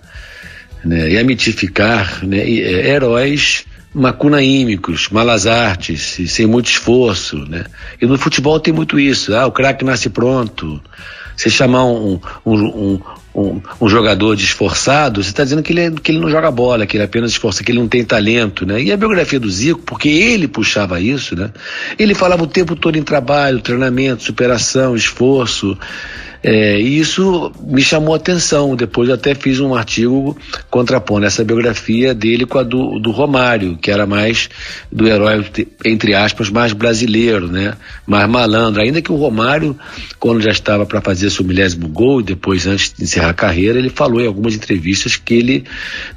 né? 0.83 1.09
e 1.09 1.17
a 1.17 1.23
mitificar 1.23 2.23
né? 2.23 2.47
É, 2.47 2.91
heróis 2.91 3.65
macunaímicos, 3.91 5.09
malas 5.09 5.47
artes, 5.47 6.19
sem 6.27 6.45
muito 6.45 6.69
esforço, 6.69 7.37
né? 7.49 7.65
E 7.99 8.05
no 8.05 8.19
futebol 8.19 8.59
tem 8.59 8.71
muito 8.71 8.99
isso. 8.99 9.35
Ah, 9.35 9.47
o 9.47 9.51
craque 9.51 9.83
nasce 9.83 10.07
pronto. 10.07 10.79
Você 11.35 11.49
chamar 11.49 11.85
um, 11.85 12.19
um, 12.45 12.53
um, 12.55 13.01
um, 13.35 13.61
um 13.81 13.89
jogador 13.89 14.33
esforçado, 14.35 15.21
você 15.21 15.29
está 15.29 15.43
dizendo 15.43 15.61
que 15.61 15.73
ele, 15.73 15.81
é, 15.81 15.91
que 15.91 16.11
ele 16.11 16.19
não 16.19 16.29
joga 16.29 16.49
bola, 16.49 16.85
que 16.85 16.95
ele 16.95 17.03
apenas 17.03 17.31
esforça, 17.31 17.63
que 17.63 17.71
ele 17.71 17.79
não 17.79 17.87
tem 17.87 18.03
talento, 18.03 18.65
né? 18.65 18.81
E 18.81 18.91
a 18.91 18.97
biografia 18.97 19.39
do 19.39 19.49
Zico, 19.49 19.81
porque 19.85 20.07
ele 20.07 20.47
puxava 20.47 20.99
isso, 21.01 21.35
né? 21.35 21.51
Ele 21.99 22.15
falava 22.15 22.43
o 22.43 22.47
tempo 22.47 22.75
todo 22.75 22.97
em 22.97 23.03
trabalho, 23.03 23.59
treinamento, 23.59 24.23
superação, 24.23 24.95
esforço. 24.95 25.77
É, 26.47 26.79
e 26.79 26.99
isso 26.99 27.51
me 27.59 27.81
chamou 27.81 28.13
a 28.13 28.17
atenção. 28.17 28.75
Depois 28.75 29.09
até 29.09 29.33
fiz 29.33 29.59
um 29.59 29.73
artigo 29.73 30.37
contrapondo 30.69 31.25
essa 31.25 31.43
biografia 31.43 32.13
dele 32.13 32.45
com 32.45 32.59
a 32.59 32.63
do, 32.63 32.99
do 32.99 33.09
Romário, 33.09 33.75
que 33.81 33.89
era 33.89 34.05
mais 34.05 34.47
do 34.91 35.07
herói, 35.07 35.43
entre 35.83 36.13
aspas, 36.13 36.51
mais 36.51 36.71
brasileiro, 36.71 37.47
né? 37.47 37.73
mais 38.05 38.29
malandro. 38.29 38.83
Ainda 38.83 39.01
que 39.01 39.11
o 39.11 39.15
Romário, 39.15 39.75
quando 40.19 40.39
já 40.39 40.51
estava 40.51 40.85
para 40.85 41.01
fazer 41.01 41.31
seu 41.31 41.43
milésimo 41.43 41.87
gol, 41.87 42.21
depois 42.21 42.67
antes 42.67 42.93
de 42.95 43.05
encerrar 43.05 43.24
a 43.29 43.33
carreira, 43.33 43.79
ele 43.79 43.89
falou 43.89 44.21
em 44.21 44.27
algumas 44.27 44.55
entrevistas 44.55 45.15
que 45.15 45.33
ele 45.33 45.63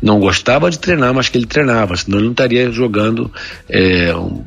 não 0.02 0.18
gostava 0.20 0.70
de 0.70 0.78
treinar, 0.78 1.12
mas 1.14 1.28
que 1.28 1.38
ele 1.38 1.46
treinava, 1.46 1.96
senão 1.96 2.18
ele 2.18 2.26
não 2.26 2.32
estaria 2.32 2.70
jogando 2.70 3.32
é, 3.68 4.14
um, 4.14 4.44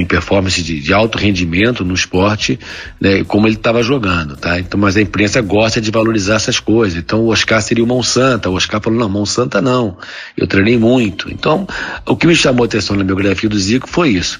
um 0.00 0.04
performance 0.04 0.62
de, 0.62 0.80
de, 0.80 0.92
alto 0.92 1.18
rendimento 1.18 1.84
no 1.84 1.94
esporte, 1.94 2.58
né, 3.00 3.24
como 3.24 3.46
ele 3.46 3.56
estava 3.56 3.82
jogando, 3.82 4.36
tá? 4.36 4.58
Então, 4.58 4.78
mas 4.78 4.96
a 4.96 5.00
imprensa 5.00 5.40
gosta 5.40 5.80
de 5.80 5.90
valorizar 5.90 6.36
essas 6.36 6.60
coisas. 6.60 6.98
Então 6.98 7.20
o 7.20 7.28
Oscar 7.28 7.60
seria 7.62 7.84
o 7.84 7.86
Monsanta. 7.86 8.50
O 8.50 8.54
Oscar 8.54 8.80
falou, 8.80 8.98
não, 8.98 9.08
Monsanta 9.08 9.60
não. 9.60 9.96
Eu 10.36 10.46
treinei 10.46 10.78
muito. 10.78 11.30
Então, 11.30 11.66
o 12.06 12.16
que 12.16 12.26
me 12.26 12.34
chamou 12.34 12.64
a 12.64 12.66
atenção 12.66 12.96
na 12.96 13.04
biografia 13.04 13.48
do 13.48 13.58
Zico 13.58 13.88
foi 13.88 14.10
isso. 14.10 14.38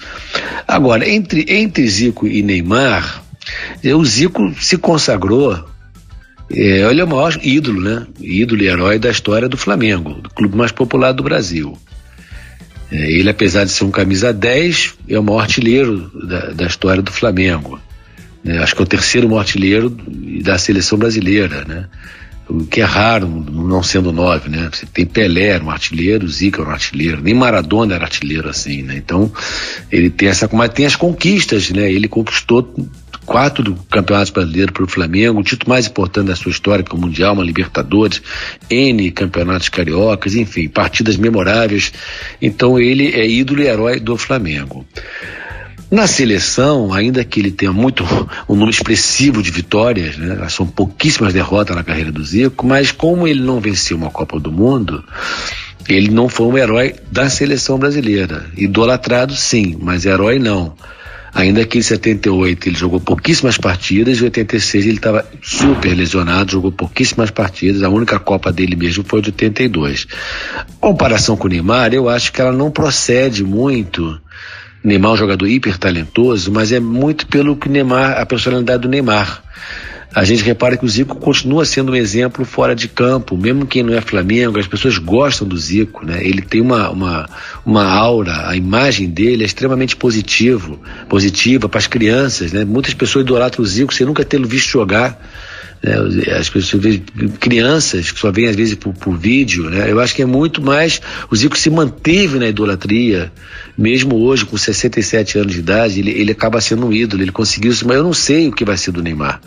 Agora, 0.66 1.08
entre, 1.08 1.46
entre 1.48 1.86
Zico 1.86 2.26
e 2.26 2.42
Neymar, 2.42 3.22
o 3.84 4.04
Zico 4.04 4.54
se 4.60 4.78
consagrou 4.78 5.73
é, 6.54 6.88
ele 6.88 7.00
é 7.00 7.04
o 7.04 7.08
maior 7.08 7.36
ídolo, 7.42 7.80
né? 7.80 8.06
Ídolo 8.20 8.62
e 8.62 8.68
herói 8.68 8.98
da 8.98 9.10
história 9.10 9.48
do 9.48 9.56
Flamengo, 9.56 10.14
do 10.14 10.30
clube 10.30 10.56
mais 10.56 10.70
popular 10.70 11.12
do 11.12 11.22
Brasil. 11.22 11.76
É, 12.92 13.10
ele, 13.10 13.28
apesar 13.28 13.64
de 13.64 13.72
ser 13.72 13.84
um 13.84 13.90
camisa 13.90 14.32
10, 14.32 14.94
é 15.08 15.18
o 15.18 15.22
maior 15.22 15.40
artilheiro 15.40 16.10
da, 16.26 16.50
da 16.50 16.66
história 16.66 17.02
do 17.02 17.10
Flamengo. 17.10 17.80
É, 18.44 18.58
acho 18.58 18.76
que 18.76 18.82
é 18.82 18.84
o 18.84 18.88
terceiro 18.88 19.28
maior 19.28 19.40
artilheiro 19.40 19.90
da 20.42 20.56
seleção 20.56 20.96
brasileira, 20.96 21.64
né? 21.64 21.86
O 22.46 22.66
que 22.66 22.82
é 22.82 22.84
raro, 22.84 23.26
não 23.26 23.82
sendo 23.82 24.12
nove, 24.12 24.50
né? 24.50 24.68
Você 24.70 24.84
tem 24.84 25.06
Pelé, 25.06 25.58
um 25.60 25.70
artilheiro, 25.70 26.28
Zica 26.28 26.62
um 26.62 26.70
artilheiro, 26.70 27.22
nem 27.22 27.32
Maradona 27.32 27.94
era 27.94 28.04
artilheiro 28.04 28.48
assim, 28.48 28.82
né? 28.82 28.96
Então, 28.96 29.32
ele 29.90 30.10
tem 30.10 30.28
essa, 30.28 30.48
mas 30.52 30.68
tem 30.68 30.84
as 30.84 30.94
conquistas, 30.94 31.70
né? 31.70 31.90
Ele 31.90 32.06
conquistou 32.06 32.70
quatro 33.24 33.76
campeonatos 33.90 34.30
brasileiros 34.30 34.72
para 34.72 34.84
o 34.84 34.88
Flamengo, 34.88 35.40
o 35.40 35.44
título 35.44 35.70
mais 35.70 35.86
importante 35.86 36.28
da 36.28 36.36
sua 36.36 36.50
história, 36.50 36.84
que 36.84 36.94
é 36.94 36.98
o 36.98 37.00
Mundial, 37.00 37.34
uma 37.34 37.44
Libertadores, 37.44 38.22
N 38.70 39.10
campeonatos 39.10 39.68
cariocas, 39.68 40.34
enfim, 40.34 40.68
partidas 40.68 41.16
memoráveis. 41.16 41.92
Então 42.40 42.78
ele 42.78 43.08
é 43.08 43.26
ídolo 43.28 43.62
e 43.62 43.66
herói 43.66 44.00
do 44.00 44.16
Flamengo. 44.16 44.86
Na 45.90 46.06
seleção, 46.06 46.92
ainda 46.92 47.24
que 47.24 47.38
ele 47.38 47.50
tenha 47.50 47.72
muito 47.72 48.04
um 48.48 48.54
número 48.54 48.70
expressivo 48.70 49.42
de 49.42 49.50
vitórias, 49.50 50.16
né, 50.16 50.48
são 50.48 50.66
pouquíssimas 50.66 51.32
derrotas 51.32 51.76
na 51.76 51.84
carreira 51.84 52.10
do 52.10 52.24
Zico, 52.24 52.66
mas 52.66 52.90
como 52.90 53.28
ele 53.28 53.40
não 53.40 53.60
venceu 53.60 53.96
uma 53.96 54.10
Copa 54.10 54.40
do 54.40 54.50
Mundo, 54.50 55.04
ele 55.88 56.10
não 56.10 56.28
foi 56.28 56.46
um 56.46 56.58
herói 56.58 56.94
da 57.12 57.28
seleção 57.28 57.78
brasileira. 57.78 58.46
Idolatrado, 58.56 59.36
sim, 59.36 59.76
mas 59.80 60.04
herói 60.04 60.38
não. 60.38 60.74
Ainda 61.34 61.64
que 61.64 61.78
em 61.78 61.82
78 61.82 62.68
ele 62.68 62.76
jogou 62.76 63.00
pouquíssimas 63.00 63.58
partidas, 63.58 64.20
em 64.20 64.24
86 64.24 64.86
ele 64.86 64.96
estava 64.96 65.26
super 65.42 65.92
lesionado, 65.92 66.52
jogou 66.52 66.70
pouquíssimas 66.70 67.30
partidas, 67.30 67.82
a 67.82 67.88
única 67.88 68.20
Copa 68.20 68.52
dele 68.52 68.76
mesmo 68.76 69.04
foi 69.04 69.20
de 69.20 69.30
82. 69.30 70.06
Comparação 70.80 71.36
com 71.36 71.46
o 71.46 71.50
Neymar, 71.50 71.92
eu 71.92 72.08
acho 72.08 72.32
que 72.32 72.40
ela 72.40 72.52
não 72.52 72.70
procede 72.70 73.42
muito. 73.42 74.20
Neymar 74.82 75.10
é 75.10 75.14
um 75.14 75.16
jogador 75.16 75.46
hiper 75.48 75.76
talentoso, 75.76 76.52
mas 76.52 76.70
é 76.70 76.78
muito 76.78 77.26
pelo 77.26 77.56
que 77.56 77.68
Neymar, 77.68 78.20
a 78.20 78.24
personalidade 78.24 78.82
do 78.82 78.88
Neymar 78.88 79.42
a 80.14 80.22
gente 80.22 80.44
repara 80.44 80.76
que 80.76 80.84
o 80.84 80.88
Zico 80.88 81.16
continua 81.16 81.64
sendo 81.64 81.90
um 81.90 81.96
exemplo 81.96 82.44
fora 82.44 82.74
de 82.74 82.86
campo, 82.86 83.36
mesmo 83.36 83.66
quem 83.66 83.82
não 83.82 83.92
é 83.92 84.00
Flamengo, 84.00 84.60
as 84.60 84.66
pessoas 84.66 84.96
gostam 84.96 85.46
do 85.46 85.56
Zico, 85.56 86.06
né? 86.06 86.24
Ele 86.24 86.40
tem 86.40 86.60
uma, 86.60 86.88
uma, 86.88 87.28
uma 87.66 87.84
aura, 87.84 88.48
a 88.48 88.54
imagem 88.54 89.10
dele 89.10 89.42
é 89.42 89.46
extremamente 89.46 89.96
positivo, 89.96 90.78
positiva 91.08 91.68
para 91.68 91.80
as 91.80 91.88
crianças, 91.88 92.52
né? 92.52 92.64
Muitas 92.64 92.94
pessoas 92.94 93.24
idolatram 93.24 93.64
o 93.64 93.66
Zico 93.66 93.92
sem 93.92 94.06
nunca 94.06 94.24
tê-lo 94.24 94.46
visto 94.46 94.68
jogar. 94.68 95.18
Né? 95.84 95.92
As 96.38 96.48
pessoas 96.48 96.98
crianças 97.38 98.10
que 98.10 98.18
só 98.18 98.32
vêm 98.32 98.46
às 98.46 98.56
vezes 98.56 98.74
por, 98.74 98.94
por, 98.94 99.14
vídeo, 99.18 99.68
né? 99.68 99.90
Eu 99.90 100.00
acho 100.00 100.14
que 100.14 100.22
é 100.22 100.26
muito 100.26 100.62
mais. 100.62 100.98
O 101.30 101.36
Zico 101.36 101.58
se 101.58 101.68
manteve 101.68 102.38
na 102.38 102.48
idolatria, 102.48 103.30
mesmo 103.76 104.16
hoje, 104.16 104.46
com 104.46 104.56
67 104.56 105.38
anos 105.38 105.52
de 105.52 105.58
idade, 105.58 106.00
ele, 106.00 106.10
ele 106.10 106.32
acaba 106.32 106.58
sendo 106.58 106.86
um 106.86 106.92
ídolo, 106.92 107.22
ele 107.22 107.30
conseguiu 107.30 107.70
isso, 107.70 107.86
mas 107.86 107.98
eu 107.98 108.02
não 108.02 108.14
sei 108.14 108.48
o 108.48 108.52
que 108.52 108.64
vai 108.64 108.78
ser 108.78 108.92
do 108.92 109.02
Neymar. 109.02 109.42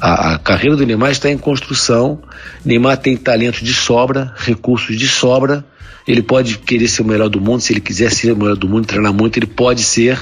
A, 0.00 0.34
a 0.34 0.38
carreira 0.38 0.74
do 0.74 0.86
Neymar 0.86 1.10
está 1.10 1.30
em 1.30 1.36
construção. 1.36 2.22
Neymar 2.64 2.96
tem 2.96 3.14
talento 3.14 3.62
de 3.62 3.74
sobra, 3.74 4.32
recursos 4.38 4.96
de 4.96 5.06
sobra. 5.06 5.62
Ele 6.08 6.22
pode 6.22 6.58
querer 6.58 6.88
ser 6.88 7.02
o 7.02 7.04
melhor 7.04 7.28
do 7.28 7.40
mundo, 7.40 7.60
se 7.60 7.74
ele 7.74 7.80
quiser 7.80 8.10
ser 8.10 8.32
o 8.32 8.36
melhor 8.36 8.56
do 8.56 8.68
mundo, 8.68 8.86
treinar 8.86 9.12
muito, 9.12 9.38
ele 9.38 9.46
pode 9.46 9.82
ser 9.82 10.18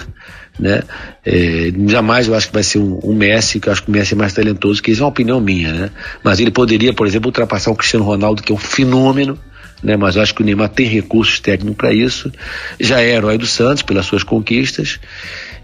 né? 0.59 0.83
É, 1.25 1.73
jamais 1.89 2.29
eu 2.29 2.35
acho 2.35 2.49
que 2.49 2.55
vai 2.55 2.63
ser 2.63 2.79
um, 2.79 3.01
um, 3.03 3.15
Messi, 3.15 3.59
que 3.59 3.69
eu 3.69 3.73
acho 3.73 3.83
que 3.83 3.89
o 3.89 3.93
Messi 3.93 4.15
é 4.15 4.17
mais 4.17 4.33
talentoso, 4.33 4.83
que 4.83 4.91
isso 4.91 5.03
é 5.03 5.05
uma 5.05 5.11
opinião 5.11 5.41
minha, 5.41 5.73
né? 5.73 5.91
Mas 6.23 6.41
ele 6.41 6.51
poderia, 6.51 6.93
por 6.93 7.07
exemplo, 7.07 7.29
ultrapassar 7.29 7.71
o 7.71 7.77
Cristiano 7.77 8.05
Ronaldo, 8.05 8.43
que 8.43 8.53
é 8.53 8.55
um 8.55 8.59
fenômeno, 8.59 9.39
né? 9.83 9.97
Mas 9.97 10.17
eu 10.17 10.23
acho 10.23 10.35
que 10.35 10.43
o 10.43 10.45
Neymar 10.45 10.69
tem 10.69 10.87
recursos 10.87 11.41
técnicos 11.41 11.77
para 11.77 11.93
isso. 11.93 12.31
Já 12.79 13.01
é 13.01 13.11
herói 13.11 13.39
do 13.39 13.47
Santos 13.47 13.83
pelas 13.83 14.07
suas 14.07 14.23
conquistas. 14.23 15.01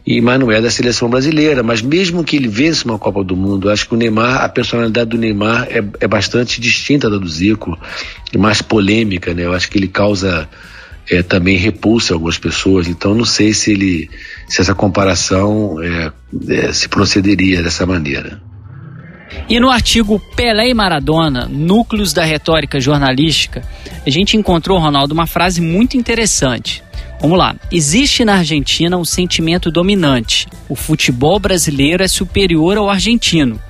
E, 0.06 0.22
mas 0.22 0.40
não 0.40 0.50
é 0.50 0.60
da 0.60 0.70
seleção 0.70 1.08
brasileira. 1.08 1.62
Mas 1.62 1.82
mesmo 1.82 2.24
que 2.24 2.36
ele 2.36 2.48
vença 2.48 2.84
uma 2.84 2.98
Copa 2.98 3.22
do 3.22 3.36
Mundo, 3.36 3.68
eu 3.68 3.72
acho 3.72 3.86
que 3.86 3.94
o 3.94 3.96
Neymar, 3.96 4.42
a 4.42 4.48
personalidade 4.48 5.10
do 5.10 5.18
Neymar 5.18 5.68
é, 5.70 5.84
é 6.00 6.08
bastante 6.08 6.60
distinta 6.60 7.10
da 7.10 7.18
do 7.18 7.28
Zico, 7.28 7.78
mais 8.36 8.62
polêmica, 8.62 9.34
né? 9.34 9.44
Eu 9.44 9.52
acho 9.52 9.70
que 9.70 9.78
ele 9.78 9.86
causa 9.86 10.48
é, 11.10 11.22
também 11.22 11.56
repulsa 11.56 12.14
algumas 12.14 12.38
pessoas. 12.38 12.88
Então 12.88 13.14
não 13.14 13.24
sei 13.24 13.52
se 13.52 13.72
ele, 13.72 14.10
se 14.48 14.60
essa 14.60 14.74
comparação 14.74 15.76
é, 15.82 16.12
é, 16.48 16.72
se 16.72 16.88
procederia 16.88 17.62
dessa 17.62 17.84
maneira. 17.84 18.40
E 19.48 19.60
no 19.60 19.70
artigo 19.70 20.18
Pelé 20.34 20.70
e 20.70 20.74
Maradona, 20.74 21.46
Núcleos 21.46 22.12
da 22.12 22.24
Retórica 22.24 22.80
Jornalística, 22.80 23.62
a 24.06 24.10
gente 24.10 24.36
encontrou, 24.36 24.78
Ronaldo, 24.78 25.12
uma 25.12 25.26
frase 25.26 25.60
muito 25.60 25.96
interessante. 25.96 26.82
Vamos 27.20 27.38
lá. 27.38 27.54
Existe 27.70 28.24
na 28.24 28.36
Argentina 28.36 28.96
um 28.96 29.04
sentimento 29.04 29.70
dominante. 29.70 30.46
O 30.68 30.76
futebol 30.76 31.38
brasileiro 31.38 32.02
é 32.02 32.08
superior 32.08 32.76
ao 32.76 32.88
argentino. 32.88 33.60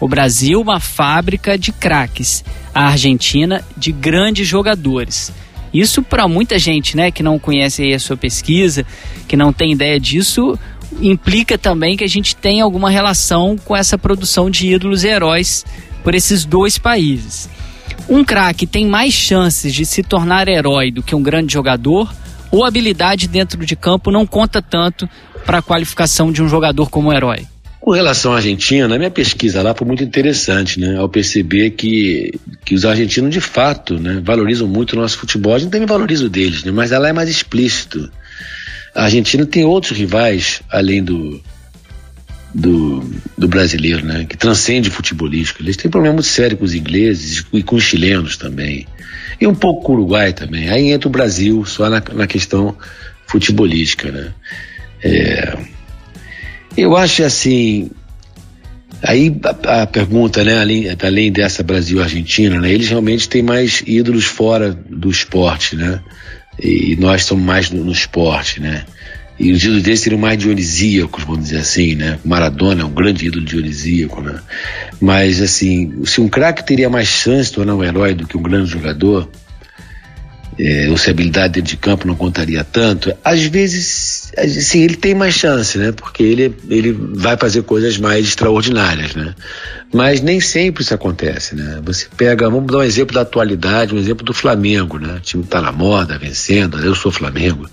O 0.00 0.08
Brasil, 0.08 0.60
uma 0.60 0.80
fábrica 0.80 1.56
de 1.56 1.70
craques. 1.70 2.44
A 2.74 2.86
Argentina, 2.86 3.62
de 3.76 3.92
grandes 3.92 4.46
jogadores. 4.46 5.32
Isso 5.74 6.04
para 6.04 6.28
muita 6.28 6.56
gente, 6.56 6.96
né, 6.96 7.10
que 7.10 7.20
não 7.20 7.36
conhece 7.36 7.92
a 7.92 7.98
sua 7.98 8.16
pesquisa, 8.16 8.86
que 9.26 9.36
não 9.36 9.52
tem 9.52 9.72
ideia 9.72 9.98
disso, 9.98 10.56
implica 11.00 11.58
também 11.58 11.96
que 11.96 12.04
a 12.04 12.08
gente 12.08 12.36
tem 12.36 12.60
alguma 12.60 12.88
relação 12.88 13.56
com 13.64 13.76
essa 13.76 13.98
produção 13.98 14.48
de 14.48 14.72
ídolos 14.72 15.02
e 15.02 15.08
heróis 15.08 15.66
por 16.04 16.14
esses 16.14 16.44
dois 16.44 16.78
países. 16.78 17.50
Um 18.08 18.24
craque 18.24 18.68
tem 18.68 18.86
mais 18.86 19.12
chances 19.12 19.74
de 19.74 19.84
se 19.84 20.04
tornar 20.04 20.46
herói 20.46 20.92
do 20.92 21.02
que 21.02 21.14
um 21.14 21.22
grande 21.22 21.52
jogador, 21.52 22.14
ou 22.52 22.64
habilidade 22.64 23.26
dentro 23.26 23.66
de 23.66 23.74
campo 23.74 24.12
não 24.12 24.24
conta 24.24 24.62
tanto 24.62 25.08
para 25.44 25.58
a 25.58 25.62
qualificação 25.62 26.30
de 26.30 26.40
um 26.40 26.48
jogador 26.48 26.88
como 26.88 27.12
herói? 27.12 27.48
Com 27.84 27.90
relação 27.90 28.32
à 28.32 28.36
Argentina, 28.36 28.86
a 28.86 28.96
minha 28.96 29.10
pesquisa 29.10 29.60
lá 29.60 29.74
foi 29.74 29.86
muito 29.86 30.02
interessante, 30.02 30.80
né? 30.80 30.96
Ao 30.96 31.06
perceber 31.06 31.72
que, 31.72 32.32
que 32.64 32.74
os 32.74 32.86
argentinos, 32.86 33.30
de 33.30 33.42
fato, 33.42 34.00
né, 34.00 34.22
valorizam 34.24 34.66
muito 34.66 34.94
o 34.94 34.96
nosso 34.96 35.18
futebol. 35.18 35.54
A 35.54 35.58
gente 35.58 35.70
também 35.70 35.86
valoriza 35.86 36.24
o 36.24 36.30
deles, 36.30 36.64
né? 36.64 36.72
Mas 36.72 36.92
lá 36.92 37.06
é 37.06 37.12
mais 37.12 37.28
explícito. 37.28 38.10
A 38.94 39.04
Argentina 39.04 39.44
tem 39.44 39.64
outros 39.64 39.98
rivais, 39.98 40.62
além 40.70 41.04
do, 41.04 41.38
do, 42.54 43.04
do 43.36 43.46
brasileiro, 43.48 44.02
né? 44.02 44.24
Que 44.26 44.38
transcende 44.38 44.88
o 44.88 44.92
futebolístico. 44.92 45.60
Eles 45.60 45.76
têm 45.76 45.90
problema 45.90 46.14
muito 46.14 46.26
sério 46.26 46.56
com 46.56 46.64
os 46.64 46.72
ingleses 46.72 47.44
e 47.52 47.62
com 47.62 47.76
os 47.76 47.82
chilenos 47.82 48.38
também. 48.38 48.86
E 49.38 49.46
um 49.46 49.54
pouco 49.54 49.82
com 49.82 49.92
o 49.92 49.96
Uruguai 49.96 50.32
também. 50.32 50.70
Aí 50.70 50.90
entra 50.90 51.06
o 51.06 51.12
Brasil 51.12 51.62
só 51.66 51.90
na, 51.90 52.02
na 52.14 52.26
questão 52.26 52.74
futebolística, 53.26 54.10
né? 54.10 54.32
É 55.02 55.73
eu 56.76 56.96
acho 56.96 57.22
assim. 57.24 57.90
Aí 59.02 59.34
a, 59.66 59.82
a 59.82 59.86
pergunta, 59.86 60.42
né, 60.42 60.58
além, 60.58 60.86
além 61.02 61.30
dessa 61.30 61.62
Brasil-Argentina, 61.62 62.58
né, 62.58 62.72
eles 62.72 62.88
realmente 62.88 63.28
têm 63.28 63.42
mais 63.42 63.82
ídolos 63.86 64.24
fora 64.24 64.72
do 64.72 65.10
esporte, 65.10 65.76
né? 65.76 66.00
E 66.62 66.96
nós 66.96 67.24
somos 67.24 67.44
mais 67.44 67.70
no, 67.70 67.84
no 67.84 67.92
esporte, 67.92 68.60
né? 68.60 68.84
E 69.38 69.50
os 69.50 69.62
ídolos 69.64 69.82
deles 69.82 70.00
seriam 70.00 70.20
mais 70.20 70.38
dionisíacos, 70.38 71.24
vamos 71.24 71.44
dizer 71.44 71.58
assim, 71.58 71.96
né? 71.96 72.18
Maradona 72.24 72.82
é 72.82 72.84
um 72.84 72.90
grande 72.90 73.26
ídolo 73.26 73.44
dionisíaco, 73.44 74.20
né? 74.20 74.38
Mas, 75.00 75.42
assim, 75.42 76.04
se 76.04 76.20
um 76.20 76.28
craque 76.28 76.64
teria 76.64 76.88
mais 76.88 77.08
chance 77.08 77.50
de 77.50 77.56
tornar 77.56 77.74
um 77.74 77.82
herói 77.82 78.14
do 78.14 78.26
que 78.26 78.36
um 78.36 78.42
grande 78.42 78.70
jogador, 78.70 79.28
é, 80.56 80.88
ou 80.88 80.96
se 80.96 81.08
a 81.08 81.12
habilidade 81.12 81.54
dentro 81.54 81.70
de 81.70 81.76
campo 81.76 82.06
não 82.06 82.14
contaria 82.14 82.62
tanto, 82.62 83.12
às 83.24 83.42
vezes, 83.42 84.23
assim, 84.38 84.82
ele 84.82 84.96
tem 84.96 85.14
mais 85.14 85.34
chance, 85.34 85.78
né? 85.78 85.92
Porque 85.92 86.22
ele, 86.22 86.54
ele 86.68 86.92
vai 86.92 87.36
fazer 87.36 87.62
coisas 87.62 87.98
mais 87.98 88.26
extraordinárias, 88.26 89.14
né? 89.14 89.34
Mas 89.92 90.20
nem 90.20 90.40
sempre 90.40 90.82
isso 90.82 90.94
acontece, 90.94 91.54
né? 91.54 91.80
Você 91.84 92.06
pega, 92.16 92.48
vamos 92.48 92.70
dar 92.70 92.78
um 92.78 92.82
exemplo 92.82 93.14
da 93.14 93.22
atualidade, 93.22 93.94
um 93.94 93.98
exemplo 93.98 94.24
do 94.24 94.34
Flamengo, 94.34 94.98
né? 94.98 95.14
O 95.14 95.20
time 95.20 95.44
está 95.44 95.60
na 95.60 95.72
moda, 95.72 96.18
vencendo, 96.18 96.78
eu 96.78 96.94
sou 96.94 97.12
Flamengo. 97.12 97.68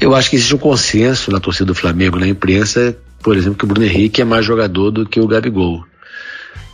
Eu 0.00 0.14
acho 0.14 0.30
que 0.30 0.36
existe 0.36 0.54
um 0.54 0.58
consenso 0.58 1.30
na 1.30 1.40
torcida 1.40 1.66
do 1.66 1.74
Flamengo, 1.74 2.18
na 2.18 2.28
imprensa, 2.28 2.96
por 3.22 3.36
exemplo, 3.36 3.58
que 3.58 3.64
o 3.64 3.68
Bruno 3.68 3.86
Henrique 3.86 4.22
é 4.22 4.24
mais 4.24 4.44
jogador 4.44 4.90
do 4.90 5.06
que 5.06 5.20
o 5.20 5.26
Gabigol. 5.26 5.84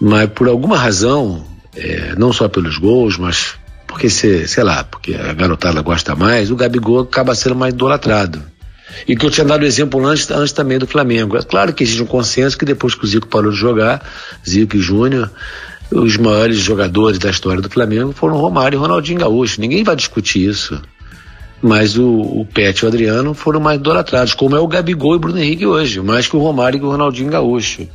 Mas 0.00 0.28
por 0.30 0.48
alguma 0.48 0.76
razão, 0.76 1.44
é, 1.76 2.14
não 2.16 2.32
só 2.32 2.48
pelos 2.48 2.78
gols, 2.78 3.16
mas 3.16 3.54
porque, 3.86 4.10
se, 4.10 4.48
sei 4.48 4.64
lá, 4.64 4.82
porque 4.82 5.14
a 5.14 5.32
garotada 5.32 5.80
gosta 5.80 6.16
mais, 6.16 6.50
o 6.50 6.56
Gabigol 6.56 7.02
acaba 7.02 7.34
sendo 7.34 7.54
mais 7.54 7.72
idolatrado. 7.72 8.42
E 9.06 9.16
que 9.16 9.24
eu 9.24 9.30
tinha 9.30 9.44
dado 9.44 9.64
exemplo 9.64 10.04
antes, 10.06 10.30
antes 10.30 10.52
também 10.52 10.78
do 10.78 10.86
Flamengo. 10.86 11.36
É 11.36 11.42
claro 11.42 11.72
que 11.72 11.82
existe 11.82 12.02
um 12.02 12.06
consenso 12.06 12.56
que 12.56 12.64
depois 12.64 12.94
que 12.94 13.04
o 13.04 13.06
Zico 13.06 13.28
parou 13.28 13.50
de 13.50 13.56
jogar, 13.56 14.02
Zico 14.46 14.76
e 14.76 14.80
Júnior, 14.80 15.30
os 15.90 16.16
maiores 16.16 16.58
jogadores 16.58 17.18
da 17.18 17.30
história 17.30 17.60
do 17.60 17.70
Flamengo 17.70 18.12
foram 18.12 18.36
Romário 18.36 18.76
e 18.76 18.80
Ronaldinho 18.80 19.20
Gaúcho. 19.20 19.60
Ninguém 19.60 19.84
vai 19.84 19.96
discutir 19.96 20.48
isso. 20.48 20.80
Mas 21.62 21.96
o, 21.96 22.06
o 22.06 22.46
Pet 22.52 22.78
e 22.78 22.84
o 22.84 22.88
Adriano 22.88 23.32
foram 23.32 23.58
mais 23.58 23.78
idolatrados, 23.78 24.34
como 24.34 24.54
é 24.54 24.60
o 24.60 24.68
Gabigol 24.68 25.14
e 25.14 25.16
o 25.16 25.18
Bruno 25.18 25.38
Henrique 25.38 25.64
hoje, 25.64 25.98
mais 26.00 26.26
que 26.26 26.36
o 26.36 26.40
Romário 26.40 26.78
e 26.78 26.82
o 26.82 26.90
Ronaldinho 26.90 27.30
Gaúcho. 27.30 27.88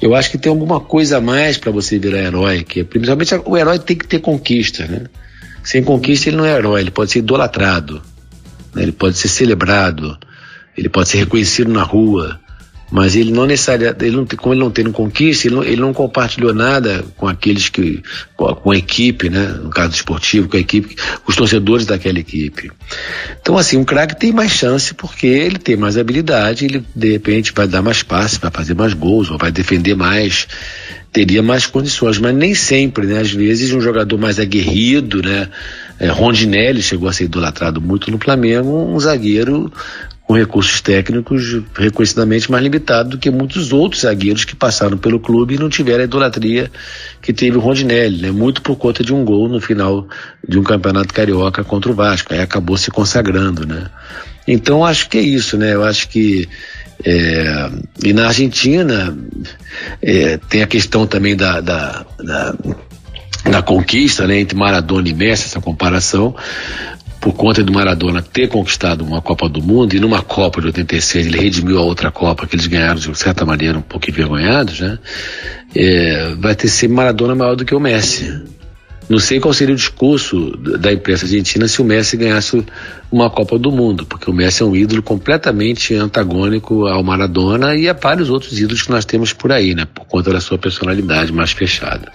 Eu 0.00 0.14
acho 0.14 0.30
que 0.30 0.36
tem 0.36 0.50
alguma 0.50 0.78
coisa 0.78 1.16
a 1.16 1.20
mais 1.22 1.56
para 1.56 1.72
você 1.72 1.98
virar 1.98 2.18
herói, 2.18 2.62
que 2.62 2.84
principalmente 2.84 3.34
o 3.46 3.56
herói 3.56 3.78
tem 3.78 3.96
que 3.96 4.06
ter 4.06 4.18
conquista, 4.18 4.86
né? 4.86 5.06
Sem 5.62 5.82
conquista 5.82 6.28
ele 6.28 6.36
não 6.36 6.44
é 6.44 6.54
herói, 6.54 6.82
ele 6.82 6.90
pode 6.90 7.12
ser 7.12 7.20
idolatrado, 7.20 8.02
né? 8.74 8.82
ele 8.82 8.92
pode 8.92 9.16
ser 9.16 9.28
celebrado, 9.28 10.18
ele 10.76 10.88
pode 10.88 11.08
ser 11.08 11.18
reconhecido 11.18 11.72
na 11.72 11.82
rua, 11.82 12.40
mas 12.90 13.16
ele 13.16 13.32
não 13.32 13.46
necessariamente, 13.46 14.10
não, 14.10 14.26
como 14.36 14.54
ele 14.54 14.60
não 14.60 14.70
tem 14.70 14.84
conquista, 14.92 15.48
ele 15.48 15.56
não, 15.56 15.64
ele 15.64 15.80
não, 15.80 15.92
compartilhou 15.92 16.54
nada 16.54 17.04
com 17.16 17.26
aqueles 17.26 17.68
que, 17.68 18.02
com 18.36 18.70
a 18.70 18.76
equipe, 18.76 19.28
né? 19.28 19.48
No 19.62 19.70
caso 19.70 19.94
esportivo, 19.94 20.48
com 20.48 20.56
a 20.56 20.60
equipe, 20.60 20.94
os 21.26 21.34
torcedores 21.34 21.86
daquela 21.86 22.18
equipe. 22.18 22.70
Então, 23.40 23.58
assim, 23.58 23.76
um 23.76 23.84
craque 23.84 24.18
tem 24.18 24.32
mais 24.32 24.52
chance 24.52 24.94
porque 24.94 25.26
ele 25.26 25.58
tem 25.58 25.76
mais 25.76 25.96
habilidade, 25.96 26.66
ele 26.66 26.84
de 26.94 27.10
repente 27.10 27.52
vai 27.52 27.66
dar 27.66 27.82
mais 27.82 28.02
passes, 28.02 28.38
vai 28.38 28.50
fazer 28.50 28.74
mais 28.74 28.92
gols, 28.92 29.28
ou 29.28 29.38
vai 29.38 29.50
defender 29.50 29.96
mais, 29.96 30.46
teria 31.12 31.42
mais 31.42 31.66
condições, 31.66 32.18
mas 32.18 32.34
nem 32.34 32.54
sempre, 32.54 33.06
né? 33.06 33.20
Às 33.20 33.32
vezes 33.32 33.72
um 33.72 33.80
jogador 33.80 34.18
mais 34.18 34.38
aguerrido, 34.38 35.20
né? 35.22 35.48
É, 35.98 36.08
Rondinelli 36.08 36.82
chegou 36.82 37.08
a 37.08 37.12
ser 37.12 37.24
idolatrado 37.24 37.80
muito 37.80 38.10
no 38.10 38.18
Flamengo, 38.18 38.68
um 38.68 39.00
zagueiro 39.00 39.72
com 40.26 40.34
recursos 40.34 40.80
técnicos 40.80 41.60
reconhecidamente 41.76 42.50
mais 42.50 42.62
limitados 42.62 43.10
do 43.10 43.18
que 43.18 43.30
muitos 43.30 43.72
outros 43.72 44.02
zagueiros 44.02 44.44
que 44.44 44.56
passaram 44.56 44.96
pelo 44.96 45.20
clube 45.20 45.54
e 45.54 45.58
não 45.58 45.68
tiveram 45.68 46.00
a 46.00 46.04
idolatria 46.04 46.70
que 47.20 47.32
teve 47.32 47.58
o 47.58 47.60
Rondinelli, 47.60 48.22
né? 48.22 48.30
muito 48.30 48.62
por 48.62 48.76
conta 48.76 49.04
de 49.04 49.12
um 49.12 49.22
gol 49.24 49.48
no 49.48 49.60
final 49.60 50.08
de 50.46 50.58
um 50.58 50.62
campeonato 50.62 51.12
carioca 51.12 51.62
contra 51.62 51.92
o 51.92 51.94
Vasco, 51.94 52.32
aí 52.32 52.40
acabou 52.40 52.76
se 52.76 52.90
consagrando, 52.90 53.66
né? 53.66 53.86
Então 54.46 54.84
acho 54.84 55.08
que 55.08 55.18
é 55.18 55.22
isso, 55.22 55.56
né? 55.56 55.74
Eu 55.74 55.84
acho 55.84 56.08
que 56.08 56.48
é, 57.04 57.70
e 58.02 58.12
na 58.12 58.26
Argentina 58.28 59.16
é, 60.00 60.38
tem 60.48 60.62
a 60.62 60.66
questão 60.66 61.06
também 61.06 61.36
da, 61.36 61.60
da, 61.60 62.06
da, 62.18 62.54
da 63.50 63.62
conquista 63.62 64.26
né, 64.26 64.38
entre 64.38 64.56
Maradona 64.56 65.08
e 65.08 65.14
Messi, 65.14 65.46
essa 65.46 65.60
comparação, 65.60 66.34
por 67.24 67.32
conta 67.32 67.64
do 67.64 67.72
Maradona 67.72 68.20
ter 68.20 68.48
conquistado 68.48 69.02
uma 69.02 69.22
Copa 69.22 69.48
do 69.48 69.62
Mundo 69.62 69.96
e 69.96 69.98
numa 69.98 70.20
Copa 70.20 70.60
de 70.60 70.66
86 70.66 71.26
ele 71.26 71.38
redimiu 71.38 71.78
a 71.78 71.80
outra 71.80 72.10
Copa 72.10 72.46
que 72.46 72.54
eles 72.54 72.66
ganharam 72.66 72.96
de 72.96 73.14
certa 73.16 73.46
maneira 73.46 73.78
um 73.78 73.80
pouco 73.80 74.10
envergonhados, 74.10 74.78
né? 74.80 74.98
É, 75.74 76.34
vai 76.38 76.54
ter 76.54 76.68
ser 76.68 76.86
Maradona 76.86 77.34
maior 77.34 77.56
do 77.56 77.64
que 77.64 77.74
o 77.74 77.80
Messi. 77.80 78.30
Não 79.08 79.18
sei 79.18 79.40
qual 79.40 79.54
seria 79.54 79.72
o 79.72 79.76
discurso 79.76 80.54
da 80.78 80.92
imprensa 80.92 81.24
argentina 81.24 81.66
se 81.66 81.80
o 81.80 81.84
Messi 81.84 82.18
ganhasse 82.18 82.62
uma 83.10 83.30
Copa 83.30 83.58
do 83.58 83.72
Mundo, 83.72 84.04
porque 84.04 84.30
o 84.30 84.34
Messi 84.34 84.62
é 84.62 84.66
um 84.66 84.76
ídolo 84.76 85.02
completamente 85.02 85.94
antagônico 85.94 86.86
ao 86.86 87.02
Maradona 87.02 87.74
e 87.74 87.88
a 87.88 87.94
vários 87.94 88.28
outros 88.28 88.58
ídolos 88.58 88.82
que 88.82 88.90
nós 88.90 89.06
temos 89.06 89.32
por 89.32 89.50
aí, 89.50 89.74
né? 89.74 89.86
Por 89.86 90.04
conta 90.04 90.30
da 90.30 90.42
sua 90.42 90.58
personalidade 90.58 91.32
mais 91.32 91.52
fechada. 91.52 92.12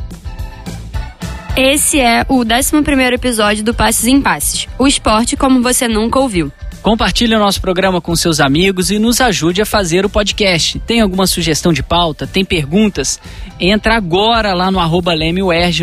Esse 1.57 1.99
é 1.99 2.25
o 2.29 2.41
11 2.41 3.13
episódio 3.13 3.63
do 3.63 3.73
Passes 3.73 4.05
em 4.05 4.21
Passes, 4.21 4.67
o 4.77 4.87
esporte 4.87 5.35
como 5.35 5.61
você 5.61 5.87
nunca 5.87 6.19
ouviu. 6.19 6.51
Compartilhe 6.81 7.35
o 7.35 7.39
nosso 7.39 7.59
programa 7.59 7.99
com 7.99 8.15
seus 8.15 8.39
amigos 8.39 8.89
e 8.89 8.97
nos 8.97 9.19
ajude 9.19 9.61
a 9.61 9.65
fazer 9.65 10.05
o 10.05 10.09
podcast. 10.09 10.79
Tem 10.79 11.01
alguma 11.01 11.27
sugestão 11.27 11.73
de 11.73 11.83
pauta? 11.83 12.25
Tem 12.25 12.45
perguntas? 12.45 13.19
Entra 13.59 13.97
agora 13.97 14.53
lá 14.53 14.71
no 14.71 14.79
arroba 14.79 15.13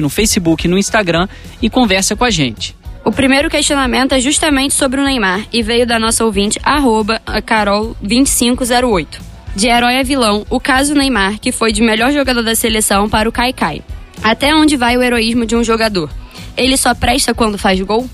no 0.01 0.09
Facebook 0.09 0.66
e 0.66 0.70
no 0.70 0.78
Instagram 0.78 1.28
e 1.60 1.68
conversa 1.68 2.16
com 2.16 2.24
a 2.24 2.30
gente. 2.30 2.74
O 3.05 3.12
primeiro 3.12 3.51
questionamento 3.51 4.12
é 4.12 4.20
justamente 4.20 4.72
sobre 4.72 5.01
o 5.01 5.05
Neymar 5.05 5.47
e 5.52 5.62
veio 5.62 5.86
da 5.86 5.98
nossa 5.98 6.24
ouvinte, 6.24 6.59
arroba 6.62 7.20
carol2508. 7.26 9.06
De 9.55 9.68
herói 9.68 10.01
a 10.01 10.02
vilão, 10.02 10.47
o 10.48 10.59
caso 10.59 10.94
Neymar, 10.94 11.38
que 11.38 11.52
foi 11.52 11.72
de 11.72 11.82
melhor 11.82 12.12
jogador 12.12 12.43
da 12.43 12.55
seleção 12.55 13.09
para 13.09 13.28
o 13.28 13.32
Kaikai. 13.32 13.82
Até 14.22 14.55
onde 14.55 14.76
vai 14.76 14.97
o 14.97 15.02
heroísmo 15.02 15.47
de 15.47 15.55
um 15.55 15.62
jogador? 15.62 16.10
Ele 16.56 16.76
só 16.76 16.94
presta 16.94 17.34
quando 17.34 17.59
faz 17.59 17.80
gol? 17.80 18.09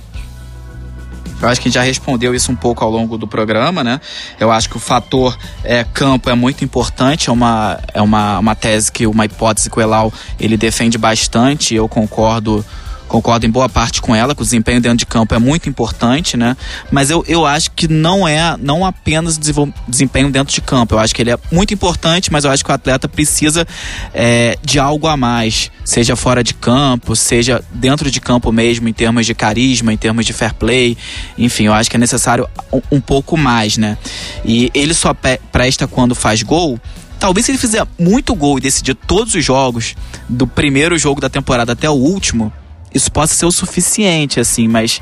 Eu 1.42 1.48
acho 1.48 1.60
que 1.60 1.66
a 1.66 1.70
gente 1.70 1.74
já 1.74 1.82
respondeu 1.82 2.32
isso 2.32 2.52
um 2.52 2.54
pouco 2.54 2.84
ao 2.84 2.90
longo 2.90 3.18
do 3.18 3.26
programa, 3.26 3.82
né? 3.82 4.00
Eu 4.38 4.52
acho 4.52 4.68
que 4.68 4.76
o 4.76 4.80
fator 4.80 5.36
é, 5.64 5.82
campo 5.82 6.30
é 6.30 6.34
muito 6.36 6.64
importante, 6.64 7.30
é 7.30 7.32
uma, 7.32 7.80
é 7.92 8.00
uma, 8.00 8.38
uma 8.38 8.54
tese 8.54 8.92
que 8.92 9.08
uma 9.08 9.24
hipótese 9.24 9.68
que 9.68 9.76
o 9.76 9.82
Elal 9.82 10.12
ele 10.38 10.56
defende 10.56 10.96
bastante, 10.96 11.74
eu 11.74 11.88
concordo 11.88 12.64
concordo 13.12 13.44
em 13.44 13.50
boa 13.50 13.68
parte 13.68 14.00
com 14.00 14.16
ela, 14.16 14.34
que 14.34 14.40
o 14.40 14.44
desempenho 14.44 14.80
dentro 14.80 14.96
de 14.96 15.04
campo 15.04 15.34
é 15.34 15.38
muito 15.38 15.68
importante, 15.68 16.34
né? 16.34 16.56
Mas 16.90 17.10
eu, 17.10 17.22
eu 17.28 17.44
acho 17.44 17.70
que 17.72 17.86
não 17.86 18.26
é 18.26 18.56
não 18.58 18.86
apenas 18.86 19.38
desempenho 19.86 20.30
dentro 20.30 20.54
de 20.54 20.62
campo. 20.62 20.94
Eu 20.94 20.98
acho 20.98 21.14
que 21.14 21.20
ele 21.20 21.30
é 21.30 21.38
muito 21.50 21.74
importante, 21.74 22.32
mas 22.32 22.44
eu 22.46 22.50
acho 22.50 22.64
que 22.64 22.70
o 22.70 22.74
atleta 22.74 23.06
precisa 23.06 23.66
é, 24.14 24.56
de 24.64 24.78
algo 24.78 25.06
a 25.06 25.16
mais, 25.16 25.70
seja 25.84 26.16
fora 26.16 26.42
de 26.42 26.54
campo, 26.54 27.14
seja 27.14 27.62
dentro 27.74 28.10
de 28.10 28.18
campo 28.18 28.50
mesmo, 28.50 28.88
em 28.88 28.94
termos 28.94 29.26
de 29.26 29.34
carisma, 29.34 29.92
em 29.92 29.96
termos 29.98 30.24
de 30.24 30.32
fair 30.32 30.54
play. 30.54 30.96
Enfim, 31.36 31.64
eu 31.66 31.74
acho 31.74 31.90
que 31.90 31.96
é 31.96 32.00
necessário 32.00 32.48
um, 32.72 32.80
um 32.92 33.00
pouco 33.00 33.36
mais, 33.36 33.76
né? 33.76 33.98
E 34.42 34.70
ele 34.72 34.94
só 34.94 35.14
presta 35.52 35.86
quando 35.86 36.14
faz 36.14 36.42
gol 36.42 36.80
talvez 37.20 37.46
se 37.46 37.52
ele 37.52 37.58
fizer 37.58 37.86
muito 37.96 38.34
gol 38.34 38.58
e 38.58 38.60
decidir 38.60 38.96
todos 38.96 39.32
os 39.36 39.44
jogos, 39.44 39.94
do 40.28 40.44
primeiro 40.44 40.98
jogo 40.98 41.20
da 41.20 41.28
temporada 41.28 41.70
até 41.70 41.88
o 41.88 41.92
último, 41.92 42.52
isso 42.94 43.10
possa 43.10 43.34
ser 43.34 43.46
o 43.46 43.52
suficiente, 43.52 44.40
assim, 44.40 44.68
mas 44.68 45.00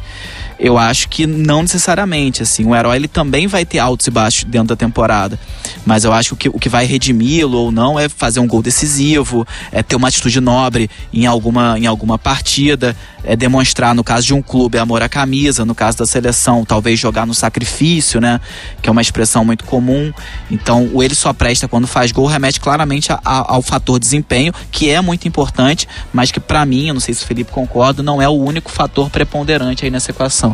eu 0.60 0.76
acho 0.76 1.08
que 1.08 1.26
não 1.26 1.62
necessariamente, 1.62 2.42
assim. 2.42 2.66
O 2.66 2.76
herói 2.76 2.96
ele 2.96 3.08
também 3.08 3.46
vai 3.46 3.64
ter 3.64 3.78
altos 3.78 4.06
e 4.06 4.10
baixos 4.10 4.44
dentro 4.44 4.68
da 4.68 4.76
temporada, 4.76 5.38
mas 5.86 6.04
eu 6.04 6.12
acho 6.12 6.36
que 6.36 6.50
o 6.50 6.58
que 6.58 6.68
vai 6.68 6.84
redimi-lo 6.84 7.56
ou 7.56 7.72
não 7.72 7.98
é 7.98 8.08
fazer 8.10 8.40
um 8.40 8.46
gol 8.46 8.62
decisivo, 8.62 9.46
é 9.72 9.82
ter 9.82 9.96
uma 9.96 10.08
atitude 10.08 10.38
nobre 10.38 10.90
em 11.12 11.24
alguma, 11.24 11.78
em 11.78 11.86
alguma 11.86 12.18
partida, 12.18 12.94
é 13.24 13.34
demonstrar, 13.34 13.94
no 13.94 14.04
caso 14.04 14.26
de 14.26 14.34
um 14.34 14.42
clube, 14.42 14.78
amor 14.78 15.02
à 15.02 15.08
camisa, 15.08 15.64
no 15.64 15.74
caso 15.74 15.98
da 15.98 16.06
seleção, 16.06 16.64
talvez 16.64 16.98
jogar 16.98 17.26
no 17.26 17.34
sacrifício, 17.34 18.20
né? 18.20 18.38
Que 18.82 18.88
é 18.88 18.92
uma 18.92 19.00
expressão 19.02 19.44
muito 19.44 19.64
comum. 19.64 20.12
Então, 20.50 20.90
o 20.92 21.02
ele 21.02 21.14
só 21.14 21.32
presta 21.32 21.68
quando 21.68 21.86
faz 21.86 22.12
gol 22.12 22.26
remete 22.26 22.60
claramente 22.60 23.12
a, 23.12 23.20
a, 23.24 23.54
ao 23.54 23.62
fator 23.62 23.98
desempenho, 23.98 24.52
que 24.70 24.90
é 24.90 25.00
muito 25.00 25.26
importante, 25.26 25.88
mas 26.12 26.30
que 26.30 26.40
para 26.40 26.64
mim, 26.66 26.88
eu 26.88 26.94
não 26.94 27.00
sei 27.00 27.14
se 27.14 27.24
o 27.24 27.26
Felipe 27.26 27.50
concorda, 27.50 28.02
não 28.02 28.20
é 28.20 28.28
o 28.28 28.32
único 28.32 28.70
fator 28.70 29.08
preponderante 29.08 29.84
aí 29.84 29.90
nessa 29.90 30.10
equação. 30.10 30.49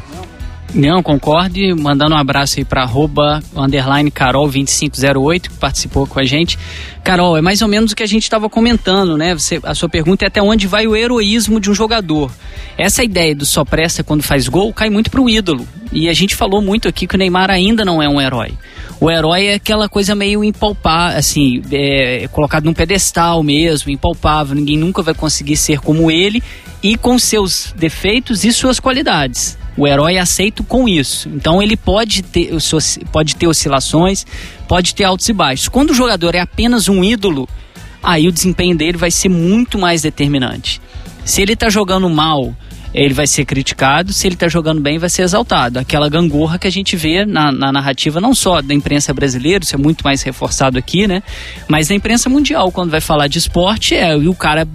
Não, 0.74 1.02
concorde. 1.02 1.73
Mandando 1.74 2.14
um 2.14 2.18
abraço 2.18 2.59
aí 2.59 2.64
para 2.64 2.82
arroba, 2.82 3.43
underline 3.56 4.10
Carol2508, 4.10 5.43
que 5.43 5.55
participou 5.55 6.06
com 6.06 6.20
a 6.20 6.24
gente. 6.24 6.59
Carol, 7.02 7.36
é 7.36 7.40
mais 7.40 7.62
ou 7.62 7.68
menos 7.68 7.93
o 7.93 7.97
que 7.97 8.02
a 8.02 8.06
gente 8.06 8.24
estava 8.24 8.48
comentando, 8.51 9.16
né? 9.16 9.32
Você, 9.32 9.59
a 9.62 9.74
sua 9.74 9.89
pergunta 9.89 10.27
é 10.27 10.28
até 10.28 10.43
onde 10.43 10.66
vai 10.66 10.86
o 10.86 10.94
heroísmo 10.94 11.60
de 11.60 11.70
um 11.70 11.74
jogador. 11.74 12.31
Essa 12.77 13.02
ideia 13.02 13.35
do 13.35 13.47
só 13.47 13.64
presta 13.64 14.05
quando 14.05 14.23
faz 14.23 14.48
gol 14.48 14.73
cai 14.73 14.90
muito 14.90 15.10
pro 15.10 15.31
ídolo. 15.31 15.66
E 15.93 16.09
a 16.09 16.12
gente 16.12 16.35
falou 16.35 16.60
muito 16.60 16.89
aqui 16.89 17.06
que 17.06 17.14
o 17.14 17.18
Neymar 17.18 17.51
ainda 17.51 17.85
não 17.85 18.02
é 18.02 18.09
um 18.09 18.20
herói. 18.20 18.52
O 19.01 19.10
herói 19.10 19.47
é 19.47 19.55
aquela 19.55 19.89
coisa 19.89 20.14
meio 20.14 20.44
impalpável, 20.44 21.18
assim, 21.18 21.62
é, 21.73 22.28
colocado 22.32 22.64
num 22.64 22.74
pedestal 22.74 23.43
mesmo, 23.43 23.90
impalpável. 23.90 24.55
Ninguém 24.55 24.77
nunca 24.77 25.01
vai 25.01 25.14
conseguir 25.14 25.56
ser 25.56 25.81
como 25.81 26.10
ele 26.10 26.43
e 26.82 26.97
com 26.97 27.18
seus 27.18 27.73
defeitos 27.78 28.44
e 28.44 28.52
suas 28.52 28.78
qualidades. 28.78 29.56
O 29.77 29.86
herói 29.86 30.15
é 30.15 30.20
aceito 30.20 30.65
com 30.65 30.89
isso. 30.89 31.28
Então 31.28 31.62
ele 31.62 31.77
pode 31.77 32.23
ter, 32.23 32.51
pode 33.12 33.36
ter 33.36 33.47
oscilações, 33.47 34.24
pode 34.66 34.94
ter 34.94 35.05
altos 35.05 35.28
e 35.28 35.32
baixos. 35.32 35.69
Quando 35.69 35.90
o 35.90 35.94
jogador 35.94 36.35
é 36.35 36.40
apenas 36.40 36.89
um 36.89 37.05
ídolo, 37.05 37.48
aí 38.03 38.27
o 38.27 38.32
desempenho 38.32 38.77
dele 38.77 38.97
vai 38.97 39.11
ser 39.11 39.28
muito 39.28 39.78
mais 39.78 40.03
determinante. 40.03 40.81
Se 41.24 41.43
ele 41.43 41.53
está 41.53 41.69
jogando 41.69 42.09
mal, 42.09 42.55
ele 42.95 43.15
vai 43.15 43.27
ser 43.27 43.45
criticado, 43.45 44.13
se 44.13 44.27
ele 44.27 44.35
está 44.35 44.49
jogando 44.49 44.81
bem, 44.81 44.99
vai 44.99 45.11
ser 45.11 45.23
exaltado. 45.23 45.79
Aquela 45.79 46.09
gangorra 46.09 46.59
que 46.59 46.67
a 46.67 46.71
gente 46.71 46.97
vê 46.97 47.25
na, 47.25 47.53
na, 47.53 47.73
narrativa, 47.73 48.21
não 48.21 48.35
só 48.35 48.63
da 48.63 48.75
imprensa 48.75 49.13
brasileira, 49.13 49.65
isso 49.65 49.75
é 49.75 49.79
muito 49.79 50.03
mais 50.03 50.23
reforçado 50.23 50.79
aqui, 50.79 51.07
né? 51.07 51.23
Mas 51.69 51.89
da 51.89 51.95
imprensa 51.95 52.29
mundial, 52.29 52.71
quando 52.73 52.91
vai 52.91 53.01
falar 53.01 53.27
de 53.27 53.39
esporte, 53.39 53.95
é 53.95 54.17
o 54.17 54.35
cara 54.35 54.67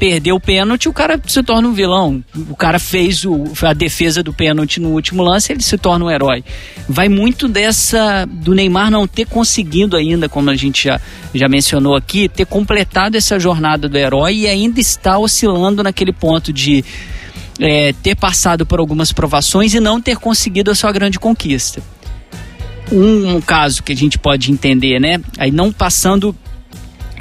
perdeu 0.00 0.36
o 0.36 0.40
pênalti, 0.40 0.88
o 0.88 0.92
cara 0.94 1.20
se 1.26 1.42
torna 1.42 1.68
um 1.68 1.72
vilão. 1.72 2.24
O 2.48 2.56
cara 2.56 2.78
fez 2.78 3.24
o, 3.24 3.44
a 3.62 3.74
defesa 3.74 4.22
do 4.22 4.32
pênalti 4.32 4.80
no 4.80 4.88
último 4.90 5.22
lance, 5.22 5.52
ele 5.52 5.62
se 5.62 5.76
torna 5.76 6.06
um 6.06 6.10
herói. 6.10 6.42
Vai 6.88 7.08
muito 7.08 7.46
dessa 7.46 8.26
do 8.26 8.54
Neymar 8.54 8.90
não 8.90 9.06
ter 9.06 9.26
conseguido 9.26 9.96
ainda, 9.96 10.28
como 10.28 10.48
a 10.48 10.56
gente 10.56 10.84
já, 10.84 10.98
já 11.34 11.48
mencionou 11.48 11.94
aqui, 11.94 12.28
ter 12.28 12.46
completado 12.46 13.16
essa 13.16 13.38
jornada 13.38 13.88
do 13.88 13.98
herói 13.98 14.36
e 14.38 14.46
ainda 14.46 14.80
está 14.80 15.18
oscilando 15.18 15.82
naquele 15.82 16.12
ponto 16.12 16.50
de 16.50 16.82
é, 17.60 17.92
ter 17.92 18.16
passado 18.16 18.64
por 18.64 18.80
algumas 18.80 19.12
provações 19.12 19.74
e 19.74 19.80
não 19.80 20.00
ter 20.00 20.16
conseguido 20.16 20.70
a 20.70 20.74
sua 20.74 20.90
grande 20.90 21.18
conquista. 21.18 21.82
Um, 22.90 23.36
um 23.36 23.40
caso 23.40 23.82
que 23.82 23.92
a 23.92 23.96
gente 23.96 24.18
pode 24.18 24.50
entender, 24.50 24.98
né? 24.98 25.20
Aí 25.38 25.50
não 25.50 25.70
passando 25.72 26.34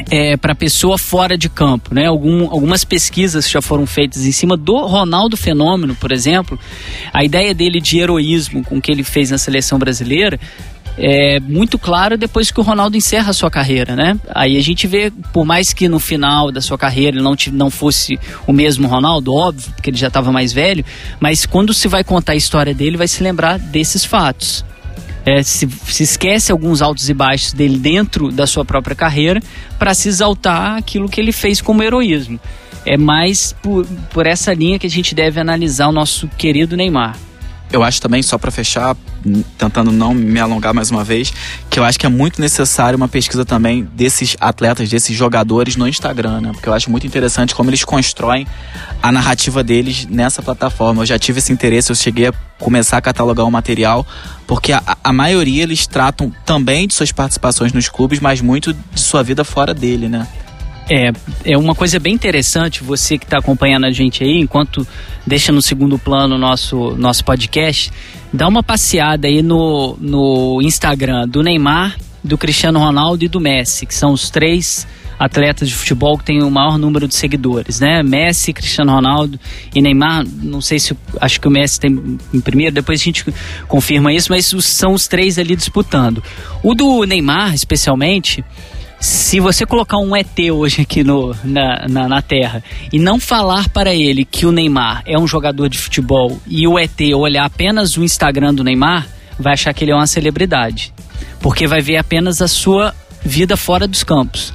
é, 0.10 0.38
para 0.38 0.56
pessoa 0.56 0.98
fora 0.98 1.38
de 1.38 1.49
campo, 1.49 1.94
né? 1.94 2.06
Algum, 2.07 2.49
algumas 2.49 2.84
pesquisas 2.84 3.49
já 3.49 3.61
foram 3.61 3.86
feitas 3.86 4.26
em 4.26 4.32
cima 4.32 4.56
do 4.56 4.78
Ronaldo 4.78 5.36
Fenômeno, 5.36 5.94
por 5.95 6.11
exemplo. 6.11 6.57
A 7.14 7.24
ideia 7.24 7.53
dele 7.53 7.82
de 7.82 7.99
heroísmo 7.99 8.64
com 8.64 8.82
que 8.82 8.91
ele 8.91 9.03
fez 9.03 9.30
na 9.30 9.38
seleção 9.38 9.78
brasileira 9.78 10.40
é 11.01 11.39
muito 11.39 11.80
clara 11.80 12.17
depois 12.17 12.51
que 12.51 12.59
o 12.59 12.63
Ronaldo 12.63 12.97
encerra 12.97 13.30
a 13.30 13.34
sua 13.34 13.49
carreira, 13.49 13.95
né? 13.95 14.19
Aí 14.35 14.57
a 14.57 14.61
gente 14.61 14.85
vê, 14.85 15.11
por 15.31 15.45
mais 15.45 15.71
que 15.71 15.88
no 15.88 15.97
final 15.97 16.51
da 16.51 16.59
sua 16.59 16.77
carreira 16.77 17.15
ele 17.15 17.23
não, 17.23 17.35
não 17.53 17.69
fosse 17.69 18.19
o 18.45 18.51
mesmo 18.51 18.85
Ronaldo, 18.85 19.34
óbvio, 19.34 19.71
porque 19.71 19.89
ele 19.89 19.97
já 19.97 20.09
estava 20.09 20.30
mais 20.31 20.51
velho, 20.51 20.84
mas 21.19 21.45
quando 21.45 21.73
se 21.73 21.88
vai 21.88 22.03
contar 22.03 22.34
a 22.34 22.35
história 22.35 22.73
dele, 22.73 22.97
vai 22.97 23.07
se 23.07 23.23
lembrar 23.23 23.57
desses 23.57 24.03
fatos. 24.03 24.65
É, 25.26 25.41
se, 25.41 25.67
se, 25.85 26.03
esquece 26.03 26.51
alguns 26.51 26.81
altos 26.81 27.09
e 27.09 27.13
baixos 27.13 27.53
dele 27.53 27.77
dentro 27.77 28.31
da 28.31 28.47
sua 28.47 28.65
própria 28.65 28.95
carreira 28.95 29.41
para 29.77 29.93
se 29.93 30.09
exaltar 30.09 30.77
aquilo 30.77 31.07
que 31.07 31.21
ele 31.21 31.31
fez 31.31 31.61
como 31.61 31.84
heroísmo. 31.84 32.39
É 32.85 32.97
mais 32.97 33.53
por, 33.61 33.85
por 34.11 34.26
essa 34.26 34.53
linha 34.53 34.80
que 34.80 34.88
a 34.88 34.89
gente 34.89 35.13
deve 35.13 35.39
analisar 35.39 35.88
o 35.88 35.91
nosso 35.91 36.27
querido 36.30 36.76
Neymar. 36.76 37.15
Eu 37.71 37.84
acho 37.84 38.01
também, 38.01 38.23
só 38.23 38.38
para 38.38 38.49
fechar, 38.49 38.95
tentando 39.58 39.91
não 39.91 40.14
me 40.14 40.40
alongar 40.40 40.74
mais 40.74 40.91
uma 40.91 41.04
vez, 41.04 41.34
que 41.70 41.80
eu 41.80 41.84
acho 41.84 42.00
que 42.00 42.06
é 42.06 42.10
muito 42.10 42.41
necessário 42.41 42.98
uma 42.98 43.08
pesquisa 43.08 43.46
também 43.46 43.88
desses 43.94 44.36
atletas, 44.40 44.90
desses 44.90 45.16
jogadores 45.16 45.76
no 45.76 45.88
Instagram, 45.88 46.41
né? 46.41 46.52
Porque 46.52 46.68
eu 46.68 46.74
acho 46.74 46.90
muito 46.90 47.06
interessante 47.06 47.54
como 47.56 47.70
eles 47.70 47.84
constroem 47.84 48.48
a 49.02 49.12
narrativa 49.12 49.64
deles 49.64 50.06
nessa 50.06 50.41
plataforma. 50.41 51.02
Eu 51.02 51.06
já 51.06 51.20
tive 51.20 51.40
esse 51.40 51.52
interesse, 51.52 51.91
eu 51.91 51.96
cheguei 51.96 52.28
a 52.28 52.34
começar 52.60 52.98
a 52.98 53.02
catalogar 53.02 53.46
o 53.46 53.52
material, 53.52 54.06
porque 54.46 54.74
a, 54.74 54.82
a 55.04 55.14
maioria 55.14 55.64
eles 55.64 55.88
tratam 55.88 56.32
também 56.46 56.88
de 56.88 56.94
suas 56.94 57.12
participações 57.12 57.72
nos 57.74 57.88
clubes, 57.88 58.20
mas 58.20 58.41
muito 58.41 58.74
de 58.74 59.00
sua 59.00 59.24
vida 59.24 59.44
fora 59.44 59.74
dele, 59.74 60.10
né? 60.10 60.28
É, 60.90 61.11
é 61.45 61.56
uma 61.56 61.76
coisa 61.76 61.99
bem 61.99 62.16
interessante, 62.16 62.84
você 62.84 63.16
que 63.18 63.26
está 63.26 63.38
acompanhando 63.38 63.86
a 63.86 63.91
gente 63.91 64.24
aí, 64.24 64.40
enquanto 64.40 64.88
deixa 65.26 65.52
no 65.52 65.61
segundo 65.61 65.99
plano 65.99 66.36
nosso, 66.36 66.95
nosso 66.98 67.24
podcast, 67.24 67.91
dá 68.34 68.48
uma 68.48 68.64
passeada 68.64 69.28
aí 69.28 69.44
no, 69.44 69.95
no 70.02 70.60
Instagram 70.64 71.28
do 71.28 71.44
Neymar, 71.44 71.95
do 72.24 72.40
Cristiano 72.40 72.80
Ronaldo 72.80 73.24
e 73.24 73.28
do 73.28 73.40
Messi, 73.40 73.86
que 73.86 73.94
são 73.94 74.11
os 74.14 74.32
três 74.32 74.88
atletas 75.20 75.68
de 75.68 75.76
futebol 75.76 76.18
que 76.18 76.24
têm 76.24 76.41
o 76.41 76.49
maior 76.49 76.78
número 76.78 77.06
de 77.07 77.14
seguidores, 77.14 77.82
né? 77.82 78.02
Messi, 78.02 78.53
Cristiano 78.53 78.94
Ronaldo 78.94 79.38
e 79.76 79.82
Neymar, 79.82 80.26
não 80.26 80.61
sei 80.61 80.80
se 80.80 80.98
acho 81.20 81.41
que 81.41 81.48
o 81.48 81.52
Messi 81.52 81.80
tem 81.80 82.18
em 82.34 82.40
primeiro, 82.40 82.74
depois 82.74 83.02
a 83.02 83.03
gente 83.03 83.26
confirma 83.68 84.14
isso, 84.14 84.32
mas 84.32 84.45
são 84.45 84.94
os 84.94 85.07
três 85.07 85.38
ali 85.38 85.56
disputando. 85.57 86.24
O 86.64 86.74
do 86.74 87.03
Neymar, 87.03 87.53
especialmente, 87.53 88.44
se 88.99 89.39
você 89.39 89.65
colocar 89.65 89.97
um 89.97 90.13
ET 90.15 90.38
hoje 90.51 90.81
aqui 90.81 91.03
no, 91.03 91.34
na, 91.43 91.88
na, 91.88 92.07
na, 92.07 92.21
Terra 92.21 92.61
e 92.91 92.99
não 92.99 93.19
falar 93.19 93.69
para 93.69 93.95
ele 93.95 94.26
que 94.26 94.45
o 94.45 94.51
Neymar 94.51 95.03
é 95.05 95.17
um 95.17 95.26
jogador 95.26 95.69
de 95.69 95.77
futebol 95.77 96.38
e 96.45 96.67
o 96.67 96.77
ET 96.77 96.99
olhar 97.15 97.45
apenas 97.45 97.95
o 97.95 98.03
Instagram 98.03 98.53
do 98.53 98.63
Neymar, 98.63 99.07
vai 99.39 99.53
achar 99.53 99.73
que 99.73 99.85
ele 99.85 99.91
é 99.91 99.95
uma 99.95 100.05
celebridade. 100.05 100.93
Porque 101.39 101.65
vai 101.65 101.80
ver 101.81 101.95
apenas 101.95 102.41
a 102.41 102.47
sua 102.47 102.93
vida 103.23 103.55
fora 103.55 103.88
dos 103.88 104.03
campos. 104.03 104.53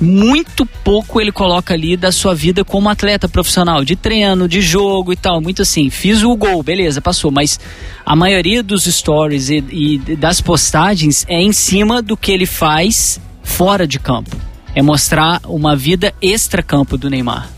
Muito 0.00 0.66
pouco 0.66 1.20
ele 1.20 1.30
coloca 1.30 1.74
ali 1.74 1.96
da 1.96 2.10
sua 2.10 2.34
vida 2.34 2.64
como 2.64 2.88
atleta 2.88 3.28
profissional, 3.28 3.84
de 3.84 3.94
treino, 3.94 4.48
de 4.48 4.60
jogo 4.60 5.12
e 5.12 5.16
tal. 5.16 5.40
Muito 5.40 5.62
assim, 5.62 5.90
fiz 5.90 6.22
o 6.22 6.34
gol, 6.34 6.62
beleza, 6.62 7.00
passou. 7.00 7.30
Mas 7.30 7.60
a 8.04 8.16
maioria 8.16 8.62
dos 8.62 8.84
stories 8.84 9.50
e, 9.50 9.64
e 9.70 9.98
das 10.16 10.40
postagens 10.40 11.24
é 11.28 11.40
em 11.40 11.52
cima 11.52 12.02
do 12.02 12.16
que 12.16 12.32
ele 12.32 12.46
faz 12.46 13.20
fora 13.50 13.86
de 13.86 13.98
campo. 13.98 14.36
É 14.74 14.80
mostrar 14.80 15.40
uma 15.44 15.74
vida 15.74 16.14
extra-campo 16.22 16.96
do 16.96 17.10
Neymar. 17.10 17.48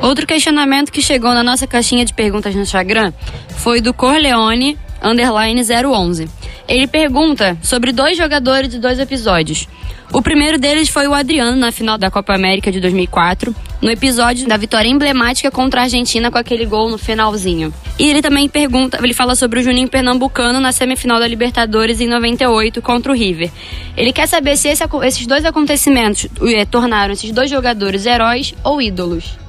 Outro 0.00 0.26
questionamento 0.26 0.92
que 0.92 1.00
chegou 1.00 1.32
na 1.32 1.42
nossa 1.42 1.66
caixinha 1.66 2.04
de 2.04 2.12
perguntas 2.12 2.54
no 2.54 2.60
Instagram 2.60 3.12
foi 3.56 3.80
do 3.80 3.94
Corleone 3.94 4.78
underline 5.04 5.60
011. 5.62 6.28
Ele 6.66 6.86
pergunta 6.86 7.58
sobre 7.62 7.92
dois 7.92 8.16
jogadores 8.16 8.70
de 8.70 8.78
dois 8.78 8.98
episódios. 8.98 9.68
O 10.12 10.22
primeiro 10.22 10.58
deles 10.58 10.88
foi 10.88 11.08
o 11.08 11.12
Adriano 11.12 11.56
na 11.56 11.72
final 11.72 11.98
da 11.98 12.08
Copa 12.08 12.34
América 12.34 12.70
de 12.70 12.80
2004, 12.80 13.54
no 13.82 13.90
episódio 13.90 14.46
da 14.46 14.56
vitória 14.56 14.88
emblemática 14.88 15.50
contra 15.50 15.80
a 15.80 15.82
Argentina 15.84 16.30
com 16.30 16.38
aquele 16.38 16.64
gol 16.64 16.88
no 16.88 16.96
finalzinho. 16.96 17.74
E 17.98 18.08
ele 18.08 18.22
também 18.22 18.48
pergunta, 18.48 18.98
ele 19.02 19.12
fala 19.12 19.34
sobre 19.34 19.58
o 19.58 19.62
Juninho 19.62 19.88
Pernambucano 19.88 20.60
na 20.60 20.70
semifinal 20.70 21.18
da 21.18 21.26
Libertadores 21.26 22.00
em 22.00 22.06
98 22.06 22.80
contra 22.80 23.10
o 23.10 23.14
River. 23.14 23.50
Ele 23.96 24.12
quer 24.12 24.28
saber 24.28 24.56
se 24.56 24.68
esse, 24.68 24.84
esses 25.02 25.26
dois 25.26 25.44
acontecimentos 25.44 26.28
é, 26.42 26.64
tornaram 26.64 27.12
esses 27.12 27.32
dois 27.32 27.50
jogadores 27.50 28.06
heróis 28.06 28.54
ou 28.62 28.80
ídolos. 28.80 29.43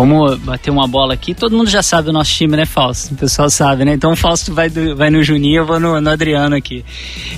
Vamos 0.00 0.38
bater 0.38 0.70
uma 0.70 0.88
bola 0.88 1.12
aqui. 1.12 1.34
Todo 1.34 1.54
mundo 1.54 1.68
já 1.68 1.82
sabe 1.82 2.08
o 2.08 2.12
nosso 2.12 2.32
time, 2.32 2.56
né, 2.56 2.64
Fausto? 2.64 3.12
O 3.12 3.18
pessoal 3.18 3.50
sabe, 3.50 3.84
né? 3.84 3.92
Então 3.92 4.12
o 4.12 4.16
Fausto 4.16 4.54
vai, 4.54 4.70
do, 4.70 4.96
vai 4.96 5.10
no 5.10 5.22
Juninho, 5.22 5.58
eu 5.58 5.66
vou 5.66 5.78
no, 5.78 6.00
no 6.00 6.08
Adriano 6.08 6.56
aqui. 6.56 6.82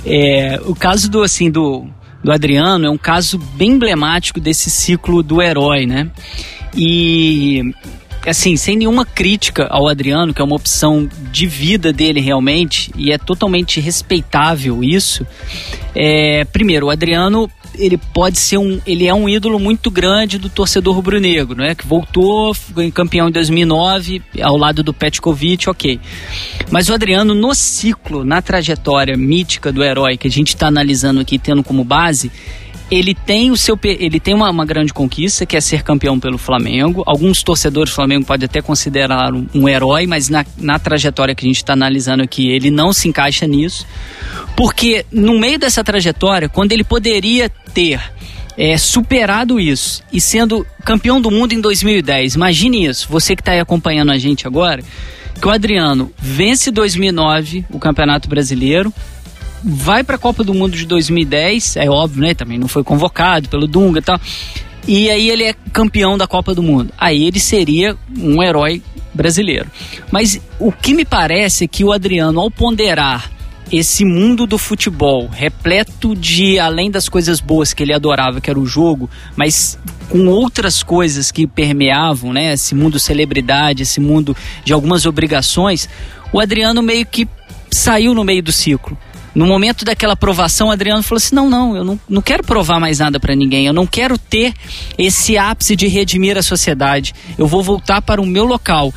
É, 0.05 0.61
o 0.63 0.73
caso 0.73 1.11
do, 1.11 1.23
assim, 1.23 1.51
do, 1.51 1.85
do 2.23 2.31
Adriano 2.31 2.85
é 2.85 2.89
um 2.89 2.97
caso 2.97 3.37
bem 3.37 3.71
emblemático 3.71 4.39
desse 4.39 4.69
ciclo 4.69 5.21
do 5.21 5.41
herói, 5.41 5.85
né? 5.85 6.09
E 6.73 7.73
assim, 8.25 8.55
sem 8.55 8.77
nenhuma 8.77 9.05
crítica 9.05 9.67
ao 9.69 9.89
Adriano, 9.89 10.33
que 10.33 10.41
é 10.41 10.45
uma 10.45 10.55
opção 10.55 11.09
de 11.33 11.45
vida 11.45 11.91
dele 11.91 12.21
realmente, 12.21 12.93
e 12.95 13.11
é 13.11 13.17
totalmente 13.17 13.81
respeitável 13.81 14.81
isso. 14.81 15.27
É, 15.93 16.45
primeiro, 16.45 16.85
o 16.85 16.89
Adriano 16.89 17.51
ele 17.75 17.97
pode 17.97 18.39
ser 18.39 18.57
um. 18.57 18.79
Ele 18.85 19.07
é 19.07 19.13
um 19.13 19.27
ídolo 19.27 19.59
muito 19.59 19.89
grande 19.89 20.37
do 20.37 20.49
torcedor 20.49 20.95
rubro-negro, 20.95 21.55
né? 21.55 21.75
Que 21.75 21.85
voltou, 21.85 22.53
foi 22.53 22.91
campeão 22.91 23.29
em 23.29 23.31
2009, 23.31 24.21
ao 24.41 24.57
lado 24.57 24.83
do 24.83 24.93
Petkovic, 24.93 25.69
ok. 25.69 25.99
Mas 26.69 26.89
o 26.89 26.93
Adriano, 26.93 27.33
no 27.33 27.53
ciclo, 27.53 28.23
na 28.23 28.41
trajetória 28.41 29.15
mítica 29.17 29.71
do 29.71 29.83
herói 29.83 30.17
que 30.17 30.27
a 30.27 30.31
gente 30.31 30.49
está 30.49 30.67
analisando 30.67 31.19
aqui, 31.19 31.37
tendo 31.37 31.63
como 31.63 31.83
base, 31.83 32.31
ele 32.91 33.15
tem 33.15 33.51
o 33.51 33.57
seu 33.57 33.79
ele 33.83 34.19
tem 34.19 34.33
uma, 34.33 34.49
uma, 34.49 34.65
grande 34.65 34.93
conquista 34.93 35.45
que 35.45 35.55
é 35.55 35.61
ser 35.61 35.83
campeão 35.83 36.19
pelo 36.19 36.37
Flamengo. 36.37 37.03
Alguns 37.05 37.41
torcedores 37.41 37.91
do 37.91 37.95
Flamengo 37.95 38.25
podem 38.25 38.45
até 38.45 38.61
considerar 38.61 39.33
um, 39.33 39.47
um 39.53 39.69
herói, 39.69 40.05
mas 40.05 40.29
na, 40.29 40.45
na 40.57 40.77
trajetória 40.77 41.33
que 41.33 41.45
a 41.45 41.47
gente 41.47 41.57
está 41.57 41.73
analisando 41.73 42.23
aqui, 42.23 42.49
ele 42.49 42.69
não 42.69 42.93
se 42.93 43.07
encaixa 43.07 43.47
nisso. 43.47 43.85
Porque 44.55 45.05
no 45.11 45.39
meio 45.39 45.57
dessa 45.57 45.83
trajetória, 45.83 46.47
quando 46.47 46.71
ele 46.71 46.83
poderia 46.83 47.49
ter 47.49 47.99
é, 48.57 48.77
superado 48.77 49.59
isso 49.59 50.03
e 50.11 50.21
sendo 50.21 50.65
campeão 50.85 51.19
do 51.19 51.31
mundo 51.31 51.53
em 51.53 51.61
2010, 51.61 52.35
imagine 52.35 52.85
isso, 52.85 53.07
você 53.09 53.35
que 53.35 53.41
está 53.41 53.53
aí 53.53 53.59
acompanhando 53.59 54.11
a 54.11 54.17
gente 54.17 54.45
agora, 54.45 54.83
que 55.39 55.47
o 55.47 55.51
Adriano 55.51 56.11
vence 56.19 56.71
2009 56.71 57.65
o 57.71 57.79
Campeonato 57.79 58.29
Brasileiro, 58.29 58.93
vai 59.63 60.03
para 60.03 60.15
a 60.17 60.19
Copa 60.19 60.43
do 60.43 60.53
Mundo 60.53 60.75
de 60.75 60.85
2010, 60.85 61.77
é 61.77 61.89
óbvio, 61.89 62.21
né? 62.21 62.33
Também 62.33 62.59
não 62.59 62.67
foi 62.67 62.83
convocado 62.83 63.47
pelo 63.47 63.65
Dunga 63.67 63.99
e 63.99 64.01
tal. 64.01 64.19
E 64.85 65.09
aí 65.09 65.29
ele 65.29 65.43
é 65.43 65.53
campeão 65.71 66.17
da 66.17 66.27
Copa 66.27 66.53
do 66.53 66.61
Mundo. 66.61 66.91
Aí 66.97 67.23
ele 67.23 67.39
seria 67.39 67.95
um 68.17 68.43
herói 68.43 68.81
brasileiro. 69.13 69.69
Mas 70.11 70.41
o 70.59 70.71
que 70.71 70.93
me 70.93 71.05
parece 71.05 71.63
é 71.63 71.67
que 71.67 71.83
o 71.83 71.93
Adriano, 71.93 72.39
ao 72.41 72.51
ponderar 72.51 73.31
esse 73.71 74.03
mundo 74.03 74.45
do 74.45 74.57
futebol, 74.57 75.27
repleto 75.27 76.13
de, 76.15 76.59
além 76.59 76.91
das 76.91 77.07
coisas 77.07 77.39
boas 77.39 77.73
que 77.73 77.81
ele 77.81 77.93
adorava, 77.93 78.41
que 78.41 78.49
era 78.49 78.59
o 78.59 78.65
jogo, 78.65 79.09
mas 79.35 79.79
com 80.09 80.27
outras 80.27 80.83
coisas 80.83 81.31
que 81.31 81.47
permeavam, 81.47 82.33
né? 82.33 82.53
Esse 82.53 82.75
mundo 82.75 82.99
celebridade, 82.99 83.83
esse 83.83 84.01
mundo 84.01 84.35
de 84.65 84.73
algumas 84.73 85.05
obrigações, 85.05 85.87
o 86.31 86.39
Adriano 86.39 86.81
meio 86.81 87.05
que 87.05 87.27
saiu 87.71 88.13
no 88.13 88.23
meio 88.23 88.43
do 88.43 88.51
ciclo 88.51 88.97
No 89.35 89.47
momento 89.47 89.83
daquela 89.83 90.13
aprovação, 90.13 90.69
Adriano 90.69 91.01
falou 91.01 91.17
assim: 91.17 91.35
não, 91.35 91.49
não, 91.49 91.75
eu 91.75 91.83
não, 91.83 91.99
não 92.07 92.21
quero 92.21 92.43
provar 92.43 92.79
mais 92.79 92.99
nada 92.99 93.19
para 93.19 93.35
ninguém, 93.35 93.65
eu 93.65 93.73
não 93.73 93.87
quero 93.87 94.17
ter 94.17 94.53
esse 94.97 95.37
ápice 95.37 95.75
de 95.75 95.87
redimir 95.87 96.37
a 96.37 96.43
sociedade, 96.43 97.13
eu 97.37 97.47
vou 97.47 97.63
voltar 97.63 98.01
para 98.01 98.21
o 98.21 98.25
meu 98.25 98.45
local. 98.45 98.93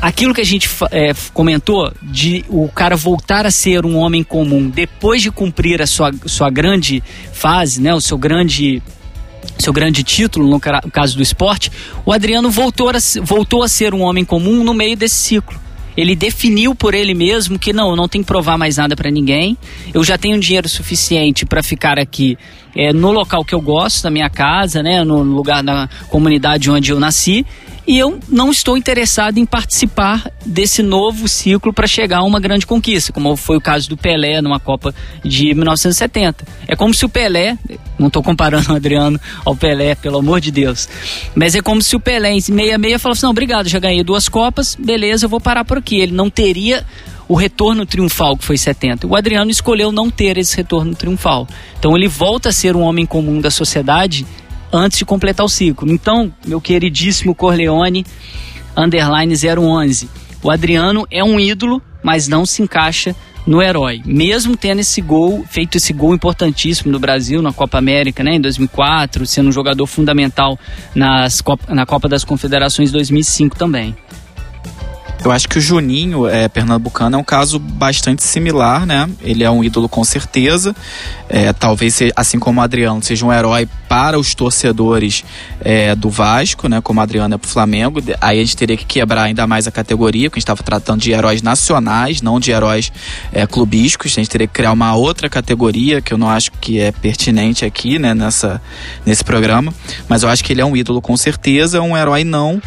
Aquilo 0.00 0.32
que 0.32 0.40
a 0.40 0.44
gente 0.44 0.70
é, 0.92 1.12
comentou 1.34 1.92
de 2.00 2.44
o 2.48 2.68
cara 2.68 2.96
voltar 2.96 3.44
a 3.44 3.50
ser 3.50 3.84
um 3.84 3.96
homem 3.96 4.22
comum 4.22 4.70
depois 4.70 5.20
de 5.20 5.30
cumprir 5.30 5.82
a 5.82 5.88
sua, 5.88 6.12
sua 6.24 6.48
grande 6.50 7.02
fase, 7.32 7.80
né, 7.80 7.92
o 7.92 8.00
seu 8.00 8.16
grande 8.16 8.80
seu 9.58 9.72
grande 9.72 10.04
título, 10.04 10.48
no 10.48 10.60
caso 10.60 11.16
do 11.16 11.22
esporte, 11.22 11.70
o 12.06 12.12
Adriano 12.12 12.48
voltou 12.48 12.88
a, 12.88 12.92
voltou 13.22 13.64
a 13.64 13.68
ser 13.68 13.92
um 13.92 14.02
homem 14.02 14.24
comum 14.24 14.62
no 14.62 14.72
meio 14.72 14.96
desse 14.96 15.16
ciclo. 15.16 15.58
Ele 15.98 16.14
definiu 16.14 16.76
por 16.76 16.94
ele 16.94 17.12
mesmo 17.12 17.58
que 17.58 17.72
não, 17.72 17.90
eu 17.90 17.96
não 17.96 18.06
tenho 18.06 18.22
que 18.22 18.28
provar 18.28 18.56
mais 18.56 18.76
nada 18.76 18.94
para 18.94 19.10
ninguém. 19.10 19.58
Eu 19.92 20.04
já 20.04 20.16
tenho 20.16 20.38
dinheiro 20.38 20.68
suficiente 20.68 21.44
para 21.44 21.60
ficar 21.60 21.98
aqui 21.98 22.38
é, 22.76 22.92
no 22.92 23.10
local 23.10 23.44
que 23.44 23.52
eu 23.52 23.60
gosto, 23.60 24.04
na 24.04 24.10
minha 24.10 24.30
casa, 24.30 24.80
né, 24.80 25.02
no 25.02 25.20
lugar 25.24 25.60
na 25.60 25.88
comunidade 26.08 26.70
onde 26.70 26.92
eu 26.92 27.00
nasci 27.00 27.44
e 27.88 27.98
eu 27.98 28.20
não 28.28 28.50
estou 28.50 28.76
interessado 28.76 29.38
em 29.38 29.46
participar 29.46 30.30
desse 30.44 30.82
novo 30.82 31.26
ciclo 31.26 31.72
para 31.72 31.86
chegar 31.86 32.18
a 32.18 32.22
uma 32.22 32.38
grande 32.38 32.66
conquista, 32.66 33.14
como 33.14 33.34
foi 33.34 33.56
o 33.56 33.60
caso 33.62 33.88
do 33.88 33.96
Pelé 33.96 34.42
numa 34.42 34.60
Copa 34.60 34.94
de 35.24 35.54
1970. 35.54 36.46
É 36.66 36.76
como 36.76 36.92
se 36.92 37.06
o 37.06 37.08
Pelé, 37.08 37.56
não 37.98 38.08
estou 38.08 38.22
comparando 38.22 38.72
o 38.74 38.76
Adriano 38.76 39.18
ao 39.42 39.56
Pelé, 39.56 39.94
pelo 39.94 40.18
amor 40.18 40.38
de 40.38 40.50
Deus, 40.50 40.86
mas 41.34 41.54
é 41.54 41.62
como 41.62 41.80
se 41.80 41.96
o 41.96 42.00
Pelé 42.00 42.32
em 42.32 42.40
66 42.42 43.00
falasse: 43.00 43.22
não, 43.22 43.30
obrigado, 43.30 43.66
já 43.70 43.78
ganhei 43.78 44.04
duas 44.04 44.28
Copas, 44.28 44.76
beleza, 44.78 45.24
eu 45.24 45.30
vou 45.30 45.40
parar 45.40 45.64
por 45.64 45.78
aqui. 45.78 45.98
Ele 45.98 46.12
não 46.12 46.28
teria 46.28 46.84
o 47.26 47.34
retorno 47.34 47.86
triunfal 47.86 48.36
que 48.36 48.44
foi 48.44 48.58
70. 48.58 49.06
O 49.06 49.16
Adriano 49.16 49.50
escolheu 49.50 49.90
não 49.90 50.10
ter 50.10 50.36
esse 50.36 50.54
retorno 50.54 50.94
triunfal. 50.94 51.48
Então 51.78 51.96
ele 51.96 52.06
volta 52.06 52.50
a 52.50 52.52
ser 52.52 52.76
um 52.76 52.82
homem 52.82 53.06
comum 53.06 53.40
da 53.40 53.50
sociedade 53.50 54.26
antes 54.72 54.98
de 54.98 55.04
completar 55.04 55.44
o 55.44 55.48
ciclo. 55.48 55.90
Então, 55.90 56.32
meu 56.46 56.60
queridíssimo 56.60 57.34
Corleone, 57.34 58.04
underline 58.76 59.34
011. 59.34 60.08
O 60.42 60.50
Adriano 60.50 61.06
é 61.10 61.22
um 61.22 61.38
ídolo, 61.40 61.82
mas 62.02 62.28
não 62.28 62.46
se 62.46 62.62
encaixa 62.62 63.14
no 63.46 63.62
herói. 63.62 64.02
Mesmo 64.04 64.56
tendo 64.56 64.80
esse 64.80 65.00
gol, 65.00 65.44
feito 65.48 65.76
esse 65.78 65.92
gol 65.92 66.14
importantíssimo 66.14 66.92
no 66.92 67.00
Brasil, 67.00 67.40
na 67.40 67.52
Copa 67.52 67.78
América, 67.78 68.22
né, 68.22 68.34
em 68.34 68.40
2004, 68.40 69.26
sendo 69.26 69.48
um 69.48 69.52
jogador 69.52 69.86
fundamental 69.86 70.58
nas 70.94 71.40
Copa, 71.40 71.74
na 71.74 71.86
Copa 71.86 72.08
das 72.08 72.24
Confederações 72.24 72.92
2005 72.92 73.56
também. 73.56 73.96
Eu 75.24 75.32
acho 75.32 75.48
que 75.48 75.58
o 75.58 75.60
Juninho 75.60 76.28
é, 76.28 76.48
pernambucano 76.48 77.16
é 77.16 77.18
um 77.18 77.24
caso 77.24 77.58
bastante 77.58 78.22
similar, 78.22 78.86
né? 78.86 79.10
Ele 79.20 79.42
é 79.42 79.50
um 79.50 79.64
ídolo 79.64 79.88
com 79.88 80.04
certeza. 80.04 80.74
É, 81.28 81.52
talvez, 81.52 81.98
assim 82.14 82.38
como 82.38 82.60
o 82.60 82.62
Adriano, 82.62 83.02
seja 83.02 83.26
um 83.26 83.32
herói 83.32 83.68
para 83.88 84.18
os 84.18 84.34
torcedores 84.34 85.24
é, 85.60 85.94
do 85.94 86.08
Vasco, 86.08 86.68
né? 86.68 86.80
Como 86.80 87.00
o 87.00 87.02
Adriano 87.02 87.34
é 87.34 87.38
para 87.38 87.48
o 87.48 87.50
Flamengo. 87.50 88.00
Aí 88.20 88.40
a 88.40 88.44
gente 88.44 88.56
teria 88.56 88.76
que 88.76 88.84
quebrar 88.84 89.24
ainda 89.24 89.44
mais 89.44 89.66
a 89.66 89.72
categoria, 89.72 90.30
porque 90.30 90.38
a 90.38 90.40
gente 90.40 90.44
estava 90.44 90.62
tratando 90.62 91.00
de 91.00 91.10
heróis 91.10 91.42
nacionais, 91.42 92.22
não 92.22 92.38
de 92.38 92.52
heróis 92.52 92.92
é, 93.32 93.44
clubísticos. 93.44 94.12
A 94.12 94.14
gente 94.14 94.30
teria 94.30 94.46
que 94.46 94.54
criar 94.54 94.72
uma 94.72 94.94
outra 94.94 95.28
categoria 95.28 96.00
que 96.00 96.14
eu 96.14 96.18
não 96.18 96.30
acho 96.30 96.52
que 96.52 96.78
é 96.78 96.92
pertinente 96.92 97.64
aqui, 97.64 97.98
né? 97.98 98.14
Nessa, 98.14 98.62
nesse 99.04 99.24
programa. 99.24 99.74
Mas 100.08 100.22
eu 100.22 100.28
acho 100.28 100.44
que 100.44 100.52
ele 100.52 100.60
é 100.60 100.64
um 100.64 100.76
ídolo 100.76 101.02
com 101.02 101.16
certeza, 101.16 101.82
um 101.82 101.96
herói 101.96 102.22
não. 102.22 102.62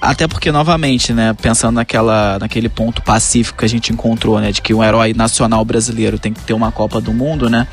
Até 0.00 0.26
porque, 0.26 0.50
novamente, 0.50 1.12
né? 1.12 1.32
Pensando 1.40 1.76
naquela 1.76 1.91
naquela, 1.92 2.38
naquele 2.38 2.68
ponto 2.68 3.02
pacífico 3.02 3.58
que 3.58 3.64
a 3.64 3.68
gente 3.68 3.92
encontrou, 3.92 4.40
né? 4.40 4.50
De 4.50 4.62
que 4.62 4.72
um 4.72 4.82
herói 4.82 5.12
nacional 5.12 5.62
brasileiro 5.64 6.18
tem 6.18 6.32
que 6.32 6.40
ter 6.40 6.54
uma 6.54 6.72
Copa 6.72 7.00
do 7.00 7.12
Mundo, 7.12 7.50
né? 7.50 7.68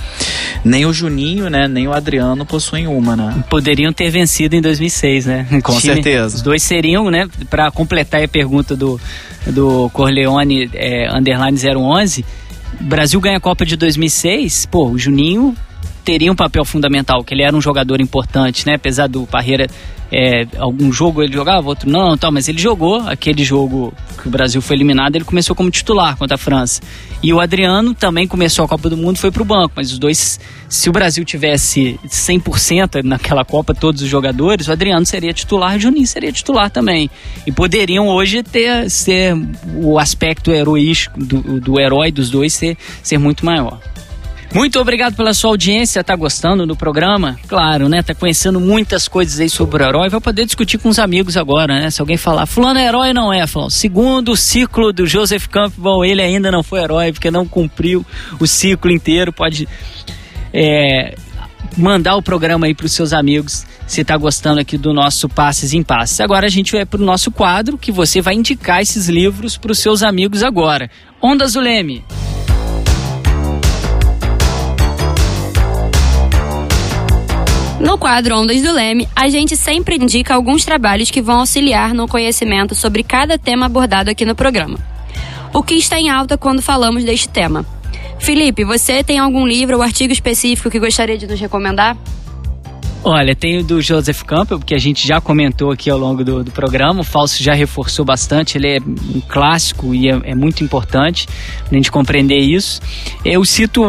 Nem 0.64 0.86
o 0.86 0.92
Juninho, 0.92 1.50
né? 1.50 1.68
Nem 1.68 1.88
o 1.88 1.94
Adriano 1.94 2.46
possuem 2.46 2.88
uma, 2.88 3.16
né? 3.16 3.44
Poderiam 3.50 3.94
ter 3.94 4.10
vencido 4.10 4.56
em 4.56 4.62
2006, 4.62 5.26
né? 5.26 5.48
Com 5.64 5.80
time, 5.80 5.94
certeza. 5.94 6.36
Os 6.36 6.42
dois 6.42 6.62
seriam, 6.62 7.10
né? 7.10 7.28
Para 7.50 7.72
completar 7.72 8.22
a 8.22 8.28
pergunta 8.28 8.76
do, 8.76 9.00
do 9.48 9.90
Corleone 9.92 10.70
é, 10.74 11.10
Underline 11.16 11.58
011, 11.58 12.26
Brasil 12.82 13.22
ganha 13.22 13.38
a 13.38 13.42
Copa 13.42 13.66
de 13.66 13.76
2006, 13.78 14.68
pô, 14.68 14.90
o 14.90 14.98
Juninho 14.98 15.56
teria 16.04 16.32
um 16.32 16.36
papel 16.36 16.66
fundamental, 16.66 17.24
que 17.24 17.34
ele 17.34 17.44
era 17.44 17.56
um 17.56 17.62
jogador 17.62 18.02
importante, 18.02 18.66
né? 18.66 18.76
Apesar 18.76 19.08
do 19.08 19.26
Parreira 19.28 19.68
é, 20.12 20.48
algum 20.58 20.92
jogo 20.92 21.22
ele 21.22 21.34
jogava, 21.34 21.68
outro 21.68 21.90
não, 21.90 22.18
tal, 22.18 22.32
mas 22.32 22.48
ele 22.48 22.60
jogou 22.60 23.00
aquele 23.08 23.44
jogo 23.44 23.94
que 24.22 24.28
o 24.28 24.32
Brasil 24.32 24.62
foi 24.62 24.76
eliminado, 24.76 25.16
ele 25.16 25.26
começou 25.26 25.56
como 25.56 25.70
titular 25.70 26.18
contra 26.18 26.36
a 26.36 26.38
França. 26.38 26.82
E 27.22 27.34
o 27.34 27.40
Adriano 27.40 27.94
também 27.94 28.28
começou 28.28 28.66
a 28.66 28.68
Copa 28.68 28.90
do 28.90 28.98
Mundo 28.98 29.18
e 29.18 29.20
foi 29.20 29.30
pro 29.30 29.46
banco, 29.46 29.74
mas 29.76 29.92
os 29.92 30.00
dois, 30.00 30.40
se 30.68 30.90
o 30.90 30.92
Brasil 30.92 31.24
tivesse 31.26 32.00
100% 32.08 33.04
naquela 33.04 33.44
Copa, 33.44 33.74
todos 33.74 34.02
os 34.02 34.08
jogadores, 34.08 34.68
o 34.68 34.72
Adriano 34.72 35.06
seria 35.06 35.34
titular, 35.34 35.76
o 35.76 35.80
Juninho 35.80 36.08
seria 36.08 36.32
titular 36.32 36.70
também. 36.72 37.10
E 37.46 37.52
poderiam 37.52 38.08
hoje 38.08 38.42
ter 38.42 38.90
ser 38.90 39.36
o 39.76 40.00
aspecto 40.00 40.52
heroístico 40.52 41.24
do, 41.24 41.60
do 41.60 41.80
herói 41.80 42.12
dos 42.12 42.30
dois 42.30 42.54
ser, 42.54 42.78
ser 43.04 43.18
muito 43.18 43.46
maior. 43.46 43.80
Muito 44.54 44.80
obrigado 44.80 45.16
pela 45.16 45.34
sua 45.34 45.52
audiência, 45.52 46.04
tá 46.04 46.16
gostando 46.16 46.66
do 46.66 46.76
programa? 46.76 47.38
Claro, 47.48 47.88
né? 47.88 48.02
Tá 48.02 48.16
conhecendo 48.16 48.60
muitas 48.60 49.08
coisas 49.08 49.40
aí 49.40 49.50
sobre 49.50 49.84
o 49.84 49.88
herói, 49.88 50.10
vai 50.10 50.20
poder 50.20 50.46
discutir 50.46 50.80
com 50.80 50.90
os 50.90 50.98
amigos 50.98 51.38
agora, 51.38 51.80
né? 51.80 51.92
Se 51.92 52.02
alguém 52.02 52.18
falar, 52.18 52.48
fulano 52.48 52.80
é 52.80 52.88
herói 52.88 53.14
não 53.14 53.32
é, 53.32 53.46
falou. 53.46 53.70
Segundo 53.70 54.32
o 54.32 54.36
ciclo 54.36 54.92
do 54.92 55.06
Joseph 55.06 55.48
Campbell, 55.48 56.04
ele 56.04 56.22
ainda 56.22 56.52
não 56.52 56.64
foi 56.64 56.80
herói 56.82 57.12
porque 57.12 57.30
não 57.30 57.48
cumpriu 57.48 58.04
o 58.40 58.48
ciclo 58.48 58.92
inteiro, 58.92 59.32
pode 59.32 59.68
é, 60.52 61.16
mandar 61.78 62.16
o 62.16 62.22
programa 62.22 62.66
aí 62.66 62.74
pros 62.74 62.92
seus 62.92 63.14
amigos 63.14 63.66
se 63.86 64.04
tá 64.04 64.18
gostando 64.18 64.60
aqui 64.60 64.78
do 64.78 64.94
nosso 64.94 65.30
Passes 65.30 65.74
em 65.74 65.84
Passes. 65.84 66.20
Agora 66.20 66.48
a 66.48 66.50
gente 66.50 66.72
vai 66.72 66.86
pro 66.86 67.04
nosso 67.04 67.32
quadro 67.32 67.78
que 67.78 67.92
você 67.92 68.22
vai 68.22 68.34
indicar 68.34 68.82
esses 68.82 69.08
livros 69.10 69.58
pros 69.58 69.80
seus 69.80 70.04
amigos 70.04 70.44
agora. 70.44 70.90
Ondas 71.22 71.54
do 71.54 71.60
Leme. 71.60 72.04
No 77.80 77.98
quadro 77.98 78.38
Ondas 78.38 78.62
do 78.62 78.74
Leme, 78.74 79.08
a 79.16 79.30
gente 79.30 79.56
sempre 79.56 79.96
indica 79.96 80.36
alguns 80.36 80.66
trabalhos 80.66 81.10
que 81.10 81.22
vão 81.22 81.40
auxiliar 81.40 81.94
no 81.94 82.10
conhecimento 82.10 82.76
sobre 82.76 83.04
cada 83.04 83.38
tema 83.38 83.68
abordado 83.68 84.10
aqui 84.10 84.26
no 84.26 84.36
programa. 84.36 84.78
O 85.54 85.64
que 85.64 85.76
está 85.76 85.98
em 85.98 86.10
alta 86.10 86.38
quando 86.38 86.62
falamos 86.62 87.06
deste 87.06 87.30
tema? 87.30 87.66
Felipe, 88.20 88.66
você 88.66 89.02
tem 89.02 89.18
algum 89.18 89.48
livro 89.48 89.78
ou 89.78 89.82
artigo 89.82 90.12
específico 90.12 90.70
que 90.70 90.78
gostaria 90.78 91.18
de 91.18 91.26
nos 91.26 91.40
recomendar? 91.40 91.96
Olha, 93.02 93.34
tem 93.34 93.58
o 93.58 93.64
do 93.64 93.82
Joseph 93.82 94.24
Campbell, 94.24 94.60
que 94.60 94.76
a 94.76 94.78
gente 94.78 95.08
já 95.08 95.22
comentou 95.22 95.72
aqui 95.72 95.90
ao 95.90 95.98
longo 95.98 96.22
do, 96.22 96.44
do 96.44 96.52
programa. 96.52 97.00
O 97.00 97.04
Falso 97.04 97.42
já 97.42 97.54
reforçou 97.54 98.04
bastante, 98.04 98.58
ele 98.58 98.76
é 98.76 98.80
um 98.80 99.22
clássico 99.22 99.96
e 99.96 100.10
é, 100.10 100.20
é 100.26 100.36
muito 100.36 100.66
importante 100.66 101.26
a 101.72 101.74
gente 101.74 101.90
compreender 101.90 102.40
isso. 102.40 102.82
Eu 103.24 103.46
cito 103.46 103.82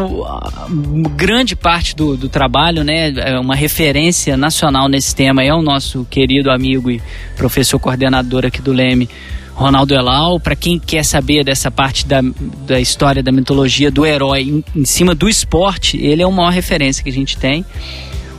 grande 1.17 1.57
parte 1.57 1.97
do, 1.97 2.17
do 2.17 2.29
trabalho, 2.29 2.85
né? 2.85 3.11
É 3.17 3.39
uma 3.39 3.57
referência 3.57 4.37
nacional 4.37 4.89
nesse 4.89 5.15
tema 5.15 5.43
é 5.43 5.53
o 5.53 5.61
nosso 5.61 6.07
querido 6.09 6.49
amigo 6.49 6.89
e 6.89 7.03
professor 7.37 7.81
coordenador 7.81 8.47
aqui 8.47 8.63
do 8.63 8.73
Leme, 8.73 9.09
Ronaldo 9.55 9.93
Elal. 9.93 10.39
Para 10.39 10.55
quem 10.55 10.79
quer 10.79 11.05
saber 11.05 11.43
dessa 11.43 11.69
parte 11.69 12.07
da, 12.07 12.21
da 12.65 12.81
história 12.81 13.25
da 13.25 13.33
mitologia 13.33 13.91
do 13.91 14.07
herói 14.07 14.43
em, 14.43 14.65
em 14.75 14.85
cima 14.85 15.17
do 15.17 15.29
esporte, 15.29 15.99
ele 15.99 16.23
é 16.23 16.27
uma 16.27 16.43
maior 16.43 16.53
referência 16.53 17.03
que 17.03 17.11
a 17.11 17.13
gente 17.13 17.37
tem. 17.37 17.67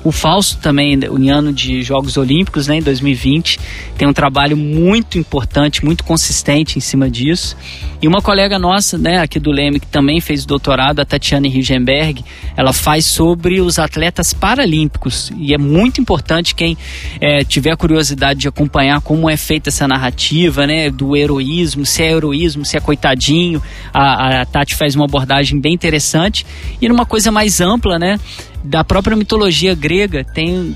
O 0.03 0.11
Fausto 0.11 0.57
também, 0.57 0.93
em 0.93 1.29
ano 1.29 1.53
de 1.53 1.83
Jogos 1.83 2.17
Olímpicos, 2.17 2.67
né, 2.67 2.77
em 2.77 2.81
2020, 2.81 3.59
tem 3.97 4.07
um 4.07 4.13
trabalho 4.13 4.57
muito 4.57 5.19
importante, 5.19 5.85
muito 5.85 6.03
consistente 6.03 6.77
em 6.77 6.81
cima 6.81 7.09
disso. 7.09 7.55
E 8.01 8.07
uma 8.07 8.19
colega 8.19 8.57
nossa, 8.57 8.97
né, 8.97 9.19
aqui 9.19 9.39
do 9.39 9.51
Leme, 9.51 9.79
que 9.79 9.85
também 9.85 10.19
fez 10.19 10.43
doutorado, 10.43 10.99
a 10.99 11.05
Tatiane 11.05 11.47
Rigenberg, 11.49 12.25
ela 12.57 12.73
faz 12.73 13.05
sobre 13.05 13.61
os 13.61 13.77
atletas 13.77 14.33
paralímpicos. 14.33 15.31
E 15.37 15.53
é 15.53 15.57
muito 15.57 16.01
importante 16.01 16.55
quem 16.55 16.75
é, 17.19 17.43
tiver 17.43 17.77
curiosidade 17.77 18.39
de 18.39 18.47
acompanhar 18.47 19.01
como 19.01 19.29
é 19.29 19.37
feita 19.37 19.69
essa 19.69 19.87
narrativa, 19.87 20.65
né, 20.65 20.89
do 20.89 21.15
heroísmo, 21.15 21.85
se 21.85 22.01
é 22.01 22.11
heroísmo, 22.11 22.65
se 22.65 22.75
é 22.75 22.79
coitadinho. 22.79 23.61
A, 23.93 24.41
a 24.41 24.45
Tati 24.45 24.75
faz 24.75 24.95
uma 24.95 25.05
abordagem 25.05 25.59
bem 25.59 25.75
interessante. 25.75 26.43
E 26.81 26.89
numa 26.89 27.05
coisa 27.05 27.31
mais 27.31 27.61
ampla, 27.61 27.99
né, 27.99 28.19
da 28.63 28.83
própria 28.83 29.17
mitologia 29.17 29.73
grega 29.73 30.23
tem 30.23 30.75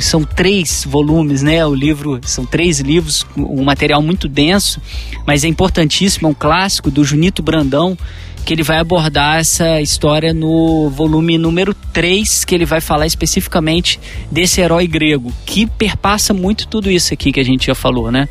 são 0.00 0.24
três 0.24 0.84
volumes 0.84 1.42
né 1.42 1.64
o 1.64 1.74
livro 1.74 2.20
são 2.22 2.44
três 2.44 2.80
livros 2.80 3.24
um 3.36 3.62
material 3.62 4.02
muito 4.02 4.28
denso 4.28 4.80
mas 5.26 5.44
é 5.44 5.48
importantíssimo 5.48 6.26
é 6.26 6.30
um 6.30 6.34
clássico 6.34 6.90
do 6.90 7.04
Junito 7.04 7.42
Brandão 7.42 7.96
que 8.44 8.54
ele 8.54 8.62
vai 8.62 8.78
abordar 8.78 9.38
essa 9.38 9.80
história 9.80 10.32
no 10.32 10.88
volume 10.90 11.38
número 11.38 11.74
3, 11.92 12.44
que 12.44 12.54
ele 12.54 12.64
vai 12.64 12.80
falar 12.80 13.06
especificamente 13.06 14.00
desse 14.30 14.60
herói 14.60 14.86
grego, 14.86 15.32
que 15.44 15.66
perpassa 15.66 16.32
muito 16.32 16.66
tudo 16.66 16.90
isso 16.90 17.12
aqui 17.12 17.32
que 17.32 17.40
a 17.40 17.44
gente 17.44 17.66
já 17.66 17.74
falou, 17.74 18.10
né? 18.10 18.28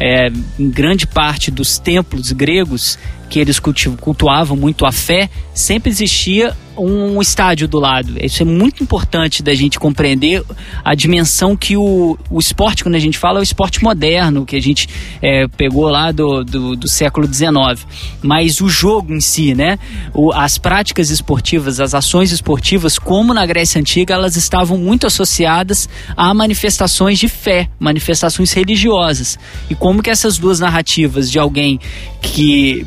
É, 0.00 0.28
em 0.58 0.70
grande 0.70 1.06
parte 1.06 1.50
dos 1.50 1.78
templos 1.78 2.32
gregos 2.32 2.98
que 3.30 3.38
eles 3.38 3.58
cultuavam 3.58 4.56
muito 4.56 4.84
a 4.84 4.92
fé, 4.92 5.30
sempre 5.54 5.90
existia 5.90 6.54
um 6.76 7.20
estádio 7.20 7.68
do 7.68 7.78
lado. 7.78 8.14
Isso 8.20 8.42
é 8.42 8.46
muito 8.46 8.82
importante 8.82 9.42
da 9.42 9.54
gente 9.54 9.78
compreender 9.78 10.42
a 10.84 10.94
dimensão 10.94 11.56
que 11.56 11.76
o, 11.76 12.18
o 12.30 12.38
esporte, 12.38 12.82
quando 12.82 12.94
a 12.94 12.98
gente 12.98 13.18
fala, 13.18 13.38
é 13.38 13.40
o 13.40 13.42
esporte 13.42 13.82
moderno, 13.82 14.46
que 14.46 14.56
a 14.56 14.60
gente 14.60 14.88
é, 15.20 15.46
pegou 15.48 15.88
lá 15.88 16.10
do, 16.10 16.42
do, 16.44 16.76
do, 16.76 16.88
século 16.88 17.26
XIX. 17.26 17.86
Mas 18.22 18.60
o 18.60 18.68
jogo 18.68 19.12
em 19.12 19.20
si, 19.20 19.54
né? 19.54 19.78
O, 20.14 20.32
as 20.32 20.58
práticas 20.58 21.10
esportivas, 21.10 21.80
as 21.80 21.94
ações 21.94 22.32
esportivas, 22.32 22.98
como 22.98 23.34
na 23.34 23.44
Grécia 23.44 23.80
Antiga, 23.80 24.14
elas 24.14 24.36
estavam 24.36 24.78
muito 24.78 25.06
associadas 25.06 25.88
a 26.16 26.32
manifestações 26.32 27.18
de 27.18 27.28
fé, 27.28 27.68
manifestações 27.78 28.52
religiosas. 28.52 29.38
E 29.68 29.74
como 29.74 30.02
que 30.02 30.10
essas 30.10 30.38
duas 30.38 30.58
narrativas 30.60 31.30
de 31.30 31.38
alguém 31.38 31.78
que, 32.20 32.86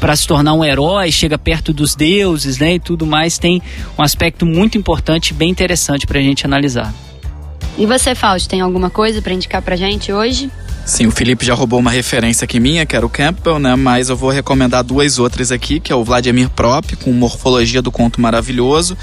para 0.00 0.14
se 0.16 0.26
tornar 0.26 0.54
um 0.54 0.64
herói, 0.64 1.10
chega 1.10 1.36
perto 1.36 1.72
dos 1.72 1.94
deuses, 1.94 2.58
né? 2.58 2.74
E 2.74 2.80
tudo 2.80 3.06
mais 3.06 3.17
mais 3.18 3.36
tem 3.36 3.60
um 3.98 4.02
aspecto 4.02 4.46
muito 4.46 4.78
importante, 4.78 5.34
bem 5.34 5.50
interessante 5.50 6.06
para 6.06 6.20
a 6.20 6.22
gente 6.22 6.46
analisar. 6.46 6.94
E 7.76 7.84
você, 7.84 8.14
Fausto, 8.14 8.48
tem 8.48 8.60
alguma 8.60 8.90
coisa 8.90 9.20
para 9.20 9.32
indicar 9.32 9.60
para 9.60 9.74
gente 9.76 10.12
hoje? 10.12 10.50
Sim, 10.88 11.06
o 11.06 11.10
Felipe 11.10 11.44
já 11.44 11.52
roubou 11.52 11.78
uma 11.78 11.90
referência 11.90 12.46
aqui 12.46 12.58
minha, 12.58 12.86
que 12.86 12.96
era 12.96 13.04
o 13.04 13.10
Campbell, 13.10 13.58
né? 13.58 13.76
Mas 13.76 14.08
eu 14.08 14.16
vou 14.16 14.30
recomendar 14.30 14.82
duas 14.82 15.18
outras 15.18 15.52
aqui, 15.52 15.78
que 15.78 15.92
é 15.92 15.94
o 15.94 16.02
Vladimir 16.02 16.48
Prop, 16.48 16.82
com 17.04 17.12
Morfologia 17.12 17.82
do 17.82 17.92
Conto 17.92 18.22
Maravilhoso, 18.22 18.96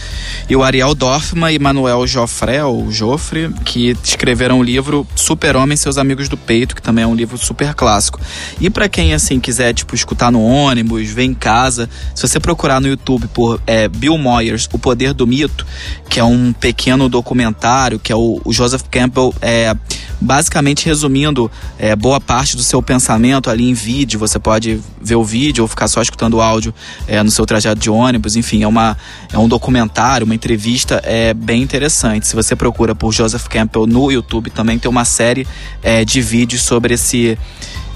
e 0.50 0.56
o 0.56 0.64
Ariel 0.64 0.96
Dorfman 0.96 1.54
e 1.54 1.60
Manuel 1.60 2.08
Joffre, 2.08 2.60
ou 2.62 2.92
Joffre, 2.92 3.54
que 3.64 3.96
escreveram 4.04 4.60
o 4.60 4.64
livro 4.64 5.06
Super-Homem 5.16 5.76
e 5.76 5.78
Seus 5.78 6.00
Amigos 6.00 6.28
do 6.28 6.36
Peito, 6.36 6.76
que 6.76 6.82
também 6.82 7.04
é 7.04 7.08
um 7.08 7.14
livro 7.14 7.38
super 7.38 7.76
clássico. 7.76 8.20
E 8.60 8.68
para 8.68 8.90
quem, 8.90 9.14
assim, 9.14 9.40
quiser, 9.40 9.72
tipo, 9.72 9.94
escutar 9.94 10.32
no 10.32 10.44
ônibus, 10.44 11.12
ver 11.12 11.26
em 11.26 11.36
casa, 11.36 11.88
se 12.16 12.28
você 12.28 12.40
procurar 12.40 12.82
no 12.82 12.88
YouTube 12.88 13.28
por 13.28 13.62
é, 13.68 13.88
Bill 13.88 14.18
Moyers, 14.18 14.68
O 14.74 14.80
Poder 14.80 15.14
do 15.14 15.28
Mito, 15.28 15.64
que 16.10 16.20
é 16.20 16.24
um 16.24 16.52
pequeno 16.52 17.08
documentário, 17.08 18.00
que 18.00 18.12
é 18.12 18.16
o, 18.16 18.42
o 18.44 18.52
Joseph 18.52 18.86
Campbell, 18.90 19.36
é, 19.40 19.76
basicamente 20.20 20.86
resumindo 20.86 21.52
é, 21.78 21.96
boa 21.96 22.20
parte 22.22 22.56
do 22.56 22.64
seu 22.64 22.82
pensamento 22.82 23.50
ali 23.50 23.70
em 23.70 23.74
vídeo. 23.74 24.20
Você 24.20 24.40
pode 24.40 24.82
ver 25.02 25.16
o 25.16 25.24
vídeo 25.24 25.64
ou 25.64 25.68
ficar 25.68 25.88
só 25.88 26.02
escutando 26.02 26.36
o 26.36 26.42
áudio 26.42 26.74
é, 27.08 27.22
no 27.22 27.32
seu 27.32 27.46
trajeto 27.46 27.80
de 27.80 27.90
ônibus. 27.90 28.36
Enfim, 28.36 28.64
é, 28.64 28.68
uma, 28.68 28.98
é 29.32 29.38
um 29.38 29.48
documentário, 29.48 30.26
uma 30.26 30.36
entrevista 30.36 31.02
é 31.04 31.34
bem 31.34 31.62
interessante. 31.62 32.28
Se 32.28 32.36
você 32.36 32.56
procura 32.56 32.96
por 32.96 33.12
Joseph 33.12 33.48
Campbell 33.48 33.88
no 33.88 34.12
YouTube, 34.12 34.50
também 34.50 34.80
tem 34.80 34.90
uma 34.90 35.06
série 35.06 35.48
é, 35.84 36.06
de 36.06 36.22
vídeos 36.22 36.64
sobre 36.64 36.94
esse 36.94 37.38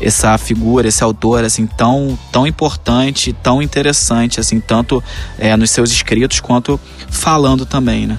essa 0.01 0.37
figura, 0.37 0.87
esse 0.87 1.03
autor, 1.03 1.43
assim, 1.43 1.67
tão, 1.67 2.17
tão 2.31 2.47
importante, 2.47 3.33
tão 3.33 3.61
interessante, 3.61 4.39
assim, 4.39 4.59
tanto 4.59 5.03
é, 5.37 5.57
nos 5.57 5.71
seus 5.71 5.91
escritos 5.91 6.39
quanto 6.39 6.79
falando 7.09 7.65
também, 7.65 8.07
né? 8.07 8.17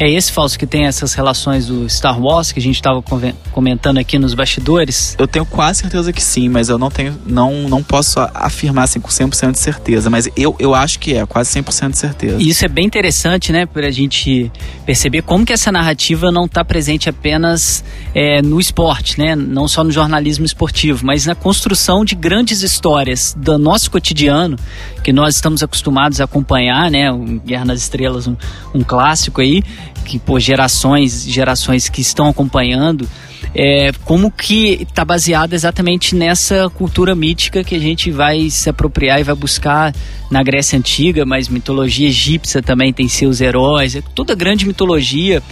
É 0.00 0.08
esse 0.08 0.30
falso 0.30 0.56
que 0.56 0.64
tem 0.66 0.86
essas 0.86 1.12
relações 1.14 1.66
do 1.66 1.88
Star 1.90 2.20
Wars 2.22 2.52
que 2.52 2.60
a 2.60 2.62
gente 2.62 2.76
estava 2.76 3.02
comentando 3.50 3.98
aqui 3.98 4.16
nos 4.16 4.32
bastidores? 4.32 5.16
Eu 5.18 5.26
tenho 5.26 5.44
quase 5.44 5.80
certeza 5.80 6.12
que 6.12 6.22
sim, 6.22 6.48
mas 6.48 6.68
eu 6.68 6.78
não 6.78 6.88
tenho, 6.88 7.18
não, 7.26 7.68
não 7.68 7.82
posso 7.82 8.20
afirmar 8.32 8.84
assim 8.84 9.00
com 9.00 9.08
100% 9.08 9.50
de 9.52 9.58
certeza, 9.58 10.08
mas 10.08 10.30
eu, 10.36 10.54
eu 10.60 10.72
acho 10.72 11.00
que 11.00 11.14
é, 11.14 11.26
quase 11.26 11.50
100% 11.60 11.90
de 11.90 11.98
certeza. 11.98 12.36
E 12.40 12.48
isso 12.48 12.64
é 12.64 12.68
bem 12.68 12.86
interessante, 12.86 13.50
né, 13.50 13.66
para 13.66 13.88
a 13.88 13.90
gente 13.90 14.52
perceber 14.86 15.22
como 15.22 15.44
que 15.44 15.52
essa 15.52 15.72
narrativa 15.72 16.30
não 16.30 16.44
está 16.44 16.64
presente 16.64 17.08
apenas 17.08 17.82
é, 18.14 18.40
no 18.40 18.60
esporte, 18.60 19.18
né, 19.18 19.34
não 19.34 19.66
só 19.66 19.82
no 19.82 19.90
jornalismo 19.90 20.46
esportivo, 20.46 21.04
mas 21.04 21.26
na 21.26 21.34
construção 21.34 22.04
de 22.04 22.14
grandes 22.14 22.62
histórias 22.62 23.34
do 23.36 23.58
nosso 23.58 23.90
cotidiano 23.90 24.56
que 25.02 25.12
nós 25.12 25.34
estamos 25.34 25.60
acostumados 25.60 26.20
a 26.20 26.24
acompanhar, 26.24 26.88
né, 26.88 27.10
Guerra 27.44 27.64
nas 27.64 27.80
Estrelas, 27.80 28.28
um, 28.28 28.36
um 28.72 28.84
clássico 28.84 29.40
aí 29.40 29.60
que 30.08 30.18
por 30.18 30.40
gerações, 30.40 31.22
gerações 31.24 31.90
que 31.90 32.00
estão 32.00 32.28
acompanhando, 32.28 33.06
é, 33.54 33.92
como 34.04 34.30
que 34.30 34.86
está 34.88 35.04
baseada 35.04 35.54
exatamente 35.54 36.14
nessa 36.14 36.70
cultura 36.70 37.14
mítica 37.14 37.62
que 37.62 37.74
a 37.74 37.78
gente 37.78 38.10
vai 38.10 38.48
se 38.48 38.70
apropriar 38.70 39.20
e 39.20 39.22
vai 39.22 39.34
buscar 39.34 39.94
na 40.30 40.42
Grécia 40.42 40.78
Antiga, 40.78 41.26
mas 41.26 41.48
mitologia 41.48 42.08
egípcia 42.08 42.62
também 42.62 42.90
tem 42.90 43.06
seus 43.06 43.42
heróis, 43.42 43.96
é 43.96 44.02
toda 44.14 44.34
grande 44.34 44.66
mitologia 44.66 45.42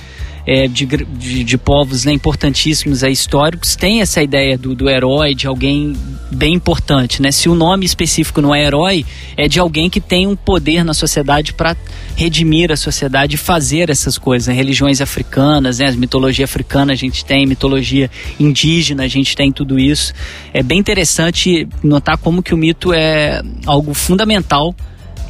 é, 0.47 0.69
de, 0.69 0.87
de, 0.87 1.43
de, 1.43 1.59
povos 1.59 2.05
né, 2.05 2.13
importantíssimos 2.13 3.03
aí, 3.03 3.13
históricos 3.13 3.75
tem 3.75 4.01
essa 4.01 4.23
ideia 4.23 4.57
do, 4.57 4.75
do 4.75 4.89
herói, 4.89 5.35
de 5.35 5.47
alguém 5.47 5.97
bem 6.31 6.55
importante. 6.55 7.21
Né? 7.21 7.33
Se 7.33 7.49
o 7.49 7.55
nome 7.55 7.85
específico 7.85 8.41
não 8.41 8.55
é 8.55 8.65
herói, 8.65 9.05
é 9.37 9.49
de 9.49 9.59
alguém 9.59 9.91
que 9.91 10.01
tem 10.01 10.27
um 10.27 10.37
poder 10.37 10.85
na 10.85 10.95
sociedade 10.95 11.53
para 11.53 11.77
redimir 12.15 12.71
a 12.71 12.77
sociedade 12.77 13.35
e 13.35 13.39
fazer 13.39 13.91
essas 13.91 14.17
coisas. 14.17 14.47
Né? 14.47 14.55
Religiões 14.55 15.01
africanas, 15.01 15.81
né? 15.81 15.87
as 15.87 15.97
mitologia 15.97 16.45
africana 16.45 16.93
a 16.93 16.97
gente 16.97 17.25
tem, 17.25 17.45
mitologia 17.45 18.09
indígena 18.39 19.03
a 19.03 19.09
gente 19.09 19.35
tem 19.35 19.51
tudo 19.51 19.79
isso. 19.79 20.13
É 20.55 20.63
bem 20.63 20.79
interessante 20.79 21.69
notar 21.83 22.17
como 22.19 22.43
que 22.43 22.55
o 22.55 22.57
mito 22.57 22.93
é 22.93 23.43
algo 23.67 23.93
fundamental 23.95 24.75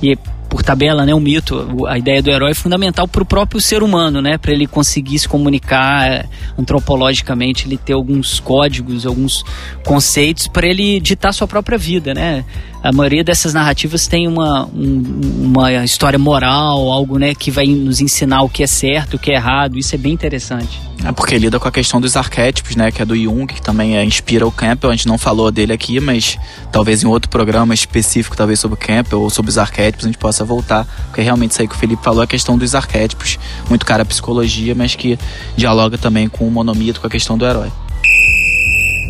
e 0.02 0.16
por 0.48 0.62
tabela, 0.62 1.04
né, 1.04 1.14
um 1.14 1.20
mito, 1.20 1.86
a 1.86 1.98
ideia 1.98 2.22
do 2.22 2.30
herói 2.30 2.52
é 2.52 2.54
fundamental 2.54 3.06
para 3.06 3.22
o 3.22 3.26
próprio 3.26 3.60
ser 3.60 3.82
humano, 3.82 4.22
né, 4.22 4.38
para 4.38 4.52
ele 4.52 4.66
conseguir 4.66 5.18
se 5.18 5.28
comunicar 5.28 6.10
é, 6.10 6.26
antropologicamente, 6.58 7.66
ele 7.66 7.76
ter 7.76 7.92
alguns 7.92 8.40
códigos, 8.40 9.06
alguns 9.06 9.44
conceitos 9.84 10.48
para 10.48 10.66
ele 10.66 11.00
ditar 11.00 11.32
sua 11.32 11.46
própria 11.46 11.76
vida, 11.78 12.14
né. 12.14 12.44
A 12.86 12.92
maioria 12.92 13.24
dessas 13.24 13.52
narrativas 13.52 14.06
tem 14.06 14.28
uma, 14.28 14.64
um, 14.66 15.02
uma 15.42 15.84
história 15.84 16.18
moral, 16.18 16.90
algo, 16.92 17.18
né, 17.18 17.34
que 17.34 17.50
vai 17.50 17.66
nos 17.66 18.00
ensinar 18.00 18.42
o 18.42 18.48
que 18.48 18.62
é 18.62 18.66
certo, 18.66 19.14
o 19.14 19.18
que 19.18 19.32
é 19.32 19.34
errado. 19.34 19.76
Isso 19.76 19.92
é 19.94 19.98
bem 19.98 20.12
interessante. 20.12 20.80
É 21.04 21.10
porque 21.10 21.36
lida 21.36 21.58
com 21.58 21.66
a 21.66 21.72
questão 21.72 22.00
dos 22.00 22.16
arquétipos, 22.16 22.76
né? 22.76 22.90
Que 22.90 23.02
é 23.02 23.04
do 23.04 23.16
Jung, 23.16 23.46
que 23.46 23.60
também 23.60 23.96
é, 23.96 24.04
inspira 24.04 24.46
o 24.46 24.52
Campbell. 24.52 24.90
A 24.90 24.96
gente 24.96 25.08
não 25.08 25.18
falou 25.18 25.50
dele 25.50 25.72
aqui, 25.72 25.98
mas 25.98 26.38
talvez 26.70 27.02
em 27.02 27.06
outro 27.06 27.28
programa 27.28 27.74
específico, 27.74 28.36
talvez 28.36 28.60
sobre 28.60 28.76
o 28.76 28.78
Campbell 28.78 29.20
ou 29.20 29.30
sobre 29.30 29.50
os 29.50 29.58
arquétipos, 29.58 30.06
a 30.06 30.08
gente 30.08 30.18
possa 30.18 30.44
voltar. 30.44 30.86
Porque 31.06 31.22
realmente 31.22 31.52
isso 31.52 31.62
aí 31.62 31.68
que 31.68 31.74
o 31.74 31.78
Felipe 31.78 32.02
falou 32.02 32.22
é 32.22 32.24
a 32.24 32.28
questão 32.28 32.56
dos 32.56 32.74
arquétipos. 32.74 33.38
Muito 33.68 33.84
cara 33.84 34.02
a 34.02 34.06
psicologia, 34.06 34.74
mas 34.74 34.94
que 34.94 35.18
dialoga 35.56 35.98
também 35.98 36.28
com 36.28 36.46
o 36.46 36.50
monomito, 36.50 37.00
com 37.00 37.06
a 37.06 37.10
questão 37.10 37.36
do 37.36 37.44
herói. 37.44 37.70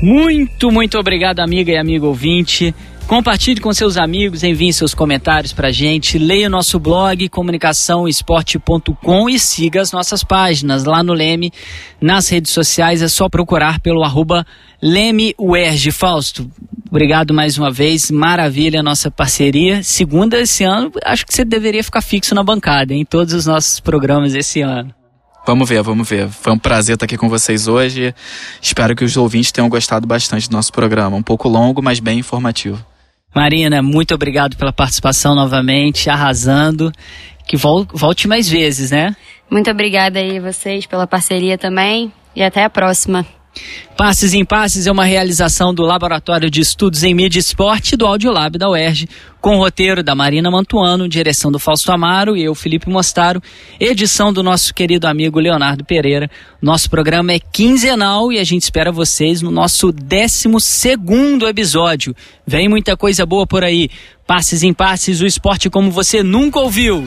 Muito, 0.02 0.70
muito 0.70 0.98
obrigado, 0.98 1.40
amiga 1.40 1.72
e 1.72 1.76
amigo 1.76 2.06
ouvinte. 2.06 2.74
Compartilhe 3.06 3.60
com 3.60 3.72
seus 3.72 3.96
amigos, 3.96 4.42
envie 4.42 4.72
seus 4.72 4.92
comentários 4.92 5.52
pra 5.52 5.70
gente, 5.70 6.18
leia 6.18 6.48
o 6.48 6.50
nosso 6.50 6.80
blog 6.80 7.28
comunicaçãoesporte.com 7.28 9.30
e 9.30 9.38
siga 9.38 9.80
as 9.80 9.92
nossas 9.92 10.24
páginas 10.24 10.82
lá 10.82 11.04
no 11.04 11.12
Leme, 11.12 11.52
nas 12.00 12.28
redes 12.28 12.50
sociais, 12.50 13.02
é 13.02 13.08
só 13.08 13.28
procurar 13.28 13.78
pelo 13.78 14.02
arroba 14.02 14.44
LemeUerge. 14.82 15.92
Fausto, 15.92 16.50
obrigado 16.90 17.32
mais 17.32 17.56
uma 17.56 17.70
vez, 17.70 18.10
maravilha 18.10 18.80
a 18.80 18.82
nossa 18.82 19.08
parceria. 19.08 19.84
Segunda 19.84 20.40
esse 20.40 20.64
ano, 20.64 20.90
acho 21.04 21.24
que 21.24 21.32
você 21.32 21.44
deveria 21.44 21.84
ficar 21.84 22.02
fixo 22.02 22.34
na 22.34 22.42
bancada 22.42 22.92
em 22.92 23.04
todos 23.04 23.34
os 23.34 23.46
nossos 23.46 23.78
programas 23.78 24.34
esse 24.34 24.62
ano. 24.62 24.92
Vamos 25.46 25.68
ver, 25.68 25.80
vamos 25.80 26.08
ver. 26.08 26.28
Foi 26.28 26.52
um 26.52 26.58
prazer 26.58 26.94
estar 26.94 27.06
aqui 27.06 27.16
com 27.16 27.28
vocês 27.28 27.68
hoje. 27.68 28.12
Espero 28.60 28.96
que 28.96 29.04
os 29.04 29.16
ouvintes 29.16 29.52
tenham 29.52 29.68
gostado 29.68 30.04
bastante 30.04 30.50
do 30.50 30.56
nosso 30.56 30.72
programa. 30.72 31.16
Um 31.16 31.22
pouco 31.22 31.48
longo, 31.48 31.80
mas 31.80 32.00
bem 32.00 32.18
informativo. 32.18 32.84
Marina, 33.34 33.82
muito 33.82 34.14
obrigado 34.14 34.56
pela 34.56 34.72
participação 34.72 35.34
novamente, 35.34 36.08
arrasando. 36.08 36.90
Que 37.46 37.56
volte 37.56 38.26
mais 38.26 38.48
vezes, 38.48 38.90
né? 38.90 39.14
Muito 39.50 39.70
obrigada 39.70 40.18
aí 40.18 40.40
vocês 40.40 40.86
pela 40.86 41.06
parceria 41.06 41.56
também 41.56 42.12
e 42.34 42.42
até 42.42 42.64
a 42.64 42.70
próxima. 42.70 43.24
Passes 43.96 44.34
em 44.34 44.44
Passes 44.44 44.86
é 44.86 44.92
uma 44.92 45.06
realização 45.06 45.72
do 45.72 45.82
Laboratório 45.82 46.50
de 46.50 46.60
Estudos 46.60 47.02
em 47.02 47.14
Mídia 47.14 47.38
e 47.38 47.40
Esporte 47.40 47.96
do 47.96 48.06
Audiolab 48.06 48.58
da 48.58 48.68
UERJ, 48.68 49.08
com 49.40 49.56
roteiro 49.56 50.02
da 50.02 50.14
Marina 50.14 50.50
Mantuano, 50.50 51.08
direção 51.08 51.50
do 51.50 51.58
Fausto 51.58 51.90
Amaro 51.90 52.36
e 52.36 52.42
eu, 52.42 52.54
Felipe 52.54 52.90
Mostaro, 52.90 53.40
edição 53.80 54.32
do 54.32 54.42
nosso 54.42 54.74
querido 54.74 55.06
amigo 55.06 55.40
Leonardo 55.40 55.82
Pereira. 55.82 56.30
Nosso 56.60 56.90
programa 56.90 57.32
é 57.32 57.38
quinzenal 57.38 58.30
e 58.30 58.38
a 58.38 58.44
gente 58.44 58.64
espera 58.64 58.92
vocês 58.92 59.40
no 59.40 59.50
nosso 59.50 59.90
12 59.90 60.60
segundo 60.60 61.48
episódio. 61.48 62.14
Vem 62.46 62.68
muita 62.68 62.96
coisa 62.96 63.24
boa 63.24 63.46
por 63.46 63.64
aí. 63.64 63.88
Passes 64.26 64.62
em 64.62 64.74
Passes, 64.74 65.22
o 65.22 65.26
esporte 65.26 65.70
como 65.70 65.90
você 65.90 66.22
nunca 66.22 66.60
ouviu. 66.60 67.06